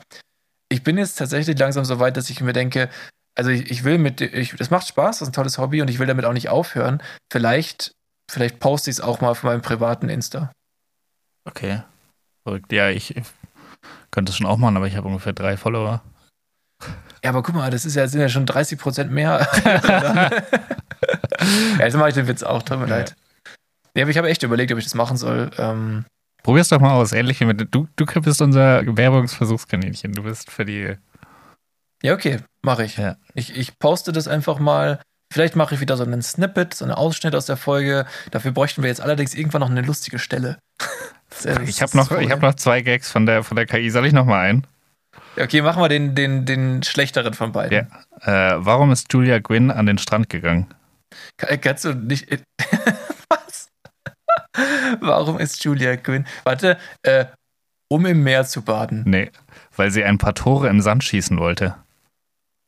ich 0.69 0.83
bin 0.83 0.97
jetzt 0.99 1.15
tatsächlich 1.15 1.57
langsam 1.57 1.83
so 1.83 1.99
weit, 1.99 2.15
dass 2.15 2.29
ich 2.29 2.41
mir 2.41 2.53
denke, 2.53 2.89
also 3.33 3.49
ich, 3.49 3.71
ich 3.71 3.83
will 3.83 3.97
mit, 3.97 4.21
ich, 4.21 4.55
das 4.55 4.69
macht 4.69 4.87
Spaß, 4.87 5.19
das 5.19 5.27
ist 5.27 5.31
ein 5.31 5.33
tolles 5.33 5.57
Hobby 5.57 5.81
und 5.81 5.89
ich 5.89 5.97
will 5.97 6.05
damit 6.05 6.25
auch 6.25 6.33
nicht 6.33 6.49
aufhören. 6.49 7.01
Vielleicht, 7.31 7.94
vielleicht 8.29 8.59
poste 8.59 8.89
ich 8.89 8.97
es 8.97 9.01
auch 9.01 9.21
mal 9.21 9.29
auf 9.29 9.43
meinem 9.43 9.61
privaten 9.61 10.09
Insta. 10.09 10.51
Okay. 11.45 11.83
Verrückt. 12.43 12.71
Ja, 12.71 12.89
ich 12.89 13.15
könnte 14.11 14.31
es 14.31 14.37
schon 14.37 14.47
auch 14.47 14.57
machen, 14.57 14.77
aber 14.77 14.87
ich 14.87 14.95
habe 14.95 15.07
ungefähr 15.07 15.33
drei 15.33 15.57
Follower. 15.57 16.01
Ja, 17.23 17.31
aber 17.31 17.43
guck 17.43 17.55
mal, 17.55 17.71
das 17.71 17.85
ist 17.85 17.95
ja, 17.95 18.07
sind 18.07 18.21
ja 18.21 18.29
schon 18.29 18.45
30 18.45 18.77
Prozent 18.77 19.11
mehr. 19.11 19.47
ja, 19.65 20.29
jetzt 21.79 21.97
mache 21.97 22.09
ich 22.09 22.15
den 22.15 22.27
Witz 22.27 22.43
auch, 22.43 22.61
tut 22.61 22.79
mir 22.79 22.87
ja. 22.87 22.97
leid. 22.97 23.15
Ja, 23.95 24.03
aber 24.03 24.11
ich 24.11 24.17
habe 24.17 24.29
echt 24.29 24.43
überlegt, 24.43 24.71
ob 24.71 24.77
ich 24.77 24.83
das 24.83 24.93
machen 24.93 25.17
soll. 25.17 25.49
Ähm, 25.57 26.05
Probier's 26.43 26.69
doch 26.69 26.79
mal 26.79 26.93
aus, 26.93 27.11
ähnlich 27.13 27.39
wie 27.39 27.45
mit. 27.45 27.73
Du, 27.73 27.87
du 27.95 28.05
bist 28.05 28.41
unser 28.41 28.85
Werbungsversuchskaninchen. 28.85 30.13
Du 30.13 30.23
bist 30.23 30.51
für 30.51 30.65
die. 30.65 30.95
Ja, 32.03 32.13
okay, 32.13 32.41
mache 32.61 32.83
ich. 32.83 32.97
Ja. 32.97 33.15
ich. 33.33 33.57
Ich 33.57 33.79
poste 33.79 34.11
das 34.11 34.27
einfach 34.27 34.59
mal. 34.59 35.01
Vielleicht 35.31 35.55
mache 35.55 35.75
ich 35.75 35.81
wieder 35.81 35.97
so 35.97 36.03
einen 36.03 36.21
Snippet, 36.21 36.73
so 36.73 36.85
einen 36.85 36.93
Ausschnitt 36.93 37.35
aus 37.35 37.45
der 37.45 37.57
Folge. 37.57 38.05
Dafür 38.31 38.51
bräuchten 38.51 38.83
wir 38.83 38.89
jetzt 38.89 39.01
allerdings 39.01 39.33
irgendwann 39.33 39.61
noch 39.61 39.69
eine 39.69 39.81
lustige 39.81 40.19
Stelle. 40.19 40.57
ich 41.65 41.81
habe 41.81 41.97
noch, 41.97 42.11
hab 42.11 42.41
noch 42.41 42.55
zwei 42.55 42.81
Gags 42.81 43.11
von 43.11 43.25
der, 43.25 43.43
von 43.43 43.55
der 43.55 43.65
KI. 43.65 43.89
Soll 43.89 44.05
ich 44.05 44.13
noch 44.13 44.25
mal 44.25 44.39
einen? 44.39 44.67
Okay, 45.37 45.61
machen 45.61 45.81
wir 45.81 45.89
den, 45.89 46.15
den, 46.15 46.45
den 46.45 46.83
schlechteren 46.83 47.33
von 47.33 47.51
beiden. 47.51 47.87
Ja. 48.23 48.53
Äh, 48.55 48.65
warum 48.65 48.91
ist 48.91 49.11
Julia 49.11 49.39
Gwynn 49.39 49.71
an 49.71 49.85
den 49.85 49.97
Strand 49.97 50.29
gegangen? 50.29 50.73
Kannst 51.37 51.83
du 51.85 51.93
nicht. 51.93 52.27
Warum 54.99 55.39
ist 55.39 55.63
Julia 55.63 55.97
Quinn? 55.97 56.25
Warte, 56.43 56.77
äh, 57.03 57.25
um 57.87 58.05
im 58.05 58.23
Meer 58.23 58.45
zu 58.45 58.61
baden. 58.61 59.03
Nee, 59.05 59.31
weil 59.75 59.91
sie 59.91 60.03
ein 60.03 60.17
paar 60.17 60.33
Tore 60.33 60.69
im 60.69 60.81
Sand 60.81 61.03
schießen 61.03 61.37
wollte. 61.37 61.75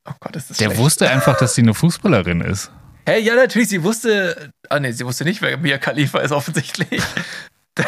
Oh 0.08 0.14
Gott, 0.20 0.36
ist 0.36 0.50
das 0.50 0.56
Der 0.56 0.66
schlecht. 0.66 0.80
wusste 0.80 1.10
einfach, 1.10 1.36
dass 1.38 1.54
sie 1.54 1.62
eine 1.62 1.74
Fußballerin 1.74 2.40
ist. 2.40 2.70
Hä, 3.06 3.14
hey, 3.14 3.22
ja, 3.22 3.34
natürlich, 3.34 3.68
sie 3.68 3.82
wusste. 3.82 4.50
Ah, 4.68 4.80
nee, 4.80 4.92
sie 4.92 5.04
wusste 5.04 5.24
nicht, 5.24 5.42
wer 5.42 5.56
Mia 5.58 5.78
Khalifa 5.78 6.20
ist, 6.20 6.32
offensichtlich. 6.32 7.02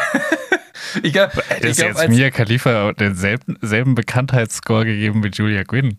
ich 1.03 1.13
glaub, 1.13 1.33
Hättest 1.49 1.79
ich 1.79 1.85
glaub, 1.85 1.97
jetzt 2.01 2.09
Mia 2.09 2.29
Khalifa 2.29 2.93
denselben 2.93 3.57
selben 3.61 3.95
Bekanntheitsscore 3.95 4.85
gegeben 4.85 5.23
wie 5.23 5.29
Julia 5.29 5.63
Quinn? 5.63 5.97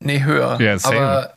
Nee, 0.00 0.24
höher. 0.24 0.60
Ja, 0.60 0.78
same. 0.78 1.00
Aber 1.00 1.36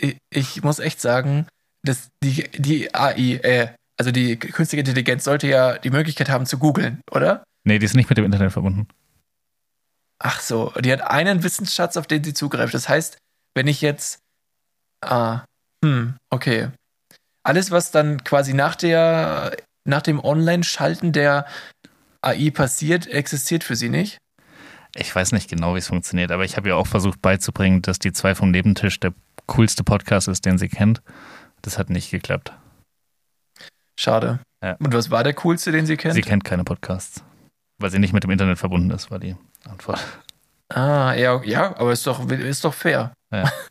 ich, 0.00 0.16
ich 0.30 0.62
muss 0.62 0.78
echt 0.78 1.00
sagen, 1.00 1.46
dass 1.82 2.08
die, 2.22 2.44
die 2.56 2.94
AI, 2.94 3.40
äh, 3.42 3.68
also 3.96 4.10
die 4.10 4.38
künstliche 4.38 4.80
Intelligenz 4.80 5.24
sollte 5.24 5.46
ja 5.48 5.78
die 5.78 5.90
Möglichkeit 5.90 6.28
haben 6.28 6.46
zu 6.46 6.58
googeln, 6.58 7.00
oder? 7.10 7.44
Nee, 7.64 7.78
die 7.78 7.86
ist 7.86 7.94
nicht 7.94 8.08
mit 8.08 8.18
dem 8.18 8.24
Internet 8.24 8.52
verbunden. 8.52 8.88
Ach 10.18 10.40
so, 10.40 10.72
die 10.80 10.92
hat 10.92 11.02
einen 11.02 11.42
Wissensschatz, 11.42 11.96
auf 11.96 12.06
den 12.06 12.24
sie 12.24 12.34
zugreift. 12.34 12.72
Das 12.72 12.88
heißt, 12.88 13.18
wenn 13.54 13.66
ich 13.66 13.80
jetzt. 13.80 14.18
Ah, 15.00 15.44
hm, 15.84 16.16
okay. 16.30 16.68
Alles, 17.42 17.70
was 17.70 17.90
dann 17.90 18.24
quasi 18.24 18.54
nach 18.54 18.74
der, 18.74 19.56
nach 19.84 20.02
dem 20.02 20.18
Online-Schalten 20.18 21.12
der 21.12 21.46
AI 22.22 22.50
passiert, 22.50 23.06
existiert 23.06 23.64
für 23.64 23.76
sie 23.76 23.90
nicht? 23.90 24.18
Ich 24.96 25.14
weiß 25.14 25.32
nicht 25.32 25.50
genau, 25.50 25.74
wie 25.74 25.78
es 25.78 25.88
funktioniert, 25.88 26.30
aber 26.30 26.44
ich 26.44 26.56
habe 26.56 26.68
ihr 26.68 26.76
auch 26.76 26.86
versucht 26.86 27.20
beizubringen, 27.20 27.82
dass 27.82 27.98
die 27.98 28.12
zwei 28.12 28.34
vom 28.34 28.50
Nebentisch 28.50 29.00
der 29.00 29.12
coolste 29.46 29.84
Podcast 29.84 30.28
ist, 30.28 30.46
den 30.46 30.56
sie 30.56 30.68
kennt. 30.68 31.02
Das 31.62 31.78
hat 31.78 31.90
nicht 31.90 32.10
geklappt. 32.10 32.52
Schade. 33.98 34.40
Ja. 34.62 34.76
Und 34.78 34.94
was 34.94 35.10
war 35.10 35.24
der 35.24 35.34
coolste, 35.34 35.72
den 35.72 35.86
sie 35.86 35.96
kennt? 35.96 36.14
Sie 36.14 36.22
kennt 36.22 36.44
keine 36.44 36.64
Podcasts. 36.64 37.22
Weil 37.78 37.90
sie 37.90 37.98
nicht 37.98 38.12
mit 38.12 38.24
dem 38.24 38.30
Internet 38.30 38.58
verbunden 38.58 38.90
ist, 38.90 39.10
war 39.10 39.18
die 39.18 39.36
Antwort. 39.68 40.00
Ah, 40.68 41.12
ja, 41.14 41.42
ja, 41.44 41.76
aber 41.76 41.92
ist 41.92 42.06
doch, 42.06 42.28
ist 42.30 42.64
doch 42.64 42.74
fair. 42.74 43.12
Ja. 43.34 43.52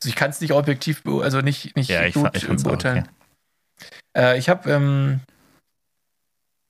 Also 0.00 0.10
ich 0.10 0.14
kann 0.14 0.30
es 0.30 0.40
nicht 0.40 0.52
objektiv, 0.52 1.02
also 1.04 1.40
nicht, 1.40 1.74
nicht 1.74 1.90
ja, 1.90 2.04
ich 2.04 2.14
gut 2.14 2.30
ich 2.32 2.46
beurteilen. 2.46 2.98
Okay. 2.98 3.88
Äh, 4.16 4.38
ich 4.38 4.48
habe, 4.48 4.70
ähm, 4.70 5.18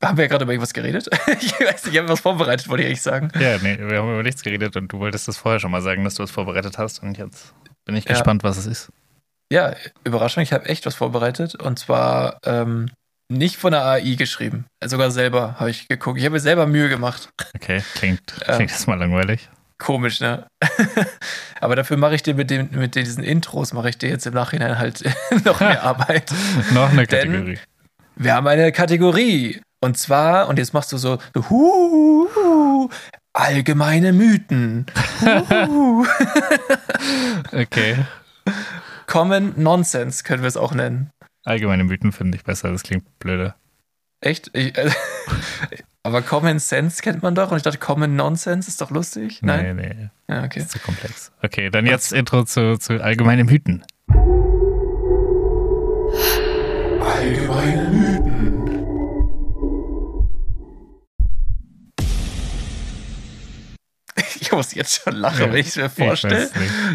haben 0.03 0.17
wir 0.17 0.25
ja 0.25 0.29
gerade 0.31 0.45
über 0.45 0.53
irgendwas 0.55 0.73
geredet? 0.73 1.11
ich 1.39 1.53
weiß 1.53 1.85
nicht, 1.85 1.93
ich 1.93 1.99
habe 1.99 2.09
was 2.09 2.21
vorbereitet, 2.21 2.71
wollte 2.71 2.85
ich 2.85 2.87
eigentlich 2.87 3.03
sagen. 3.03 3.31
Ja, 3.39 3.59
nee, 3.59 3.79
wir 3.79 3.99
haben 3.99 4.11
über 4.11 4.23
nichts 4.23 4.43
geredet 4.43 4.77
und 4.77 4.91
du 4.91 4.99
wolltest 4.99 5.29
das 5.29 5.37
vorher 5.37 5.61
schon 5.61 5.71
mal 5.71 5.83
sagen, 5.83 6.05
dass 6.05 6.15
du 6.15 6.23
was 6.23 6.31
vorbereitet 6.31 6.79
hast 6.79 7.03
und 7.03 7.19
jetzt 7.19 7.53
bin 7.85 7.97
ich 7.97 8.07
gespannt, 8.07 8.45
was 8.45 8.57
es 8.57 8.65
ist. 8.65 8.93
Ja, 9.53 9.75
Überraschung, 10.05 10.43
ich 10.43 10.55
habe 10.55 10.67
echt 10.67 10.87
was 10.87 10.95
vorbereitet 10.95 11.55
und 11.55 11.79
zwar 11.79 12.39
ähm, 12.47 12.91
nicht 13.31 13.57
von 13.57 13.73
der 13.73 13.85
AI 13.85 14.15
geschrieben. 14.15 14.67
Sogar 14.85 15.11
selber 15.11 15.61
habe 15.61 15.71
ich 15.71 15.89
geguckt. 15.89 16.19
Ich 16.19 16.25
habe 16.25 16.35
mir 16.35 16.41
selber 16.41 16.67
Mühe 16.67 16.89
gemacht. 16.89 17.29
Okay, 17.55 17.83
klingt, 17.95 18.27
klingt 18.41 18.73
ähm, 18.73 18.87
mal 18.87 18.99
langweilig. 18.99 19.51
Komisch, 19.79 20.21
ne? 20.21 20.47
Aber 21.61 21.77
dafür 21.77 21.97
mache 21.97 22.15
ich 22.17 22.23
dir 22.23 22.35
mit, 22.35 22.51
dem, 22.51 22.69
mit 22.73 22.95
diesen 22.97 23.23
Intros, 23.23 23.73
mache 23.73 23.89
ich 23.91 23.99
dir 23.99 24.09
jetzt 24.09 24.27
im 24.27 24.35
Nachhinein 24.35 24.79
halt 24.79 25.05
noch 25.45 25.61
mehr 25.61 25.83
Arbeit. 25.85 26.33
noch 26.73 26.91
eine 26.91 27.07
Kategorie. 27.07 27.55
Denn 27.55 27.59
wir 28.17 28.35
haben 28.35 28.47
eine 28.49 28.73
Kategorie. 28.73 29.61
Und 29.81 29.97
zwar, 29.97 30.49
und 30.49 30.59
jetzt 30.59 30.75
machst 30.75 30.91
du 30.91 30.99
so, 30.99 31.19
hu, 31.49 32.27
hu, 32.35 32.91
allgemeine 33.33 34.13
Mythen. 34.13 34.87
okay. 37.53 37.97
Common 39.07 39.55
Nonsense 39.57 40.25
können 40.25 40.43
wir 40.43 40.49
es 40.49 40.57
auch 40.57 40.75
nennen. 40.75 41.11
Allgemeine 41.45 41.85
Mythen 41.85 42.11
finde 42.11 42.37
ich 42.37 42.43
besser, 42.45 42.73
das 42.73 42.83
klingt 42.83 43.21
blöder. 43.21 43.55
Echt? 44.21 44.51
Ich, 44.53 44.77
äh, 44.77 44.91
aber 46.09 46.23
Common 46.23 46.59
Sense 46.59 47.03
kennt 47.03 47.23
man 47.23 47.35
doch 47.35 47.51
und 47.51 47.59
ich 47.59 47.63
dachte, 47.63 47.77
Common 47.77 48.17
Nonsense 48.17 48.67
ist 48.67 48.81
doch 48.81 48.91
lustig. 48.91 49.41
Nein, 49.43 49.77
nee, 49.77 49.95
nee. 49.95 50.09
Ja, 50.27 50.43
okay. 50.43 50.61
ist 50.61 50.71
zu 50.71 50.79
komplex. 50.79 51.31
Okay, 51.43 51.69
dann 51.69 51.85
jetzt 51.85 52.13
Was? 52.13 52.19
Intro 52.19 52.45
zu, 52.45 52.79
zu 52.79 52.95
allgemeine 53.05 53.45
Mythen. 53.45 53.85
Allgemeine 57.05 57.91
Mythen. 57.91 58.49
Ich 64.41 64.51
muss 64.51 64.75
jetzt 64.75 65.03
schon 65.03 65.17
lachen, 65.17 65.41
ja, 65.41 65.53
wenn 65.53 65.61
ich 65.61 65.67
es 65.69 65.77
mir 65.77 65.91
vorstelle. 65.91 66.49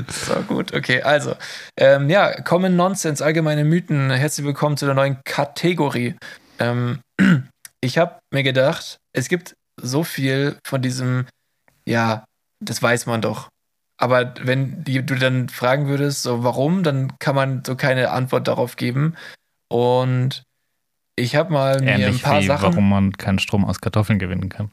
So 0.07 0.41
gut, 0.47 0.74
okay. 0.74 1.03
Also, 1.03 1.36
ähm, 1.78 2.09
ja, 2.09 2.41
Common 2.41 2.76
Nonsense, 2.76 3.24
allgemeine 3.24 3.64
Mythen. 3.64 4.09
Herzlich 4.09 4.43
willkommen 4.43 4.76
zu 4.76 4.88
der 4.88 4.95
neuen 4.95 5.18
Kategorie. 5.24 6.16
Ähm, 6.57 6.99
ich 7.84 7.97
habe 7.97 8.19
mir 8.31 8.43
gedacht, 8.43 8.97
es 9.13 9.27
gibt 9.27 9.55
so 9.81 10.03
viel 10.03 10.57
von 10.65 10.81
diesem 10.81 11.25
ja, 11.86 12.25
das 12.59 12.81
weiß 12.81 13.05
man 13.05 13.21
doch. 13.21 13.49
Aber 13.97 14.34
wenn 14.41 14.84
die, 14.84 15.05
du 15.05 15.15
dann 15.15 15.49
fragen 15.49 15.88
würdest, 15.88 16.23
so 16.23 16.43
warum, 16.43 16.84
dann 16.84 17.17
kann 17.19 17.36
man 17.36 17.63
so 17.65 17.75
keine 17.75 18.11
Antwort 18.11 18.47
darauf 18.47 18.75
geben. 18.75 19.15
Und 19.69 20.43
ich 21.15 21.36
habe 21.36 21.51
mal 21.51 21.79
mir 21.79 21.91
Ähnlich 21.91 22.15
ein 22.15 22.19
paar 22.19 22.41
wie 22.41 22.47
Sachen. 22.47 22.71
warum 22.71 22.89
man 22.89 23.13
keinen 23.13 23.39
Strom 23.39 23.65
aus 23.65 23.81
Kartoffeln 23.81 24.19
gewinnen 24.19 24.49
kann. 24.49 24.71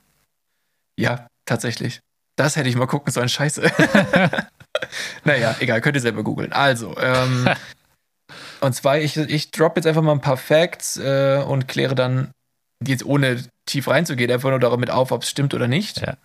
Ja, 0.98 1.26
tatsächlich. 1.44 2.00
Das 2.36 2.56
hätte 2.56 2.68
ich 2.68 2.76
mal 2.76 2.86
gucken 2.86 3.12
sollen, 3.12 3.28
scheiße. 3.28 3.62
naja, 5.24 5.56
egal, 5.60 5.80
könnt 5.80 5.96
ihr 5.96 6.00
selber 6.00 6.22
googeln. 6.24 6.52
Also, 6.52 6.96
ähm, 6.98 7.48
und 8.60 8.74
zwar, 8.74 8.98
ich, 8.98 9.16
ich 9.16 9.50
drop 9.50 9.76
jetzt 9.76 9.86
einfach 9.86 10.02
mal 10.02 10.12
ein 10.12 10.22
paar 10.22 10.38
Facts 10.38 10.96
äh, 10.96 11.44
und 11.46 11.68
kläre 11.68 11.94
dann, 11.94 12.30
jetzt 12.86 13.04
ohne 13.04 13.44
tief 13.66 13.88
reinzugehen, 13.88 14.30
einfach 14.30 14.50
nur 14.50 14.58
damit 14.58 14.90
auf, 14.90 15.12
ob 15.12 15.22
es 15.22 15.30
stimmt 15.30 15.54
oder 15.54 15.68
nicht. 15.68 16.00
Ja. 16.00 16.16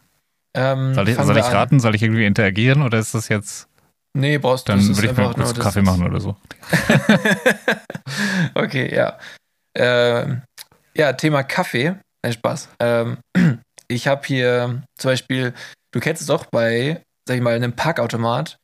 Ähm, 0.56 0.94
Soll 0.94 1.10
ich, 1.10 1.16
soll 1.16 1.38
ich 1.38 1.44
raten? 1.44 1.80
Soll 1.80 1.96
ich 1.96 2.04
irgendwie 2.04 2.26
interagieren 2.26 2.82
oder 2.82 2.98
ist 2.98 3.14
das 3.14 3.28
jetzt. 3.28 3.68
Nee, 4.18 4.38
brauchst 4.38 4.70
du 4.70 4.72
Dann 4.72 4.96
würde 4.96 5.08
ich 5.12 5.18
mir 5.18 5.34
kurz 5.34 5.60
Kaffee 5.60 5.82
machen 5.82 6.06
oder 6.06 6.22
so. 6.22 6.38
okay, 8.56 8.96
ja. 8.96 9.20
Ähm, 9.76 10.44
ja, 10.96 11.12
Thema 11.12 11.44
Kaffee. 11.44 11.96
Nein, 12.24 12.34
Spaß. 12.34 12.70
Ähm, 12.80 13.18
ich 13.90 14.08
habe 14.08 14.26
hier 14.26 14.84
zum 14.98 15.12
Beispiel, 15.12 15.54
du 15.92 16.00
kennst 16.00 16.22
es 16.22 16.28
doch 16.28 16.46
bei, 16.46 17.02
sag 17.28 17.36
ich 17.36 17.44
mal, 17.44 17.54
einem 17.54 17.74
Parkautomat, 17.74 18.56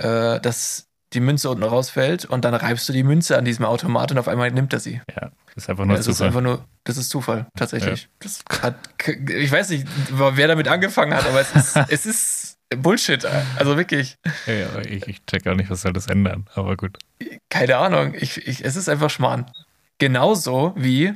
äh, 0.00 0.38
dass 0.38 0.84
die 1.12 1.20
Münze 1.20 1.50
unten 1.50 1.62
rausfällt 1.62 2.24
und 2.24 2.44
dann 2.44 2.54
reibst 2.54 2.88
du 2.88 2.92
die 2.92 3.02
Münze 3.02 3.36
an 3.36 3.44
diesem 3.44 3.64
Automat 3.64 4.10
und 4.12 4.18
auf 4.18 4.28
einmal 4.28 4.50
nimmt 4.50 4.72
er 4.72 4.80
sie. 4.80 5.00
Ja, 5.14 5.30
ist 5.54 5.68
einfach 5.68 5.84
nur 5.84 5.96
das 5.96 6.06
ist 6.06 6.16
Zufall. 6.16 6.26
einfach 6.28 6.40
nur, 6.40 6.64
das 6.84 6.96
ist 6.96 7.10
Zufall, 7.10 7.46
tatsächlich. 7.56 8.08
Das 8.20 8.42
hat, 8.62 8.76
ich 9.06 9.50
weiß 9.50 9.70
nicht, 9.70 9.86
wer 10.10 10.48
damit 10.48 10.68
angefangen 10.68 11.14
hat, 11.14 11.26
aber 11.26 11.40
es 11.40 11.54
ist, 11.54 11.76
es 11.88 12.06
ist 12.06 12.58
Bullshit. 12.76 13.24
Also 13.56 13.76
wirklich. 13.76 14.16
Ja, 14.46 14.54
ja, 14.54 14.78
ich, 14.80 15.06
ich 15.06 15.24
check 15.26 15.46
auch 15.46 15.54
nicht, 15.54 15.70
was 15.70 15.82
soll 15.82 15.92
das 15.92 16.06
ändern, 16.06 16.46
aber 16.54 16.76
gut. 16.76 16.98
Keine 17.50 17.76
Ahnung. 17.76 18.14
Ich, 18.14 18.46
ich, 18.46 18.64
es 18.64 18.76
ist 18.76 18.88
einfach 18.88 19.10
Schmarrn. 19.10 19.50
Genauso 19.98 20.72
wie, 20.76 21.14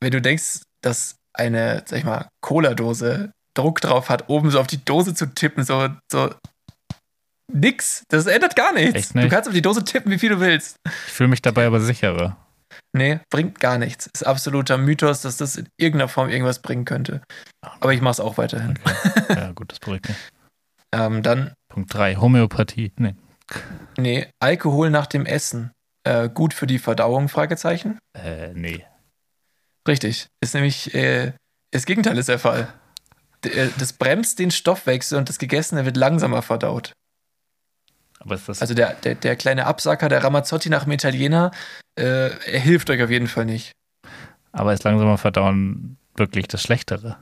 wenn 0.00 0.10
du 0.10 0.22
denkst, 0.22 0.62
dass 0.80 1.16
eine, 1.34 1.84
sag 1.86 1.98
ich 1.98 2.04
mal, 2.04 2.28
Cola-Dose 2.40 3.32
Druck 3.54 3.80
drauf 3.80 4.08
hat, 4.08 4.28
oben 4.28 4.50
so 4.50 4.60
auf 4.60 4.66
die 4.68 4.84
Dose 4.84 5.14
zu 5.14 5.26
tippen, 5.26 5.64
so, 5.64 5.88
so 6.10 6.30
nix. 7.52 8.04
Das 8.08 8.26
ändert 8.26 8.56
gar 8.56 8.72
nichts. 8.72 9.12
Du 9.12 9.28
kannst 9.28 9.48
auf 9.48 9.54
die 9.54 9.62
Dose 9.62 9.84
tippen, 9.84 10.10
wie 10.12 10.18
viel 10.18 10.30
du 10.30 10.40
willst. 10.40 10.76
Ich 10.86 11.12
fühle 11.12 11.28
mich 11.28 11.42
dabei 11.42 11.66
aber 11.66 11.80
sicherer. 11.80 12.36
Nee, 12.92 13.20
bringt 13.30 13.60
gar 13.60 13.78
nichts. 13.78 14.08
Ist 14.12 14.26
absoluter 14.26 14.78
Mythos, 14.78 15.22
dass 15.22 15.36
das 15.36 15.56
in 15.56 15.68
irgendeiner 15.76 16.08
Form 16.08 16.28
irgendwas 16.28 16.60
bringen 16.60 16.84
könnte. 16.84 17.22
Aber 17.60 17.92
ich 17.92 18.00
mach's 18.00 18.20
auch 18.20 18.38
weiterhin. 18.38 18.78
Okay. 18.82 19.34
Ja, 19.34 19.52
gut, 19.54 19.72
das 19.72 19.78
beruhigt 19.78 20.08
mich. 20.08 20.16
Ähm, 20.92 21.22
dann, 21.22 21.52
Punkt 21.68 21.92
3, 21.92 22.16
Homöopathie. 22.16 22.92
Nee. 22.96 23.14
nee, 23.98 24.28
Alkohol 24.40 24.90
nach 24.90 25.06
dem 25.06 25.26
Essen. 25.26 25.72
Äh, 26.04 26.30
gut 26.30 26.54
für 26.54 26.66
die 26.66 26.78
Verdauung? 26.78 27.28
Fragezeichen. 27.28 27.98
Äh, 28.14 28.52
nee. 28.54 28.84
Richtig. 29.86 30.28
Ist 30.40 30.54
nämlich, 30.54 30.94
äh, 30.94 31.32
das 31.72 31.84
Gegenteil 31.84 32.16
ist 32.16 32.28
der 32.28 32.38
Fall. 32.38 32.72
Äh, 33.44 33.68
das 33.78 33.92
bremst 33.92 34.38
den 34.38 34.50
Stoffwechsel 34.50 35.18
und 35.18 35.28
das 35.28 35.38
Gegessene 35.38 35.84
wird 35.84 35.96
langsamer 35.96 36.42
verdaut. 36.42 36.92
Also 38.20 38.74
der, 38.74 38.94
der, 38.94 39.14
der 39.14 39.36
kleine 39.36 39.66
Absacker, 39.66 40.08
der 40.08 40.24
Ramazzotti 40.24 40.68
nach 40.68 40.84
dem 40.84 40.92
Italiener, 40.92 41.50
äh, 41.98 42.30
er 42.30 42.60
hilft 42.60 42.90
euch 42.90 43.02
auf 43.02 43.10
jeden 43.10 43.28
Fall 43.28 43.44
nicht. 43.44 43.72
aber 44.52 44.72
ist 44.72 44.84
langsamer 44.84 45.18
Verdauen 45.18 45.96
wirklich 46.16 46.48
das 46.48 46.62
Schlechtere? 46.62 47.16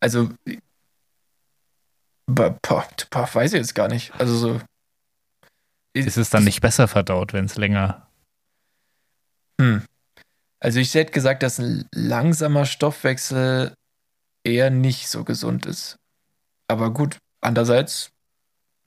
Also, 0.00 0.30
boah, 2.26 2.58
boah, 2.62 2.86
boah, 3.10 3.28
weiß 3.32 3.54
ich 3.54 3.58
jetzt 3.58 3.74
gar 3.74 3.88
nicht. 3.88 4.12
Also 4.20 4.36
so. 4.36 4.60
Ist 5.94 6.16
es 6.16 6.30
dann 6.30 6.44
nicht 6.44 6.60
besser 6.60 6.88
verdaut, 6.88 7.32
wenn 7.32 7.46
es 7.46 7.56
länger. 7.56 8.08
Hm. 9.60 9.84
Also 10.60 10.80
ich 10.80 10.92
hätte 10.94 11.12
gesagt, 11.12 11.42
dass 11.42 11.58
ein 11.58 11.86
langsamer 11.92 12.66
Stoffwechsel 12.66 13.74
eher 14.44 14.70
nicht 14.70 15.08
so 15.08 15.24
gesund 15.24 15.66
ist. 15.66 15.96
Aber 16.68 16.92
gut, 16.92 17.18
andererseits, 17.40 18.10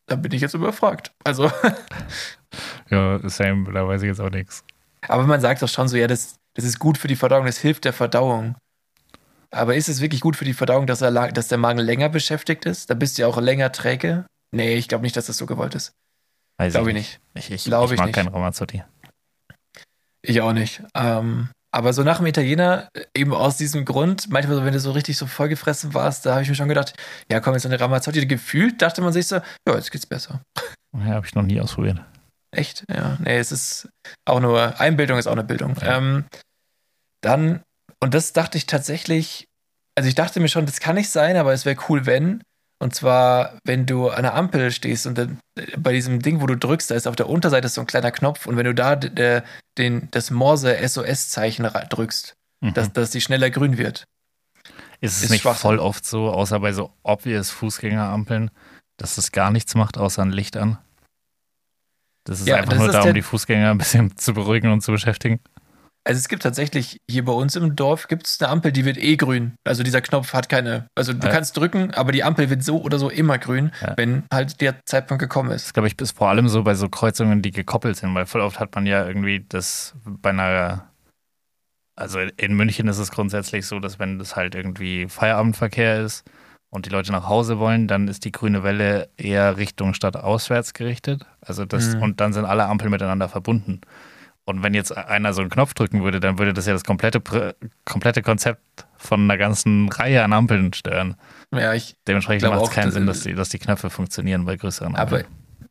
da 0.07 0.15
bin 0.15 0.31
ich 0.31 0.41
jetzt 0.41 0.53
überfragt. 0.55 1.11
Also, 1.23 1.51
Ja, 2.89 3.19
same, 3.29 3.71
da 3.71 3.87
weiß 3.87 4.01
ich 4.01 4.07
jetzt 4.07 4.21
auch 4.21 4.29
nichts. 4.29 4.63
aber 5.07 5.23
man 5.27 5.41
sagt 5.41 5.61
doch 5.61 5.67
schon 5.67 5.87
so, 5.87 5.97
ja, 5.97 6.07
das, 6.07 6.35
das 6.53 6.65
ist 6.65 6.79
gut 6.79 6.97
für 6.97 7.07
die 7.07 7.15
Verdauung, 7.15 7.45
das 7.45 7.57
hilft 7.57 7.85
der 7.85 7.93
Verdauung. 7.93 8.55
Aber 9.51 9.75
ist 9.75 9.87
es 9.89 10.01
wirklich 10.01 10.21
gut 10.21 10.35
für 10.35 10.45
die 10.45 10.53
Verdauung, 10.53 10.87
dass, 10.87 11.01
er, 11.01 11.11
dass 11.31 11.47
der 11.47 11.57
Magen 11.57 11.79
länger 11.79 12.09
beschäftigt 12.09 12.65
ist? 12.65 12.89
Da 12.89 12.93
bist 12.95 13.17
du 13.17 13.21
ja 13.21 13.27
auch 13.27 13.37
länger 13.39 13.71
träge? 13.71 14.25
Nee, 14.51 14.75
ich 14.75 14.87
glaube 14.87 15.03
nicht, 15.03 15.15
dass 15.15 15.27
das 15.27 15.37
so 15.37 15.45
gewollt 15.45 15.75
ist. 15.75 15.91
Glaube 16.57 16.89
ich 16.89 16.95
nicht. 16.95 17.19
Ich, 17.35 17.51
ich, 17.51 17.63
Glaub 17.65 17.85
ich 17.85 17.93
ich 17.93 17.97
mag 17.97 18.07
nicht. 18.07 18.15
keinen 18.15 18.29
Ramazzotti. 18.29 18.83
Ich 20.21 20.41
auch 20.41 20.53
nicht. 20.53 20.81
Ähm, 20.95 21.49
aber 21.71 21.93
so 21.93 22.03
nach 22.03 22.17
dem 22.17 22.25
Italiener, 22.27 22.89
äh, 22.93 23.05
eben 23.13 23.33
aus 23.33 23.57
diesem 23.57 23.85
Grund, 23.85 24.29
manchmal, 24.29 24.57
so, 24.57 24.65
wenn 24.65 24.73
du 24.73 24.79
so 24.79 24.91
richtig 24.91 25.17
so 25.17 25.27
vollgefressen 25.27 25.93
warst, 25.93 26.25
da 26.25 26.31
habe 26.31 26.43
ich 26.43 26.49
mir 26.49 26.55
schon 26.55 26.69
gedacht, 26.69 26.93
ja 27.31 27.39
komm, 27.39 27.53
jetzt 27.53 27.65
eine 27.65 27.79
Ramazzotti, 27.79 28.25
gefühlt 28.25 28.81
dachte 28.81 29.01
man 29.01 29.13
sich 29.13 29.27
so, 29.27 29.35
ja, 29.35 29.75
jetzt 29.75 29.91
geht's 29.91 30.05
besser. 30.05 30.41
Ja, 30.93 31.05
habe 31.15 31.25
ich 31.25 31.35
noch 31.35 31.43
nie 31.43 31.59
ausprobiert. 31.59 31.99
Echt? 32.51 32.83
Ja, 32.89 33.17
nee, 33.19 33.37
es 33.37 33.51
ist 33.51 33.89
auch 34.25 34.39
nur, 34.39 34.79
Einbildung 34.79 35.19
ist 35.19 35.27
auch 35.27 35.33
eine 35.33 35.43
Bildung. 35.43 35.75
Ja. 35.81 35.97
Ähm, 35.97 36.25
dann, 37.21 37.61
und 37.99 38.13
das 38.13 38.33
dachte 38.33 38.57
ich 38.57 38.65
tatsächlich, 38.65 39.47
also 39.95 40.07
ich 40.07 40.15
dachte 40.15 40.39
mir 40.39 40.47
schon, 40.47 40.65
das 40.65 40.79
kann 40.79 40.95
nicht 40.95 41.09
sein, 41.09 41.37
aber 41.37 41.53
es 41.53 41.65
wäre 41.65 41.77
cool, 41.89 42.05
wenn. 42.05 42.41
Und 42.79 42.93
zwar, 42.93 43.57
wenn 43.63 43.85
du 43.85 44.09
an 44.09 44.23
der 44.23 44.35
Ampel 44.35 44.71
stehst 44.71 45.07
und 45.07 45.17
dann 45.17 45.39
äh, 45.57 45.77
bei 45.77 45.93
diesem 45.93 46.21
Ding, 46.21 46.41
wo 46.41 46.45
du 46.45 46.55
drückst, 46.55 46.91
da 46.91 46.95
ist 46.95 47.07
auf 47.07 47.15
der 47.15 47.27
Unterseite 47.29 47.69
so 47.69 47.81
ein 47.81 47.87
kleiner 47.87 48.11
Knopf 48.11 48.45
und 48.45 48.55
wenn 48.57 48.65
du 48.65 48.75
da 48.75 48.95
den, 48.95 50.07
das 50.11 50.31
Morse-SOS-Zeichen 50.31 51.67
drückst, 51.89 52.33
Mhm. 52.59 52.73
dass, 52.73 52.91
dass 52.91 53.11
die 53.11 53.21
schneller 53.21 53.51
grün 53.51 53.77
wird. 53.77 54.05
ist 54.99 55.17
es 55.17 55.23
ist 55.25 55.29
nicht 55.29 55.43
voll 55.43 55.77
oft 55.77 56.05
so, 56.05 56.31
außer 56.31 56.59
bei 56.59 56.73
so 56.73 56.91
obvious 57.03 57.51
Fußgängerampeln, 57.51 58.49
dass 58.97 59.19
es 59.19 59.31
gar 59.31 59.51
nichts 59.51 59.75
macht, 59.75 59.97
außer 59.97 60.23
ein 60.23 60.31
Licht 60.31 60.57
an? 60.57 60.79
Das 62.23 62.39
ist 62.41 62.47
Ja, 62.47 62.55
einfach 62.55 62.73
das 62.73 62.79
nur 62.79 62.91
da, 62.91 63.03
um 63.03 63.13
die 63.13 63.21
Fußgänger 63.21 63.69
ein 63.69 63.77
bisschen 63.77 64.17
zu 64.17 64.33
beruhigen 64.33 64.71
und 64.71 64.81
zu 64.81 64.91
beschäftigen. 64.91 65.39
Also 66.07 66.19
es 66.19 66.29
gibt 66.29 66.43
tatsächlich, 66.43 67.01
hier 67.09 67.25
bei 67.25 67.33
uns 67.33 67.57
im 67.57 67.75
Dorf 67.75 68.07
gibt 68.07 68.27
es 68.27 68.39
eine 68.39 68.49
Ampel, 68.49 68.71
die 68.71 68.85
wird 68.85 68.97
eh 68.97 69.17
grün. 69.17 69.55
Also 69.65 69.83
dieser 69.83 69.99
Knopf 69.99 70.31
hat 70.31 70.47
keine, 70.47 70.87
also 70.95 71.11
du 71.11 71.27
Ja. 71.27 71.33
kannst 71.33 71.57
drücken, 71.57 71.93
aber 71.95 72.13
die 72.13 72.23
Ampel 72.23 72.49
wird 72.49 72.63
so 72.63 72.81
oder 72.81 72.97
so 72.97 73.09
immer 73.09 73.37
grün, 73.37 73.71
Ja. 73.81 73.93
wenn 73.97 74.23
halt 74.33 74.61
der 74.61 74.75
Zeitpunkt 74.85 75.19
gekommen 75.21 75.49
Das 75.49 75.63
ist. 75.65 75.73
glaube 75.73 75.87
ich 75.89 75.99
ist 75.99 76.17
vor 76.17 76.29
allem 76.29 76.47
so 76.47 76.63
bei 76.63 76.75
so 76.75 76.87
Kreuzungen, 76.87 77.41
die 77.41 77.51
gekoppelt 77.51 77.97
sind, 77.97 78.15
weil 78.15 78.25
voll 78.25 78.39
oft 78.39 78.57
hat 78.59 78.73
man 78.75 78.85
ja 78.85 79.05
irgendwie 79.05 79.45
das 79.49 79.95
bei 80.05 80.29
einer, 80.29 80.87
also 81.97 82.19
in 82.19 82.53
München 82.55 82.87
ist 82.87 82.99
es 82.99 83.11
grundsätzlich 83.11 83.65
so, 83.65 83.79
dass 83.79 83.99
wenn 83.99 84.17
das 84.17 84.37
halt 84.37 84.55
irgendwie 84.55 85.09
Feierabendverkehr 85.09 86.01
ist 86.05 86.23
und 86.69 86.85
die 86.85 86.89
Leute 86.89 87.11
nach 87.11 87.27
Hause 87.27 87.59
wollen, 87.59 87.89
dann 87.89 88.07
ist 88.07 88.23
die 88.23 88.31
grüne 88.31 88.63
Welle 88.63 89.09
eher 89.17 89.57
Richtung 89.57 89.93
Stadt 89.93 90.15
auswärts 90.15 90.73
gerichtet. 90.73 91.25
Also 91.41 91.65
das, 91.65 91.95
Mhm. 91.95 92.01
und 92.01 92.21
dann 92.21 92.31
sind 92.31 92.45
alle 92.45 92.65
Ampeln 92.67 92.91
miteinander 92.91 93.27
verbunden. 93.27 93.81
Und 94.47 94.63
wenn 94.63 94.73
jetzt 94.73 94.95
einer 94.95 95.33
so 95.33 95.41
einen 95.41 95.49
Knopf 95.49 95.73
drücken 95.73 96.03
würde, 96.03 96.21
dann 96.21 96.39
würde 96.39 96.53
das 96.53 96.65
ja 96.65 96.71
das 96.73 96.85
komplette, 96.85 97.21
komplette 97.83 98.21
Konzept 98.21 98.61
von 98.97 99.21
einer 99.21 99.37
ganzen 99.37 99.89
Reihe 99.89 100.23
an 100.23 100.31
Ampeln 100.31 100.71
stören. 100.73 101.15
Ja, 101.53 101.73
ich, 101.73 101.95
Dementsprechend 102.07 102.49
macht 102.49 102.63
es 102.63 102.69
keinen 102.71 102.85
das- 102.85 102.93
Sinn, 102.93 103.05
dass 103.07 103.19
die, 103.21 103.33
dass 103.33 103.49
die 103.49 103.59
Knöpfe 103.59 103.89
funktionieren 103.89 104.45
bei 104.45 104.55
größeren 104.55 104.95
aber 104.95 105.17
Ampeln. 105.17 105.25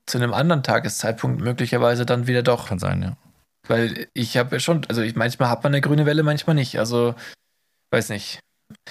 zu 0.05 0.19
einem 0.19 0.35
anderen 0.35 0.63
Tageszeitpunkt 0.63 1.41
möglicherweise 1.41 2.05
dann 2.05 2.27
wieder 2.27 2.43
doch. 2.43 2.69
Kann 2.69 2.79
sein, 2.79 3.03
ja. 3.03 3.17
Weil 3.67 4.09
ich 4.13 4.37
habe 4.37 4.57
ja 4.57 4.61
schon, 4.61 4.85
also 4.89 5.01
ich, 5.01 5.17
manchmal 5.17 5.49
hat 5.49 5.65
man 5.65 5.73
eine 5.73 5.81
grüne 5.81 6.05
Welle, 6.05 6.23
manchmal 6.23 6.55
nicht. 6.55 6.79
Also, 6.79 7.15
weiß 7.91 8.11
nicht. 8.11 8.41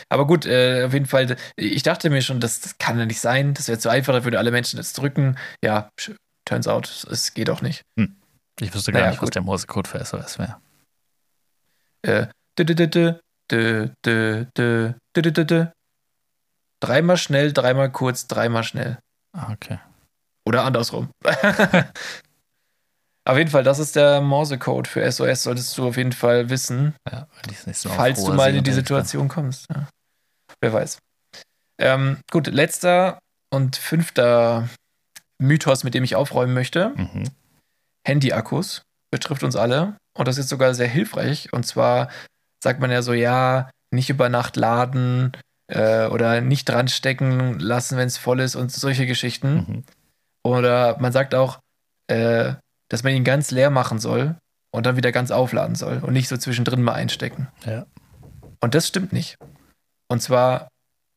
Aber 0.10 0.26
gut, 0.26 0.48
äh, 0.48 0.84
auf 0.86 0.94
jeden 0.94 1.06
Fall, 1.06 1.36
ich 1.58 1.84
dachte 1.84 2.10
mir 2.10 2.24
schon, 2.24 2.40
das, 2.40 2.60
das 2.60 2.80
kann 2.80 2.98
ja 2.98 3.06
nicht 3.06 3.22
sein. 3.22 3.54
Das 3.54 3.68
wäre 3.68 3.78
zu 3.78 3.90
einfach, 3.90 4.14
da 4.14 4.24
würde 4.24 4.40
alle 4.40 4.50
Menschen 4.52 4.78
das 4.78 4.94
drücken. 4.94 5.38
Ja, 5.64 5.90
turns 6.46 6.68
out, 6.68 7.06
es 7.12 7.36
geht 7.36 7.50
auch 7.52 7.62
nicht. 7.62 7.84
Ich 8.60 8.74
wüsste 8.74 8.92
gar 8.92 9.00
Naja, 9.00 9.12
nicht, 9.12 9.22
was 9.22 9.28
gut. 9.28 9.36
der 9.36 9.42
Morsecode 9.42 9.88
für 9.88 10.04
SOS 10.04 10.40
wäre. 10.40 10.58
Äh. 12.04 12.28
Dreimal 16.80 17.18
schnell, 17.18 17.52
dreimal 17.54 17.92
kurz, 17.92 18.28
dreimal 18.28 18.64
schnell. 18.64 19.00
Ah, 19.34 19.52
okay. 19.52 19.80
Oder 20.46 20.64
andersrum. 20.64 21.10
auf 23.26 23.38
jeden 23.38 23.50
Fall, 23.50 23.64
das 23.64 23.80
ist 23.80 23.96
der 23.96 24.22
Morsecode 24.22 24.88
für 24.88 25.12
SOS, 25.12 25.44
solltest 25.44 25.78
du 25.78 25.88
auf 25.88 25.98
jeden 25.98 26.12
Fall 26.14 26.50
wissen. 26.50 26.96
Ja, 27.12 27.28
nächste 27.66 27.90
Mal 27.90 27.96
falls 27.96 28.24
du 28.24 28.34
mal 28.34 28.56
in 28.56 28.64
die 28.64 28.72
Situation 28.72 29.28
kommst. 29.28 29.68
Ja. 29.70 29.88
Wer 30.62 30.74
weiß. 30.74 31.00
Ähm, 31.80 32.20
gut, 32.32 32.48
letzter 32.48 33.20
und 33.54 33.76
fünfter 33.76 34.70
Mythos, 35.40 35.84
mit 35.84 35.94
dem 35.94 36.04
ich 36.04 36.16
aufräumen 36.16 36.54
möchte. 36.54 36.94
Mhm. 36.96 37.30
Handy-Akkus 38.06 38.84
betrifft 39.12 39.44
uns 39.44 39.56
alle 39.56 39.98
und 40.18 40.28
das 40.28 40.38
ist 40.38 40.50
sogar 40.50 40.74
sehr 40.74 40.88
hilfreich. 40.88 41.52
Und 41.54 41.66
zwar 41.66 42.10
sagt 42.64 42.80
man 42.80 42.92
ja 42.92 43.02
so, 43.02 43.14
ja, 43.14 43.70
nicht 43.92 44.10
über 44.10 44.30
Nacht 44.30 44.56
laden, 44.56 45.32
äh, 45.68 46.08
oder 46.08 46.42
nicht 46.42 46.70
dran 46.70 46.88
stecken 46.88 47.60
lassen, 47.60 47.98
wenn 47.98 48.08
es 48.08 48.18
voll 48.18 48.40
ist 48.40 48.56
und 48.56 48.72
solche 48.72 49.06
Geschichten. 49.06 49.54
Mhm. 49.56 49.84
Oder 50.44 50.98
man 51.00 51.12
sagt 51.12 51.34
auch, 51.34 51.60
äh, 52.08 52.54
dass 52.90 53.04
man 53.04 53.14
ihn 53.14 53.24
ganz 53.24 53.52
leer 53.52 53.70
machen 53.70 54.00
soll 54.00 54.36
und 54.72 54.86
dann 54.86 54.98
wieder 54.98 55.12
ganz 55.12 55.32
aufladen 55.32 55.76
soll 55.76 56.00
und 56.04 56.14
nicht 56.14 56.28
so 56.28 56.38
zwischendrin 56.38 56.84
mal 56.84 56.94
einstecken. 56.94 57.48
Ja. 57.66 57.86
Und 58.62 58.76
das 58.76 58.88
stimmt 58.88 59.12
nicht. 59.12 59.38
Und 60.08 60.22
zwar, 60.22 60.68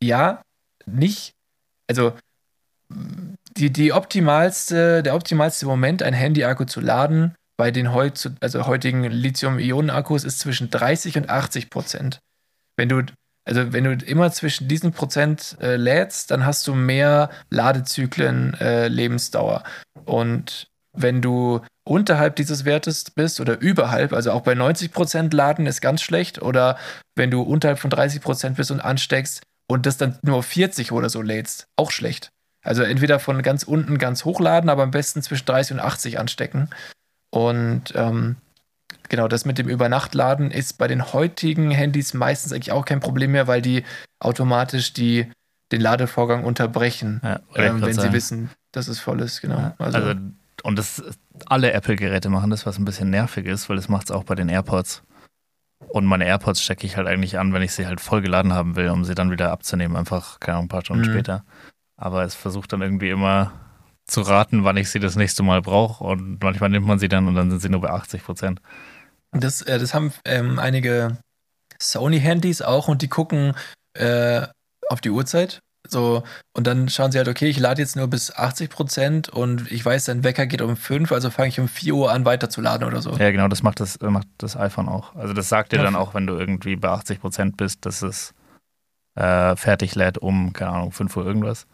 ja, 0.03 0.43
nicht, 0.87 1.33
also 1.89 2.15
die, 3.59 3.73
die 3.73 3.93
optimalste, 3.93 5.03
der 5.03 5.15
optimalste 5.15 5.67
Moment, 5.67 6.03
ein 6.03 6.15
Handy-Akku 6.15 6.65
zu 6.65 6.81
laden, 6.81 7.35
bei 7.57 7.71
den 7.71 7.93
heut, 7.93 8.31
also 8.41 8.67
heutigen 8.67 9.05
Lithium-Ionen-Akkus 9.05 10.25
ist 10.25 10.39
zwischen 10.39 10.71
30 10.71 11.19
und 11.19 11.29
80 11.29 11.71
Prozent. 11.71 12.21
Wenn 12.77 12.89
du, 12.89 13.03
also 13.45 13.73
wenn 13.73 13.85
du 13.85 13.93
immer 14.07 14.31
zwischen 14.31 14.69
diesen 14.69 14.93
Prozent 14.93 15.57
äh, 15.61 15.77
lädst, 15.77 16.31
dann 16.31 16.47
hast 16.47 16.67
du 16.69 16.75
mehr 16.75 17.31
Ladezyklen 17.51 18.55
äh, 18.61 18.87
Lebensdauer. 18.87 19.65
Und 20.05 20.69
wenn 20.97 21.21
du 21.21 21.61
unterhalb 21.85 22.37
dieses 22.37 22.65
Wertes 22.65 23.11
bist 23.11 23.41
oder 23.41 23.61
überhalb, 23.61 24.13
also 24.13 24.31
auch 24.31 24.43
bei 24.43 24.55
90 24.55 24.93
Prozent 24.93 25.35
laden 25.35 25.67
ist 25.67 25.81
ganz 25.81 26.03
schlecht, 26.03 26.41
oder 26.41 26.79
wenn 27.17 27.31
du 27.31 27.43
unterhalb 27.43 27.81
von 27.81 27.91
30 27.91 28.21
Prozent 28.21 28.57
bist 28.57 28.71
und 28.71 28.81
ansteckst 28.81 29.43
und 29.69 29.85
das 29.85 29.97
dann 29.97 30.17
nur 30.23 30.37
auf 30.37 30.47
40 30.47 30.93
oder 30.93 31.11
so 31.11 31.23
lädst, 31.23 31.67
auch 31.77 31.91
schlecht. 31.91 32.31
Also 32.69 32.83
entweder 32.83 33.19
von 33.19 33.41
ganz 33.41 33.63
unten 33.63 33.97
ganz 33.97 34.27
hochladen, 34.27 34.69
aber 34.69 34.83
am 34.83 34.91
besten 34.91 35.23
zwischen 35.23 35.47
30 35.47 35.73
und 35.75 35.81
80 35.81 36.19
anstecken. 36.19 36.69
Und 37.31 37.95
ähm, 37.95 38.37
genau, 39.09 39.27
das 39.27 39.47
mit 39.47 39.57
dem 39.57 39.71
Übernachtladen 39.71 40.51
ist 40.51 40.77
bei 40.77 40.87
den 40.87 41.15
heutigen 41.15 41.71
Handys 41.71 42.13
meistens 42.13 42.53
eigentlich 42.53 42.73
auch 42.73 42.85
kein 42.85 43.01
Problem 43.01 43.33
mehr, 43.33 43.47
weil 43.47 43.63
die 43.63 43.85
automatisch 44.21 44.93
die, 44.93 45.31
den 45.73 45.81
Ladevorgang 45.81 46.45
unterbrechen, 46.45 47.23
Ja, 47.25 47.41
ähm, 47.55 47.81
wenn 47.81 47.95
sie 47.99 48.13
wissen, 48.13 48.51
dass 48.73 48.89
es 48.89 49.01
voll 49.01 49.21
ist. 49.21 49.41
Genau. 49.41 49.75
Also, 49.79 49.99
also 49.99 50.21
und 50.63 50.79
das 50.79 51.03
alle 51.47 51.73
Apple-Geräte 51.73 52.29
machen 52.29 52.51
das, 52.51 52.67
was 52.67 52.79
ein 52.79 52.85
bisschen 52.85 53.09
nervig 53.09 53.47
ist, 53.47 53.71
weil 53.71 53.77
das 53.77 53.89
macht 53.89 54.11
es 54.11 54.11
auch 54.11 54.25
bei 54.25 54.35
den 54.35 54.51
AirPods. 54.51 55.03
Und 55.89 56.05
meine 56.05 56.27
AirPods 56.27 56.61
stecke 56.61 56.87
ich 56.87 56.99
halt 56.99 57.07
eigentlich 57.07 57.39
an, 57.39 57.55
wenn 57.55 57.63
ich 57.63 57.73
sie 57.73 57.87
halt 57.87 58.03
voll 58.03 58.21
geladen 58.21 58.53
haben 58.53 58.77
will, 58.77 58.91
um 58.91 59.07
sie 59.07 59.15
dann 59.15 59.31
wieder 59.31 59.53
abzunehmen, 59.53 59.97
einfach 59.97 60.39
keine 60.39 60.57
Ahnung, 60.57 60.67
ein 60.67 60.69
paar 60.69 60.85
Stunden 60.85 61.07
Mhm. 61.07 61.13
später. 61.13 61.45
Aber 61.99 62.23
es 62.25 62.35
versucht 62.35 62.73
dann 62.73 62.81
irgendwie 62.81 63.11
immer 63.11 63.53
zu 64.07 64.23
raten, 64.23 64.65
wann 64.65 64.77
ich 64.79 64.89
sie 64.89 65.01
das 65.01 65.17
nächste 65.17 65.43
Mal 65.43 65.61
brauche. 65.61 66.03
Und 66.03 66.43
manchmal 66.43 66.71
nimmt 66.71 66.87
man 66.87 66.99
sie 66.99 67.09
dann 67.09 67.27
und 67.29 67.35
dann 67.35 67.51
sind 67.51 67.61
sie 67.61 67.69
nur 67.69 67.83
bei 67.83 67.91
80 67.91 68.25
Prozent. 68.25 68.63
Das, 69.33 69.61
äh, 69.63 69.79
das 69.79 69.93
haben 69.93 70.13
ähm, 70.25 70.59
einige 70.59 71.19
Sony-Handys 71.79 72.63
auch 72.63 72.89
und 72.89 73.03
die 73.03 73.09
gucken 73.09 73.55
äh, 73.95 74.47
auf 74.89 75.01
die 75.03 75.11
Uhrzeit. 75.11 75.59
So, 75.87 76.23
und 76.55 76.67
dann 76.67 76.89
schauen 76.89 77.13
sie 77.13 77.19
halt, 77.19 77.29
okay, 77.29 77.49
ich 77.49 77.59
lade 77.59 77.81
jetzt 77.81 77.97
nur 77.97 78.09
bis 78.09 78.35
80 78.35 78.69
Prozent 78.71 79.29
und 79.29 79.71
ich 79.71 79.85
weiß, 79.85 80.07
dein 80.07 80.23
Wecker 80.23 80.47
geht 80.47 80.61
um 80.61 80.77
5, 80.77 81.13
also 81.13 81.31
fange 81.31 81.49
ich 81.49 81.61
um 81.61 81.69
4 81.69 81.95
Uhr 81.95 82.13
an 82.13 82.25
weiterzuladen 82.25 82.87
oder 82.87 83.01
so. 83.01 83.13
Ja, 83.13 83.31
genau, 83.31 83.49
das 83.49 83.63
macht 83.63 83.81
das, 83.81 83.97
äh, 83.97 84.11
macht 84.11 84.27
das 84.39 84.57
iPhone 84.57 84.89
auch. 84.89 85.15
Also 85.15 85.33
das 85.35 85.49
sagt 85.49 85.73
dir 85.73 85.79
Ja. 85.79 85.85
dann 85.85 85.97
auch, 85.97 86.15
wenn 86.15 86.27
du 86.27 86.35
irgendwie 86.37 86.77
bei 86.77 86.89
80 86.89 87.21
Prozent 87.21 87.57
bist, 87.57 87.87
dass 87.87 88.03
es 88.03 88.35
äh, 89.15 89.57
fertig 89.57 89.95
lädt 89.95 90.19
um, 90.19 90.53
keine 90.53 90.73
Ahnung, 90.73 90.93
5 90.93 91.17
Uhr 91.17 91.27
irgendwas. 91.27 91.67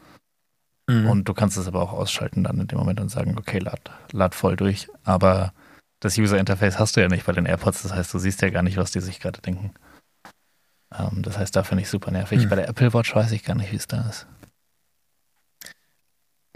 Mhm. 0.86 1.08
Und 1.08 1.24
du 1.28 1.34
kannst 1.34 1.56
es 1.56 1.66
aber 1.66 1.80
auch 1.82 1.92
ausschalten 1.92 2.44
dann 2.44 2.60
in 2.60 2.66
dem 2.66 2.78
Moment 2.78 3.00
und 3.00 3.08
sagen, 3.08 3.36
okay, 3.38 3.58
lad, 3.58 3.80
lad 4.12 4.34
voll 4.34 4.56
durch. 4.56 4.88
Aber 5.04 5.52
das 6.00 6.18
User 6.18 6.38
Interface 6.38 6.78
hast 6.78 6.96
du 6.96 7.00
ja 7.00 7.08
nicht 7.08 7.24
bei 7.24 7.32
den 7.32 7.46
AirPods, 7.46 7.82
das 7.82 7.92
heißt, 7.94 8.12
du 8.12 8.18
siehst 8.18 8.42
ja 8.42 8.50
gar 8.50 8.62
nicht, 8.62 8.76
was 8.76 8.90
die 8.92 9.00
sich 9.00 9.20
gerade 9.20 9.40
denken. 9.40 9.72
Ähm, 10.96 11.22
das 11.22 11.38
heißt, 11.38 11.56
da 11.56 11.62
finde 11.62 11.82
ich 11.82 11.88
super 11.88 12.10
nervig. 12.10 12.42
Hm. 12.42 12.48
Bei 12.50 12.56
der 12.56 12.68
Apple 12.68 12.92
Watch 12.92 13.14
weiß 13.14 13.32
ich 13.32 13.44
gar 13.44 13.54
nicht, 13.54 13.72
wie 13.72 13.76
es 13.76 13.86
da 13.86 14.02
ist. 14.08 14.26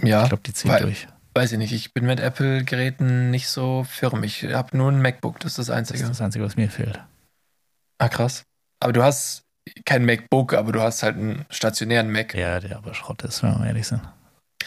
ja, 0.03 0.23
Ich 0.25 0.29
glaube, 0.29 0.43
die 0.45 0.53
zieht 0.53 0.81
durch. 0.81 1.09
weiß 1.35 1.53
ich 1.53 1.59
nicht. 1.59 1.73
Ich 1.73 1.95
bin 1.95 2.05
mit 2.07 2.21
Apple-Geräten 2.21 3.31
nicht 3.31 3.49
so 3.49 3.85
firm. 3.85 4.23
Ich 4.25 4.45
habe 4.45 4.77
nur 4.77 4.91
ein 4.93 5.01
MacBook, 5.01 5.41
das 5.41 5.53
ist 5.53 5.59
das 5.59 5.67
Das 5.69 5.77
Einzige. 5.77 6.01
ist 6.03 6.09
das 6.11 6.21
Einzige, 6.21 6.45
was 6.45 6.57
mir 6.57 6.69
fehlt. 6.71 7.01
Ah, 7.99 8.09
krass. 8.09 8.45
Aber 8.81 8.93
du 8.93 9.03
hast 9.03 9.43
kein 9.85 10.05
MacBook, 10.05 10.55
aber 10.55 10.73
du 10.73 10.81
hast 10.81 11.03
halt 11.03 11.17
einen 11.17 11.45
stationären 11.51 12.11
Mac. 12.13 12.35
Ja, 12.35 12.61
der 12.61 12.77
aber 12.77 12.95
Schrott 12.95 13.23
ist, 13.25 13.43
wenn 13.43 13.51
wir 13.53 13.59
mal 13.59 13.67
ehrlich 13.67 13.87
sind. 13.89 14.03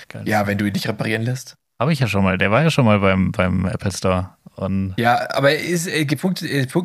Geil. 0.10 0.24
Ja, 0.28 0.48
wenn 0.48 0.58
du 0.58 0.66
ihn 0.66 0.74
nicht 0.74 0.88
reparieren 0.88 1.24
lässt. 1.24 1.56
Habe 1.80 1.94
ich 1.94 2.00
ja 2.00 2.08
schon 2.08 2.24
mal. 2.24 2.38
Der 2.38 2.52
war 2.52 2.62
ja 2.64 2.70
schon 2.70 2.86
mal 2.86 3.00
beim, 3.00 3.32
beim 3.32 3.66
Apple 3.66 3.92
Store. 3.92 4.36
Und 4.56 4.94
Ja, 4.98 5.28
aber 5.34 5.52
er 5.52 5.60
ist, 5.64 5.88
er 5.88 6.06
funkt- 6.18 6.44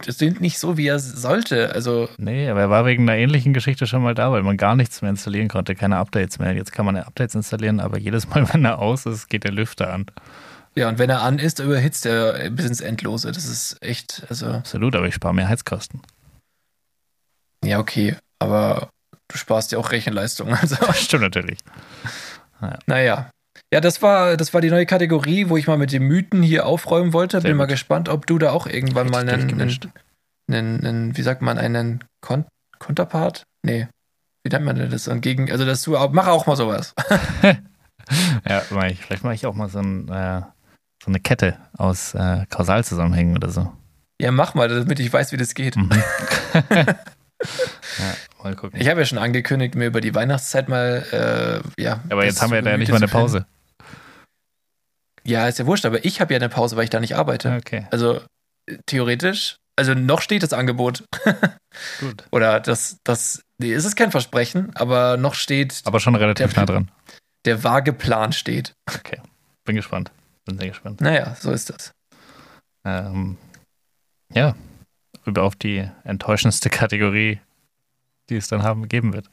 es 0.08 0.18
sind 0.18 0.40
nicht 0.40 0.58
so, 0.58 0.76
wie 0.78 0.86
er 0.86 0.98
sollte. 0.98 1.74
Also, 1.74 2.08
nee, 2.16 2.48
aber 2.48 2.60
er 2.60 2.70
war 2.70 2.86
wegen 2.86 3.02
einer 3.08 3.18
ähnlichen 3.18 3.52
Geschichte 3.52 3.86
schon 3.86 4.02
mal 4.02 4.14
da, 4.14 4.32
weil 4.32 4.42
man 4.42 4.56
gar 4.56 4.74
nichts 4.76 5.02
mehr 5.02 5.10
installieren 5.10 5.48
konnte, 5.48 5.74
keine 5.74 5.98
Updates 5.98 6.38
mehr. 6.38 6.54
Jetzt 6.54 6.72
kann 6.72 6.86
man 6.86 6.96
Updates 6.96 7.34
installieren, 7.34 7.80
aber 7.80 7.98
jedes 7.98 8.28
Mal, 8.28 8.48
wenn 8.54 8.64
er 8.64 8.78
aus 8.78 9.04
ist, 9.04 9.28
geht 9.28 9.44
der 9.44 9.52
Lüfter 9.52 9.92
an. 9.92 10.06
ja, 10.74 10.88
und 10.88 10.98
wenn 10.98 11.10
er 11.10 11.20
an 11.22 11.38
ist, 11.38 11.58
überhitzt 11.58 12.06
er 12.06 12.48
bis 12.50 12.64
ins 12.66 12.80
Endlose. 12.80 13.32
Das 13.32 13.44
ist 13.44 13.76
echt, 13.82 14.22
also, 14.30 14.46
Absolut, 14.46 14.96
aber 14.96 15.08
ich 15.08 15.14
spare 15.14 15.34
mehr 15.34 15.48
Heizkosten. 15.48 16.00
ja, 17.64 17.78
okay. 17.78 18.16
Aber 18.38 18.88
du 19.28 19.36
sparst 19.38 19.72
ja 19.72 19.78
auch 19.78 19.90
Rechenleistung. 19.92 20.54
Also, 20.60 20.76
Stimmt 20.94 21.22
natürlich. 21.24 21.58
Naja. 22.86 23.30
Ja, 23.72 23.80
das 23.80 24.02
war, 24.02 24.36
das 24.36 24.54
war 24.54 24.60
die 24.60 24.70
neue 24.70 24.86
Kategorie, 24.86 25.48
wo 25.48 25.56
ich 25.56 25.66
mal 25.66 25.78
mit 25.78 25.92
den 25.92 26.02
Mythen 26.04 26.42
hier 26.42 26.66
aufräumen 26.66 27.12
wollte. 27.12 27.40
Sehr 27.40 27.50
Bin 27.50 27.56
mal 27.56 27.64
gut. 27.64 27.72
gespannt, 27.72 28.08
ob 28.08 28.26
du 28.26 28.38
da 28.38 28.52
auch 28.52 28.66
irgendwann 28.66 29.08
mal 29.08 29.28
einen, 29.28 29.60
einen, 29.60 29.92
einen, 30.48 30.86
einen, 30.86 31.16
wie 31.16 31.22
sagt 31.22 31.42
man, 31.42 31.58
einen 31.58 32.04
Kon 32.20 32.44
Konterpart? 32.78 33.44
Nee. 33.62 33.88
Wie 34.44 34.50
nennt 34.50 34.64
man 34.64 34.76
denn 34.76 34.90
das? 34.90 35.04
So 35.04 35.10
ein 35.10 35.20
Gegen, 35.20 35.50
also, 35.50 35.64
dass 35.64 35.82
du 35.82 35.96
auch, 35.96 36.12
mach 36.12 36.28
auch 36.28 36.46
mal 36.46 36.56
sowas. 36.56 36.94
Ja, 38.48 38.62
mach 38.70 38.84
ich. 38.84 39.04
vielleicht 39.04 39.24
mache 39.24 39.34
ich 39.34 39.46
auch 39.46 39.54
mal 39.54 39.68
so, 39.68 39.80
ein, 39.80 40.08
äh, 40.08 40.42
so 41.02 41.08
eine 41.08 41.18
Kette 41.18 41.58
aus 41.76 42.14
äh, 42.14 42.46
Kausalzusammenhängen 42.48 43.36
oder 43.36 43.50
so. 43.50 43.72
Ja, 44.20 44.30
mach 44.30 44.54
mal, 44.54 44.68
damit 44.68 45.00
ich 45.00 45.12
weiß, 45.12 45.32
wie 45.32 45.36
das 45.36 45.54
geht. 45.54 45.76
Mhm. 45.76 45.90
ja, 46.54 46.94
mal 48.50 48.56
gucken. 48.56 48.80
Ich 48.80 48.88
habe 48.88 49.00
ja 49.00 49.06
schon 49.06 49.18
angekündigt, 49.18 49.74
mir 49.74 49.86
über 49.86 50.00
die 50.00 50.14
Weihnachtszeit 50.14 50.68
mal, 50.68 51.62
äh, 51.78 51.82
ja. 51.82 52.00
aber 52.10 52.24
jetzt 52.24 52.40
haben 52.42 52.50
wir 52.52 52.62
ja 52.62 52.76
nicht 52.76 52.90
mal 52.90 52.96
eine. 52.96 53.08
Pause. 53.08 53.46
Ja, 55.24 55.48
ist 55.48 55.58
ja 55.58 55.66
wurscht, 55.66 55.84
aber 55.86 56.04
ich 56.04 56.20
habe 56.20 56.32
ja 56.34 56.38
eine 56.38 56.48
Pause, 56.48 56.76
weil 56.76 56.84
ich 56.84 56.90
da 56.90 57.00
nicht 57.00 57.16
arbeite. 57.16 57.56
Okay, 57.56 57.86
Also 57.90 58.20
äh, 58.70 58.78
theoretisch, 58.86 59.56
also 59.76 59.94
noch 59.94 60.20
steht 60.20 60.42
das 60.42 60.52
Angebot. 60.52 61.04
gut. 62.00 62.24
Oder 62.30 62.60
das, 62.60 62.98
das, 63.04 63.42
nee, 63.58 63.72
es 63.72 63.84
ist 63.84 63.96
kein 63.96 64.10
Versprechen, 64.12 64.74
aber 64.76 65.16
noch 65.16 65.34
steht, 65.34 65.82
Aber 65.84 65.98
schon 66.00 66.14
relativ 66.14 66.52
Der- 66.54 66.60
nah 66.62 66.66
dran. 66.66 66.90
der 67.44 67.64
vage 67.64 67.92
Plan 67.92 68.32
steht. 68.32 68.72
Okay, 68.94 69.20
bin 69.64 69.76
gespannt. 69.76 70.12
Bin 70.44 70.58
sehr 70.58 70.68
gespannt. 70.68 71.00
Naja, 71.00 71.34
so 71.40 71.50
ist 71.50 71.70
das. 71.70 71.90
Ähm, 72.86 73.36
ja, 74.32 74.54
über 75.24 75.42
auf 75.42 75.56
die 75.56 75.88
enttäuschendste 76.04 76.70
Kategorie, 76.70 77.40
die 78.30 78.36
es 78.36 78.48
dann 78.48 78.62
haben 78.62 78.88
geben 78.88 79.12
wird. 79.12 79.28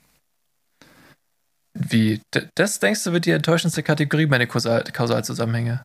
Wie, 1.74 2.22
das 2.56 2.80
denkst 2.80 3.04
du, 3.04 3.14
wird 3.14 3.26
die 3.26 3.32
enttäuschendste 3.32 3.82
Kategorie 3.82 4.28
meine 4.28 4.46
Kausal 4.48 4.84
Kausalzusammenhänge? 4.84 5.82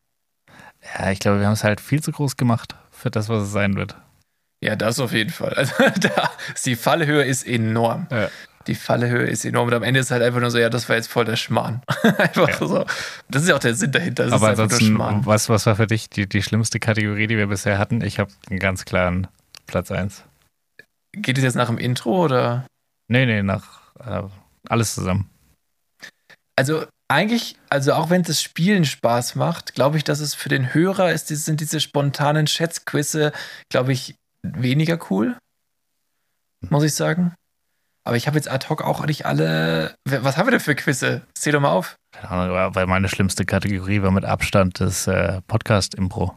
Ja, 0.98 1.10
ich 1.10 1.18
glaube, 1.18 1.40
wir 1.40 1.46
haben 1.46 1.54
es 1.54 1.64
halt 1.64 1.80
viel 1.80 2.02
zu 2.02 2.12
groß 2.12 2.36
gemacht 2.36 2.76
für 2.90 3.10
das, 3.10 3.28
was 3.28 3.44
es 3.44 3.52
sein 3.52 3.74
wird. 3.76 3.96
Ja, 4.62 4.76
das 4.76 4.98
auf 5.00 5.12
jeden 5.12 5.30
Fall. 5.30 5.54
Also 5.54 5.72
da, 6.00 6.30
die 6.64 6.76
Fallhöhe 6.76 7.24
ist 7.24 7.46
enorm. 7.46 8.06
Ja. 8.10 8.28
Die 8.66 8.74
Fallhöhe 8.74 9.24
ist 9.26 9.44
enorm. 9.46 9.68
Und 9.68 9.74
am 9.74 9.82
Ende 9.82 10.00
ist 10.00 10.10
halt 10.10 10.22
einfach 10.22 10.40
nur 10.40 10.50
so, 10.50 10.58
ja, 10.58 10.68
das 10.68 10.88
war 10.88 10.96
jetzt 10.96 11.06
voll 11.08 11.24
der 11.24 11.36
Schmarrn. 11.36 11.80
einfach 12.18 12.48
Ja. 12.48 12.66
so. 12.66 12.84
Das 13.30 13.42
ist 13.42 13.48
ja 13.48 13.54
auch 13.54 13.60
der 13.60 13.74
Sinn 13.74 13.92
dahinter. 13.92 14.24
Das 14.24 14.32
Aber 14.34 14.48
ansonsten, 14.48 14.98
was, 14.98 15.48
was 15.48 15.64
war 15.64 15.76
für 15.76 15.86
dich 15.86 16.10
die, 16.10 16.28
die 16.28 16.42
schlimmste 16.42 16.78
Kategorie, 16.80 17.28
die 17.28 17.38
wir 17.38 17.46
bisher 17.46 17.78
hatten? 17.78 18.02
Ich 18.02 18.18
habe 18.18 18.30
einen 18.50 18.58
ganz 18.58 18.84
klaren 18.84 19.26
Platz 19.66 19.90
1. 19.90 20.24
Geht 21.12 21.38
es 21.38 21.44
jetzt 21.44 21.54
nach 21.54 21.68
dem 21.68 21.78
Intro 21.78 22.24
oder? 22.24 22.66
Nee, 23.08 23.26
nee, 23.26 23.42
nach 23.42 23.94
äh, 23.98 24.22
alles 24.68 24.94
zusammen. 24.94 25.30
Also 26.56 26.86
eigentlich, 27.08 27.56
also 27.70 27.94
auch 27.94 28.10
wenn 28.10 28.22
das 28.22 28.42
Spielen 28.42 28.84
Spaß 28.84 29.34
macht, 29.34 29.74
glaube 29.74 29.96
ich, 29.96 30.04
dass 30.04 30.20
es 30.20 30.34
für 30.34 30.48
den 30.48 30.74
Hörer 30.74 31.12
ist, 31.12 31.28
sind 31.28 31.60
diese 31.60 31.80
spontanen 31.80 32.46
Schätzquizze, 32.46 33.32
glaube 33.70 33.92
ich, 33.92 34.14
weniger 34.42 34.98
cool. 35.10 35.36
Muss 36.68 36.84
ich 36.84 36.94
sagen. 36.94 37.34
Aber 38.04 38.16
ich 38.16 38.26
habe 38.26 38.36
jetzt 38.36 38.50
ad 38.50 38.68
hoc 38.68 38.82
auch 38.82 39.04
nicht 39.06 39.26
alle. 39.26 39.94
Was 40.04 40.36
haben 40.36 40.46
wir 40.46 40.52
denn 40.52 40.60
für 40.60 40.74
Quizze? 40.74 41.22
Zähl 41.34 41.52
doch 41.52 41.60
mal 41.60 41.70
auf. 41.70 41.96
Keine 42.12 42.30
Ahnung, 42.30 42.74
weil 42.74 42.86
meine 42.86 43.08
schlimmste 43.08 43.44
Kategorie 43.44 44.02
war 44.02 44.10
mit 44.10 44.24
Abstand 44.24 44.80
das 44.80 45.06
äh, 45.06 45.40
Podcast-Impro. 45.46 46.34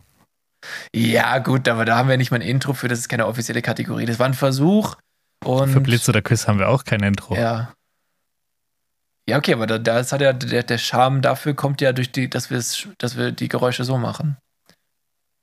Ja, 0.95 1.39
gut, 1.39 1.67
aber 1.67 1.85
da 1.85 1.97
haben 1.97 2.09
wir 2.09 2.17
nicht 2.17 2.29
mal 2.29 2.37
ein 2.37 2.47
Intro 2.47 2.73
für, 2.73 2.87
das 2.87 2.99
ist 2.99 3.09
keine 3.09 3.25
offizielle 3.25 3.61
Kategorie. 3.61 4.05
Das 4.05 4.19
war 4.19 4.25
ein 4.27 4.33
Versuch. 4.33 4.95
Und 5.43 5.69
Für 5.69 5.81
Blitz 5.81 6.07
oder 6.07 6.21
Quiz 6.21 6.47
haben 6.47 6.59
wir 6.59 6.69
auch 6.69 6.83
kein 6.83 7.01
Intro. 7.01 7.35
Ja. 7.35 7.73
Ja, 9.27 9.37
okay, 9.37 9.53
aber 9.53 9.67
da, 9.67 9.77
das 9.77 10.11
hat 10.11 10.21
ja 10.21 10.33
der, 10.33 10.63
der 10.63 10.77
Charme 10.77 11.21
dafür 11.21 11.53
kommt 11.53 11.79
ja 11.81 11.93
durch 11.93 12.11
die, 12.11 12.29
dass 12.29 12.49
wir 12.49 12.57
es, 12.57 12.87
dass 12.97 13.17
wir 13.17 13.31
die 13.31 13.47
Geräusche 13.47 13.83
so 13.83 13.97
machen. 13.97 14.37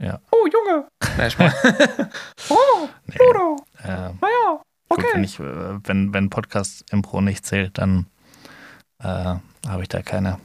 Ja. 0.00 0.20
Oh, 0.30 0.46
Junge! 0.46 0.86
Nein, 1.16 1.32
oh, 2.48 2.88
Nee. 3.06 3.16
Bruder! 3.16 3.56
Ähm, 3.84 4.18
Naja. 4.20 4.62
Gut, 4.88 5.04
wenn, 5.12 5.24
ich, 5.24 5.38
äh, 5.38 5.78
wenn, 5.84 6.14
wenn 6.14 6.30
Podcast-Impro 6.30 7.20
nicht 7.20 7.44
zählt, 7.44 7.78
dann 7.78 8.06
äh, 9.02 9.06
habe 9.06 9.82
ich 9.82 9.88
da 9.88 10.02
keine, 10.02 10.38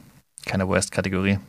keine 0.45 0.67
Worst-Kategorie. 0.67 1.39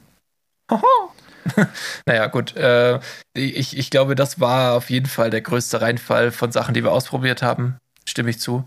naja, 2.06 2.26
gut. 2.28 2.56
Äh, 2.56 3.00
ich, 3.34 3.76
ich 3.76 3.90
glaube, 3.90 4.14
das 4.14 4.40
war 4.40 4.74
auf 4.74 4.90
jeden 4.90 5.06
Fall 5.06 5.30
der 5.30 5.42
größte 5.42 5.80
Reinfall 5.80 6.30
von 6.30 6.52
Sachen, 6.52 6.74
die 6.74 6.82
wir 6.82 6.92
ausprobiert 6.92 7.42
haben. 7.42 7.78
Stimme 8.06 8.30
ich 8.30 8.40
zu. 8.40 8.66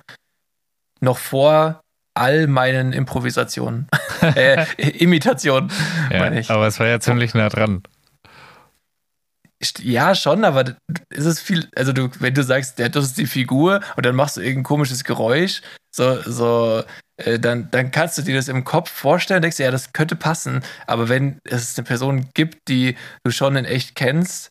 Noch 0.99 1.17
vor 1.17 1.81
all 2.13 2.47
meinen 2.47 2.93
Improvisationen. 2.93 3.87
äh, 4.21 4.65
Imitationen, 4.97 5.71
ja, 6.11 6.19
meine 6.19 6.39
ich. 6.39 6.49
Aber 6.49 6.67
es 6.67 6.79
war 6.79 6.87
ja 6.87 6.99
ziemlich 6.99 7.33
nah 7.33 7.49
dran. 7.49 7.83
Ja, 9.79 10.13
schon, 10.13 10.43
aber 10.43 10.75
ist 11.09 11.25
es 11.25 11.39
viel, 11.39 11.67
also 11.75 11.91
du, 11.91 12.09
wenn 12.19 12.33
du 12.33 12.43
sagst, 12.43 12.79
das 12.79 13.05
ist 13.05 13.17
die 13.17 13.25
Figur 13.25 13.81
und 13.95 14.05
dann 14.05 14.15
machst 14.15 14.37
du 14.37 14.41
irgendein 14.41 14.63
komisches 14.63 15.03
Geräusch, 15.03 15.61
so, 15.91 16.21
so, 16.21 16.83
äh, 17.17 17.39
dann, 17.39 17.71
dann 17.71 17.89
kannst 17.89 18.19
du 18.19 18.21
dir 18.21 18.35
das 18.35 18.49
im 18.49 18.63
Kopf 18.63 18.91
vorstellen, 18.91 19.41
denkst 19.41 19.57
du, 19.57 19.63
ja, 19.63 19.71
das 19.71 19.93
könnte 19.93 20.15
passen, 20.15 20.63
aber 20.85 21.09
wenn 21.09 21.39
es 21.43 21.75
eine 21.75 21.85
Person 21.85 22.29
gibt, 22.35 22.67
die 22.67 22.95
du 23.23 23.31
schon 23.31 23.55
in 23.55 23.65
echt 23.65 23.95
kennst, 23.95 24.49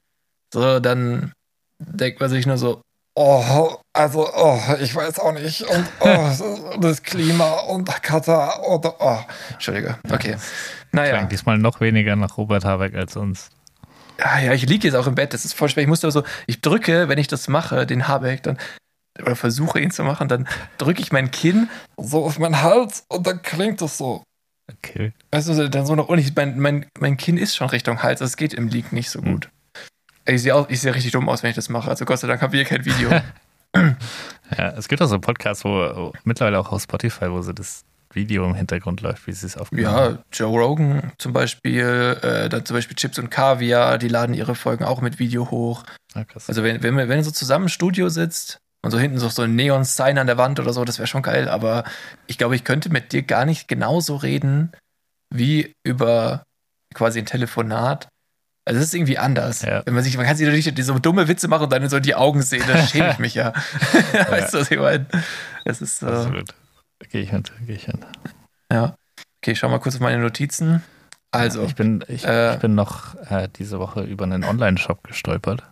so, 0.53 0.81
dann 0.81 1.33
denkt 1.79 2.21
man 2.21 2.31
sich 2.31 2.47
nur 2.47 2.59
so, 2.59 2.81
oh, 3.17 3.77
also, 3.93 4.29
oh, 4.33 4.61
ich 4.81 4.95
weiß 4.95 5.19
auch 5.19 5.33
nicht, 5.33 5.63
und 5.63 5.87
oh, 6.01 6.79
das 6.81 7.03
Klima 7.03 7.51
und 7.69 7.87
Katar, 8.03 8.63
oder, 8.69 8.95
oh, 9.01 9.19
Entschuldige, 9.53 9.99
okay. 10.11 10.37
Naja. 10.93 11.15
Klang 11.15 11.29
diesmal 11.29 11.59
noch 11.59 11.81
weniger 11.81 12.15
nach 12.15 12.37
Robert 12.37 12.65
Habeck 12.65 12.95
als 12.95 13.15
sonst. 13.15 13.51
Ja, 14.19 14.39
ja, 14.39 14.53
ich 14.53 14.67
liege 14.67 14.87
jetzt 14.87 14.95
auch 14.95 15.07
im 15.07 15.15
Bett, 15.15 15.35
das 15.35 15.45
ist 15.45 15.55
voll 15.55 15.69
schwer. 15.69 15.83
Ich 15.83 15.89
musste 15.89 16.11
so, 16.11 16.23
ich 16.47 16.61
drücke, 16.61 17.09
wenn 17.09 17.19
ich 17.19 17.29
das 17.29 17.49
mache, 17.49 17.87
den 17.87 18.09
Habeck, 18.09 18.43
dann, 18.43 18.59
oder 19.21 19.37
versuche 19.37 19.81
ihn 19.81 19.91
zu 19.91 20.05
machen, 20.05 20.29
dann 20.29 20.49
drücke 20.79 21.03
ich 21.03 21.13
mein 21.13 21.31
Kinn 21.31 21.69
so 21.97 22.25
auf 22.25 22.39
meinen 22.39 22.63
Hals 22.63 23.05
und 23.09 23.27
dann 23.27 23.43
klingt 23.43 23.81
das 23.81 23.99
so. 23.99 24.23
Okay. 24.73 25.13
Weißt 25.33 25.49
du, 25.49 25.69
dann 25.69 25.87
so 25.87 25.95
noch, 25.95 26.09
und 26.09 26.19
ich, 26.19 26.35
mein, 26.35 26.59
mein, 26.59 26.87
mein 26.99 27.17
Kinn 27.17 27.37
ist 27.37 27.57
schon 27.57 27.69
Richtung 27.69 28.03
Hals, 28.03 28.21
das 28.21 28.37
geht 28.37 28.55
im 28.55 28.69
Liegen 28.69 28.95
nicht 28.95 29.11
so 29.11 29.21
hm. 29.21 29.33
gut. 29.33 29.49
Ich 30.27 30.43
sehe 30.43 30.67
seh 30.71 30.91
richtig 30.91 31.13
dumm 31.13 31.29
aus, 31.29 31.43
wenn 31.43 31.51
ich 31.51 31.57
das 31.57 31.69
mache, 31.69 31.89
also 31.89 32.05
Gott 32.05 32.19
sei 32.19 32.29
Dank 32.29 32.43
haben 32.43 32.53
wir 32.53 32.65
kein 32.65 32.85
Video. 32.85 33.11
ja, 34.57 34.71
es 34.77 34.89
gibt 34.89 35.03
auch 35.03 35.07
so 35.07 35.19
Podcasts, 35.19 35.65
wo, 35.65 35.71
wo 35.71 36.13
mittlerweile 36.25 36.59
auch 36.59 36.73
auf 36.73 36.83
Spotify, 36.83 37.31
wo 37.31 37.43
sie 37.43 37.55
das 37.55 37.85
Video 38.13 38.45
im 38.45 38.55
Hintergrund 38.55 39.01
läuft, 39.03 39.27
wie 39.27 39.33
sie 39.33 39.47
es 39.47 39.57
aufgenommen 39.57 39.95
Ja, 39.95 40.19
Joe 40.33 40.59
Rogan 40.59 41.13
zum 41.19 41.33
Beispiel, 41.33 42.19
äh, 42.23 42.49
dann 42.49 42.65
zum 42.65 42.75
Beispiel 42.75 42.97
Chips 42.97 43.19
und 43.19 43.31
Kaviar, 43.31 43.99
die 43.99 44.09
laden 44.09 44.35
ihre 44.35 44.55
Folgen 44.55 44.85
auch 44.85 45.01
mit 45.01 45.19
Video 45.19 45.51
hoch. 45.51 45.85
Ja, 46.15 46.25
also 46.49 46.63
wenn, 46.63 46.83
wenn, 46.83 46.97
wenn 46.97 47.19
ihr 47.19 47.25
so 47.25 47.31
zusammen 47.31 47.67
im 47.67 47.69
Studio 47.69 48.09
sitzt 48.09 48.59
und 48.83 48.91
so 48.91 48.99
hinten 48.99 49.19
so, 49.19 49.29
so 49.29 49.43
ein 49.43 49.55
Neon-Sign 49.55 50.19
an 50.19 50.27
der 50.27 50.39
Wand 50.39 50.59
oder 50.59 50.73
so, 50.73 50.85
das 50.85 50.99
wäre 50.99 51.07
schon 51.07 51.23
geil, 51.23 51.49
aber 51.49 51.85
ich 52.27 52.39
glaube, 52.39 52.57
ich 52.57 52.65
könnte 52.65 52.89
mit 52.89 53.13
dir 53.13 53.23
gar 53.23 53.45
nicht 53.45 53.69
genauso 53.69 54.17
reden 54.17 54.73
wie 55.31 55.73
über 55.85 56.45
quasi 56.95 57.19
ein 57.19 57.27
Telefonat. 57.27 58.09
Also 58.67 58.81
es 58.81 58.87
ist 58.87 58.95
irgendwie 58.95 59.17
anders. 59.17 59.63
Ja. 59.63 59.87
Wenn 59.87 59.95
man 59.95 60.03
sich, 60.03 60.17
man 60.17 60.27
kann 60.27 60.37
sich 60.37 60.45
natürlich 60.45 60.85
so 60.85 60.99
dumme 60.99 61.29
Witze 61.29 61.47
machen 61.47 61.65
und 61.65 61.73
dann 61.73 61.89
so 61.89 62.01
die 62.01 62.17
Augen 62.17 62.43
sehen, 62.43 62.65
da 62.67 62.77
schäme 62.87 63.13
ich 63.13 63.19
mich 63.19 63.35
ja. 63.35 63.53
weißt 64.13 64.53
du, 64.53 64.59
was 64.59 64.71
ich 64.71 64.79
meine? 64.79 65.07
Das 65.65 65.81
ist 65.81 66.01
so. 66.01 66.09
Absolut. 66.09 66.53
Gehe 67.11 67.23
ich 67.23 67.33
mit, 67.33 67.53
gehe 67.65 67.77
ich 67.77 67.85
hin. 67.85 68.05
Ja. 68.73 68.97
Okay, 69.41 69.53
ich 69.53 69.59
schau 69.61 69.69
mal 69.69 69.79
kurz 69.79 69.95
auf 69.95 70.01
meine 70.01 70.19
Notizen. 70.19 70.83
Also. 71.31 71.63
Ich 71.63 71.77
bin, 71.77 72.05
ich, 72.09 72.25
äh, 72.27 72.55
ich 72.55 72.61
bin 72.61 72.75
noch 72.75 73.15
äh, 73.31 73.49
diese 73.57 73.79
Woche 73.79 74.03
über 74.03 74.25
einen 74.25 74.43
Online-Shop 74.43 75.05
gestolpert. 75.05 75.63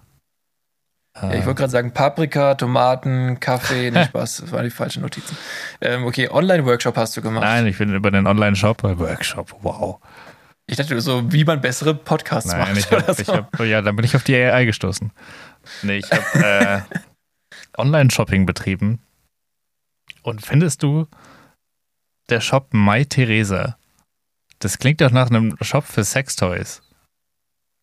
Ja, 1.21 1.33
ich 1.33 1.47
wollte 1.47 1.61
gerade 1.61 1.71
sagen, 1.71 1.93
Paprika, 1.93 2.55
Tomaten, 2.55 3.41
Kaffee, 3.41 3.91
nicht 3.91 4.07
Spaß, 4.11 4.39
das 4.39 4.53
waren 4.53 4.65
die 4.65 4.71
falschen 4.71 5.03
Notizen. 5.03 5.37
Ähm, 5.81 6.05
okay, 6.05 6.29
Online-Workshop 6.29 6.97
hast 6.97 7.17
du 7.17 7.23
gemacht. 7.23 7.45
Nein, 7.45 7.67
ich 7.67 7.79
bin 7.79 7.95
über 7.95 8.11
den 8.11 8.27
Online-Shop, 8.27 8.83
Workshop, 8.83 9.57
wow. 9.63 10.01
Ich 10.67 10.77
dachte 10.77 10.99
so, 11.01 11.31
wie 11.33 11.45
man 11.45 11.61
bessere 11.61 11.95
Podcasts 11.95 12.51
Nein, 12.51 12.61
macht. 12.61 12.79
Ich 12.79 12.91
hab, 12.91 13.15
so. 13.15 13.23
ich 13.23 13.29
hab, 13.29 13.61
ja, 13.61 13.83
dann 13.83 13.97
bin 13.97 14.05
ich 14.05 14.17
auf 14.17 14.25
die 14.25 14.35
AI 14.35 14.65
gestoßen. 14.65 15.12
Nee, 15.83 15.99
ich 15.99 16.11
habe 16.11 16.45
äh, 16.45 16.81
Online-Shopping 17.79 18.47
betrieben 18.47 19.01
und 20.23 20.45
findest 20.45 20.83
du, 20.83 21.07
der 22.31 22.41
Shop 22.41 22.73
Mai 22.73 23.05
Theresa, 23.05 23.79
das 24.59 24.79
klingt 24.79 25.03
doch 25.03 25.11
nach 25.11 25.29
einem 25.29 25.57
Shop 25.61 25.85
für 25.85 26.05
Sextoys. 26.05 26.83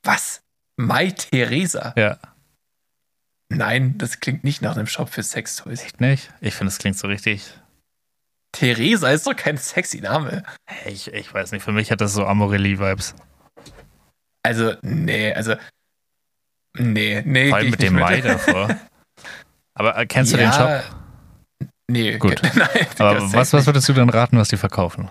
Was? 0.04 0.42
Mai 0.78 1.12
Theresa? 1.12 1.94
Ja. 1.96 2.18
Nein, 3.50 3.98
das 3.98 4.20
klingt 4.20 4.44
nicht 4.44 4.62
nach 4.62 4.76
einem 4.76 4.88
Shop 4.88 5.10
für 5.10 5.22
Sextoys. 5.22 5.84
Echt 5.84 6.02
nicht? 6.02 6.34
Ich 6.40 6.56
finde, 6.56 6.70
es 6.70 6.80
klingt 6.80 6.98
so 6.98 7.08
richtig. 7.08 7.54
Theresa 8.52 9.10
ist 9.10 9.28
doch 9.28 9.36
kein 9.36 9.58
sexy 9.58 10.02
Name. 10.02 10.44
Ich, 10.86 11.08
ich 11.14 11.34
weiß 11.34 11.52
nicht, 11.52 11.64
für 11.64 11.72
mich 11.72 11.92
hat 11.92 12.02
das 12.02 12.14
so 12.14 12.26
Amorelli-Vibes. 12.26 13.16
Also, 14.44 14.74
nee, 14.82 15.34
also. 15.34 15.56
Nee, 16.78 17.22
nee. 17.26 17.50
Vor 17.50 17.58
allem 17.58 17.70
mit 17.70 17.82
dem 17.82 17.96
Mai 17.96 18.22
davor. 18.22 18.76
Aber 19.74 19.98
äh, 19.98 20.06
kennst 20.06 20.34
du 20.34 20.38
ja, 20.38 20.44
den 20.44 20.54
Shop? 20.54 21.02
Nee, 21.90 22.18
gut. 22.18 22.42
Nein, 22.56 22.88
Aber 23.00 23.34
was, 23.34 23.54
was 23.54 23.66
würdest 23.66 23.88
du 23.90 23.94
denn 23.94 24.10
raten, 24.10 24.38
was 24.38 24.50
die 24.50 24.58
verkaufen? 24.58 25.10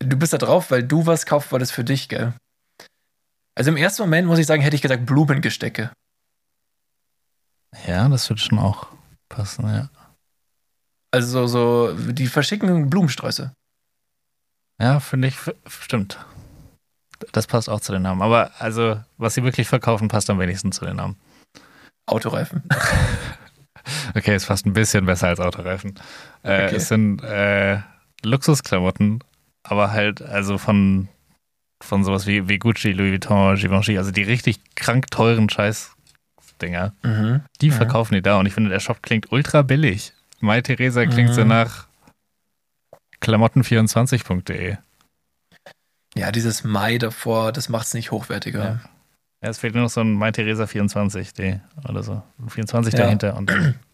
Du 0.00 0.16
bist 0.16 0.32
da 0.32 0.38
drauf, 0.38 0.70
weil 0.70 0.82
du 0.82 1.06
was 1.06 1.26
kaufen 1.26 1.50
wolltest 1.50 1.72
für 1.72 1.84
dich, 1.84 2.08
gell? 2.08 2.32
Also 3.56 3.70
im 3.70 3.76
ersten 3.76 4.02
Moment 4.02 4.28
muss 4.28 4.38
ich 4.38 4.46
sagen, 4.46 4.62
hätte 4.62 4.76
ich 4.76 4.82
gesagt 4.82 5.04
Blumengestecke. 5.06 5.92
Ja, 7.86 8.08
das 8.08 8.28
würde 8.30 8.40
schon 8.40 8.58
auch 8.58 8.88
passen, 9.28 9.66
ja. 9.66 9.90
Also 11.10 11.46
so, 11.46 11.94
so 11.94 12.12
die 12.12 12.26
verschicken 12.26 12.90
Blumensträuße. 12.90 13.52
Ja, 14.80 15.00
finde 15.00 15.28
ich, 15.28 15.36
stimmt. 15.66 16.18
Das 17.32 17.46
passt 17.46 17.68
auch 17.68 17.80
zu 17.80 17.92
den 17.92 18.02
Namen. 18.02 18.22
Aber 18.22 18.52
also, 18.58 19.00
was 19.16 19.34
sie 19.34 19.42
wirklich 19.42 19.68
verkaufen, 19.68 20.08
passt 20.08 20.30
am 20.30 20.38
wenigsten 20.38 20.70
zu 20.70 20.84
den 20.84 20.96
Namen. 20.96 21.16
Autoreifen. 22.06 22.62
Okay, 24.14 24.34
ist 24.34 24.46
fast 24.46 24.66
ein 24.66 24.72
bisschen 24.72 25.06
besser 25.06 25.28
als 25.28 25.40
Autoreifen. 25.40 25.94
Äh, 26.42 26.66
okay. 26.66 26.76
Es 26.76 26.88
sind 26.88 27.22
äh, 27.22 27.78
Luxusklamotten, 28.22 29.22
aber 29.62 29.92
halt 29.92 30.22
also 30.22 30.58
von, 30.58 31.08
von 31.82 32.04
sowas 32.04 32.26
wie, 32.26 32.48
wie 32.48 32.58
Gucci, 32.58 32.92
Louis 32.92 33.12
Vuitton, 33.12 33.56
Givenchy, 33.56 33.98
also 33.98 34.10
die 34.10 34.22
richtig 34.22 34.60
krank 34.74 35.10
teuren 35.10 35.48
Scheiß-Dinger, 35.48 36.94
mhm. 37.02 37.42
die 37.60 37.70
mhm. 37.70 37.74
verkaufen 37.74 38.14
die 38.14 38.22
da 38.22 38.38
und 38.38 38.46
ich 38.46 38.54
finde, 38.54 38.70
der 38.70 38.80
Shop 38.80 39.02
klingt 39.02 39.32
ultra 39.32 39.62
billig. 39.62 40.12
Mai 40.40 40.60
Theresa 40.60 41.04
klingt 41.06 41.30
mhm. 41.30 41.34
so 41.34 41.44
nach 41.44 41.88
klamotten24.de. 43.20 44.76
Ja, 46.14 46.32
dieses 46.32 46.64
Mai 46.64 46.98
davor, 46.98 47.52
das 47.52 47.68
macht 47.68 47.86
es 47.86 47.94
nicht 47.94 48.10
hochwertiger. 48.10 48.64
Ja. 48.64 48.80
Ja, 49.42 49.50
es 49.50 49.58
fehlt 49.58 49.74
nur 49.74 49.84
noch 49.84 49.90
so 49.90 50.00
ein 50.00 50.16
My 50.16 50.32
Theresa 50.32 50.66
24 50.66 51.32
D 51.32 51.60
oder 51.88 52.02
so. 52.02 52.22
24 52.48 52.92
ja. 52.94 53.00
dahinter 53.00 53.36
und 53.36 53.50
dann. 53.50 53.78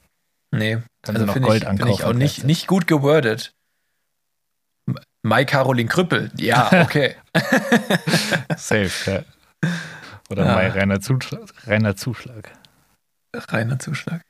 Nee, 0.50 0.78
dann 1.02 1.16
also 1.16 1.26
noch 1.26 1.40
Gold 1.40 1.64
ich, 1.64 1.68
ankaufen. 1.68 1.92
ich 1.92 2.04
auch 2.04 2.12
nicht, 2.12 2.44
nicht 2.44 2.68
gut 2.68 2.86
gewordet. 2.86 3.50
Mai 5.22 5.44
Caroline 5.44 5.88
Krüppel. 5.88 6.30
Ja, 6.36 6.70
okay. 6.84 7.16
Safe, 8.56 8.90
ja. 9.10 9.70
Oder 10.30 10.46
ja. 10.46 10.54
Mai 10.54 10.68
reiner 10.68 11.00
Zuschlag. 11.00 11.40
Reiner 11.66 11.96
Zuschlag. 11.96 12.52
Reiner 13.34 13.80
Zuschlag. 13.80 14.22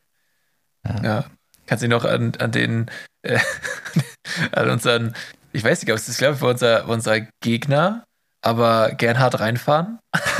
Ja. 0.86 1.02
ja. 1.02 1.24
Kannst 1.66 1.82
du 1.82 1.88
dich 1.88 1.96
noch 1.96 2.04
an, 2.04 2.32
an 2.38 2.52
den, 2.52 2.90
äh, 3.22 3.38
an 4.52 4.70
unseren, 4.70 5.14
ich 5.52 5.64
weiß 5.64 5.82
nicht, 5.82 5.90
ob 5.90 5.98
es 5.98 6.08
ist, 6.08 6.18
glaube 6.18 6.34
ich, 6.34 6.40
für 6.40 6.46
unser, 6.46 6.88
unser 6.88 7.20
Gegner, 7.42 8.04
aber 8.42 8.92
Gernhard 8.92 9.40
reinfahren 9.40 9.98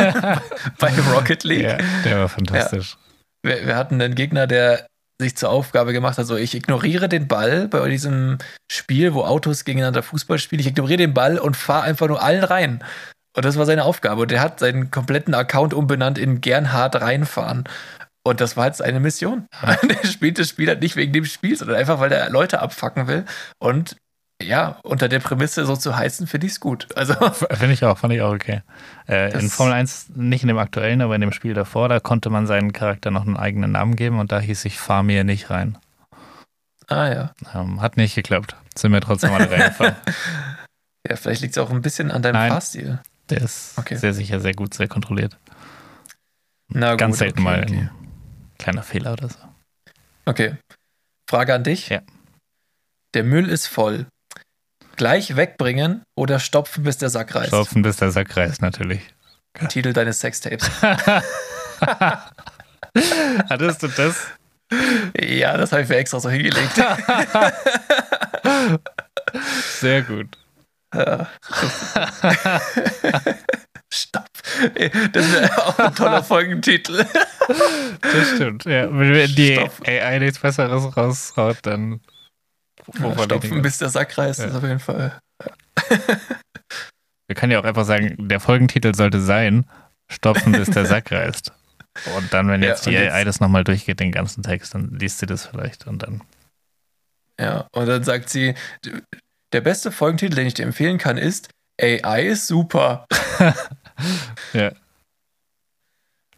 bei 0.78 0.92
Rocket 1.12 1.44
League. 1.44 1.62
Ja, 1.62 1.78
der 2.04 2.18
war 2.18 2.28
fantastisch. 2.28 2.96
Ja. 3.44 3.50
Wir, 3.50 3.66
wir, 3.66 3.76
hatten 3.76 4.00
einen 4.00 4.14
Gegner, 4.14 4.46
der 4.46 4.86
sich 5.20 5.36
zur 5.36 5.50
Aufgabe 5.50 5.92
gemacht 5.92 6.18
hat, 6.18 6.26
so 6.26 6.36
ich 6.36 6.54
ignoriere 6.54 7.08
den 7.08 7.28
Ball 7.28 7.68
bei 7.68 7.88
diesem 7.88 8.38
Spiel, 8.70 9.14
wo 9.14 9.24
Autos 9.24 9.64
gegeneinander 9.64 10.02
Fußball 10.02 10.38
spielen. 10.38 10.60
Ich 10.60 10.66
ignoriere 10.66 10.98
den 10.98 11.14
Ball 11.14 11.38
und 11.38 11.56
fahre 11.56 11.84
einfach 11.84 12.08
nur 12.08 12.22
allen 12.22 12.44
rein. 12.44 12.84
Und 13.36 13.44
das 13.44 13.56
war 13.56 13.66
seine 13.66 13.84
Aufgabe. 13.84 14.22
Und 14.22 14.30
der 14.30 14.40
hat 14.40 14.60
seinen 14.60 14.90
kompletten 14.90 15.34
Account 15.34 15.74
umbenannt 15.74 16.18
in 16.18 16.40
Gernhard 16.40 17.00
reinfahren. 17.00 17.64
Und 18.26 18.40
das 18.40 18.56
war 18.56 18.66
jetzt 18.66 18.82
eine 18.82 19.00
Mission. 19.00 19.46
der 19.82 20.08
spielt 20.08 20.38
das 20.38 20.48
Spiel 20.48 20.68
halt 20.68 20.80
nicht 20.80 20.96
wegen 20.96 21.12
dem 21.12 21.26
Spiel, 21.26 21.56
sondern 21.56 21.76
einfach, 21.76 22.00
weil 22.00 22.08
der 22.08 22.30
Leute 22.30 22.60
abfacken 22.60 23.06
will. 23.06 23.24
Und 23.58 23.96
ja, 24.42 24.78
unter 24.82 25.08
der 25.08 25.20
Prämisse 25.20 25.64
so 25.64 25.76
zu 25.76 25.96
heißen, 25.96 26.26
finde 26.26 26.46
ich 26.46 26.54
es 26.54 26.60
gut. 26.60 26.88
Also 26.96 27.14
finde 27.50 27.72
ich 27.72 27.84
auch, 27.84 27.98
fand 27.98 28.14
ich 28.14 28.22
auch 28.22 28.32
okay. 28.32 28.62
Äh, 29.08 29.38
in 29.38 29.48
Formel 29.48 29.74
1, 29.74 30.10
nicht 30.16 30.42
in 30.42 30.48
dem 30.48 30.58
aktuellen, 30.58 31.02
aber 31.02 31.14
in 31.14 31.20
dem 31.20 31.32
Spiel 31.32 31.54
davor, 31.54 31.88
da 31.88 32.00
konnte 32.00 32.30
man 32.30 32.46
seinen 32.46 32.72
Charakter 32.72 33.10
noch 33.10 33.26
einen 33.26 33.36
eigenen 33.36 33.72
Namen 33.72 33.94
geben 33.94 34.18
und 34.18 34.32
da 34.32 34.40
hieß 34.40 34.64
ich 34.64 34.78
Fahr 34.78 35.02
mir 35.02 35.22
nicht 35.24 35.50
rein. 35.50 35.78
Ah 36.88 37.08
ja. 37.08 37.34
Ähm, 37.54 37.80
hat 37.80 37.96
nicht 37.96 38.14
geklappt. 38.14 38.56
Sind 38.74 38.92
wir 38.92 39.00
trotzdem 39.00 39.32
alle 39.32 39.50
reingefahren. 39.50 39.96
ja, 41.08 41.16
vielleicht 41.16 41.42
liegt 41.42 41.56
es 41.56 41.62
auch 41.62 41.70
ein 41.70 41.82
bisschen 41.82 42.10
an 42.10 42.22
deinem 42.22 42.34
Nein, 42.34 42.50
Fahrstil. 42.50 43.00
Der 43.30 43.40
ist 43.40 43.78
okay. 43.78 43.96
sehr 43.96 44.12
sicher, 44.12 44.40
sehr 44.40 44.52
gut, 44.52 44.74
sehr 44.74 44.88
kontrolliert. 44.88 45.38
Na 46.68 46.96
Ganz 46.96 47.12
gut, 47.12 47.18
selten 47.18 47.38
okay, 47.38 47.44
mal 47.44 47.62
okay. 47.62 47.88
Kleiner 48.64 48.82
Fehler 48.82 49.12
oder 49.12 49.28
so. 49.28 49.38
Okay. 50.24 50.56
Frage 51.28 51.54
an 51.54 51.62
dich. 51.64 51.90
Ja. 51.90 52.00
Der 53.14 53.22
Müll 53.22 53.50
ist 53.50 53.66
voll. 53.66 54.06
Gleich 54.96 55.36
wegbringen 55.36 56.02
oder 56.16 56.40
stopfen, 56.40 56.84
bis 56.84 56.96
der 56.96 57.10
Sack 57.10 57.34
reißt? 57.34 57.48
Stopfen, 57.48 57.82
bis 57.82 57.98
der 57.98 58.10
Sack 58.10 58.34
reißt, 58.36 58.62
natürlich. 58.62 59.02
Titel 59.68 59.92
deines 59.92 60.20
Sextapes. 60.20 60.70
Hattest 63.50 63.82
du 63.82 63.88
das? 63.88 64.28
ja, 65.20 65.58
das 65.58 65.72
habe 65.72 65.82
ich 65.82 65.88
mir 65.88 65.96
extra 65.96 66.20
so 66.20 66.30
hingelegt. 66.30 66.72
Sehr 69.80 70.02
gut. 70.02 70.38
Stopp. 73.94 74.28
Das 75.12 75.32
wäre 75.32 75.58
auch 75.66 75.78
ein 75.78 75.94
toller 75.94 76.22
Folgentitel. 76.24 77.04
Das 78.00 78.30
stimmt. 78.34 78.64
Ja, 78.64 78.88
wenn 78.90 79.34
die 79.34 79.54
Stopp. 79.54 79.86
AI 79.86 80.18
nichts 80.18 80.38
Besseres 80.40 80.96
raushaut, 80.96 81.58
dann. 81.62 82.00
die 82.86 83.22
Stopfen, 83.22 83.62
bis 83.62 83.78
der 83.78 83.88
Sack 83.90 84.16
reißt, 84.18 84.40
Ja. 84.40 84.46
ist 84.46 84.54
auf 84.54 84.62
jeden 84.62 84.80
Fall. 84.80 85.18
Wir 87.26 87.34
können 87.36 87.52
ja 87.52 87.60
auch 87.60 87.64
einfach 87.64 87.84
sagen, 87.84 88.28
der 88.28 88.40
Folgentitel 88.40 88.94
sollte 88.94 89.20
sein: 89.20 89.64
Stopfen, 90.10 90.52
bis 90.52 90.68
der 90.70 90.84
Sack 90.86 91.10
reißt. 91.12 91.52
Und 92.16 92.32
dann, 92.34 92.48
wenn 92.48 92.62
Ja, 92.62 92.70
jetzt 92.70 92.84
die 92.86 92.90
und 92.90 92.96
jetzt- 92.96 93.12
AI 93.12 93.24
das 93.24 93.40
nochmal 93.40 93.64
durchgeht, 93.64 94.00
den 94.00 94.12
ganzen 94.12 94.42
Text, 94.42 94.74
dann 94.74 94.90
liest 94.98 95.20
sie 95.20 95.26
das 95.26 95.46
vielleicht 95.46 95.86
und 95.86 96.02
dann. 96.02 96.22
Ja, 97.40 97.66
und 97.72 97.86
dann 97.86 98.02
sagt 98.04 98.28
sie, 98.28 98.54
der 99.52 99.60
beste 99.60 99.90
Folgentitel, 99.92 100.34
den 100.36 100.46
ich 100.46 100.54
dir 100.54 100.64
empfehlen 100.64 100.98
kann, 100.98 101.16
ist 101.16 101.48
AI 101.80 102.26
ist 102.26 102.46
super. 102.46 103.06
Ja. 104.52 104.72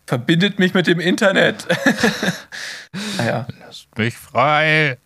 Verbindet 0.06 0.58
mich 0.58 0.72
mit 0.72 0.86
dem 0.86 1.00
Internet. 1.00 1.66
naja, 3.18 3.46
Lasst 3.60 3.88
mich 3.98 4.16
frei. 4.16 4.98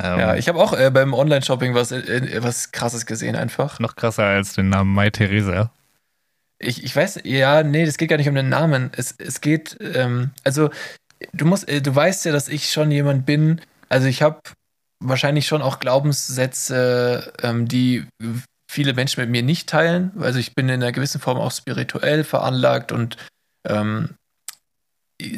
ähm, 0.00 0.18
ja, 0.18 0.34
ich 0.36 0.48
habe 0.48 0.58
auch 0.58 0.72
äh, 0.72 0.90
beim 0.90 1.12
Online-Shopping 1.12 1.74
was, 1.74 1.92
äh, 1.92 2.42
was 2.42 2.72
krasses 2.72 3.04
gesehen 3.04 3.36
einfach. 3.36 3.78
noch 3.78 3.94
krasser 3.96 4.24
als 4.24 4.54
den 4.54 4.70
Namen 4.70 4.94
Mai 4.94 5.10
Theresa. 5.10 5.70
Ich, 6.58 6.82
ich 6.82 6.94
weiß, 6.94 7.20
ja, 7.24 7.62
nee, 7.62 7.84
das 7.84 7.98
geht 7.98 8.08
gar 8.10 8.16
nicht 8.16 8.28
um 8.28 8.34
den 8.34 8.48
Namen. 8.48 8.90
Es, 8.96 9.14
es 9.18 9.40
geht, 9.40 9.76
ähm, 9.80 10.30
also 10.44 10.70
du 11.32 11.44
musst, 11.44 11.68
äh, 11.68 11.82
du 11.82 11.94
weißt 11.94 12.24
ja, 12.24 12.32
dass 12.32 12.48
ich 12.48 12.70
schon 12.70 12.90
jemand 12.90 13.26
bin, 13.26 13.60
also 13.88 14.06
ich 14.06 14.22
habe 14.22 14.40
wahrscheinlich 15.02 15.46
schon 15.46 15.62
auch 15.62 15.78
Glaubenssätze, 15.78 17.32
ähm, 17.42 17.66
die 17.68 18.06
viele 18.70 18.94
Menschen 18.94 19.20
mit 19.20 19.30
mir 19.30 19.42
nicht 19.42 19.68
teilen. 19.68 20.12
Also 20.20 20.38
ich 20.38 20.54
bin 20.54 20.68
in 20.68 20.82
einer 20.82 20.92
gewissen 20.92 21.20
Form 21.20 21.38
auch 21.38 21.52
spirituell 21.52 22.24
veranlagt 22.24 22.92
und 22.92 23.16
ähm, 23.68 24.14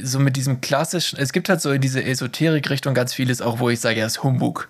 so 0.02 0.18
mit 0.20 0.36
diesem 0.36 0.60
klassischen, 0.60 1.18
es 1.18 1.32
gibt 1.32 1.48
halt 1.48 1.60
so 1.60 1.72
in 1.72 1.80
diese 1.80 2.04
Esoterik-Richtung 2.04 2.94
ganz 2.94 3.14
vieles 3.14 3.40
auch, 3.40 3.58
wo 3.58 3.68
ich 3.70 3.80
sage, 3.80 3.98
ja, 4.00 4.06
ist 4.06 4.22
Humbug. 4.22 4.68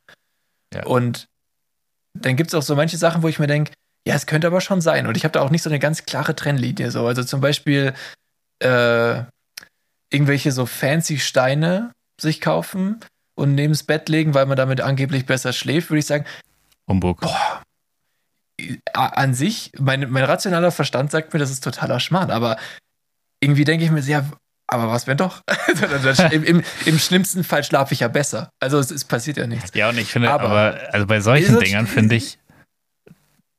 Ja. 0.73 0.87
Und 0.87 1.27
dann 2.19 2.37
gibt 2.37 2.49
es 2.51 2.55
auch 2.55 2.63
so 2.63 2.77
manche 2.77 2.97
Sachen, 2.97 3.23
wo 3.23 3.29
ich 3.29 3.39
mir 3.39 3.47
denke, 3.47 3.73
ja, 4.07 4.15
es 4.15 4.27
könnte 4.27 4.47
aber 4.47 4.61
schon 4.61 4.81
sein. 4.81 5.07
Und 5.07 5.17
ich 5.17 5.25
habe 5.25 5.33
da 5.33 5.41
auch 5.43 5.51
nicht 5.51 5.63
so 5.63 5.71
eine 5.71 5.79
ganz 5.79 6.07
klare 6.07 6.35
Trennlinie. 6.35 6.91
So. 6.91 7.07
Also 7.07 7.25
zum 7.25 7.41
Beispiel 7.41 7.93
äh, 8.63 9.23
irgendwelche 10.11 10.53
so 10.53 10.67
fancy 10.67 11.19
Steine 11.19 11.93
sich 12.21 12.41
kaufen 12.41 13.01
und 13.35 13.55
neben 13.55 13.73
das 13.73 13.83
Bett 13.83 14.09
legen, 14.09 14.35
weil 14.35 14.47
man 14.47 14.57
damit 14.57 14.81
angeblich 14.81 15.27
besser 15.27 15.53
schläft, 15.53 15.91
würde 15.91 16.01
ich 16.01 16.07
sagen, 16.07 16.25
Humbug. 16.89 17.23
a- 17.23 17.63
an 18.93 19.35
sich, 19.35 19.73
mein, 19.79 20.11
mein 20.11 20.25
rationaler 20.25 20.71
Verstand 20.71 21.11
sagt 21.11 21.33
mir, 21.33 21.39
das 21.41 21.51
ist 21.51 21.63
totaler 21.65 22.01
Schmarrn, 22.01 22.31
aber 22.31 22.57
irgendwie 23.41 23.65
denke 23.65 23.85
ich 23.85 23.91
mir, 23.91 24.03
so, 24.03 24.11
ja, 24.11 24.25
aber 24.69 24.89
was 24.89 25.07
wenn 25.07 25.17
doch? 25.17 25.43
Im, 26.31 26.45
im, 26.45 26.63
Im 26.87 26.99
schlimmsten 26.99 27.45
Fall 27.45 27.63
schlafe 27.65 27.93
ich 27.95 28.01
ja 28.01 28.09
besser. 28.09 28.51
Also 28.61 28.79
es, 28.79 28.91
es 28.91 29.05
passiert 29.05 29.37
ja 29.37 29.47
nichts. 29.47 29.71
Ja, 29.75 29.89
und 29.91 29.99
ich 29.99 30.11
finde, 30.11 30.31
aber, 30.31 30.45
Aber- 30.49 30.81
also 30.93 31.07
bei 31.07 31.21
solchen 31.21 31.59
Dingern 31.59 31.87
finde 31.87 32.15
ich, 32.15 32.39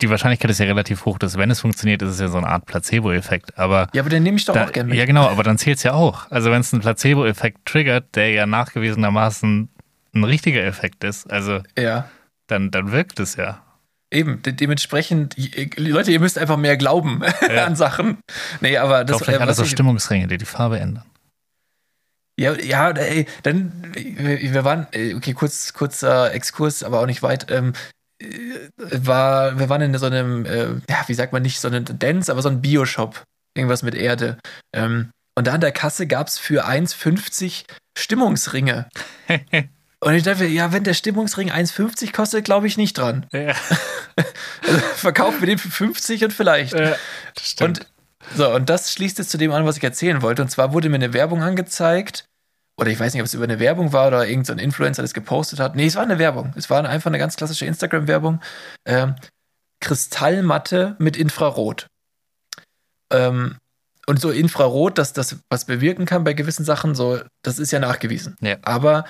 die 0.01 0.09
Wahrscheinlichkeit 0.09 0.51
ist 0.51 0.59
ja 0.59 0.65
relativ 0.65 1.05
hoch, 1.05 1.17
dass 1.17 1.37
wenn 1.37 1.49
es 1.51 1.61
funktioniert, 1.61 2.01
ist 2.01 2.09
es 2.11 2.19
ja 2.19 2.27
so 2.27 2.37
eine 2.37 2.47
Art 2.47 2.65
Placebo-Effekt. 2.65 3.57
Aber 3.57 3.87
Ja, 3.93 4.01
aber 4.01 4.09
den 4.09 4.23
nehme 4.23 4.37
ich 4.37 4.43
doch 4.45 4.53
da, 4.53 4.65
auch 4.65 4.71
gerne 4.71 4.89
mit. 4.89 4.97
ja, 4.97 5.05
genau, 5.05 5.27
aber 5.29 5.43
dann 5.43 5.57
zählt 5.57 5.77
es 5.77 5.83
ja 5.83 5.93
auch. 5.93 6.29
Also 6.31 6.51
wenn 6.51 6.59
es 6.61 6.73
einen 6.73 6.81
Placebo-Effekt 6.81 7.65
triggert, 7.65 8.15
der 8.15 8.31
ja 8.31 8.45
nachgewiesenermaßen 8.45 9.69
ein 10.15 10.23
richtiger 10.23 10.63
Effekt 10.63 11.03
ist, 11.03 11.31
also 11.31 11.61
Ja. 11.77 12.09
dann, 12.47 12.71
dann 12.71 12.91
wirkt 12.91 13.19
es 13.19 13.35
ja. 13.35 13.61
Eben, 14.13 14.41
de 14.43 14.53
dementsprechend, 14.53 15.37
ihr- 15.37 15.69
Leute, 15.77 16.11
ihr 16.11 16.19
müsst 16.19 16.37
einfach 16.37 16.57
mehr 16.57 16.77
glauben 16.77 17.21
Ja. 17.53 17.65
an 17.65 17.75
Sachen. 17.75 18.19
Nee, 18.61 18.77
aber 18.77 19.03
das 19.03 19.17
Kauft 19.17 19.29
euch 19.29 19.35
äh, 19.35 19.37
alle 19.39 19.49
was 19.49 19.57
so 19.57 19.65
Stimmungsringe, 19.65 20.27
die 20.27 20.37
die 20.37 20.45
Farbe 20.45 20.79
ändern. 20.79 21.05
Ja, 22.39 22.53
ja, 22.59 22.89
ey, 22.91 23.27
dann, 23.43 23.91
wir, 23.93 24.41
wir 24.53 24.63
waren, 24.63 24.87
äh, 24.91 25.13
okay, 25.13 25.33
kurz, 25.33 25.73
kurzer 25.73 26.33
Exkurs, 26.33 26.83
aber 26.83 26.99
auch 26.99 27.05
nicht 27.05 27.21
weit. 27.21 27.51
Ähm, 27.51 27.73
äh, 28.19 28.27
war, 28.79 29.59
wir 29.59 29.69
waren 29.69 29.81
in 29.81 29.97
so 29.97 30.05
einem, 30.07 30.45
äh, 30.45 30.69
ja, 30.89 31.03
wie 31.07 31.13
sagt 31.13 31.33
man 31.33 31.41
nicht, 31.43 31.59
so 31.59 31.67
einen 31.67 31.85
Dance, 31.99 32.31
aber 32.31 32.41
so 32.41 32.49
ein 32.49 32.61
Bio-Shop. 32.61 33.23
Irgendwas 33.55 33.83
mit 33.83 33.93
Erde. 33.93 34.39
Ähm, 34.75 35.11
und 35.35 35.45
da 35.47 35.53
an 35.53 35.61
der 35.61 35.71
Kasse 35.71 36.07
gab 36.07 36.27
es 36.27 36.39
für 36.39 36.65
1,50 36.67 37.65
Stimmungsringe. 37.97 38.87
Und 40.03 40.13
ich 40.15 40.23
dachte, 40.23 40.45
ja, 40.45 40.71
wenn 40.73 40.83
der 40.83 40.93
Stimmungsring 40.93 41.51
1,50 41.51 42.11
kostet, 42.13 42.45
glaube 42.45 42.67
ich 42.67 42.77
nicht 42.77 42.97
dran. 42.97 43.25
Ja, 43.31 43.53
Also, 44.67 44.79
verkaufen 44.95 45.41
wir 45.41 45.47
den 45.47 45.57
für 45.57 45.69
50 45.69 46.23
und 46.25 46.33
vielleicht. 46.33 46.73
stimmt. 47.39 47.79
Und 47.79 47.87
so, 48.35 48.53
und 48.53 48.69
das 48.69 48.93
schließt 48.93 49.17
jetzt 49.17 49.31
zu 49.31 49.37
dem 49.37 49.51
an, 49.51 49.65
was 49.65 49.77
ich 49.77 49.83
erzählen 49.83 50.21
wollte. 50.21 50.41
Und 50.41 50.49
zwar 50.49 50.73
wurde 50.73 50.89
mir 50.89 50.95
eine 50.95 51.13
Werbung 51.13 51.41
angezeigt. 51.43 52.25
Oder 52.77 52.89
ich 52.89 52.99
weiß 52.99 53.13
nicht, 53.13 53.21
ob 53.21 53.25
es 53.25 53.33
über 53.33 53.43
eine 53.43 53.59
Werbung 53.59 53.93
war 53.93 54.07
oder 54.07 54.27
irgendein 54.27 54.57
so 54.57 54.63
Influencer 54.63 55.01
das 55.01 55.13
gepostet 55.13 55.59
hat. 55.59 55.75
Nee, 55.75 55.85
es 55.85 55.95
war 55.95 56.03
eine 56.03 56.19
Werbung. 56.19 56.53
Es 56.55 56.69
war 56.69 56.83
einfach 56.87 57.09
eine 57.11 57.19
ganz 57.19 57.35
klassische 57.35 57.65
Instagram-Werbung. 57.65 58.41
Ähm, 58.85 59.15
Kristallmatte 59.79 60.95
mit 60.97 61.17
Infrarot. 61.17 61.87
Ähm, 63.11 63.57
und 64.05 64.19
so 64.19 64.31
Infrarot, 64.31 64.97
dass 64.97 65.13
das 65.13 65.37
was 65.49 65.65
bewirken 65.65 66.05
kann 66.05 66.23
bei 66.23 66.33
gewissen 66.33 66.65
Sachen, 66.65 66.95
so, 66.95 67.19
das 67.41 67.59
ist 67.59 67.71
ja 67.71 67.79
nachgewiesen. 67.79 68.35
Ja. 68.41 68.57
Aber 68.63 69.05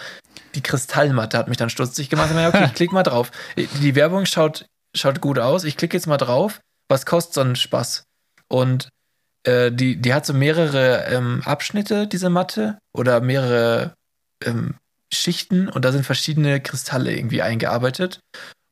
die 0.56 0.62
Kristallmatte 0.62 1.38
hat 1.38 1.48
mich 1.48 1.58
dann 1.58 1.70
stutzig 1.70 2.10
gemacht. 2.10 2.30
Ich 2.30 2.36
meine, 2.36 2.50
okay, 2.50 2.66
ich 2.66 2.74
klicke 2.76 2.94
mal 2.94 3.04
drauf. 3.04 3.32
Die 3.58 3.96
Werbung 3.96 4.26
schaut, 4.26 4.66
schaut 4.96 5.22
gut 5.22 5.40
aus. 5.40 5.64
Ich 5.64 5.78
klicke 5.78 5.98
jetzt 5.98 6.08
mal 6.08 6.18
drauf. 6.18 6.60
Was 6.90 7.06
kostet 7.06 7.34
so 7.34 7.42
ein 7.42 7.56
Spaß? 7.56 8.04
Und 8.50 8.90
äh, 9.44 9.72
die, 9.72 10.00
die 10.00 10.14
hat 10.14 10.26
so 10.26 10.34
mehrere 10.34 11.06
ähm, 11.06 11.42
Abschnitte, 11.46 12.08
diese 12.08 12.30
Matte, 12.30 12.78
oder 12.94 13.22
mehrere 13.22 13.94
ähm, 14.44 14.76
Schichten 15.12 15.70
und 15.70 15.86
da 15.86 15.92
sind 15.92 16.06
verschiedene 16.06 16.62
Kristalle 16.62 17.16
irgendwie 17.16 17.42
eingearbeitet. 17.42 18.20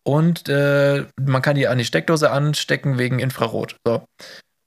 Und 0.03 0.49
äh, 0.49 1.05
man 1.19 1.41
kann 1.41 1.55
die 1.55 1.67
an 1.67 1.77
die 1.77 1.85
Steckdose 1.85 2.31
anstecken 2.31 2.97
wegen 2.97 3.19
Infrarot. 3.19 3.75
So. 3.85 4.03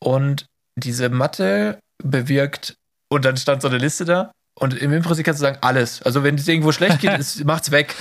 Und 0.01 0.47
diese 0.77 1.09
Matte 1.09 1.79
bewirkt, 2.03 2.75
und 3.11 3.25
dann 3.25 3.37
stand 3.37 3.63
so 3.63 3.69
eine 3.69 3.79
Liste 3.79 4.05
da. 4.05 4.33
Und 4.59 4.75
im 4.81 5.03
Prinzip 5.03 5.25
kannst 5.25 5.41
du 5.41 5.45
sagen, 5.47 5.59
alles. 5.63 6.03
Also, 6.03 6.23
wenn 6.23 6.37
es 6.37 6.47
irgendwo 6.49 6.73
schlecht 6.73 7.01
geht, 7.01 7.11
es, 7.19 7.43
macht's 7.45 7.71
weg. 7.71 7.95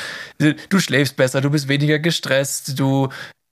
Du 0.70 0.80
schläfst 0.80 1.16
besser, 1.16 1.42
du 1.42 1.50
bist 1.50 1.68
weniger 1.68 2.00
gestresst, 2.00 2.78
du. 2.80 3.10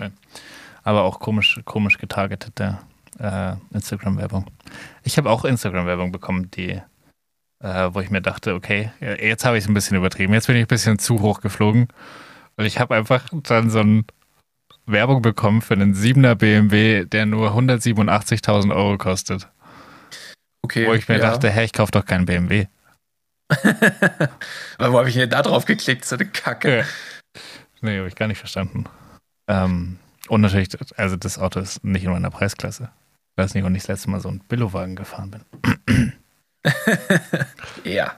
Aber 0.83 1.03
auch 1.03 1.19
komisch, 1.19 1.61
komisch 1.65 1.97
getargetete 1.99 2.79
äh, 3.19 3.53
Instagram-Werbung. 3.73 4.45
Ich 5.03 5.17
habe 5.17 5.29
auch 5.29 5.45
Instagram-Werbung 5.45 6.11
bekommen, 6.11 6.49
die, 6.51 6.81
äh, 7.59 7.89
wo 7.91 7.99
ich 7.99 8.09
mir 8.09 8.21
dachte, 8.21 8.55
okay, 8.55 8.91
jetzt 8.99 9.45
habe 9.45 9.57
ich 9.57 9.63
es 9.63 9.69
ein 9.69 9.73
bisschen 9.73 9.97
übertrieben. 9.97 10.33
Jetzt 10.33 10.47
bin 10.47 10.55
ich 10.55 10.63
ein 10.63 10.67
bisschen 10.67 10.99
zu 10.99 11.21
hoch 11.21 11.41
geflogen. 11.41 11.87
Und 12.57 12.65
ich 12.65 12.79
habe 12.79 12.95
einfach 12.95 13.27
dann 13.31 13.69
so 13.69 13.79
eine 13.79 14.03
Werbung 14.85 15.21
bekommen 15.21 15.61
für 15.61 15.73
einen 15.73 15.93
7er 15.93 16.35
BMW, 16.35 17.05
der 17.05 17.25
nur 17.25 17.51
187.000 17.51 18.75
Euro 18.75 18.97
kostet. 18.97 19.47
Okay. 20.61 20.87
Wo 20.87 20.93
ich 20.93 21.07
mir 21.07 21.19
ja. 21.19 21.31
dachte, 21.31 21.49
hä, 21.49 21.63
ich 21.63 21.73
kaufe 21.73 21.91
doch 21.91 22.05
keinen 22.05 22.25
BMW. 22.25 22.67
Aber 24.77 24.93
wo 24.93 24.97
habe 24.97 25.09
ich 25.09 25.15
denn 25.15 25.29
da 25.29 25.41
drauf 25.41 25.65
geklickt? 25.65 26.05
So 26.05 26.15
eine 26.15 26.25
Kacke. 26.25 26.79
Ja. 26.79 26.85
Nee, 27.81 27.97
habe 27.97 28.07
ich 28.07 28.15
gar 28.15 28.27
nicht 28.27 28.37
verstanden. 28.37 28.85
Ähm, 29.47 29.99
und 30.29 30.41
natürlich, 30.41 30.69
also 30.97 31.17
das 31.17 31.37
Auto 31.37 31.59
ist 31.59 31.83
nicht 31.83 32.05
in 32.05 32.11
meiner 32.11 32.29
Preisklasse. 32.29 32.89
Ich 33.35 33.43
weiß 33.43 33.53
nicht, 33.53 33.63
wann 33.63 33.75
ich 33.75 33.83
das 33.83 33.89
letzte 33.89 34.09
Mal 34.09 34.21
so 34.21 34.29
einen 34.29 34.39
Billowagen 34.39 34.95
gefahren 34.95 35.31
bin. 35.31 36.13
Ja. 37.83 38.15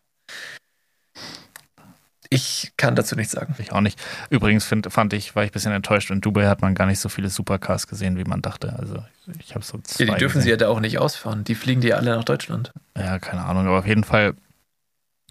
Ich 2.29 2.73
kann 2.77 2.95
dazu 2.95 3.15
nichts 3.15 3.33
sagen. 3.33 3.55
Ich 3.57 3.71
auch 3.71 3.81
nicht. 3.81 3.99
Übrigens 4.29 4.65
find, 4.65 4.91
fand 4.91 5.13
ich, 5.13 5.35
war 5.35 5.43
ich 5.43 5.51
ein 5.51 5.53
bisschen 5.53 5.71
enttäuscht. 5.71 6.09
In 6.11 6.21
Dubai 6.21 6.47
hat 6.47 6.61
man 6.61 6.75
gar 6.75 6.85
nicht 6.87 6.99
so 6.99 7.09
viele 7.09 7.29
Supercars 7.29 7.87
gesehen, 7.87 8.17
wie 8.17 8.23
man 8.23 8.41
dachte. 8.41 8.75
Also 8.77 9.03
ich 9.39 9.53
habe 9.55 9.63
so 9.63 9.77
zwei 9.83 10.05
Ja, 10.05 10.13
die 10.13 10.19
dürfen 10.19 10.41
sie 10.41 10.49
ja 10.49 10.55
gesehen. 10.55 10.67
da 10.67 10.73
auch 10.73 10.79
nicht 10.79 10.97
ausfahren. 10.97 11.43
Die 11.43 11.55
fliegen 11.55 11.81
die 11.81 11.93
alle 11.93 12.15
nach 12.15 12.23
Deutschland. 12.23 12.71
Ja, 12.97 13.19
keine 13.19 13.43
Ahnung. 13.43 13.67
Aber 13.67 13.79
auf 13.79 13.87
jeden 13.87 14.03
Fall 14.03 14.33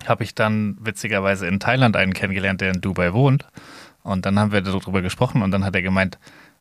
habe 0.07 0.25
ich 0.25 0.35
dann 0.35 0.77
witzigerweise 0.81 1.47
in 1.47 1.61
Thailand 1.61 1.97
einen 1.97 2.15
kennengelernt, 2.15 2.61
der 2.61 2.73
in 2.73 2.81
Dubai 2.81 3.13
wohnt. 3.13 3.47
Und 4.03 4.27
dann 4.27 4.39
haben 4.39 4.53
wir 4.53 4.61
darüber 4.61 5.03
gesprochen 5.03 5.43
und 5.43 5.51
dann 5.51 5.65
hat 5.65 5.75
er 5.75 5.83
gemeint, 5.83 6.19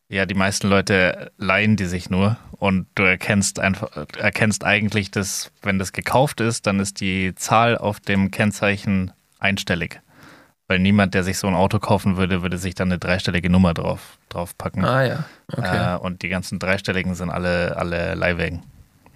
ja, 0.07 0.25
die 0.25 0.36
meisten 0.36 0.67
Leute 0.67 1.31
leihen 1.38 1.75
die 1.75 1.86
sich 1.86 2.09
nur 2.09 2.38
und 2.51 2.88
du 2.95 3.03
erkennst 3.03 3.59
einfach, 3.59 3.89
erkennst 4.17 4.63
eigentlich, 4.63 5.11
dass, 5.11 5.51
wenn 5.61 5.79
das 5.79 5.91
gekauft 5.91 6.39
ist, 6.39 6.67
dann 6.67 6.79
ist 6.79 6.99
die 7.01 7.34
Zahl 7.36 7.77
auf 7.77 7.99
dem 7.99 8.31
Kennzeichen 8.31 9.11
einstellig. 9.39 9.99
Weil 10.68 10.80
niemand, 10.80 11.14
der 11.14 11.24
sich 11.24 11.38
so 11.38 11.47
ein 11.47 11.55
Auto 11.55 11.80
kaufen 11.80 12.16
würde, 12.18 12.41
würde 12.41 12.57
sich 12.57 12.74
dann 12.74 12.89
eine 12.89 12.97
dreistellige 12.99 13.49
Nummer 13.49 13.74
drauf, 13.74 14.18
drauf 14.30 14.57
packen. 14.57 14.86
Ah 14.86 15.03
ja, 15.05 15.24
okay. 15.51 15.95
Äh, 15.95 15.97
und 15.97 16.22
die 16.22 16.30
ganzen 16.30 16.57
dreistelligen 16.59 17.16
sind 17.16 17.30
alle, 17.30 17.76
alle 17.76 18.16
Leihwägen. 18.16 18.64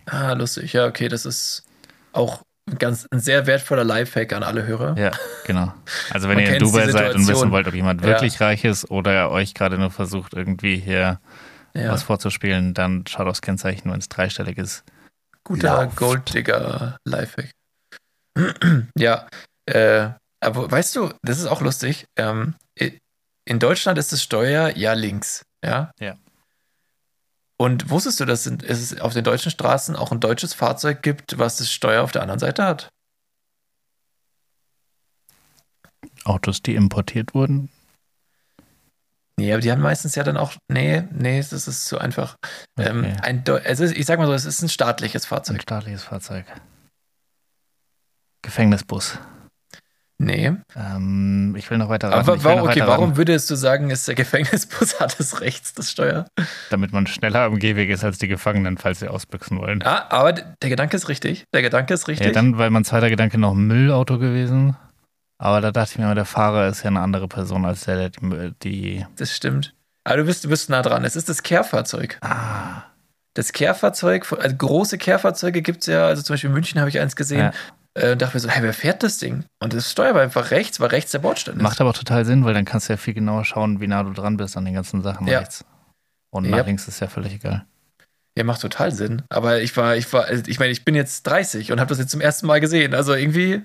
Ah, 0.05 0.33
lustig. 0.33 0.73
Ja, 0.73 0.85
okay, 0.85 1.07
das 1.07 1.25
ist 1.25 1.63
auch 2.11 2.41
ein 2.69 2.77
ganz 2.77 3.07
ein 3.11 3.21
sehr 3.21 3.47
wertvoller 3.47 3.85
Lifehack 3.85 4.33
an 4.33 4.43
alle 4.43 4.65
Hörer. 4.65 4.97
Ja, 4.97 5.11
genau. 5.45 5.73
Also 6.11 6.27
wenn 6.27 6.35
Man 6.35 6.45
ihr 6.45 6.53
in 6.55 6.59
Dubai 6.59 6.89
seid 6.89 7.15
und 7.15 7.27
wissen 7.27 7.51
wollt, 7.51 7.67
ob 7.67 7.73
jemand 7.73 8.01
Ja. 8.01 8.07
wirklich 8.07 8.41
reich 8.41 8.65
ist 8.65 8.91
oder 8.91 9.13
er 9.13 9.31
euch 9.31 9.53
gerade 9.53 9.77
nur 9.77 9.89
versucht, 9.91 10.33
irgendwie 10.33 10.75
hier 10.77 11.19
Ja. 11.73 11.91
was 11.91 12.03
vorzuspielen, 12.03 12.73
dann 12.73 13.05
schaut 13.07 13.27
aufs 13.27 13.41
Kennzeichen, 13.41 13.89
wenn 13.91 13.99
es 13.99 14.09
dreistellig 14.09 14.57
ist. 14.57 14.83
Guter. 15.45 15.89
Golddigger 15.95 16.97
Lifehack. 17.05 17.51
ja, 18.97 19.27
äh, 19.65 20.09
aber 20.39 20.69
weißt 20.71 20.95
du, 20.95 21.11
das 21.23 21.39
ist 21.39 21.47
auch 21.47 21.61
lustig. 21.61 22.05
Ähm, 22.17 22.55
in 23.45 23.59
Deutschland 23.59 23.97
ist 23.97 24.11
das 24.11 24.21
Steuer 24.21 24.75
ja 24.75 24.93
links, 24.93 25.43
ja? 25.63 25.91
Ja. 25.99 26.15
Und 27.59 27.89
wusstest 27.89 28.19
du, 28.19 28.25
dass 28.25 28.45
es 28.45 28.99
auf 28.99 29.13
den 29.13 29.23
deutschen 29.23 29.51
Straßen 29.51 29.95
auch 29.95 30.11
ein 30.11 30.19
deutsches 30.19 30.53
Fahrzeug 30.53 31.01
gibt, 31.01 31.39
was 31.39 31.57
das 31.57 31.71
Steuer 31.71 32.03
auf 32.03 32.11
der 32.11 32.21
anderen 32.21 32.39
Seite 32.39 32.63
hat? 32.63 32.89
Autos, 36.23 36.61
die 36.61 36.75
importiert 36.75 37.33
wurden. 37.33 37.69
Nee, 39.39 39.53
aber 39.53 39.61
die 39.61 39.71
haben 39.71 39.81
meistens 39.81 40.15
ja 40.15 40.23
dann 40.23 40.35
auch. 40.35 40.53
Nee, 40.67 41.03
nee, 41.11 41.37
das 41.39 41.67
ist 41.67 41.85
zu 41.85 41.99
einfach. 41.99 42.35
Ähm, 42.77 43.05
Okay. 43.05 43.17
ein 43.21 43.43
Deu- 43.43 43.63
also 43.65 43.85
ich 43.85 44.05
sag 44.05 44.19
mal 44.19 44.25
so, 44.27 44.33
es 44.33 44.45
ist 44.45 44.61
ein 44.61 44.69
staatliches 44.69 45.25
Ein 45.25 45.27
Fahrzeug. 45.27 45.61
staatliches 45.61 46.03
Fahrzeug. 46.03 46.45
Gefängnisbus. 48.41 49.19
Nee. 50.19 50.51
Ähm, 50.75 51.53
ich 51.57 51.69
will 51.69 51.77
noch 51.77 51.89
weiter 51.89 52.09
raten. 52.09 52.27
Aber 52.27 52.43
warum, 52.43 52.61
okay, 52.67 52.81
warum 52.85 53.05
raten, 53.05 53.17
würdest 53.17 53.49
du 53.51 53.55
sagen, 53.55 53.91
ist 53.91 54.07
der 54.07 54.15
Gefängnisbus 54.15 54.99
hat 54.99 55.19
es 55.19 55.41
rechts, 55.41 55.73
das 55.73 55.91
Steuer? 55.91 56.25
damit 56.71 56.91
man 56.91 57.05
schneller 57.05 57.41
am 57.41 57.59
Gehweg 57.59 57.89
ist 57.91 58.03
als 58.03 58.17
die 58.17 58.27
Gefangenen, 58.27 58.77
falls 58.77 58.99
sie 58.99 59.09
ausbüchsen 59.09 59.59
wollen. 59.59 59.83
Ah, 59.83 60.07
aber 60.09 60.33
der 60.33 60.69
Gedanke 60.69 60.97
ist 60.97 61.07
richtig. 61.07 61.43
Der 61.53 61.61
Gedanke 61.61 61.93
ist 61.93 62.07
richtig. 62.07 62.27
Ja, 62.27 62.33
dann 62.33 62.57
war 62.57 62.67
mein 62.71 62.83
zweiter 62.83 63.09
Gedanke 63.09 63.37
noch 63.37 63.53
Müllauto 63.53 64.17
gewesen. 64.17 64.75
Aber 65.39 65.61
da 65.61 65.71
dachte 65.71 65.91
ich 65.91 65.97
mir 65.99 66.05
immer, 66.05 66.15
der 66.15 66.25
Fahrer 66.25 66.67
ist 66.67 66.81
ja 66.81 66.89
eine 66.89 67.01
andere 67.01 67.27
Person 67.27 67.63
als 67.65 67.81
der, 67.85 68.09
der 68.09 68.09
die, 68.09 68.53
die 68.63 69.05
das 69.17 69.35
stimmt. 69.35 69.75
Aber 70.03 70.17
du 70.17 70.23
bist, 70.23 70.43
du 70.43 70.49
bist 70.49 70.69
nah 70.71 70.81
dran. 70.81 71.03
Es 71.05 71.15
ist 71.15 71.29
das 71.29 71.43
Kehrfahrzeug. 71.43 72.17
Ah, 72.21 72.81
Das 73.35 73.51
Kehrfahrzeug, 73.51 74.25
also 74.31 74.55
große 74.55 74.97
Kehrfahrzeuge 74.97 75.61
gibt 75.61 75.81
es 75.81 75.87
ja, 75.87 76.07
also 76.07 76.23
zum 76.23 76.33
Beispiel 76.33 76.47
in 76.47 76.55
München 76.55 76.79
habe 76.79 76.89
ich 76.89 76.99
eins 76.99 77.15
gesehen. 77.15 77.39
Ja. 77.39 77.51
Äh, 77.97 78.11
und 78.13 78.21
dachte 78.21 78.35
mir 78.35 78.39
so, 78.41 78.49
hey, 78.49 78.61
wer 78.63 78.73
fährt 78.73 79.01
das 79.03 79.17
Ding? 79.17 79.43
Und 79.61 79.73
das 79.73 79.91
Steuer 79.91 80.13
war 80.13 80.21
einfach 80.21 80.51
rechts, 80.51 80.79
weil 80.79 80.89
rechts 80.89 81.11
der 81.11 81.19
Bordstein 81.19 81.55
ist. 81.57 81.61
Macht 81.61 81.81
aber 81.81 81.89
auch 81.89 81.97
total 81.97 82.25
Sinn, 82.25 82.45
weil 82.45 82.53
dann 82.53 82.65
kannst 82.65 82.87
du 82.89 82.93
ja 82.93 82.97
viel 82.97 83.13
genauer 83.13 83.43
schauen, 83.45 83.79
wie 83.81 83.87
nah 83.87 84.03
du 84.03 84.13
dran 84.13 84.37
bist 84.37 84.55
an 84.57 84.65
den 84.65 84.73
ganzen 84.75 85.01
Sachen 85.01 85.27
Ja. 85.27 85.39
rechts. 85.39 85.65
Und 86.29 86.45
Ja. 86.45 86.57
nach 86.57 86.65
links 86.65 86.87
ist 86.87 86.99
ja 86.99 87.07
völlig 87.07 87.33
egal. 87.33 87.65
Ja, 88.37 88.43
macht 88.43 88.61
total 88.61 88.91
Sinn. 88.91 89.23
Aber 89.29 89.61
ich 89.61 89.75
war, 89.77 89.95
ich 89.95 90.11
war, 90.13 90.25
also 90.25 90.43
ich 90.47 90.59
meine, 90.59 90.71
ich 90.71 90.85
bin 90.85 90.93
jetzt 90.93 91.23
30 91.23 91.71
und 91.71 91.79
habe 91.79 91.89
das 91.89 91.97
jetzt 91.97 92.11
zum 92.11 92.21
ersten 92.21 92.45
Mal 92.45 92.59
gesehen. 92.59 92.93
Also 92.93 93.13
irgendwie 93.15 93.63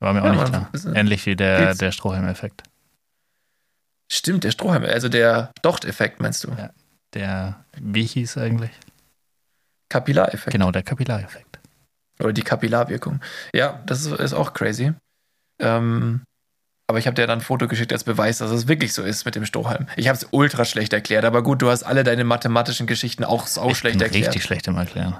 War 0.00 0.12
mir 0.12 0.20
Ja, 0.20 0.24
auch 0.26 0.30
nicht 0.30 0.40
man- 0.42 0.50
klar. 0.50 0.70
ist- 0.72 0.84
Ähnlich 0.86 1.26
wie 1.26 1.34
der, 1.34 1.66
geht's. 1.66 1.78
der 1.78 1.90
Strohhalm-Effekt. 1.90 2.62
stimmt 4.12 4.44
der 4.44 4.52
Strohhalm, 4.52 4.84
also 4.84 5.08
der 5.08 5.50
Docht-Effekt 5.62 6.20
meinst 6.20 6.44
du? 6.44 6.50
Ja. 6.56 6.70
Der, 7.14 7.64
wie 7.80 8.04
hieß 8.04 8.38
eigentlich? 8.38 8.70
Kapillareffekt. 9.88 10.52
Genau, 10.52 10.70
der 10.70 10.82
Kapillareffekt. 10.82 11.57
Oder 12.20 12.32
die 12.32 12.42
Kapillarwirkung. 12.42 13.20
Ja, 13.54 13.80
das 13.86 14.04
ist, 14.04 14.12
ist 14.12 14.32
auch 14.32 14.54
crazy. 14.54 14.92
Ähm, 15.60 16.22
aber 16.90 16.98
ich 16.98 17.06
habe 17.06 17.14
dir 17.14 17.26
dann 17.26 17.40
ein 17.40 17.44
Foto 17.44 17.68
geschickt 17.68 17.92
als 17.92 18.04
Beweis, 18.04 18.38
dass 18.38 18.50
es 18.50 18.66
wirklich 18.66 18.94
so 18.94 19.02
ist 19.02 19.26
mit 19.26 19.34
dem 19.34 19.44
Strohhalm. 19.44 19.86
Ich 19.96 20.08
habe 20.08 20.16
es 20.16 20.26
ultra 20.30 20.64
schlecht 20.64 20.94
erklärt, 20.94 21.26
aber 21.26 21.42
gut, 21.42 21.60
du 21.60 21.68
hast 21.70 21.82
alle 21.82 22.02
deine 22.02 22.24
mathematischen 22.24 22.86
Geschichten 22.86 23.24
auch 23.24 23.46
sau 23.46 23.68
ich 23.70 23.76
schlecht 23.78 23.98
bin 23.98 24.06
erklärt. 24.06 24.28
richtig 24.28 24.44
schlecht 24.44 24.66
im 24.68 24.76
Erklären. 24.78 25.18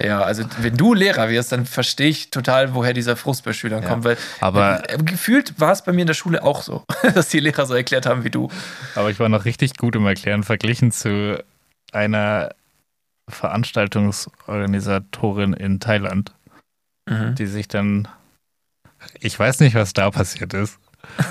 Ja, 0.00 0.22
also 0.22 0.44
wenn 0.60 0.76
du 0.76 0.94
Lehrer 0.94 1.28
wirst, 1.28 1.50
dann 1.50 1.66
verstehe 1.66 2.08
ich 2.08 2.30
total, 2.30 2.72
woher 2.74 2.92
dieser 2.92 3.16
Frust 3.16 3.44
bei 3.44 3.52
Schülern 3.52 3.82
Ja. 3.82 3.88
kommt, 3.88 4.04
weil 4.04 4.16
Aber, 4.40 4.88
äh, 4.88 4.96
gefühlt 4.98 5.58
war 5.60 5.72
es 5.72 5.82
bei 5.82 5.92
mir 5.92 6.02
in 6.02 6.06
der 6.06 6.14
Schule 6.14 6.44
auch 6.44 6.62
so, 6.62 6.84
dass 7.14 7.30
die 7.30 7.40
Lehrer 7.40 7.66
so 7.66 7.74
erklärt 7.74 8.06
haben 8.06 8.22
wie 8.22 8.30
du. 8.30 8.48
aber 8.94 9.10
ich 9.10 9.18
war 9.18 9.28
noch 9.28 9.44
richtig 9.44 9.76
gut 9.76 9.96
im 9.96 10.06
Erklären, 10.06 10.44
verglichen 10.44 10.92
zu 10.92 11.42
einer 11.92 12.50
Veranstaltungsorganisatorin 13.28 15.52
in 15.52 15.80
Thailand, 15.80 16.32
Mhm. 17.08 17.34
die 17.34 17.46
sich 17.46 17.68
dann. 17.68 18.08
Ich 19.20 19.38
weiß 19.38 19.60
nicht, 19.60 19.74
was 19.74 19.92
da 19.92 20.10
passiert 20.10 20.54
ist. 20.54 20.78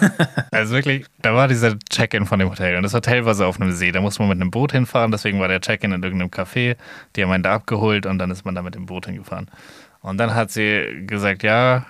also 0.51 0.73
wirklich, 0.73 1.05
da 1.21 1.35
war 1.35 1.47
dieser 1.47 1.77
Check-in 1.79 2.25
von 2.25 2.39
dem 2.39 2.49
Hotel 2.49 2.77
und 2.77 2.83
das 2.83 2.93
Hotel 2.93 3.25
war 3.25 3.35
so 3.35 3.45
auf 3.45 3.59
einem 3.59 3.73
See. 3.73 3.91
Da 3.91 4.01
musste 4.01 4.21
man 4.21 4.29
mit 4.29 4.41
einem 4.41 4.51
Boot 4.51 4.71
hinfahren, 4.71 5.11
deswegen 5.11 5.39
war 5.39 5.49
der 5.49 5.61
Check-in 5.61 5.91
in 5.91 6.01
irgendeinem 6.01 6.29
Café. 6.31 6.77
Die 7.15 7.23
haben 7.23 7.31
einen 7.31 7.43
da 7.43 7.53
abgeholt 7.55 8.05
und 8.05 8.17
dann 8.17 8.31
ist 8.31 8.45
man 8.45 8.55
da 8.55 8.61
mit 8.61 8.75
dem 8.75 8.85
Boot 8.85 9.05
hingefahren. 9.05 9.51
Und 10.01 10.17
dann 10.17 10.33
hat 10.33 10.51
sie 10.51 11.03
gesagt, 11.05 11.43
ja, 11.43 11.85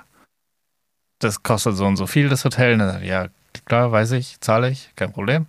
das 1.19 1.43
kostet 1.43 1.75
so 1.75 1.85
und 1.85 1.97
so 1.97 2.07
viel, 2.07 2.29
das 2.29 2.43
Hotel. 2.45 2.73
Und 2.73 2.79
dann, 2.79 2.91
sagt, 2.93 3.05
ja, 3.05 3.27
klar, 3.65 3.91
weiß 3.91 4.11
ich, 4.13 4.39
zahle 4.41 4.69
ich, 4.69 4.91
kein 4.95 5.11
Problem. 5.13 5.45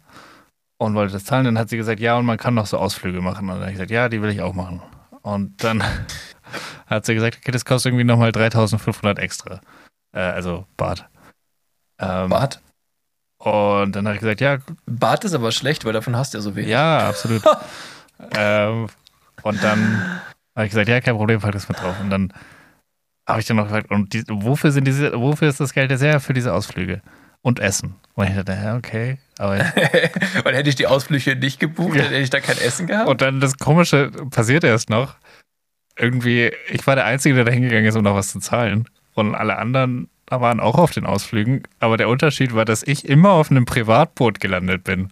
und 0.79 0.95
wollte 0.95 1.13
das 1.15 1.25
zahlen. 1.25 1.45
Dann 1.45 1.59
hat 1.59 1.69
sie 1.71 1.77
gesagt, 1.77 2.01
ja, 2.01 2.17
und 2.17 2.27
man 2.27 2.39
kann 2.39 2.55
noch 2.55 2.67
so 2.67 2.79
Ausflüge 2.79 3.21
machen. 3.21 3.49
Und 3.49 3.57
dann 3.57 3.61
habe 3.61 3.71
ich 3.71 3.75
gesagt, 3.77 3.91
ja, 3.91 4.09
die 4.09 4.23
will 4.23 4.31
ich 4.31 4.43
auch 4.43 4.55
machen. 4.55 4.83
Und 5.23 5.63
dann 5.65 5.83
hat 6.87 7.07
sie 7.07 7.15
gesagt, 7.15 7.39
okay, 7.41 7.51
das 7.53 7.65
kostet 7.65 7.91
irgendwie 7.91 8.05
nochmal 8.05 8.33
3500 8.33 9.19
extra. 9.19 9.61
Äh, 10.13 10.21
also 10.21 10.67
Bart. 10.77 11.07
Ähm, 11.99 12.29
Bart? 12.31 12.61
Und 13.39 13.93
dann 13.95 14.07
habe 14.07 14.17
ich 14.17 14.21
gesagt, 14.21 14.41
ja, 14.41 14.59
Bart 14.87 15.25
ist 15.25 15.35
aber 15.35 15.53
schlecht, 15.53 15.85
weil 15.85 15.93
davon 15.93 16.17
hast 16.17 16.35
du 16.35 16.39
ja 16.39 16.43
so 16.43 16.57
wenig. 16.57 16.71
ja, 16.71 17.09
absolut. 17.09 17.43
ähm, 18.37 18.89
und 19.43 19.63
dann 19.63 20.21
habe 20.57 20.67
ich 20.67 20.71
gesagt, 20.71 20.89
ja, 20.89 21.01
kein 21.01 21.17
Problem, 21.17 21.41
pack 21.41 21.53
das 21.53 21.69
mit 21.69 21.81
drauf. 21.81 21.95
Und 22.01 22.11
dann 22.11 22.33
habe 23.29 23.41
ich 23.41 23.47
dann 23.47 23.57
noch 23.59 23.65
gefragt, 23.65 23.91
und 23.91 24.13
die, 24.13 24.25
wofür 24.29 24.73
sind 24.73 24.85
diese, 24.85 25.13
wofür 25.21 25.49
ist 25.49 25.61
das 25.61 25.73
Geld 25.73 25.91
jetzt 25.91 26.03
her? 26.03 26.19
Für 26.19 26.33
diese 26.35 26.53
Ausflüge 26.53 27.01
und 27.43 27.61
Essen. 27.61 27.95
Und 28.15 28.29
ich 28.29 28.35
dachte, 28.35 28.53
ja, 28.53 28.77
okay. 28.77 29.19
Aber 29.39 29.59
weil 29.59 30.55
hätte 30.57 30.69
ich 30.69 30.75
die 30.75 30.89
Ausflüge 30.89 31.37
nicht 31.37 31.61
gebucht, 31.61 31.95
Ja. 31.97 32.03
hätte 32.05 32.17
ich 32.17 32.31
da 32.31 32.41
kein 32.41 32.59
Essen 32.59 32.89
gehabt. 32.89 33.09
Und 33.09 33.21
dann 33.23 33.39
das 33.41 33.57
Komische 33.59 34.11
passiert 34.31 34.65
erst 34.65 34.91
noch. 34.91 35.15
Irgendwie, 35.99 36.53
ich 36.71 36.87
war 36.87 36.95
der 36.95 37.05
Einzige, 37.05 37.35
der 37.35 37.45
da 37.45 37.53
hingegangen 37.53 37.87
ist, 37.87 37.97
um 37.97 38.05
noch 38.05 38.15
was 38.15 38.31
zu 38.31 38.41
zahlen. 38.41 38.89
Und 39.15 39.35
alle 39.35 39.59
anderen 39.59 40.09
waren 40.31 40.61
auch 40.61 40.77
auf 40.77 40.93
den 40.93 41.07
Ausflügen. 41.07 41.63
Aber 41.81 41.97
der 41.97 42.09
Unterschied 42.09 42.55
war, 42.55 42.65
dass 42.65 42.83
ich 42.83 43.09
immer 43.09 43.31
auf 43.31 43.51
einem 43.51 43.65
Privatboot 43.65 44.41
gelandet 44.41 44.85
bin. 44.85 45.11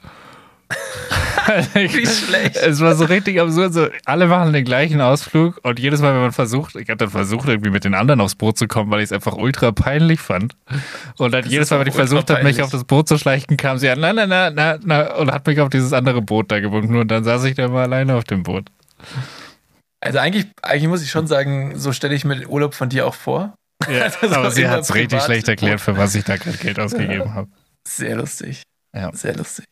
Wie 1.74 2.06
schlecht. 2.06 2.56
Es 2.56 2.80
war 2.80 2.94
so 2.96 3.04
richtig 3.04 3.40
absurd. 3.40 3.72
So, 3.72 3.86
alle 4.04 4.26
machen 4.26 4.52
den 4.52 4.64
gleichen 4.64 5.00
Ausflug 5.00 5.60
und 5.62 5.78
jedes 5.78 6.00
Mal, 6.00 6.12
wenn 6.12 6.20
man 6.20 6.32
versucht, 6.32 6.74
ich 6.74 6.88
habe 6.88 6.96
dann 6.96 7.10
versucht, 7.10 7.48
irgendwie 7.48 7.70
mit 7.70 7.84
den 7.84 7.94
anderen 7.94 8.20
aufs 8.20 8.34
Boot 8.34 8.58
zu 8.58 8.66
kommen, 8.66 8.90
weil 8.90 8.98
ich 8.98 9.06
es 9.06 9.12
einfach 9.12 9.34
ultra 9.34 9.70
peinlich 9.70 10.20
fand. 10.20 10.56
Und 11.18 11.32
dann 11.32 11.42
Das 11.42 11.52
jedes 11.52 11.70
Mal, 11.70 11.80
wenn 11.80 11.86
ich 11.86 11.94
versucht 11.94 12.30
habe, 12.30 12.42
mich 12.42 12.62
auf 12.62 12.70
das 12.70 12.84
Boot 12.84 13.06
zu 13.08 13.16
schleichen, 13.16 13.56
kam 13.56 13.78
sie 13.78 13.88
an, 13.88 14.00
na, 14.00 14.12
na, 14.12 14.26
na, 14.26 14.50
na, 14.50 14.78
na, 14.82 15.14
und 15.16 15.30
hat 15.32 15.46
mich 15.46 15.60
auf 15.60 15.68
dieses 15.68 15.92
andere 15.92 16.20
Boot 16.20 16.50
da 16.50 16.58
gebunden. 16.58 16.96
Und 16.96 17.08
dann 17.08 17.22
saß 17.22 17.44
ich 17.44 17.54
da 17.54 17.68
mal 17.68 17.84
alleine 17.84 18.16
auf 18.16 18.24
dem 18.24 18.42
Boot. 18.42 18.66
Also 20.06 20.18
eigentlich, 20.18 20.46
eigentlich 20.62 20.88
muss 20.88 21.02
ich 21.02 21.10
schon 21.10 21.26
sagen, 21.26 21.78
so 21.78 21.92
stelle 21.92 22.14
ich 22.14 22.24
mir 22.24 22.36
den 22.36 22.48
Urlaub 22.48 22.74
von 22.74 22.88
dir 22.88 23.06
auch 23.06 23.14
vor. 23.14 23.54
Ja, 23.88 24.04
Also 24.20 24.34
aber 24.34 24.50
sie 24.50 24.68
hat 24.68 24.80
es 24.80 24.94
richtig 24.94 25.22
schlecht 25.22 25.48
erklärt, 25.48 25.80
für 25.80 25.96
was 25.96 26.14
ich 26.14 26.24
da 26.24 26.36
gerade 26.36 26.56
Geld 26.56 26.78
ausgegeben 26.78 27.34
habe. 27.34 27.50
Sehr 27.86 28.16
lustig. 28.16 28.62
Ja. 28.94 29.12
Sehr 29.12 29.36
lustig. 29.36 29.64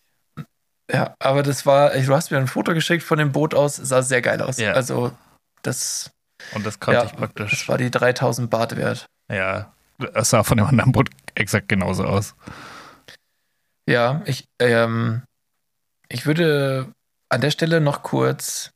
Ja, 0.93 1.15
aber 1.19 1.43
das 1.43 1.65
war, 1.65 1.91
du 1.91 2.15
hast 2.15 2.31
mir 2.31 2.37
ein 2.39 2.47
Foto 2.47 2.75
geschickt 2.75 3.03
von 3.03 3.19
dem 3.19 3.33
Boot 3.33 3.55
aus, 3.55 3.77
sah 3.77 4.03
sehr 4.03 4.21
geil 4.21 4.43
aus. 4.43 4.59
Ja. 4.59 4.73
Also, 4.73 5.13
das, 5.63 6.11
Und 6.53 6.67
das 6.67 6.79
konnte 6.79 7.01
ja, 7.01 7.07
ich 7.07 7.17
praktisch. 7.17 7.51
das 7.51 7.69
war 7.69 7.79
die 7.79 7.91
3000 7.91 8.51
Bart 8.51 8.77
wert. 8.77 9.07
Ja, 9.33 9.73
es 10.13 10.31
sah 10.31 10.45
von 10.45 10.59
dem 10.59 10.67
anderen 10.67 10.93
Boot 10.93 11.09
exakt 11.35 11.69
genauso 11.69 12.05
aus. 12.05 12.35
Ja, 13.89 14.23
ich, 14.27 14.45
ähm, 14.61 15.23
ich 16.09 16.27
würde 16.27 16.93
an 17.31 17.41
der 17.41 17.51
Stelle 17.51 17.81
noch 17.81 18.03
kurz 18.03 18.71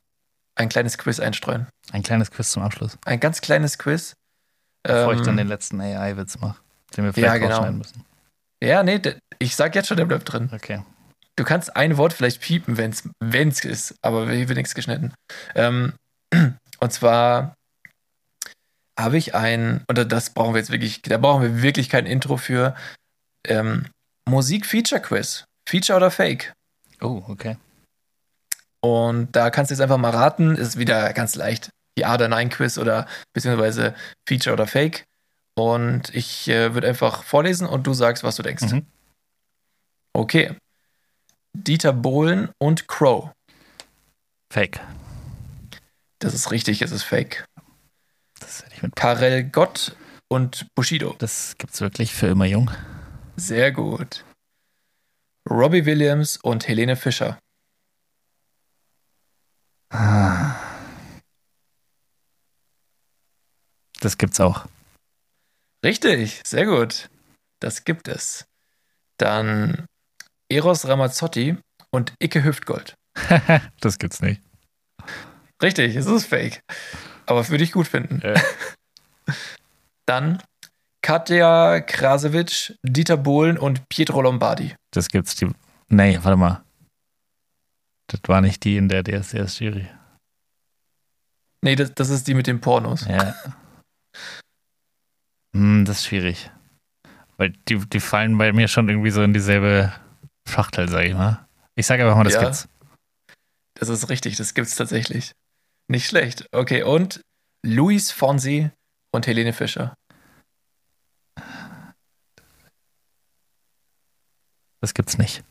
ein 0.59 0.69
kleines 0.69 0.97
Quiz 0.97 1.19
einstreuen. 1.19 1.67
Ein 1.91 2.03
kleines 2.03 2.31
Quiz 2.31 2.51
zum 2.51 2.63
Abschluss. 2.63 2.97
Ein 3.05 3.19
ganz 3.19 3.41
kleines 3.41 3.77
Quiz. 3.77 4.13
Bevor 4.83 5.13
ich 5.13 5.19
Ähm, 5.19 5.25
dann 5.25 5.37
den 5.37 5.47
letzten 5.47 5.79
AI-Witz 5.81 6.39
mache, 6.39 6.59
den 6.95 7.05
wir 7.05 7.13
vielleicht 7.13 7.33
Ja, 7.33 7.37
genau. 7.37 7.49
rausschneiden 7.55 7.77
müssen. 7.77 8.05
Ja, 8.61 8.83
nee, 8.83 9.01
ich 9.39 9.55
sag 9.55 9.73
jetzt 9.75 9.87
schon, 9.87 9.97
der 9.97 10.05
bleibt 10.05 10.31
drin. 10.31 10.49
Okay. 10.53 10.83
Du 11.37 11.43
kannst 11.45 11.75
ein 11.75 11.97
Wort 11.97 12.11
vielleicht 12.13 12.41
piepen, 12.41 12.77
wenn 12.77 12.91
es 13.49 13.65
ist, 13.65 13.95
aber 14.01 14.29
hier 14.31 14.49
wird 14.49 14.57
nichts 14.57 14.75
geschnitten. 14.75 15.13
Ähm, 15.55 15.93
und 16.79 16.93
zwar 16.93 17.55
habe 18.99 19.17
ich 19.17 19.33
ein, 19.33 19.83
oder 19.89 20.03
das 20.03 20.31
brauchen 20.31 20.53
wir 20.53 20.59
jetzt 20.59 20.71
wirklich, 20.71 21.01
da 21.01 21.17
brauchen 21.17 21.41
wir 21.41 21.61
wirklich 21.61 21.89
kein 21.89 22.05
Intro 22.05 22.35
für, 22.35 22.75
ähm, 23.47 23.85
Musik-Feature-Quiz. 24.27 25.45
Feature 25.67 25.97
oder 25.97 26.11
Fake? 26.11 26.51
Oh, 26.99 27.23
okay. 27.27 27.57
Und 28.81 29.35
da 29.35 29.49
kannst 29.49 29.71
du 29.71 29.73
jetzt 29.73 29.81
einfach 29.81 29.97
mal 29.97 30.11
raten, 30.11 30.55
ist 30.55 30.77
wieder 30.77 31.13
ganz 31.13 31.35
leicht. 31.35 31.69
Ja 31.97 32.13
oder 32.13 32.27
Nein 32.27 32.49
Quiz 32.49 32.77
oder 32.77 33.07
beziehungsweise 33.33 33.93
Feature 34.27 34.53
oder 34.53 34.67
Fake. 34.67 35.05
Und 35.57 36.13
ich 36.15 36.47
äh, 36.47 36.73
würde 36.73 36.87
einfach 36.87 37.23
vorlesen 37.23 37.67
und 37.67 37.85
du 37.85 37.93
sagst, 37.93 38.23
was 38.23 38.37
du 38.37 38.43
denkst. 38.43 38.71
Mhm. 38.71 38.85
Okay. 40.13 40.55
Dieter 41.53 41.91
Bohlen 41.91 42.49
und 42.59 42.87
Crow. 42.87 43.31
Fake. 44.51 44.79
Das 46.19 46.33
ist 46.33 46.51
richtig, 46.51 46.81
es 46.81 46.91
ist 46.91 47.03
Fake. 47.03 47.45
Das 48.39 48.63
hätte 48.63 48.75
ich 48.75 48.83
mit. 48.83 48.95
Karel 48.95 49.43
Gott 49.43 49.95
und 50.29 50.67
Bushido. 50.75 51.15
Das 51.17 51.55
gibt's 51.57 51.81
wirklich 51.81 52.13
für 52.13 52.27
immer 52.27 52.45
jung. 52.45 52.71
Sehr 53.35 53.71
gut. 53.71 54.23
Robbie 55.49 55.85
Williams 55.85 56.37
und 56.37 56.67
Helene 56.67 56.95
Fischer. 56.95 57.39
Das 63.99 64.17
gibt's 64.17 64.39
auch. 64.39 64.65
Richtig, 65.83 66.41
sehr 66.45 66.65
gut. 66.65 67.09
Das 67.59 67.83
gibt 67.83 68.07
es. 68.07 68.45
Dann 69.17 69.85
Eros 70.49 70.87
Ramazzotti 70.87 71.57
und 71.91 72.13
Icke 72.21 72.43
Hüftgold. 72.43 72.95
das 73.81 73.97
gibt's 73.97 74.21
nicht. 74.21 74.41
Richtig, 75.61 75.95
es 75.95 76.05
ist 76.05 76.25
fake. 76.25 76.61
Aber 77.25 77.47
würde 77.49 77.63
ich 77.63 77.71
gut 77.71 77.87
finden. 77.87 78.21
Ja. 78.23 78.41
Dann 80.05 80.41
Katja 81.01 81.81
Krasewitsch, 81.81 82.73
Dieter 82.83 83.17
Bohlen 83.17 83.57
und 83.57 83.87
Pietro 83.89 84.21
Lombardi. 84.21 84.75
Das 84.91 85.09
gibt's 85.09 85.35
die. 85.35 85.49
Nee, 85.89 86.19
warte 86.21 86.37
mal. 86.37 86.63
Das 88.09 88.21
war 88.27 88.41
nicht 88.41 88.63
die 88.63 88.75
in 88.77 88.89
der 88.89 89.03
DSDS-Jury. 89.03 89.87
Nee, 91.61 91.75
das, 91.75 91.93
das 91.93 92.09
ist 92.09 92.27
die 92.27 92.33
mit 92.33 92.47
den 92.47 92.59
Pornos. 92.61 93.05
Ja. 93.05 93.35
hm, 95.55 95.85
das 95.85 95.99
ist 95.99 96.05
schwierig. 96.05 96.51
Weil 97.37 97.51
die, 97.67 97.77
die 97.77 97.99
fallen 97.99 98.37
bei 98.37 98.51
mir 98.51 98.67
schon 98.67 98.89
irgendwie 98.89 99.11
so 99.11 99.21
in 99.23 99.33
dieselbe 99.33 99.93
Schachtel, 100.47 100.89
sag 100.89 101.05
ich 101.05 101.13
mal. 101.13 101.47
Ich 101.75 101.85
sage 101.85 102.03
einfach 102.03 102.17
mal, 102.17 102.23
das 102.23 102.33
Ja. 102.33 102.41
gibt's. 102.43 102.67
Das 103.75 103.89
ist 103.89 104.09
richtig, 104.09 104.35
das 104.35 104.53
gibt's 104.53 104.75
tatsächlich. 104.75 105.31
Nicht 105.87 106.07
schlecht. 106.07 106.47
Okay, 106.51 106.83
und 106.83 107.21
Luis 107.65 108.11
Fonsi 108.11 108.71
und 109.13 109.27
Helene 109.27 109.53
Fischer. 109.53 109.95
Das 114.81 114.93
gibt's 114.93 115.17
nicht. 115.17 115.43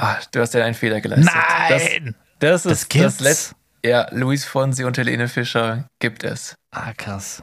Ah, 0.00 0.16
du 0.32 0.40
hast 0.40 0.54
ja 0.54 0.64
einen 0.64 0.74
Fehler 0.74 1.00
geleistet. 1.00 1.32
Nein! 1.34 2.14
Das, 2.38 2.62
das 2.62 2.62
Das, 2.62 2.72
ist 2.82 2.88
gibt's. 2.88 3.16
das 3.18 3.20
letzte. 3.20 3.54
Ja, 3.84 4.08
Luis 4.12 4.44
Fonsi 4.44 4.84
und 4.84 4.96
Helene 4.98 5.28
Fischer 5.28 5.86
gibt 6.00 6.24
es. 6.24 6.54
ah, 6.70 6.92
krass. 6.94 7.42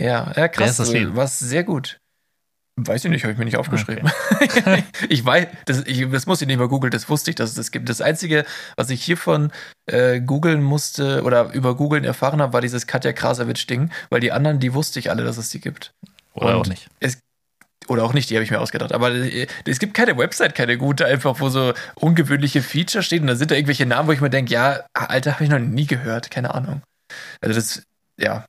Ja, 0.00 0.32
ja 0.36 0.48
krass. 0.48 0.76
das 0.76 0.92
warst 1.14 1.38
sehr 1.40 1.64
gut. 1.64 1.98
Weiß 2.76 3.04
ich 3.04 3.10
nicht, 3.10 3.22
habe 3.22 3.32
ich 3.32 3.38
mir 3.38 3.44
nicht 3.44 3.56
aufgeschrieben. 3.56 4.10
ich 5.08 5.24
weiß, 5.24 5.46
das, 5.66 5.82
ich, 5.86 6.10
das 6.10 6.26
muss 6.26 6.40
ich 6.42 6.48
nicht 6.48 6.58
mal 6.58 6.66
googeln, 6.66 6.90
das 6.90 7.08
wusste 7.08 7.30
ich, 7.30 7.36
dass 7.36 7.50
es 7.50 7.54
das 7.56 7.70
gibt. 7.70 7.88
Das 7.88 8.00
Einzige, 8.00 8.44
was 8.76 8.90
ich 8.90 9.04
hiervon 9.04 9.52
äh, 9.86 10.20
googeln 10.20 10.60
musste 10.60 11.22
oder 11.22 11.52
über 11.52 11.76
googeln 11.76 12.02
erfahren 12.02 12.42
habe, 12.42 12.52
war 12.52 12.60
dieses 12.60 12.88
Katja 12.88 13.12
Krasavitsch-Ding, 13.12 13.90
weil 14.10 14.18
die 14.18 14.32
anderen, 14.32 14.58
die 14.58 14.74
wusste 14.74 14.98
ich 14.98 15.10
alle, 15.10 15.22
dass 15.22 15.36
es 15.36 15.50
die 15.50 15.60
gibt. 15.60 15.92
Oder 16.34 16.56
Und- 16.58 16.62
auch 16.62 16.66
nicht. 16.66 16.88
Oder 17.88 18.04
auch 18.04 18.12
nicht, 18.12 18.30
die 18.30 18.34
habe 18.34 18.44
ich 18.44 18.50
mir 18.50 18.60
ausgedacht. 18.60 18.92
Aber 18.92 19.12
äh, 19.12 19.46
es 19.66 19.78
gibt 19.78 19.94
keine 19.94 20.16
Website, 20.16 20.54
keine 20.54 20.78
gute, 20.78 21.06
einfach 21.06 21.40
wo 21.40 21.48
so 21.48 21.74
ungewöhnliche 21.94 22.62
Features 22.62 23.04
stehen. 23.04 23.22
Und 23.22 23.28
da 23.28 23.36
sind 23.36 23.50
da 23.50 23.54
irgendwelche 23.54 23.86
Namen, 23.86 24.08
wo 24.08 24.12
ich 24.12 24.20
mir 24.20 24.30
denke, 24.30 24.52
ja, 24.52 24.80
Alter, 24.94 25.34
habe 25.34 25.44
ich 25.44 25.50
noch 25.50 25.58
nie 25.58 25.86
gehört. 25.86 26.30
Keine 26.30 26.54
Ahnung. 26.54 26.82
Also 27.40 27.54
das, 27.54 27.82
ja, 28.18 28.44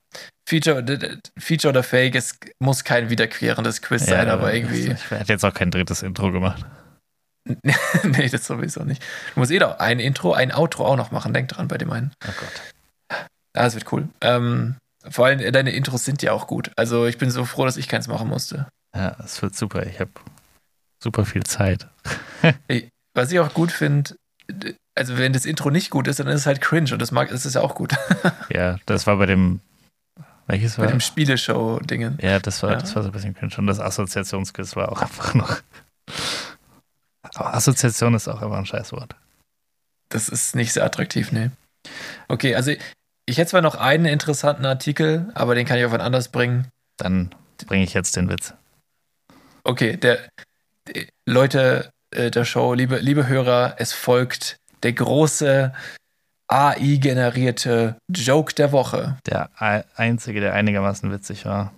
Feature, 0.47 1.19
Feature 1.37 1.71
oder 1.71 1.83
Fake, 1.83 2.15
es 2.15 2.37
muss 2.59 2.83
kein 2.83 3.09
wiederkehrendes 3.09 3.81
Quiz 3.81 4.05
sein, 4.05 4.29
aber 4.29 4.53
irgendwie. 4.53 4.91
Ich 4.91 5.11
hätte 5.11 5.33
jetzt 5.33 5.43
auch 5.43 5.53
kein 5.53 5.71
drittes 5.71 6.03
Intro 6.03 6.31
gemacht. 6.31 6.63
nee, 8.03 8.29
das 8.29 8.45
sowieso 8.45 8.83
nicht. 8.83 9.03
Du 9.33 9.39
musst 9.39 9.51
eh 9.51 9.59
doch 9.59 9.79
ein 9.79 9.99
Intro, 9.99 10.33
ein 10.33 10.51
Outro 10.53 10.85
auch 10.85 10.95
noch 10.95 11.11
machen. 11.11 11.33
Denk 11.33 11.49
dran 11.49 11.67
bei 11.67 11.77
dem 11.77 11.91
einen. 11.91 12.11
Oh 12.27 12.31
Gott. 12.39 13.19
Ah, 13.53 13.63
das 13.63 13.75
wird 13.75 13.91
cool. 13.91 14.07
Ähm, 14.21 14.75
vor 15.09 15.27
allem, 15.27 15.39
äh, 15.39 15.51
deine 15.51 15.71
Intros 15.71 16.05
sind 16.05 16.21
ja 16.23 16.31
auch 16.31 16.47
gut. 16.47 16.71
Also 16.75 17.05
ich 17.05 17.17
bin 17.17 17.29
so 17.29 17.45
froh, 17.45 17.65
dass 17.65 17.77
ich 17.77 17.87
keins 17.87 18.07
machen 18.07 18.27
musste. 18.27 18.67
Ja, 18.95 19.15
es 19.23 19.41
wird 19.41 19.55
super. 19.55 19.85
Ich 19.85 19.99
habe 19.99 20.11
super 21.03 21.25
viel 21.25 21.43
Zeit. 21.43 21.87
Was 23.13 23.31
ich 23.31 23.39
auch 23.39 23.53
gut 23.53 23.71
finde, 23.71 24.15
also 24.95 25.17
wenn 25.17 25.33
das 25.33 25.45
Intro 25.45 25.69
nicht 25.69 25.89
gut 25.89 26.07
ist, 26.07 26.19
dann 26.19 26.27
ist 26.27 26.41
es 26.41 26.45
halt 26.45 26.61
cringe 26.61 26.91
und 26.93 26.99
das 27.01 27.11
mag, 27.11 27.29
das 27.29 27.45
ist 27.45 27.55
ja 27.55 27.61
auch 27.61 27.75
gut. 27.75 27.93
Ja, 28.49 28.77
das 28.85 29.07
war 29.07 29.17
bei 29.17 29.25
dem. 29.25 29.59
Welches 30.47 30.75
Bei 30.75 30.83
war? 30.83 30.91
dem 30.91 30.99
Spieleshow-Dingen. 30.99 32.19
Ja, 32.21 32.37
das 32.39 32.61
war, 32.61 32.71
Ja. 32.73 32.77
das 32.77 32.95
war 32.95 33.01
so 33.01 33.09
ein 33.09 33.11
bisschen 33.11 33.33
cringe. 33.33 33.53
Und 33.57 33.65
das 33.67 33.79
Assoziationsquiz 33.79 34.75
war 34.75 34.91
auch 34.91 35.01
einfach 35.01 35.33
noch. 35.33 35.57
Aber 37.33 37.53
Assoziation 37.55 38.13
ist 38.13 38.27
auch 38.27 38.41
immer 38.43 38.57
ein 38.57 38.65
Scheißwort. 38.67 39.15
Das 40.09 40.29
ist 40.29 40.55
nicht 40.55 40.71
sehr 40.71 40.85
attraktiv, 40.85 41.31
nee. 41.31 41.49
Okay, 42.27 42.55
also 42.55 42.71
ich 43.25 43.37
hätte 43.39 43.49
zwar 43.51 43.61
noch 43.63 43.75
einen 43.75 44.05
interessanten 44.05 44.65
Artikel, 44.65 45.31
aber 45.33 45.55
den 45.55 45.65
kann 45.65 45.79
ich 45.79 45.85
auf 45.85 45.93
ein 45.93 46.01
anderes 46.01 46.27
bringen. 46.29 46.67
Dann 46.97 47.33
bringe 47.65 47.83
ich 47.83 47.93
jetzt 47.95 48.15
den 48.15 48.29
Witz. 48.29 48.53
Okay, 49.67 49.97
der, 49.97 50.19
der 50.87 51.05
Leute, 51.25 51.91
äh, 52.11 52.29
der 52.29 52.45
Show, 52.45 52.75
liebe, 52.75 52.97
liebe 52.97 53.27
Hörer, 53.27 53.75
es 53.79 53.93
folgt 53.93 54.57
der 54.83 54.93
große 54.93 55.73
AI-generierte 56.47 57.97
Joke 58.07 58.53
der 58.53 58.71
Woche. 58.71 59.17
Der 59.25 59.49
einzige, 59.95 60.39
der 60.39 60.53
einigermaßen 60.53 61.11
witzig 61.11 61.45
war, 61.45 61.73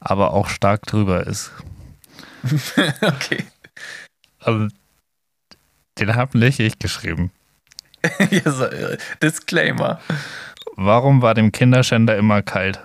aber 0.00 0.34
auch 0.34 0.48
stark 0.48 0.82
drüber 0.82 1.24
ist. 1.24 1.52
okay. 3.02 3.44
Also, 4.40 4.66
den 6.00 6.16
habe 6.16 6.36
nicht 6.36 6.58
ich 6.58 6.78
geschrieben. 6.78 7.30
Äh, 8.18 8.98
Disclaimer. 9.22 10.00
Warum 10.74 11.22
war 11.22 11.34
dem 11.34 11.52
Kinderschänder 11.52 12.16
immer 12.16 12.42
kalt? 12.42 12.80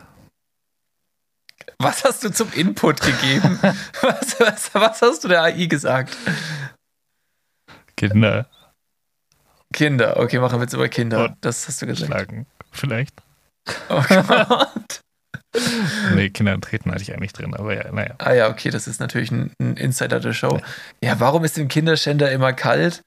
Was 1.79 2.03
hast 2.03 2.23
du 2.23 2.31
zum 2.31 2.51
Input 2.53 3.01
gegeben? 3.01 3.59
was, 4.01 4.39
was, 4.39 4.73
was 4.73 5.01
hast 5.01 5.23
du 5.23 5.27
der 5.27 5.43
AI 5.43 5.65
gesagt? 5.67 6.17
Kinder. 7.95 8.47
Kinder, 9.73 10.17
okay, 10.17 10.39
machen 10.39 10.59
wir 10.59 10.63
jetzt 10.63 10.73
über 10.73 10.87
Kinder. 10.87 11.25
Und 11.25 11.37
das 11.41 11.67
hast 11.67 11.81
du 11.81 11.87
gesagt. 11.87 12.07
Schlagen, 12.07 12.47
vielleicht. 12.71 13.21
Oh 13.89 14.01
Gott. 14.07 15.01
nee, 16.15 16.29
Kinder 16.29 16.59
treten 16.59 16.91
hatte 16.91 17.01
ich 17.01 17.13
eigentlich 17.13 17.33
drin, 17.33 17.53
aber 17.53 17.75
ja, 17.75 17.91
naja. 17.91 18.15
Ah 18.17 18.33
ja, 18.33 18.49
okay, 18.49 18.69
das 18.69 18.87
ist 18.87 18.99
natürlich 18.99 19.31
ein, 19.31 19.51
ein 19.59 19.77
Insider 19.77 20.19
der 20.19 20.33
Show. 20.33 20.59
Ja, 21.03 21.19
warum 21.19 21.43
ist 21.43 21.57
dem 21.57 21.67
Kinderschänder 21.67 22.31
immer 22.31 22.53
kalt? 22.53 23.01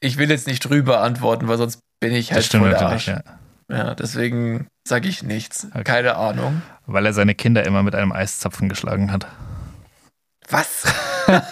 Ich 0.00 0.18
will 0.18 0.30
jetzt 0.30 0.46
nicht 0.46 0.60
drüber 0.60 1.00
antworten, 1.00 1.48
weil 1.48 1.58
sonst 1.58 1.80
bin 2.00 2.12
ich 2.12 2.32
halt 2.32 2.44
voll 2.44 2.74
Arsch. 2.74 3.08
Ja. 3.08 3.22
Ja, 3.70 3.94
deswegen 3.94 4.68
sage 4.86 5.08
ich 5.08 5.22
nichts. 5.22 5.66
Okay. 5.70 5.84
Keine 5.84 6.16
Ahnung. 6.16 6.62
Weil 6.86 7.06
er 7.06 7.12
seine 7.12 7.34
Kinder 7.34 7.64
immer 7.64 7.82
mit 7.82 7.94
einem 7.94 8.12
Eiszapfen 8.12 8.68
geschlagen 8.68 9.10
hat. 9.10 9.26
Was? 10.48 10.84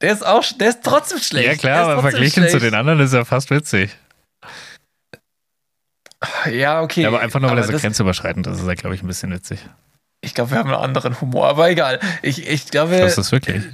Der 0.00 0.12
ist 0.12 0.24
auch, 0.24 0.44
der 0.58 0.68
ist 0.68 0.82
trotzdem 0.84 1.18
schlecht. 1.18 1.46
Ja 1.46 1.56
klar, 1.56 1.88
aber 1.88 2.02
verglichen 2.02 2.44
schlecht. 2.44 2.52
zu 2.52 2.60
den 2.60 2.74
anderen 2.74 3.00
ist 3.00 3.12
er 3.12 3.24
fast 3.24 3.50
witzig. 3.50 3.96
Ja, 6.50 6.82
okay. 6.82 7.02
Ja, 7.02 7.08
aber 7.08 7.20
einfach 7.20 7.40
nur, 7.40 7.50
weil 7.50 7.58
er 7.58 7.64
so 7.64 7.72
grenzüberschreitend 7.72 8.46
ist, 8.46 8.60
ist 8.60 8.66
er, 8.66 8.74
glaube 8.74 8.94
ich, 8.94 9.02
ein 9.02 9.06
bisschen 9.06 9.32
witzig. 9.32 9.60
Ich 10.20 10.34
glaube, 10.34 10.50
wir 10.52 10.58
haben 10.58 10.68
einen 10.68 10.82
anderen 10.82 11.20
Humor, 11.20 11.48
aber 11.48 11.70
egal. 11.70 12.00
Ich, 12.22 12.46
ich 12.46 12.70
glaube. 12.70 12.96
Ich 13.06 13.14
das 13.14 13.32
wirklich. 13.32 13.64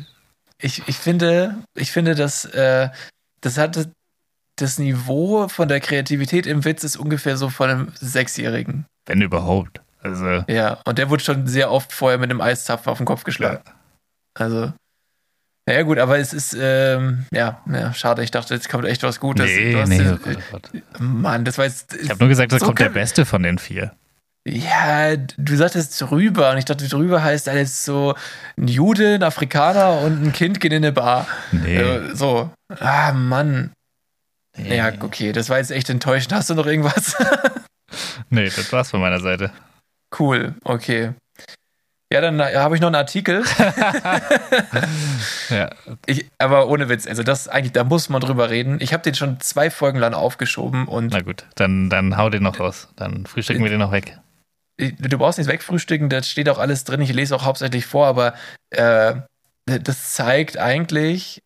Ich, 0.58 0.86
ich 0.86 0.96
finde, 0.96 1.56
ich 1.74 1.90
finde, 1.90 2.14
dass 2.14 2.44
äh, 2.46 2.90
das 3.40 3.58
hat 3.58 3.88
das 4.56 4.78
Niveau 4.78 5.48
von 5.48 5.68
der 5.68 5.80
Kreativität 5.80 6.46
im 6.46 6.64
Witz 6.64 6.84
ist 6.84 6.96
ungefähr 6.96 7.36
so 7.36 7.48
von 7.48 7.70
einem 7.70 7.92
Sechsjährigen. 7.94 8.86
Wenn 9.06 9.20
überhaupt. 9.20 9.80
Also. 10.02 10.44
Ja, 10.48 10.80
und 10.86 10.98
der 10.98 11.10
wurde 11.10 11.24
schon 11.24 11.46
sehr 11.46 11.70
oft 11.70 11.92
vorher 11.92 12.18
mit 12.18 12.30
einem 12.30 12.40
Eiszapfen 12.40 12.90
auf 12.90 12.98
den 12.98 13.06
Kopf 13.06 13.24
geschlagen. 13.24 13.62
Ja. 13.66 13.72
Also. 14.34 14.72
Naja, 15.66 15.82
gut, 15.82 15.98
aber 15.98 16.18
es 16.18 16.34
ist, 16.34 16.54
ähm, 16.60 17.24
ja, 17.32 17.62
ja, 17.72 17.94
schade. 17.94 18.22
Ich 18.22 18.30
dachte, 18.30 18.52
jetzt 18.52 18.68
kommt 18.68 18.84
echt 18.84 19.02
was 19.02 19.18
Gutes. 19.18 19.46
Nee, 19.46 19.82
nee, 19.86 20.00
oh 20.10 20.18
Gott, 20.18 20.36
oh 20.36 20.52
Gott. 20.52 20.70
Mann, 20.98 21.46
das 21.46 21.56
war 21.56 21.64
jetzt. 21.64 21.94
Ich 21.94 22.10
habe 22.10 22.20
nur 22.20 22.28
gesagt, 22.28 22.52
das 22.52 22.60
so 22.60 22.66
kommt 22.66 22.80
der 22.80 22.90
Beste 22.90 23.24
von 23.24 23.42
den 23.42 23.58
vier. 23.58 23.92
Ja, 24.46 25.16
du 25.16 25.56
sagtest 25.56 25.98
drüber 26.02 26.50
und 26.50 26.58
ich 26.58 26.66
dachte, 26.66 26.86
drüber 26.86 27.22
heißt 27.22 27.48
alles 27.48 27.82
so 27.82 28.14
ein 28.58 28.68
Jude, 28.68 29.14
ein 29.14 29.22
Afrikaner 29.22 30.02
und 30.02 30.22
ein 30.22 30.32
Kind 30.34 30.60
gehen 30.60 30.72
in 30.72 30.84
eine 30.84 30.92
Bar. 30.92 31.26
Nee. 31.50 31.78
Äh, 31.78 32.14
so. 32.14 32.50
Ah, 32.78 33.12
Mann. 33.12 33.72
Nee. 34.56 34.76
Ja, 34.76 34.92
okay, 35.00 35.32
das 35.32 35.48
war 35.48 35.58
jetzt 35.58 35.70
echt 35.70 35.90
enttäuschend. 35.90 36.32
Hast 36.32 36.50
du 36.50 36.54
noch 36.54 36.66
irgendwas? 36.66 37.16
nee, 38.30 38.44
das 38.44 38.72
war's 38.72 38.90
von 38.90 39.00
meiner 39.00 39.20
Seite. 39.20 39.50
Cool, 40.16 40.54
okay. 40.62 41.12
Ja, 42.12 42.20
dann 42.20 42.38
äh, 42.38 42.54
habe 42.54 42.76
ich 42.76 42.80
noch 42.80 42.88
einen 42.88 42.94
Artikel. 42.94 43.42
ja. 45.50 45.70
Ich, 46.06 46.30
aber 46.38 46.68
ohne 46.68 46.88
Witz, 46.88 47.08
also 47.08 47.24
das 47.24 47.48
eigentlich, 47.48 47.72
da 47.72 47.82
muss 47.82 48.08
man 48.08 48.20
drüber 48.20 48.50
reden. 48.50 48.78
Ich 48.80 48.92
habe 48.92 49.02
den 49.02 49.14
schon 49.14 49.40
zwei 49.40 49.70
Folgen 49.70 49.98
lang 49.98 50.14
aufgeschoben 50.14 50.86
und. 50.86 51.12
Na 51.12 51.22
gut, 51.22 51.44
dann, 51.56 51.90
dann 51.90 52.16
hau 52.16 52.30
den 52.30 52.44
noch 52.44 52.60
raus. 52.60 52.88
Dann 52.94 53.26
frühstücken 53.26 53.64
wir 53.64 53.70
den 53.70 53.80
noch 53.80 53.90
weg. 53.90 54.18
Du 54.78 55.18
brauchst 55.18 55.38
nichts 55.38 55.52
wegfrühstücken, 55.52 56.08
da 56.08 56.22
steht 56.22 56.48
auch 56.48 56.58
alles 56.58 56.84
drin. 56.84 57.00
Ich 57.00 57.12
lese 57.12 57.34
auch 57.34 57.44
hauptsächlich 57.44 57.86
vor, 57.86 58.06
aber 58.06 58.34
äh, 58.70 59.14
das 59.66 60.12
zeigt 60.12 60.58
eigentlich, 60.58 61.40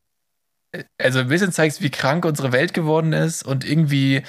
also 1.01 1.21
ein 1.21 1.29
bisschen 1.29 1.53
zeigt 1.53 1.81
wie 1.81 1.91
krank 1.91 2.25
unsere 2.25 2.53
Welt 2.53 2.75
geworden 2.75 3.13
ist 3.13 3.43
und 3.45 3.65
irgendwie 3.65 4.23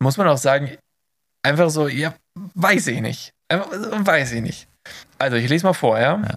muss 0.00 0.16
man 0.16 0.28
auch 0.28 0.38
sagen, 0.38 0.76
einfach 1.42 1.70
so, 1.70 1.88
ja, 1.88 2.14
weiß 2.54 2.88
ich 2.88 3.00
nicht. 3.00 3.32
Einfach, 3.48 3.70
weiß 3.70 4.32
ich 4.32 4.42
nicht. 4.42 4.68
Also, 5.18 5.36
ich 5.36 5.48
lese 5.48 5.66
mal 5.66 5.72
vor, 5.72 5.98
ja? 5.98 6.20
ja. 6.20 6.34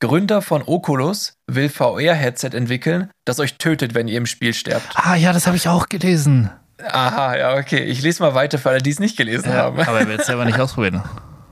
Gründer 0.00 0.42
von 0.42 0.62
Oculus 0.62 1.34
will 1.48 1.68
VR-Headset 1.68 2.50
entwickeln, 2.52 3.10
das 3.24 3.40
euch 3.40 3.56
tötet, 3.56 3.94
wenn 3.94 4.06
ihr 4.06 4.18
im 4.18 4.26
Spiel 4.26 4.54
sterbt. 4.54 4.86
Ah, 4.94 5.16
ja, 5.16 5.32
das 5.32 5.46
habe 5.46 5.56
ich 5.56 5.68
auch 5.68 5.88
gelesen. 5.88 6.50
Aha, 6.80 7.36
ja, 7.36 7.56
okay. 7.56 7.82
Ich 7.82 8.02
lese 8.02 8.22
mal 8.22 8.34
weiter 8.34 8.58
für 8.58 8.70
alle, 8.70 8.80
die 8.80 8.90
es 8.90 9.00
nicht 9.00 9.16
gelesen 9.16 9.50
ja, 9.50 9.56
haben. 9.56 9.80
Aber 9.80 9.98
er 9.98 10.06
will 10.06 10.20
es 10.20 10.26
selber 10.26 10.44
nicht 10.44 10.60
ausprobieren. 10.60 11.02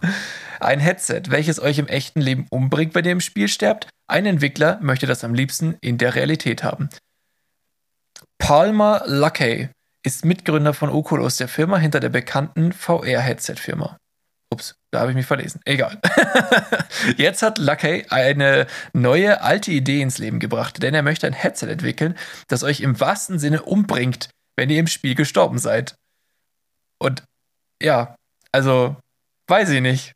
Ein 0.60 0.80
Headset, 0.80 1.22
welches 1.28 1.60
euch 1.60 1.78
im 1.78 1.88
echten 1.88 2.20
Leben 2.20 2.46
umbringt, 2.50 2.94
wenn 2.94 3.04
ihr 3.04 3.12
im 3.12 3.20
Spiel 3.20 3.48
sterbt. 3.48 3.88
Ein 4.06 4.26
Entwickler 4.26 4.78
möchte 4.80 5.06
das 5.06 5.24
am 5.24 5.34
liebsten 5.34 5.76
in 5.80 5.98
der 5.98 6.14
Realität 6.14 6.62
haben. 6.62 6.88
Palmer 8.38 9.02
Luckey 9.06 9.68
ist 10.02 10.24
Mitgründer 10.24 10.72
von 10.72 10.90
Oculus, 10.90 11.36
der 11.36 11.48
Firma 11.48 11.78
hinter 11.78 12.00
der 12.00 12.10
bekannten 12.10 12.72
VR-Headset-Firma. 12.72 13.96
Ups, 14.50 14.76
da 14.92 15.00
habe 15.00 15.10
ich 15.10 15.16
mich 15.16 15.26
verlesen. 15.26 15.60
Egal. 15.64 16.00
Jetzt 17.16 17.42
hat 17.42 17.58
Luckey 17.58 18.06
eine 18.10 18.68
neue, 18.92 19.42
alte 19.42 19.72
Idee 19.72 20.00
ins 20.00 20.18
Leben 20.18 20.38
gebracht, 20.38 20.82
denn 20.82 20.94
er 20.94 21.02
möchte 21.02 21.26
ein 21.26 21.32
Headset 21.32 21.66
entwickeln, 21.66 22.16
das 22.46 22.62
euch 22.62 22.80
im 22.80 23.00
wahrsten 23.00 23.40
Sinne 23.40 23.62
umbringt, 23.62 24.28
wenn 24.54 24.70
ihr 24.70 24.78
im 24.78 24.86
Spiel 24.86 25.16
gestorben 25.16 25.58
seid. 25.58 25.96
Und 26.98 27.24
ja, 27.82 28.14
also, 28.52 28.96
weiß 29.48 29.70
ich 29.70 29.80
nicht. 29.80 30.12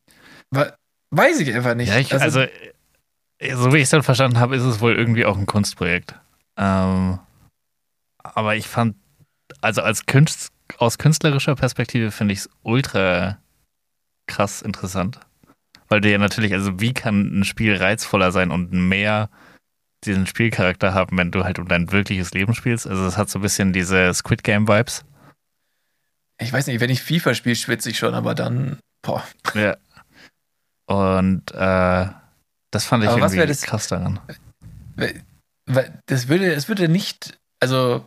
Weiß 0.50 1.40
ich 1.40 1.54
einfach 1.54 1.74
nicht. 1.74 1.88
Ja, 1.88 1.98
ich, 1.98 2.12
also, 2.12 2.40
also, 2.40 3.62
so 3.62 3.72
wie 3.72 3.78
ich 3.78 3.84
es 3.84 3.90
dann 3.90 4.02
verstanden 4.02 4.38
habe, 4.38 4.56
ist 4.56 4.62
es 4.62 4.80
wohl 4.80 4.94
irgendwie 4.94 5.24
auch 5.24 5.36
ein 5.36 5.46
Kunstprojekt. 5.46 6.14
Ähm, 6.56 7.18
aber 8.22 8.56
ich 8.56 8.68
fand, 8.68 8.96
also 9.60 9.82
als 9.82 10.06
Künst, 10.06 10.52
aus 10.78 10.98
künstlerischer 10.98 11.56
Perspektive 11.56 12.10
finde 12.10 12.34
ich 12.34 12.40
es 12.40 12.50
ultra 12.62 13.38
krass 14.26 14.62
interessant. 14.62 15.20
Weil 15.88 16.00
du 16.00 16.10
ja 16.10 16.18
natürlich, 16.18 16.52
also 16.52 16.80
wie 16.80 16.94
kann 16.94 17.40
ein 17.40 17.44
Spiel 17.44 17.74
reizvoller 17.74 18.30
sein 18.30 18.52
und 18.52 18.72
mehr 18.72 19.28
diesen 20.04 20.26
Spielcharakter 20.26 20.94
haben, 20.94 21.18
wenn 21.18 21.32
du 21.32 21.42
halt 21.42 21.58
um 21.58 21.66
dein 21.66 21.90
wirkliches 21.90 22.32
Leben 22.32 22.54
spielst? 22.54 22.86
Also 22.86 23.04
es 23.04 23.16
hat 23.16 23.28
so 23.28 23.40
ein 23.40 23.42
bisschen 23.42 23.72
diese 23.72 24.14
Squid 24.14 24.44
Game 24.44 24.68
Vibes. 24.68 25.04
Ich 26.40 26.52
weiß 26.52 26.68
nicht, 26.68 26.80
wenn 26.80 26.90
ich 26.90 27.02
FIFA 27.02 27.34
spiele, 27.34 27.56
schwitze 27.56 27.90
ich 27.90 27.98
schon, 27.98 28.14
aber 28.14 28.34
dann, 28.34 28.78
boah. 29.02 29.24
Ja. 29.54 29.76
Und 30.90 31.52
äh, 31.52 32.06
das 32.72 32.84
fand 32.84 33.04
ich 33.04 33.10
aber 33.10 33.20
irgendwie 33.20 33.46
das, 33.46 33.62
krass 33.62 33.86
daran. 33.86 34.18
Das 36.06 36.26
würde, 36.26 36.52
es 36.52 36.68
würde 36.68 36.88
nicht, 36.88 37.38
also 37.60 38.04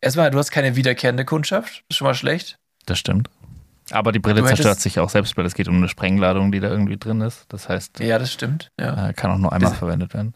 erstmal, 0.00 0.32
du 0.32 0.38
hast 0.38 0.50
keine 0.50 0.74
wiederkehrende 0.74 1.24
Kundschaft, 1.24 1.84
ist 1.88 1.98
schon 1.98 2.06
mal 2.06 2.14
schlecht. 2.14 2.56
Das 2.86 2.98
stimmt. 2.98 3.30
Aber 3.92 4.10
die 4.10 4.18
Brille 4.18 4.44
zerstört 4.44 4.80
sich 4.80 4.98
auch 4.98 5.08
selbst, 5.08 5.36
weil 5.36 5.46
es 5.46 5.54
geht 5.54 5.68
um 5.68 5.76
eine 5.76 5.88
Sprengladung, 5.88 6.50
die 6.50 6.58
da 6.58 6.68
irgendwie 6.68 6.96
drin 6.96 7.20
ist. 7.20 7.44
Das 7.50 7.68
heißt, 7.68 8.00
ja, 8.00 8.18
das 8.18 8.32
stimmt. 8.32 8.72
Ja. 8.80 9.10
Äh, 9.10 9.12
kann 9.12 9.30
auch 9.30 9.38
nur 9.38 9.52
einmal 9.52 9.70
das, 9.70 9.78
verwendet 9.78 10.14
werden. 10.14 10.34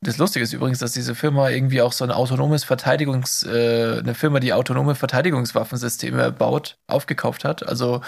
Das 0.00 0.16
Lustige 0.16 0.44
ist 0.44 0.54
übrigens, 0.54 0.78
dass 0.78 0.92
diese 0.92 1.14
Firma 1.14 1.50
irgendwie 1.50 1.82
auch 1.82 1.92
so 1.92 2.04
ein 2.04 2.10
autonomes 2.10 2.64
Verteidigungs, 2.64 3.42
äh, 3.42 3.98
eine 3.98 4.14
Firma, 4.14 4.40
die 4.40 4.54
autonome 4.54 4.94
Verteidigungswaffensysteme 4.94 6.32
baut, 6.32 6.78
aufgekauft 6.86 7.44
hat. 7.44 7.68
Also 7.68 8.00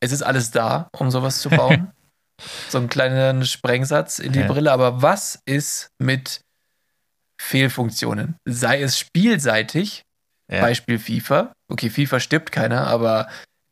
es 0.00 0.12
ist 0.12 0.22
alles 0.22 0.50
da, 0.50 0.88
um 0.92 1.10
sowas 1.10 1.40
zu 1.40 1.50
bauen. 1.50 1.92
so 2.68 2.78
einen 2.78 2.88
kleinen 2.88 3.44
Sprengsatz 3.44 4.18
in 4.18 4.32
die 4.32 4.40
ja. 4.40 4.46
Brille. 4.46 4.72
Aber 4.72 5.02
was 5.02 5.40
ist 5.46 5.90
mit 5.98 6.40
Fehlfunktionen? 7.40 8.36
Sei 8.44 8.82
es 8.82 8.98
spielseitig, 8.98 10.02
ja. 10.50 10.60
Beispiel 10.60 10.98
FIFA. 10.98 11.52
Okay, 11.68 11.90
FIFA 11.90 12.20
stirbt 12.20 12.52
keiner, 12.52 12.86
aber 12.86 13.28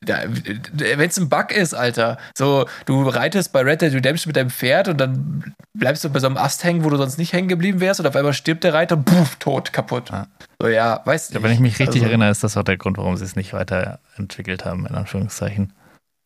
wenn 0.06 1.08
es 1.08 1.18
ein 1.18 1.28
Bug 1.28 1.50
ist, 1.50 1.74
Alter, 1.74 2.18
so 2.36 2.66
du 2.84 3.08
reitest 3.08 3.52
bei 3.52 3.60
Red 3.60 3.80
Dead 3.80 3.94
Redemption 3.94 4.28
mit 4.28 4.36
deinem 4.36 4.50
Pferd 4.50 4.88
und 4.88 4.98
dann 4.98 5.54
bleibst 5.72 6.04
du 6.04 6.10
bei 6.10 6.18
so 6.18 6.26
einem 6.26 6.36
Ast 6.36 6.64
hängen, 6.64 6.84
wo 6.84 6.90
du 6.90 6.96
sonst 6.96 7.18
nicht 7.18 7.32
hängen 7.32 7.48
geblieben 7.48 7.80
wärst 7.80 8.00
und 8.00 8.06
auf 8.06 8.16
einmal 8.16 8.34
stirbt 8.34 8.64
der 8.64 8.74
Reiter, 8.74 8.96
puff, 8.96 9.36
tot, 9.36 9.72
kaputt. 9.72 10.10
Ja. 10.10 10.26
So, 10.60 10.68
ja, 10.68 11.00
weißt 11.04 11.34
du. 11.34 11.42
Wenn 11.42 11.52
ich 11.52 11.60
mich 11.60 11.78
richtig 11.78 12.02
also, 12.02 12.06
erinnere, 12.06 12.30
ist 12.30 12.44
das 12.44 12.56
auch 12.56 12.64
der 12.64 12.76
Grund, 12.76 12.98
warum 12.98 13.16
sie 13.16 13.24
es 13.24 13.36
nicht 13.36 13.52
weiterentwickelt 13.52 14.64
haben, 14.64 14.86
in 14.86 14.94
Anführungszeichen. 14.94 15.72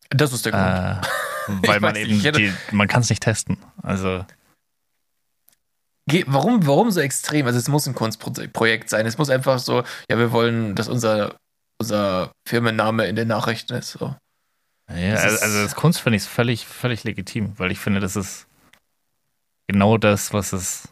Das 0.09 0.33
ist 0.33 0.45
der 0.45 0.51
Grund. 0.51 1.63
Äh, 1.63 1.67
weil 1.67 1.79
man 1.79 1.95
eben, 1.95 2.21
die, 2.21 2.53
man 2.71 2.87
kann 2.87 3.01
es 3.01 3.09
nicht 3.09 3.23
testen. 3.23 3.57
Also. 3.81 4.25
Warum, 6.25 6.65
warum 6.65 6.89
so 6.89 7.01
extrem? 7.01 7.45
Also 7.45 7.59
es 7.59 7.67
muss 7.67 7.85
ein 7.85 7.93
Kunstprojekt 7.93 8.89
sein. 8.89 9.05
Es 9.05 9.19
muss 9.19 9.29
einfach 9.29 9.59
so, 9.59 9.83
ja, 10.09 10.17
wir 10.17 10.31
wollen, 10.31 10.73
dass 10.73 10.87
unser 10.87 11.35
unser 11.79 12.31
Firmenname 12.47 13.05
in 13.05 13.15
den 13.15 13.27
Nachrichten 13.27 13.73
ist. 13.73 13.93
So. 13.93 14.15
Ja, 14.89 15.13
das 15.13 15.23
also, 15.23 15.43
also 15.43 15.63
das 15.63 15.75
Kunst 15.75 16.01
finde 16.01 16.17
ich 16.17 16.23
völlig, 16.23 16.65
völlig 16.65 17.03
legitim, 17.03 17.53
weil 17.57 17.71
ich 17.71 17.79
finde, 17.79 17.99
das 17.99 18.15
ist 18.15 18.47
genau 19.67 19.97
das, 19.97 20.33
was 20.33 20.51
es, 20.51 20.89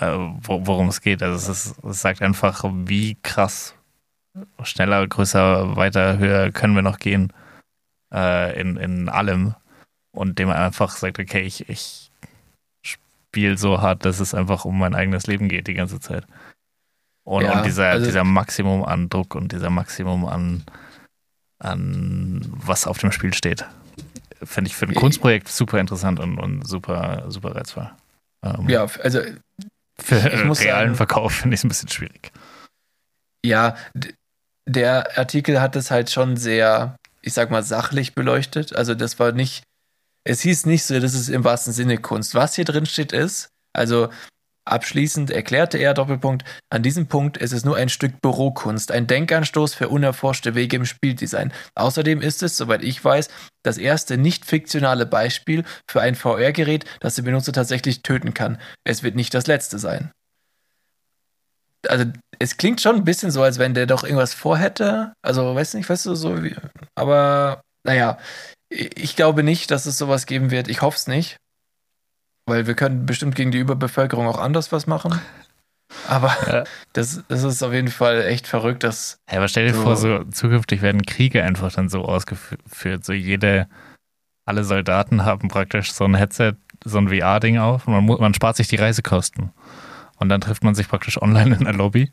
äh, 0.00 0.16
worum 0.16 0.88
es 0.88 1.00
geht. 1.00 1.22
Also 1.22 1.36
es, 1.52 1.66
ist, 1.66 1.84
es 1.84 2.00
sagt 2.00 2.22
einfach, 2.22 2.64
wie 2.64 3.16
krass 3.22 3.74
schneller, 4.62 5.06
größer, 5.06 5.76
weiter, 5.76 6.18
höher 6.18 6.50
können 6.52 6.74
wir 6.74 6.82
noch 6.82 6.98
gehen 6.98 7.32
äh, 8.12 8.58
in, 8.60 8.76
in 8.76 9.08
allem. 9.08 9.54
Und 10.14 10.38
dem 10.38 10.50
einfach 10.50 10.90
sagt, 10.96 11.18
okay, 11.18 11.40
ich, 11.40 11.68
ich 11.68 12.10
spiele 12.82 13.56
so 13.56 13.80
hart, 13.80 14.04
dass 14.04 14.20
es 14.20 14.34
einfach 14.34 14.64
um 14.64 14.78
mein 14.78 14.94
eigenes 14.94 15.26
Leben 15.26 15.48
geht 15.48 15.66
die 15.66 15.74
ganze 15.74 16.00
Zeit. 16.00 16.26
Und, 17.24 17.44
ja, 17.44 17.58
und 17.58 17.64
dieser, 17.64 17.88
also 17.88 18.06
dieser 18.06 18.24
Maximum 18.24 18.84
an 18.84 19.08
Druck 19.08 19.34
und 19.34 19.52
dieser 19.52 19.70
Maximum 19.70 20.26
an, 20.26 20.64
an 21.58 22.44
was 22.48 22.86
auf 22.86 22.98
dem 22.98 23.12
Spiel 23.12 23.32
steht. 23.32 23.64
Fände 24.42 24.68
ich 24.68 24.76
für 24.76 24.86
ein 24.86 24.94
Kunstprojekt 24.94 25.48
super 25.48 25.78
interessant 25.78 26.18
und, 26.18 26.38
und 26.38 26.66
super, 26.66 27.24
super 27.28 27.54
reizvoll. 27.54 27.90
Ähm, 28.42 28.68
ja, 28.68 28.86
also 29.02 29.20
für 29.98 30.24
realen 30.24 30.54
sagen, 30.54 30.94
Verkauf 30.96 31.32
finde 31.32 31.54
ich 31.54 31.60
es 31.60 31.64
ein 31.64 31.68
bisschen 31.68 31.88
schwierig. 31.88 32.32
Ja, 33.44 33.76
der 34.66 35.18
Artikel 35.18 35.60
hat 35.60 35.76
es 35.76 35.90
halt 35.90 36.10
schon 36.10 36.36
sehr, 36.36 36.96
ich 37.20 37.32
sag 37.32 37.50
mal, 37.50 37.62
sachlich 37.62 38.14
beleuchtet. 38.14 38.74
Also 38.74 38.94
das 38.94 39.18
war 39.18 39.32
nicht, 39.32 39.62
es 40.24 40.40
hieß 40.40 40.66
nicht 40.66 40.84
so, 40.84 40.98
das 41.00 41.14
ist 41.14 41.28
im 41.28 41.44
wahrsten 41.44 41.72
Sinne 41.72 41.98
Kunst. 41.98 42.34
Was 42.34 42.54
hier 42.54 42.64
drin 42.64 42.86
steht 42.86 43.12
ist, 43.12 43.48
also 43.72 44.08
Abschließend 44.64 45.32
erklärte 45.32 45.76
er 45.78 45.92
Doppelpunkt, 45.92 46.44
an 46.70 46.84
diesem 46.84 47.08
Punkt 47.08 47.36
ist 47.36 47.52
es 47.52 47.64
nur 47.64 47.76
ein 47.76 47.88
Stück 47.88 48.20
Bürokunst, 48.20 48.92
ein 48.92 49.08
Denkanstoß 49.08 49.74
für 49.74 49.88
unerforschte 49.88 50.54
Wege 50.54 50.76
im 50.76 50.84
Spieldesign. 50.84 51.52
Außerdem 51.74 52.20
ist 52.20 52.44
es, 52.44 52.56
soweit 52.56 52.84
ich 52.84 53.04
weiß, 53.04 53.28
das 53.64 53.76
erste 53.76 54.18
nicht 54.18 54.44
fiktionale 54.44 55.04
Beispiel 55.04 55.64
für 55.90 56.00
ein 56.00 56.14
VR-Gerät, 56.14 56.84
das 57.00 57.16
den 57.16 57.24
Benutzer 57.24 57.52
tatsächlich 57.52 58.02
töten 58.02 58.34
kann. 58.34 58.58
Es 58.84 59.02
wird 59.02 59.16
nicht 59.16 59.34
das 59.34 59.48
letzte 59.48 59.80
sein. 59.80 60.12
Also, 61.88 62.06
es 62.38 62.56
klingt 62.56 62.80
schon 62.80 62.96
ein 62.96 63.04
bisschen 63.04 63.30
so, 63.30 63.42
als 63.42 63.58
wenn 63.58 63.74
der 63.74 63.86
doch 63.86 64.04
irgendwas 64.04 64.34
vorhätte. 64.34 65.12
Also, 65.22 65.54
weiß 65.54 65.74
nicht, 65.74 65.88
weißt 65.88 66.06
du, 66.06 66.14
so 66.14 66.42
wie. 66.42 66.54
Aber, 66.94 67.62
naja, 67.84 68.18
ich 68.70 69.16
glaube 69.16 69.42
nicht, 69.42 69.70
dass 69.70 69.86
es 69.86 69.98
sowas 69.98 70.26
geben 70.26 70.50
wird. 70.50 70.68
Ich 70.68 70.82
hoffe 70.82 70.96
es 70.96 71.06
nicht. 71.06 71.36
Weil 72.46 72.66
wir 72.66 72.74
können 72.74 73.06
bestimmt 73.06 73.36
gegen 73.36 73.52
die 73.52 73.58
Überbevölkerung 73.58 74.26
auch 74.26 74.38
anders 74.38 74.72
was 74.72 74.86
machen. 74.86 75.20
Aber 76.08 76.36
ja. 76.46 76.64
das, 76.92 77.22
das 77.28 77.42
ist 77.42 77.62
auf 77.62 77.72
jeden 77.72 77.88
Fall 77.88 78.22
echt 78.22 78.46
verrückt, 78.46 78.82
dass. 78.82 79.18
Ja, 79.30 79.38
aber 79.38 79.48
stell 79.48 79.66
dir 79.66 79.74
so 79.74 79.82
vor, 79.82 79.96
so 79.96 80.24
zukünftig 80.24 80.82
werden 80.82 81.02
Kriege 81.02 81.42
einfach 81.42 81.72
dann 81.72 81.88
so 81.88 82.04
ausgeführt. 82.04 83.04
So 83.04 83.12
jede, 83.12 83.68
alle 84.44 84.64
Soldaten 84.64 85.24
haben 85.24 85.48
praktisch 85.48 85.92
so 85.92 86.04
ein 86.04 86.14
Headset, 86.14 86.54
so 86.84 86.98
ein 86.98 87.08
VR-Ding 87.08 87.58
auf 87.58 87.86
und 87.86 88.06
man, 88.06 88.20
man 88.20 88.34
spart 88.34 88.56
sich 88.56 88.68
die 88.68 88.76
Reisekosten. 88.76 89.50
Und 90.22 90.28
dann 90.28 90.40
trifft 90.40 90.64
man 90.64 90.74
sich 90.74 90.88
praktisch 90.88 91.20
online 91.20 91.56
in 91.56 91.64
der 91.64 91.74
Lobby. 91.74 92.12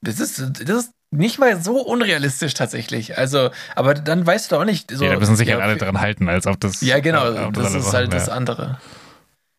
Das 0.00 0.20
ist, 0.20 0.38
das 0.38 0.86
ist 0.86 0.92
nicht 1.10 1.38
mal 1.38 1.62
so 1.62 1.80
unrealistisch 1.80 2.54
tatsächlich. 2.54 3.18
Also, 3.18 3.50
aber 3.76 3.94
dann 3.94 4.26
weißt 4.26 4.50
du 4.50 4.54
doch 4.54 4.62
auch 4.62 4.66
nicht. 4.66 4.90
So, 4.90 5.04
ja, 5.04 5.12
da 5.12 5.18
müssen 5.18 5.36
sich 5.36 5.48
ja, 5.48 5.54
halt 5.54 5.64
alle 5.64 5.76
dran 5.76 6.00
halten, 6.00 6.28
als 6.28 6.46
ob 6.46 6.58
das. 6.60 6.80
Ja, 6.80 7.00
genau, 7.00 7.50
das, 7.50 7.72
das 7.72 7.86
ist 7.86 7.92
halt 7.92 8.12
das 8.12 8.28
andere. 8.28 8.80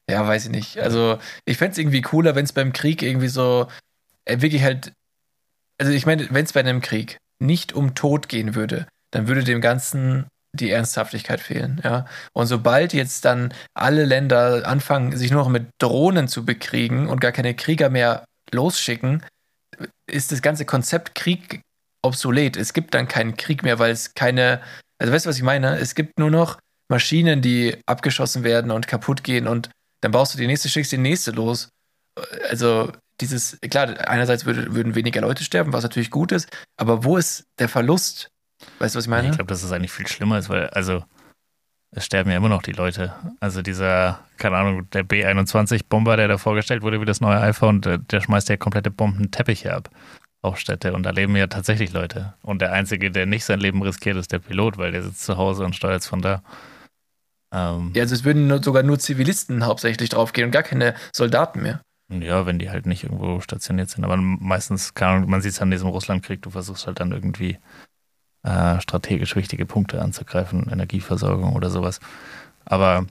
Ja, 0.09 0.27
weiß 0.27 0.45
ich 0.45 0.51
nicht. 0.51 0.79
Also, 0.79 1.19
ich 1.45 1.57
fände 1.57 1.73
es 1.73 1.77
irgendwie 1.77 2.01
cooler, 2.01 2.35
wenn 2.35 2.45
es 2.45 2.53
beim 2.53 2.73
Krieg 2.73 3.03
irgendwie 3.03 3.27
so 3.27 3.67
äh, 4.25 4.41
wirklich 4.41 4.63
halt. 4.63 4.93
Also, 5.79 5.91
ich 5.91 6.05
meine, 6.05 6.27
wenn 6.31 6.45
es 6.45 6.53
bei 6.53 6.61
einem 6.61 6.81
Krieg 6.81 7.17
nicht 7.39 7.73
um 7.73 7.95
Tod 7.95 8.29
gehen 8.29 8.55
würde, 8.55 8.87
dann 9.11 9.27
würde 9.27 9.43
dem 9.43 9.61
Ganzen 9.61 10.25
die 10.55 10.69
Ernsthaftigkeit 10.69 11.41
fehlen, 11.41 11.81
ja. 11.83 12.05
Und 12.33 12.47
sobald 12.47 12.93
jetzt 12.93 13.25
dann 13.25 13.53
alle 13.73 14.05
Länder 14.05 14.67
anfangen, 14.67 15.15
sich 15.17 15.31
nur 15.31 15.41
noch 15.41 15.49
mit 15.49 15.67
Drohnen 15.79 16.27
zu 16.27 16.45
bekriegen 16.45 17.07
und 17.09 17.19
gar 17.21 17.31
keine 17.31 17.55
Krieger 17.55 17.89
mehr 17.89 18.25
losschicken, 18.51 19.23
ist 20.07 20.31
das 20.31 20.41
ganze 20.41 20.65
Konzept 20.65 21.15
Krieg 21.15 21.61
obsolet. 22.03 22.57
Es 22.57 22.73
gibt 22.73 22.93
dann 22.93 23.07
keinen 23.07 23.35
Krieg 23.35 23.63
mehr, 23.63 23.79
weil 23.79 23.91
es 23.91 24.13
keine, 24.13 24.61
also 24.99 25.11
weißt 25.11 25.25
du, 25.25 25.29
was 25.29 25.37
ich 25.37 25.43
meine? 25.43 25.77
Es 25.77 25.95
gibt 25.95 26.19
nur 26.19 26.29
noch 26.29 26.59
Maschinen, 26.89 27.41
die 27.41 27.77
abgeschossen 27.87 28.43
werden 28.43 28.69
und 28.69 28.87
kaputt 28.87 29.23
gehen 29.23 29.47
und 29.47 29.69
dann 30.01 30.11
baust 30.11 30.33
du 30.33 30.37
die 30.37 30.47
nächste, 30.47 30.69
schickst 30.69 30.91
die 30.91 30.97
nächste 30.97 31.31
los. 31.31 31.69
Also 32.49 32.91
dieses, 33.21 33.57
klar, 33.69 34.07
einerseits 34.07 34.45
würde, 34.45 34.75
würden 34.75 34.95
weniger 34.95 35.21
Leute 35.21 35.43
sterben, 35.43 35.73
was 35.73 35.83
natürlich 35.83 36.11
gut 36.11 36.31
ist, 36.31 36.49
aber 36.77 37.03
wo 37.03 37.17
ist 37.17 37.45
der 37.57 37.69
Verlust? 37.69 38.29
Weißt 38.79 38.95
du, 38.95 38.97
was 38.97 39.05
ich 39.05 39.09
meine? 39.09 39.29
Ich 39.29 39.35
glaube, 39.35 39.49
dass 39.49 39.63
es 39.63 39.71
eigentlich 39.71 39.91
viel 39.91 40.07
schlimmer 40.07 40.37
ist, 40.37 40.49
weil, 40.49 40.67
also, 40.67 41.03
es 41.95 42.05
sterben 42.05 42.31
ja 42.31 42.37
immer 42.37 42.49
noch 42.49 42.63
die 42.63 42.71
Leute. 42.71 43.13
Also 43.39 43.61
dieser, 43.61 44.19
keine 44.37 44.57
Ahnung, 44.57 44.89
der 44.91 45.03
B-21-Bomber, 45.03 46.17
der 46.17 46.27
da 46.27 46.37
vorgestellt 46.37 46.81
wurde 46.81 46.99
wie 46.99 47.05
das 47.05 47.21
neue 47.21 47.39
iPhone, 47.39 47.81
der, 47.81 47.99
der 47.99 48.21
schmeißt 48.21 48.49
ja 48.49 48.57
komplette 48.57 48.91
Bombenteppiche 48.91 49.73
ab 49.73 49.89
auf 50.41 50.59
Städte 50.59 50.93
und 50.93 51.03
da 51.03 51.11
leben 51.11 51.35
ja 51.35 51.47
tatsächlich 51.47 51.93
Leute. 51.93 52.33
Und 52.41 52.61
der 52.61 52.73
Einzige, 52.73 53.11
der 53.11 53.25
nicht 53.25 53.45
sein 53.45 53.59
Leben 53.59 53.81
riskiert, 53.81 54.17
ist 54.17 54.31
der 54.31 54.39
Pilot, 54.39 54.77
weil 54.77 54.91
der 54.91 55.03
sitzt 55.03 55.23
zu 55.23 55.37
Hause 55.37 55.63
und 55.63 55.75
steuert 55.75 56.01
es 56.01 56.07
von 56.07 56.21
da. 56.21 56.43
Ähm, 57.53 57.91
ja, 57.95 58.01
also 58.01 58.15
es 58.15 58.25
würden 58.25 58.47
nur, 58.47 58.61
sogar 58.61 58.83
nur 58.83 58.99
Zivilisten 58.99 59.65
hauptsächlich 59.65 60.09
draufgehen 60.09 60.47
und 60.47 60.51
gar 60.51 60.63
keine 60.63 60.95
Soldaten 61.13 61.61
mehr. 61.61 61.79
Ja, 62.11 62.45
wenn 62.45 62.59
die 62.59 62.69
halt 62.69 62.85
nicht 62.85 63.03
irgendwo 63.05 63.39
stationiert 63.39 63.89
sind. 63.89 64.03
Aber 64.03 64.17
meistens, 64.17 64.93
keine 64.93 65.13
Ahnung, 65.13 65.29
man 65.29 65.41
sieht 65.41 65.53
es 65.53 65.61
an 65.61 65.71
diesem 65.71 65.87
Russlandkrieg, 65.87 66.41
du 66.41 66.49
versuchst 66.49 66.87
halt 66.87 66.99
dann 66.99 67.13
irgendwie 67.13 67.57
äh, 68.43 68.79
strategisch 68.81 69.35
wichtige 69.35 69.65
Punkte 69.65 70.01
anzugreifen, 70.01 70.69
Energieversorgung 70.69 71.53
oder 71.53 71.69
sowas. 71.69 71.99
Aber 72.65 73.05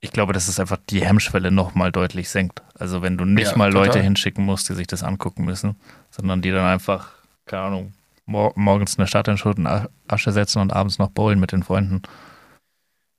ich 0.00 0.12
glaube, 0.12 0.32
dass 0.32 0.48
es 0.48 0.60
einfach 0.60 0.78
die 0.88 1.04
Hemmschwelle 1.04 1.50
nochmal 1.50 1.92
deutlich 1.92 2.28
senkt. 2.28 2.62
Also 2.74 3.02
wenn 3.02 3.18
du 3.18 3.24
nicht 3.24 3.52
ja, 3.52 3.56
mal 3.56 3.70
total. 3.70 3.86
Leute 3.86 4.00
hinschicken 4.00 4.44
musst, 4.44 4.68
die 4.68 4.74
sich 4.74 4.86
das 4.86 5.02
angucken 5.02 5.44
müssen, 5.44 5.76
sondern 6.10 6.40
die 6.40 6.50
dann 6.50 6.66
einfach, 6.66 7.10
keine 7.46 7.62
Ahnung, 7.62 7.92
mor 8.26 8.52
morgens 8.54 8.94
in 8.94 9.02
der 9.02 9.06
Stadt 9.06 9.28
in 9.28 9.38
Schutt 9.38 9.58
und 9.58 9.66
Asche 10.06 10.32
setzen 10.32 10.60
und 10.60 10.72
abends 10.72 10.98
noch 10.98 11.10
bowlen 11.10 11.40
mit 11.40 11.52
den 11.52 11.64
Freunden. 11.64 12.02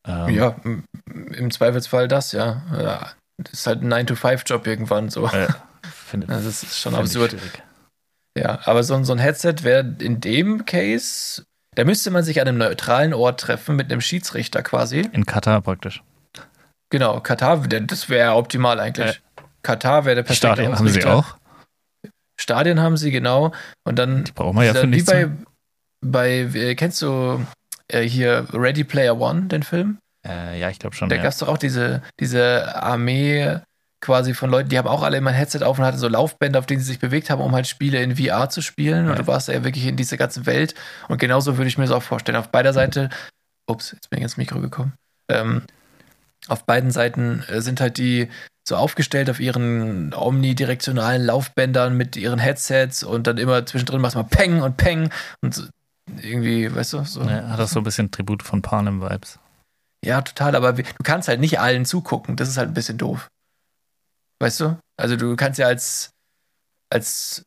Ähm, 0.07 0.29
ja, 0.29 0.55
im 1.05 1.51
Zweifelsfall 1.51 2.07
das, 2.07 2.31
ja. 2.31 2.63
ja. 2.71 3.11
Das 3.37 3.53
ist 3.53 3.67
halt 3.67 3.81
ein 3.83 3.93
9-to-5-Job 3.93 4.65
irgendwann 4.67 5.09
so. 5.09 5.27
Äh, 5.27 5.47
find, 5.83 6.25
das 6.29 6.45
ist 6.45 6.79
schon 6.79 6.95
absurd. 6.95 7.35
Ja, 8.37 8.59
aber 8.65 8.83
so, 8.83 9.03
so 9.03 9.13
ein 9.13 9.19
Headset 9.19 9.55
wäre 9.63 9.95
in 9.99 10.21
dem 10.21 10.65
Case 10.65 11.43
da 11.75 11.83
müsste 11.85 12.11
man 12.11 12.23
sich 12.23 12.41
an 12.41 12.47
einem 12.47 12.57
neutralen 12.57 13.13
Ort 13.13 13.41
treffen 13.41 13.75
mit 13.75 13.91
einem 13.91 14.01
Schiedsrichter 14.01 14.63
quasi. 14.63 15.07
In 15.11 15.25
Katar 15.25 15.61
praktisch. 15.61 16.03
Genau, 16.89 17.19
Katar, 17.19 17.57
das 17.67 18.09
wäre 18.09 18.35
optimal 18.35 18.79
eigentlich. 18.79 19.07
Äh, 19.07 19.43
Katar 19.61 20.05
wäre 20.05 20.15
der 20.15 20.23
perfekte 20.23 20.47
Stadien 20.47 20.77
haben 20.77 20.87
sie 20.87 21.05
auch. 21.05 21.37
Stadien 22.39 22.79
haben 22.79 22.97
sie, 22.97 23.11
genau. 23.11 23.51
Und 23.83 23.99
dann. 23.99 24.23
Die 24.23 24.31
brauchen 24.31 24.57
wir 24.57 24.63
ja 24.63 24.73
für 24.73 24.87
nichts. 24.87 25.11
Wie 25.11 25.25
bei, 26.01 26.47
bei 26.49 26.59
äh, 26.59 26.75
kennst 26.75 27.01
du 27.01 27.45
äh, 27.89 28.01
hier 28.01 28.47
Ready 28.53 28.83
Player 28.83 29.19
One, 29.19 29.43
den 29.43 29.63
Film? 29.63 29.99
Äh, 30.25 30.59
ja, 30.59 30.69
ich 30.69 30.79
glaube 30.79 30.95
schon. 30.95 31.09
Da 31.09 31.17
ja. 31.17 31.21
gab 31.21 31.31
es 31.31 31.37
doch 31.39 31.49
auch 31.49 31.57
diese, 31.57 32.01
diese 32.19 32.75
Armee 32.81 33.59
quasi 34.01 34.33
von 34.33 34.49
Leuten, 34.49 34.69
die 34.69 34.77
haben 34.77 34.87
auch 34.87 35.03
alle 35.03 35.17
immer 35.17 35.31
ein 35.31 35.35
Headset 35.35 35.63
auf 35.63 35.77
und 35.77 35.85
hatten 35.85 35.97
so 35.97 36.07
Laufbänder, 36.07 36.59
auf 36.59 36.65
denen 36.65 36.79
sie 36.79 36.87
sich 36.87 36.99
bewegt 36.99 37.29
haben, 37.29 37.41
um 37.41 37.53
halt 37.53 37.67
Spiele 37.67 38.01
in 38.01 38.15
VR 38.15 38.49
zu 38.49 38.61
spielen. 38.61 39.05
Ja. 39.05 39.11
Und 39.11 39.19
du 39.19 39.27
warst 39.27 39.47
ja 39.47 39.63
wirklich 39.63 39.85
in 39.85 39.97
dieser 39.97 40.17
ganzen 40.17 40.45
Welt. 40.45 40.75
Und 41.07 41.19
genauso 41.19 41.57
würde 41.57 41.67
ich 41.67 41.77
mir 41.77 41.85
das 41.85 41.93
auch 41.93 42.03
vorstellen. 42.03 42.37
Auf 42.37 42.49
beider 42.49 42.73
Seite, 42.73 43.09
ups, 43.67 43.91
jetzt 43.91 44.09
bin 44.09 44.19
ich 44.19 44.23
ins 44.23 44.37
Mikro 44.37 44.59
gekommen. 44.59 44.93
Ähm, 45.29 45.63
auf 46.47 46.65
beiden 46.65 46.91
Seiten 46.91 47.43
äh, 47.49 47.61
sind 47.61 47.81
halt 47.81 47.97
die 47.97 48.29
so 48.67 48.75
aufgestellt 48.75 49.29
auf 49.29 49.39
ihren 49.39 50.13
omnidirektionalen 50.13 51.25
Laufbändern 51.25 51.97
mit 51.97 52.15
ihren 52.15 52.39
Headsets 52.39 53.03
und 53.03 53.27
dann 53.27 53.37
immer 53.37 53.65
zwischendrin 53.65 53.99
machst 53.99 54.15
du 54.15 54.19
mal 54.19 54.27
Peng 54.29 54.61
und 54.61 54.77
Peng 54.77 55.09
und 55.41 55.55
so, 55.55 55.63
irgendwie, 56.21 56.73
weißt 56.73 56.93
du, 56.93 57.03
so. 57.03 57.21
Ja, 57.21 57.49
hat 57.49 57.59
das 57.59 57.71
so 57.71 57.79
ein 57.79 57.83
bisschen 57.83 58.11
Tribut 58.11 58.43
von 58.43 58.61
Panem-Vibes. 58.61 59.39
Ja, 60.05 60.21
total, 60.21 60.55
aber 60.55 60.73
du 60.73 60.83
kannst 61.03 61.27
halt 61.27 61.39
nicht 61.39 61.59
allen 61.59 61.85
zugucken. 61.85 62.35
Das 62.35 62.47
ist 62.47 62.57
halt 62.57 62.69
ein 62.69 62.73
bisschen 62.73 62.97
doof. 62.97 63.27
Weißt 64.39 64.59
du? 64.61 64.77
Also 64.97 65.15
du 65.15 65.35
kannst 65.35 65.59
ja 65.59 65.67
als, 65.67 66.11
als 66.89 67.43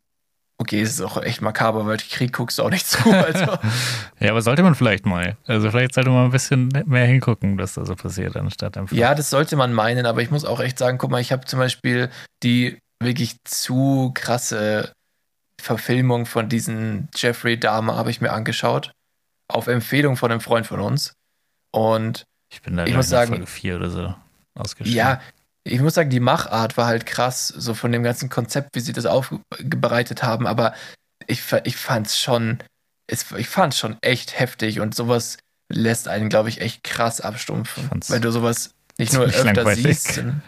okay, 0.58 0.80
es 0.80 0.90
ist 0.90 1.00
auch 1.00 1.20
echt 1.22 1.42
makaber, 1.42 1.86
weil 1.86 1.96
Krieg 1.98 2.32
guckst 2.32 2.58
du 2.58 2.62
auch 2.62 2.70
nicht 2.70 2.86
zu. 2.86 3.10
Also. 3.10 3.58
ja, 4.20 4.30
aber 4.30 4.42
sollte 4.42 4.62
man 4.62 4.74
vielleicht 4.74 5.06
mal. 5.06 5.36
Also 5.46 5.70
vielleicht 5.70 5.94
sollte 5.94 6.10
man 6.10 6.26
ein 6.26 6.30
bisschen 6.30 6.68
mehr 6.86 7.06
hingucken, 7.06 7.58
was 7.58 7.74
da 7.74 7.84
so 7.84 7.94
passiert, 7.94 8.36
anstatt 8.36 8.76
einfach. 8.76 8.96
Ja, 8.96 9.14
das 9.14 9.30
sollte 9.30 9.56
man 9.56 9.72
meinen, 9.72 10.06
aber 10.06 10.22
ich 10.22 10.30
muss 10.30 10.44
auch 10.44 10.60
echt 10.60 10.78
sagen, 10.78 10.98
guck 10.98 11.10
mal, 11.10 11.20
ich 11.20 11.32
habe 11.32 11.44
zum 11.44 11.58
Beispiel 11.58 12.10
die 12.42 12.78
wirklich 13.02 13.36
zu 13.44 14.12
krasse 14.14 14.92
Verfilmung 15.60 16.26
von 16.26 16.48
diesen 16.48 17.08
Jeffrey 17.14 17.58
Dahmer 17.58 17.96
habe 17.96 18.10
ich 18.10 18.20
mir 18.20 18.32
angeschaut. 18.32 18.92
Auf 19.48 19.66
Empfehlung 19.66 20.16
von 20.16 20.30
einem 20.30 20.40
Freund 20.40 20.66
von 20.66 20.80
uns. 20.80 21.12
Und 21.72 22.24
ich 22.50 22.62
bin 22.62 22.76
da 22.76 22.86
ich 22.86 22.94
muss 22.94 23.08
sagen, 23.08 23.30
Folge 23.30 23.46
4 23.46 23.76
oder 23.76 23.90
so 23.90 24.14
ausgeschrieben. 24.54 24.96
Ja, 24.96 25.20
ich 25.64 25.80
muss 25.80 25.94
sagen, 25.94 26.10
die 26.10 26.20
Machart 26.20 26.76
war 26.76 26.86
halt 26.86 27.06
krass, 27.06 27.48
so 27.48 27.74
von 27.74 27.92
dem 27.92 28.02
ganzen 28.02 28.28
Konzept, 28.28 28.70
wie 28.74 28.80
sie 28.80 28.92
das 28.92 29.06
aufbereitet 29.06 30.22
haben, 30.22 30.46
aber 30.46 30.74
ich, 31.26 31.42
ich 31.64 31.76
fand's 31.76 32.18
schon, 32.18 32.58
ich 33.08 33.48
fand's 33.48 33.78
schon 33.78 33.96
echt 34.02 34.38
heftig 34.38 34.80
und 34.80 34.94
sowas 34.94 35.38
lässt 35.72 36.08
einen, 36.08 36.28
glaube 36.28 36.48
ich, 36.48 36.60
echt 36.60 36.82
krass 36.84 37.20
abstumpfen. 37.20 37.88
Wenn 38.08 38.22
du 38.22 38.30
sowas 38.30 38.74
nicht 38.98 39.12
nur 39.12 39.24
öfter 39.24 39.44
langweilig. 39.44 39.84
siehst. 39.84 40.14
sondern- 40.14 40.42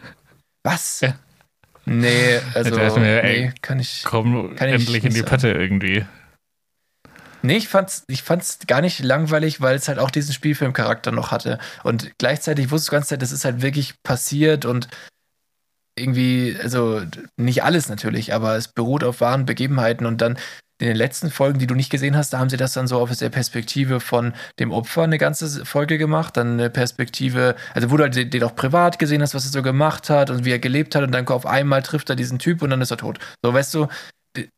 Was? 0.64 1.00
Ja. 1.00 1.14
Nee, 1.86 2.40
also 2.54 2.98
mir, 2.98 3.22
ey, 3.22 3.46
nee, 3.48 3.52
kann 3.60 3.78
ich. 3.78 4.02
Komm 4.04 4.56
Kann 4.56 4.68
ich 4.68 4.74
endlich 4.74 5.04
in 5.04 5.12
nicht 5.12 5.18
die. 5.18 5.28
Pötte 5.28 5.50
irgendwie. 5.52 6.06
Nee, 7.44 7.58
ich 7.58 7.68
fand's, 7.68 8.04
ich 8.08 8.22
fand's 8.22 8.60
gar 8.66 8.80
nicht 8.80 9.00
langweilig, 9.00 9.60
weil 9.60 9.76
es 9.76 9.88
halt 9.88 9.98
auch 9.98 10.10
diesen 10.10 10.32
Spielfilmcharakter 10.32 11.12
noch 11.12 11.30
hatte. 11.30 11.58
Und 11.82 12.10
gleichzeitig 12.16 12.70
wusste 12.70 12.86
ich 12.86 12.88
die 12.88 12.94
ganze 12.94 13.08
Zeit, 13.10 13.22
das 13.22 13.32
ist 13.32 13.44
halt 13.44 13.60
wirklich 13.60 14.02
passiert 14.02 14.64
und 14.64 14.88
irgendwie, 15.94 16.56
also 16.62 17.02
nicht 17.36 17.62
alles 17.62 17.90
natürlich, 17.90 18.32
aber 18.32 18.56
es 18.56 18.68
beruht 18.68 19.04
auf 19.04 19.20
wahren 19.20 19.44
Begebenheiten 19.44 20.06
und 20.06 20.22
dann 20.22 20.38
in 20.80 20.88
den 20.88 20.96
letzten 20.96 21.30
Folgen, 21.30 21.58
die 21.58 21.66
du 21.66 21.74
nicht 21.74 21.90
gesehen 21.90 22.16
hast, 22.16 22.32
da 22.32 22.38
haben 22.38 22.48
sie 22.48 22.56
das 22.56 22.72
dann 22.72 22.88
so 22.88 22.98
aus 22.98 23.18
der 23.18 23.28
Perspektive 23.28 24.00
von 24.00 24.32
dem 24.58 24.72
Opfer 24.72 25.02
eine 25.02 25.18
ganze 25.18 25.66
Folge 25.66 25.98
gemacht, 25.98 26.38
dann 26.38 26.54
eine 26.54 26.70
Perspektive, 26.70 27.56
also 27.74 27.90
wo 27.90 27.98
du 27.98 28.04
halt 28.04 28.32
den 28.32 28.42
auch 28.42 28.56
privat 28.56 28.98
gesehen 28.98 29.20
hast, 29.20 29.34
was 29.34 29.44
er 29.44 29.52
so 29.52 29.62
gemacht 29.62 30.08
hat 30.08 30.30
und 30.30 30.46
wie 30.46 30.50
er 30.50 30.58
gelebt 30.58 30.94
hat 30.94 31.04
und 31.04 31.12
dann 31.12 31.28
auf 31.28 31.46
einmal 31.46 31.82
trifft 31.82 32.08
er 32.08 32.16
diesen 32.16 32.38
Typ 32.38 32.62
und 32.62 32.70
dann 32.70 32.80
ist 32.80 32.90
er 32.90 32.96
tot. 32.96 33.18
So, 33.42 33.52
weißt 33.52 33.74
du, 33.74 33.86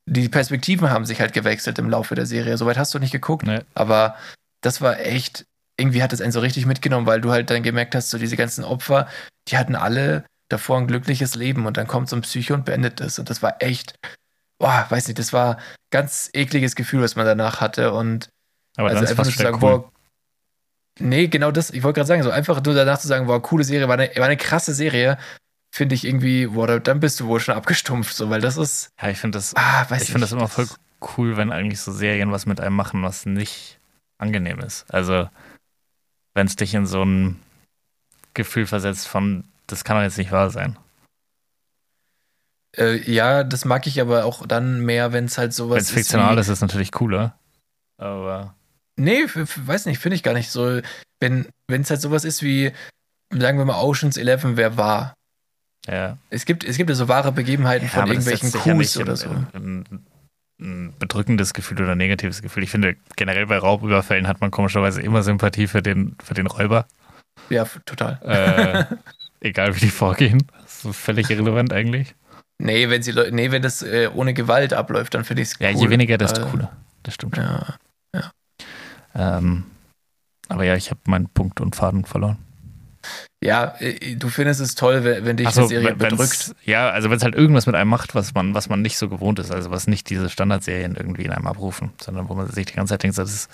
die- 0.09 0.29
Perspektiven 0.29 0.91
haben 0.91 1.05
sich 1.05 1.21
halt 1.21 1.33
gewechselt 1.33 1.79
im 1.79 1.91
Laufe 1.91 2.15
der 2.15 2.27
Serie. 2.27 2.57
Soweit 2.57 2.79
hast 2.79 2.95
du 2.95 2.99
nicht 2.99 3.13
geguckt, 3.13 3.47
Nee. 3.47 3.61
aber 3.75 4.17
das 4.63 4.81
war 4.81 4.99
echt, 5.01 5.45
irgendwie 5.79 6.03
hat 6.03 6.13
es 6.13 6.21
einen 6.21 6.33
so 6.33 6.41
richtig 6.41 6.67
mitgenommen, 6.67 7.07
weil 7.07 7.21
du 7.21 7.31
halt 7.31 7.51
dann 7.51 7.63
gemerkt 7.63 7.95
hast, 7.95 8.11
so 8.11 8.19
diese 8.19 8.37
ganzen 8.37 8.65
Opfer, 8.65 9.09
die 9.49 9.59
hatten 9.59 9.75
alle 9.77 10.25
davor 10.49 10.79
ein 10.79 10.87
glückliches 10.87 11.35
Leben 11.35 11.67
und 11.67 11.77
dann 11.77 11.87
kommt 11.87 12.09
so 12.09 12.17
ein 12.17 12.23
Psycho 12.23 12.55
und 12.55 12.65
beendet 12.65 13.01
es. 13.01 13.19
Und 13.19 13.29
das 13.31 13.43
war 13.43 13.57
echt, 13.63 13.95
boah, 14.59 14.87
weiß 14.89 15.09
nicht, 15.09 15.19
das 15.19 15.33
war 15.33 15.59
ganz 15.91 16.31
ekliges 16.33 16.75
Gefühl, 16.77 17.03
was 17.03 17.17
man 17.17 17.27
danach 17.27 17.61
hatte. 17.61 17.93
Und 17.93 18.29
Aber 18.77 18.89
also 18.89 19.05
einfach 19.05 19.25
nur 19.25 19.33
zu 19.33 19.39
sagen, 19.43 19.57
cool. 19.57 19.61
boah, 19.81 19.93
nee, 20.99 21.27
genau 21.29 21.51
das, 21.51 21.71
ich 21.71 21.83
wollte 21.83 21.97
gerade 21.99 22.09
sagen, 22.09 22.23
so 22.23 22.31
einfach 22.31 22.63
nur 22.63 22.75
danach 22.75 22.99
zu 22.99 23.09
sagen, 23.09 23.27
boah, 23.27 23.43
coole 23.43 23.65
Serie, 23.65 23.89
war 23.89 23.99
eine, 23.99 24.11
war 24.17 24.25
eine 24.25 24.37
krasse 24.37 24.73
Serie, 24.75 25.19
finde 25.77 25.95
ich 25.95 26.05
irgendwie, 26.05 26.47
boah, 26.47 26.67
da- 26.67 26.79
dann 26.79 27.01
bist 27.01 27.21
du 27.21 27.27
wohl 27.27 27.41
schon 27.41 27.55
abgestumpft, 27.55 28.15
so, 28.15 28.31
weil 28.31 28.41
das 28.41 28.57
ist, 28.57 28.89
Ja, 29.01 29.09
ich 29.11 29.19
finde 29.19 29.39
das, 29.39 29.55
ah, 29.57 29.87
ich 29.97 30.05
finde 30.05 30.21
das 30.21 30.33
immer 30.33 30.49
voll 30.49 30.67
cool, 31.17 31.37
wenn 31.37 31.53
eigentlich 31.53 31.81
so 31.81 31.93
Serien 31.93 32.33
was 32.33 32.47
mit 32.47 32.61
einem 32.61 32.75
machen, 32.75 33.03
was 33.03 33.27
nicht 33.27 33.79
angenehm 34.19 34.59
ist. 34.61 34.87
Also, 34.93 35.29
wenn 36.35 36.47
es 36.47 36.57
dich 36.57 36.75
in 36.75 36.87
so 36.87 37.03
ein 37.05 37.41
Gefühl 38.35 38.67
versetzt 38.67 39.07
von, 39.09 39.45
das 39.67 39.85
kann 39.85 39.97
doch 39.97 40.03
jetzt 40.03 40.19
nicht 40.19 40.33
wahr 40.33 40.51
sein. 40.51 40.77
Äh, 42.77 42.97
ja, 43.11 43.45
das 43.45 43.65
mag 43.65 43.87
ich 43.87 44.01
aber 44.01 44.25
auch 44.25 44.47
dann 44.47 44.81
mehr, 44.81 45.13
wenn 45.13 45.25
es 45.27 45.39
halt 45.39 45.55
sowas 45.55 45.77
Wenn 45.77 45.83
es 45.83 45.91
fiktional 45.91 46.39
ist, 46.39 46.47
ist 46.49 46.55
es 46.55 46.61
natürlich 46.61 46.93
cooler. 46.93 47.39
Aber 47.99 48.55
Nee, 48.99 49.25
weiß 49.27 49.87
nicht, 49.87 49.99
finde 49.99 50.17
ich 50.17 50.23
gar 50.23 50.35
nicht 50.35 50.51
so. 50.51 50.81
Wenn 51.21 51.47
es 51.69 51.91
halt 51.91 52.01
sowas 52.01 52.25
ist 52.25 52.43
wie, 52.43 52.73
sagen 53.31 53.59
wir 53.59 53.65
mal, 53.65 53.83
Oceans 53.83 54.17
11 54.17 54.57
wäre 54.57 54.77
wahr. 54.77 55.15
Ja. 55.87 56.19
Es 56.31 56.45
gibt, 56.45 56.65
es 56.65 56.77
gibt 56.77 56.91
ja 56.91 56.97
so 56.97 57.09
wahre 57.09 57.33
Begebenheiten 57.33 57.89
von 57.89 58.07
irgendwelchen 58.07 58.51
ja 58.51 58.59
Coups 58.59 58.97
oder 58.97 59.17
so. 59.17 59.29
in, 59.55 59.85
in, 59.85 60.05
ein 60.59 60.95
bedrückendes 60.99 61.53
Gefühl 61.53 61.83
oder 61.83 61.95
negatives 61.95 62.41
Gefühl. 62.41 62.63
Ich 62.63 62.71
finde, 62.71 62.97
generell 63.17 63.47
bei 63.47 63.59
Raubüberfällen 63.59 64.27
hat 64.27 64.41
man 64.41 64.51
komischerweise 64.51 65.03
immer 65.03 65.23
Sympathie 65.23 65.67
für 65.67 65.83
den, 65.83 66.17
für 66.25 66.33
den 66.33 66.47
Räuber. 66.47 66.87
Ja, 67.51 67.67
total. 67.85 68.19
Äh, 68.23 68.97
egal 69.47 69.77
wie 69.77 69.81
die 69.81 69.91
vorgehen. 69.91 70.47
Das 70.63 70.85
ist 70.85 70.97
völlig 70.97 71.29
irrelevant 71.29 71.75
eigentlich. 71.75 72.15
Nee, 72.59 72.89
wenn 72.89 73.03
sie 73.03 73.13
nee, 73.33 73.51
wenn 73.51 73.61
das 73.61 73.83
äh, 73.83 74.09
ohne 74.15 74.33
Gewalt 74.33 74.73
abläuft, 74.73 75.13
dann 75.13 75.25
finde 75.25 75.43
ich 75.43 75.49
es 75.49 75.61
cool. 75.61 75.67
Ja, 75.67 75.71
je 75.73 75.91
weniger, 75.91 76.17
desto 76.17 76.41
Äh, 76.41 76.45
cooler. 76.51 76.73
Das 77.03 77.15
stimmt. 77.15 77.37
Ja. 77.37 77.77
Ähm, 79.17 79.65
aber 80.49 80.65
ja, 80.65 80.77
ich 80.77 80.91
habe 80.91 81.01
meinen 81.07 81.29
Punkt 81.29 81.61
und 81.61 81.75
Faden 81.75 82.05
verloren. 82.05 82.39
Ja, 83.47 83.75
äh, 83.79 84.17
du 84.17 84.29
findest 84.29 84.61
es 84.61 84.75
toll, 84.75 85.05
wenn, 85.05 85.37
dich 85.37 85.49
so, 85.51 85.63
eine 85.63 85.69
Serie 85.69 85.95
bedrückt. 85.95 86.55
Ja, 86.65 86.91
also 86.91 87.11
wenn 87.11 87.17
es 87.17 87.23
halt 87.23 87.35
irgendwas 87.35 87.67
mit 87.67 87.75
einem 87.75 87.91
macht, 87.91 88.15
was 88.15 88.35
man, 88.35 88.55
was 88.55 88.69
man 88.69 88.83
nicht 88.83 88.99
so 88.99 89.09
gewohnt 89.09 89.39
ist, 89.39 89.51
also 89.51 89.71
was 89.71 89.87
nicht 89.87 90.11
diese 90.11 90.29
Standardserien 90.29 90.97
irgendwie 90.97 91.25
in 91.25 91.33
einem 91.33 91.47
abrufen, 91.47 91.93
sondern 92.01 92.29
wo 92.29 92.35
man 92.35 92.51
sich 92.51 92.67
die 92.67 92.75
ganze 92.75 92.95
Zeit 92.95 93.03
denkt, 93.03 93.19
das 93.19 93.33
ist, 93.33 93.51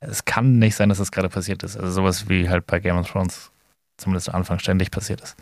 es 0.00 0.24
kann 0.24 0.58
nicht 0.58 0.76
sein, 0.76 0.88
dass 0.88 0.98
das 0.98 1.12
gerade 1.12 1.28
passiert 1.28 1.62
ist. 1.62 1.76
Also 1.76 1.90
sowas 1.90 2.28
wie 2.28 2.48
halt 2.48 2.66
bei 2.66 2.80
Game 2.80 2.96
of 2.96 3.10
Thrones 3.10 3.50
zumindest 3.96 4.28
am 4.28 4.36
Anfang 4.36 4.58
ständig 4.58 4.90
passiert 4.90 5.20
ist. 5.20 5.36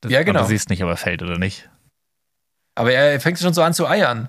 Das, 0.00 0.10
Ja, 0.12 0.22
genau. 0.22 0.40
Du 0.42 0.46
siehst 0.46 0.70
nicht, 0.70 0.82
ob 0.82 0.88
er 0.90 0.96
fällt 0.96 1.22
oder 1.22 1.38
nicht. 1.38 1.68
Aber 2.74 2.92
er 2.92 3.20
fängt 3.20 3.38
schon 3.38 3.52
so 3.52 3.62
an 3.62 3.74
zu 3.74 3.86
eiern. 3.86 4.28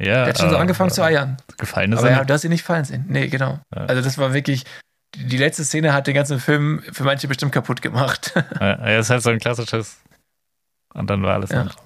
Ja. 0.00 0.14
Er 0.24 0.26
hat 0.26 0.38
schon 0.38 0.50
so 0.50 0.56
äh, 0.56 0.58
angefangen 0.58 0.90
zu 0.90 1.02
eiern. 1.02 1.36
Gefallen 1.58 1.92
ist 1.92 1.98
Aber 2.00 2.10
er 2.10 2.18
nicht. 2.18 2.30
du 2.30 2.34
hast 2.34 2.44
ihn 2.44 2.50
nicht 2.50 2.64
fallen 2.64 2.84
sehen. 2.84 3.04
Nee, 3.08 3.28
genau. 3.28 3.60
Ja. 3.74 3.84
Also 3.86 4.02
das 4.02 4.18
war 4.18 4.34
wirklich, 4.34 4.64
die 5.16 5.36
letzte 5.38 5.64
Szene 5.64 5.92
hat 5.92 6.06
den 6.06 6.14
ganzen 6.14 6.40
Film 6.40 6.82
für 6.92 7.04
manche 7.04 7.28
bestimmt 7.28 7.52
kaputt 7.52 7.80
gemacht. 7.82 8.32
Ja, 8.60 8.72
Er 8.74 8.98
ist 8.98 9.10
halt 9.10 9.22
so 9.22 9.30
ein 9.30 9.38
klassisches. 9.38 9.98
Und 10.94 11.08
dann 11.08 11.22
war 11.22 11.34
alles 11.34 11.50
Ja. 11.50 11.60
andere. 11.62 11.76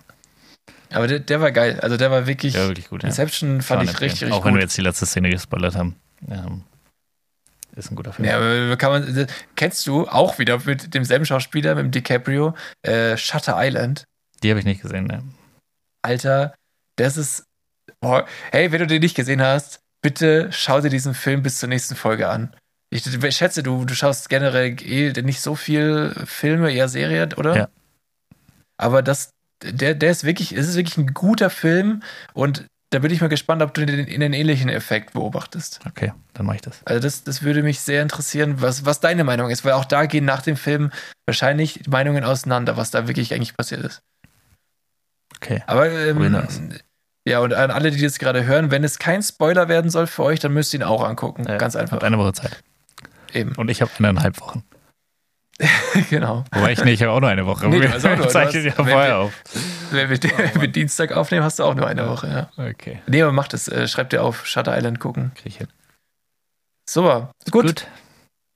Aber 0.92 1.06
der, 1.08 1.18
der 1.20 1.40
war 1.40 1.52
geil. 1.52 1.78
Also 1.80 1.96
der 1.96 2.10
war 2.10 2.26
wirklich, 2.26 2.54
Ja, 2.54 2.68
wirklich 2.68 2.88
gut. 2.88 3.02
Ja. 3.02 3.08
Inception 3.08 3.60
fand 3.60 3.82
ich 3.84 3.90
richtig, 4.00 4.22
richtig 4.22 4.32
Auch 4.32 4.44
wenn 4.44 4.54
wir 4.54 4.60
gut. 4.60 4.68
jetzt 4.68 4.76
die 4.76 4.82
letzte 4.82 5.04
Szene 5.06 5.30
gespoilert 5.30 5.74
haben. 5.76 5.96
Ähm, 6.28 6.62
ist 7.76 7.90
ein 7.90 7.96
guter 7.96 8.12
Film. 8.12 8.28
Ja, 8.28 8.76
kann 8.76 8.90
man, 8.90 9.26
kennst 9.54 9.86
du 9.86 10.08
auch 10.08 10.38
wieder 10.38 10.58
mit 10.64 10.94
demselben 10.94 11.26
Schauspieler, 11.26 11.74
mit 11.74 11.84
dem 11.84 11.90
DiCaprio, 11.90 12.54
äh, 12.82 13.16
Shutter 13.16 13.54
Island? 13.56 14.04
Die 14.42 14.50
habe 14.50 14.60
ich 14.60 14.66
nicht 14.66 14.82
gesehen. 14.82 15.06
Ne? 15.06 15.22
Alter, 16.02 16.54
das 16.96 17.16
ist. 17.16 17.44
Oh, 18.00 18.20
hey, 18.50 18.72
wenn 18.72 18.80
du 18.80 18.86
den 18.86 19.00
nicht 19.02 19.14
gesehen 19.14 19.42
hast, 19.42 19.80
bitte 20.02 20.48
schau 20.52 20.80
dir 20.80 20.90
diesen 20.90 21.14
Film 21.14 21.42
bis 21.42 21.58
zur 21.58 21.68
nächsten 21.68 21.96
Folge 21.96 22.28
an. 22.28 22.54
Ich 22.90 23.02
schätze, 23.34 23.62
du, 23.62 23.84
du 23.84 23.94
schaust 23.94 24.28
generell 24.28 24.76
eh 24.82 25.12
nicht 25.22 25.40
so 25.40 25.54
viel 25.54 26.14
Filme, 26.24 26.72
eher 26.72 26.88
Serien, 26.88 27.32
oder? 27.34 27.56
Ja. 27.56 27.68
Aber 28.76 29.02
das, 29.02 29.30
der, 29.62 29.94
der 29.94 30.10
ist 30.10 30.24
wirklich, 30.24 30.52
es 30.52 30.68
ist 30.68 30.76
wirklich 30.76 30.96
ein 30.96 31.12
guter 31.12 31.50
Film 31.50 32.02
und 32.32 32.66
da 32.90 33.00
bin 33.00 33.10
ich 33.10 33.20
mal 33.20 33.28
gespannt, 33.28 33.62
ob 33.62 33.74
du 33.74 33.84
den, 33.84 34.06
den 34.06 34.32
ähnlichen 34.32 34.68
Effekt 34.68 35.12
beobachtest. 35.12 35.80
Okay, 35.86 36.12
dann 36.34 36.46
mache 36.46 36.56
ich 36.56 36.62
das. 36.62 36.80
Also 36.84 37.00
das, 37.00 37.24
das 37.24 37.42
würde 37.42 37.62
mich 37.62 37.80
sehr 37.80 38.02
interessieren, 38.02 38.62
was, 38.62 38.84
was 38.84 39.00
deine 39.00 39.24
Meinung 39.24 39.50
ist, 39.50 39.64
weil 39.64 39.72
auch 39.72 39.84
da 39.84 40.06
gehen 40.06 40.24
nach 40.24 40.42
dem 40.42 40.56
Film 40.56 40.92
wahrscheinlich 41.26 41.88
Meinungen 41.88 42.24
auseinander, 42.24 42.76
was 42.76 42.90
da 42.90 43.08
wirklich 43.08 43.34
eigentlich 43.34 43.56
passiert 43.56 43.82
ist. 43.84 44.02
Okay. 45.36 45.62
Aber 45.66 45.90
ähm. 45.90 46.72
Ja, 47.28 47.40
und 47.40 47.52
an 47.54 47.72
alle, 47.72 47.90
die 47.90 48.00
das 48.00 48.20
gerade 48.20 48.46
hören, 48.46 48.70
wenn 48.70 48.84
es 48.84 49.00
kein 49.00 49.20
Spoiler 49.20 49.68
werden 49.68 49.90
soll 49.90 50.06
für 50.06 50.22
euch, 50.22 50.38
dann 50.38 50.52
müsst 50.52 50.72
ihr 50.72 50.80
ihn 50.80 50.84
auch 50.84 51.02
angucken. 51.02 51.44
Ja, 51.48 51.56
Ganz 51.56 51.74
einfach. 51.74 51.94
Habt 51.94 52.04
eine 52.04 52.18
Woche 52.18 52.34
Zeit. 52.34 52.62
Eben. 53.32 53.52
Und 53.56 53.68
ich 53.68 53.82
habe 53.82 53.90
eineinhalb 53.98 54.40
Wochen. 54.40 54.62
genau. 56.10 56.44
Wobei 56.52 56.72
ich, 56.72 56.84
nee, 56.84 56.92
ich 56.92 57.02
habe 57.02 57.12
auch 57.12 57.20
nur 57.20 57.30
eine 57.30 57.46
Woche. 57.46 57.66
Nee, 57.68 57.80
du 57.80 57.90
hast 57.92 58.04
auch 58.04 58.10
nur- 58.16 58.26
du 58.26 58.32
zeichnen 58.32 58.64
ja 58.66 58.72
vorher 58.72 59.18
auf. 59.18 59.32
Wenn 59.90 60.10
wir, 60.10 60.18
wenn 60.22 60.60
wir 60.60 60.68
Dienstag 60.68 61.12
aufnehmen, 61.12 61.44
hast 61.44 61.58
du 61.58 61.64
auch 61.64 61.74
nur 61.74 61.86
eine 61.86 62.08
Woche, 62.08 62.28
ja. 62.56 62.64
Okay. 62.70 63.00
Nee, 63.06 63.22
aber 63.22 63.32
macht 63.32 63.54
es. 63.54 63.66
Äh, 63.68 63.88
schreibt 63.88 64.12
dir 64.12 64.22
auf 64.22 64.46
Shutter 64.46 64.76
Island 64.76 65.00
gucken. 65.00 65.32
Krieg 65.34 65.46
ich 65.46 65.56
hin. 65.58 65.68
Super. 66.88 67.30
Gut. 67.50 67.86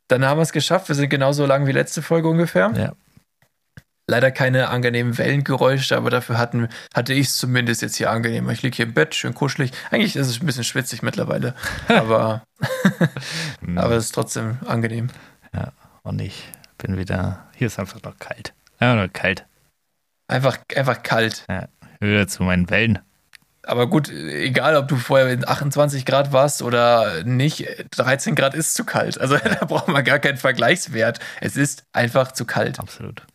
Dann 0.09 0.25
haben 0.25 0.39
wir 0.39 0.43
es 0.43 0.53
geschafft. 0.53 0.89
Wir 0.89 0.95
sind 0.95 1.09
genauso 1.09 1.47
lang 1.47 1.67
wie 1.67 1.73
letzte 1.73 2.03
Folge 2.03 2.29
ungefähr. 2.29 2.71
Ja. 2.77 2.93
Leider 4.09 4.33
keine 4.33 4.69
angenehmen 4.71 5.17
Wellengeräusche, 5.19 5.97
aber 5.97 6.11
dafür 6.11 6.37
hatten, 6.37 6.69
hatte 6.93 7.13
ich 7.15 7.29
es 7.29 7.37
zumindest 7.39 7.81
jetzt 7.81 7.95
hier 7.95 8.11
angenehm. 8.11 8.51
Ich 8.51 8.61
liege 8.63 8.75
hier 8.75 8.87
im 8.87 8.93
Bett, 8.95 9.15
schön 9.15 9.35
kuschelig. 9.35 9.71
Eigentlich 9.93 10.17
ist 10.17 10.27
es 10.27 10.41
ein 10.41 10.47
bisschen 10.47 10.65
schwitzig 10.65 11.03
mittlerweile, 11.03 11.55
aber, 11.89 12.43
Hm. 13.65 13.79
aber 13.79 13.95
es 13.95 14.07
ist 14.07 14.13
trotzdem 14.17 14.59
angenehm. 14.67 15.11
Ja, 15.55 15.73
und 16.03 16.21
ich 16.21 16.43
bin 16.83 16.97
wieder. 16.99 17.47
Hier 17.55 17.67
ist 17.69 17.79
einfach 17.79 18.03
noch 18.03 18.19
kalt. 18.19 18.53
Ja, 18.81 18.95
noch 18.95 19.13
kalt. 19.13 19.47
Einfach, 20.29 20.59
einfach 20.77 21.03
kalt. 21.03 21.45
Wieder 22.01 22.27
zu 22.29 22.43
meinen 22.43 22.69
Wellen. 22.71 22.99
Aber 23.63 23.89
gut, 23.89 24.09
egal 24.11 24.75
ob 24.77 24.89
du 24.89 24.97
vorher 24.97 25.29
in 25.29 25.47
28 25.47 26.07
Grad 26.07 26.33
warst 26.33 26.63
oder 26.63 27.23
nicht, 27.25 27.67
13 27.91 28.35
Grad 28.35 28.55
ist 28.55 28.75
zu 28.75 28.85
kalt. 28.85 29.21
Also 29.21 29.37
da 29.45 29.65
braucht 29.67 29.89
man 29.89 30.03
gar 30.05 30.19
keinen 30.19 30.39
Vergleichswert. 30.39 31.21
Es 31.41 31.57
ist 31.57 31.85
einfach 31.93 32.33
zu 32.33 32.47
kalt. 32.47 32.79
Absolut. 32.81 33.27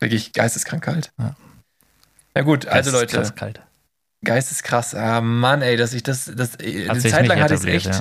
Wirklich 0.00 0.32
geisteskrank 0.32 0.82
kalt. 0.84 1.10
Ja. 1.18 1.36
Na 2.34 2.42
gut, 2.42 2.66
also 2.66 2.90
ist 2.90 2.96
Leute, 2.96 3.16
krass 3.16 3.34
kalt. 3.34 3.60
geisteskrass. 4.24 4.94
Ah 4.94 5.20
Mann, 5.20 5.62
ey, 5.62 5.76
dass 5.76 5.92
ich 5.92 6.02
das, 6.02 6.30
das 6.34 6.58
eine 6.58 6.88
Hat 6.88 7.00
Zeit 7.00 7.26
lang 7.26 7.40
hatte 7.40 7.54
ich 7.54 7.60
es 7.60 7.66
echt. 7.66 7.86
ja. 7.86 8.00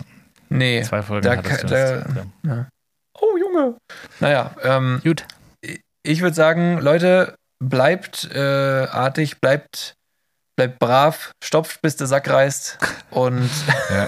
Nee. 0.50 0.82
Zwei 0.84 1.02
Folgen 1.04 1.24
da 1.24 1.36
da- 1.36 2.26
Ja. 2.44 2.68
Junge. 3.58 3.78
Naja, 4.20 4.56
ähm, 4.64 5.02
Gut. 5.04 5.26
ich 6.04 6.22
würde 6.22 6.36
sagen, 6.36 6.80
Leute, 6.80 7.36
bleibt 7.64 8.30
äh, 8.34 8.40
artig, 8.92 9.40
bleibt, 9.42 9.94
bleibt 10.56 10.80
brav, 10.80 11.32
stopft, 11.44 11.82
bis 11.82 11.96
der 11.96 12.08
Sack 12.08 12.30
reißt 12.30 12.78
und 13.12 13.50
Ja. 13.90 14.08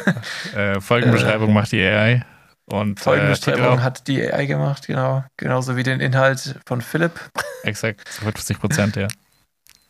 Äh, 0.75 0.81
Folgenbeschreibung 0.81 1.53
macht 1.53 1.71
die 1.71 1.81
AI. 1.81 2.25
Und 2.71 2.99
äh, 2.99 3.03
Folgenbeschreibung 3.03 3.79
auch 3.79 3.81
hat 3.81 4.07
die 4.07 4.21
AI 4.21 4.45
gemacht, 4.45 4.85
genau. 4.85 5.23
Genauso 5.37 5.75
wie 5.75 5.83
den 5.83 5.99
Inhalt 5.99 6.59
von 6.67 6.81
Philipp. 6.81 7.19
exakt 7.63 8.07
zu 8.07 8.21
50 8.23 8.59
Prozent, 8.59 8.95
ja. 8.95 9.07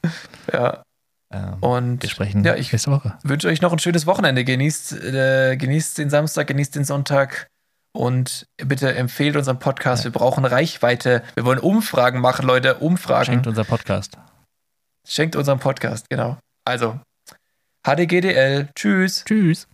Ja, 0.53 0.81
Ähm, 1.31 1.57
und 1.61 2.02
wir 2.02 2.10
sprechen 2.10 2.44
ja, 2.45 2.56
ich 2.56 2.72
nächste 2.72 2.90
Woche. 2.91 3.18
wünsche 3.23 3.49
euch 3.49 3.61
noch 3.61 3.73
ein 3.73 3.80
schönes 3.80 4.06
Wochenende. 4.07 4.44
Genießt, 4.45 4.94
äh, 5.03 5.57
genießt 5.57 5.98
den 5.98 6.10
Samstag, 6.10 6.48
genießt 6.48 6.76
den 6.76 6.86
Sonntag 6.86 7.48
und 7.94 8.48
bitte 8.57 8.94
empfehlt 8.95 9.36
unseren 9.36 9.60
Podcast. 9.60 10.03
Wir 10.03 10.11
brauchen 10.11 10.45
Reichweite. 10.45 11.24
Wir 11.36 11.45
wollen 11.45 11.60
Umfragen 11.60 12.20
machen, 12.20 12.45
Leute. 12.45 12.76
Umfragen. 12.76 13.26
Schenkt 13.26 13.48
unser 13.48 13.64
Podcast. 13.64 14.18
Schenkt 15.07 15.36
unseren 15.36 15.60
Podcast, 15.60 16.10
genau. 16.10 16.38
Also, 16.66 16.99
HDGDL. 17.86 18.70
Tschüss. 18.76 19.24
Tschüss. 19.26 19.68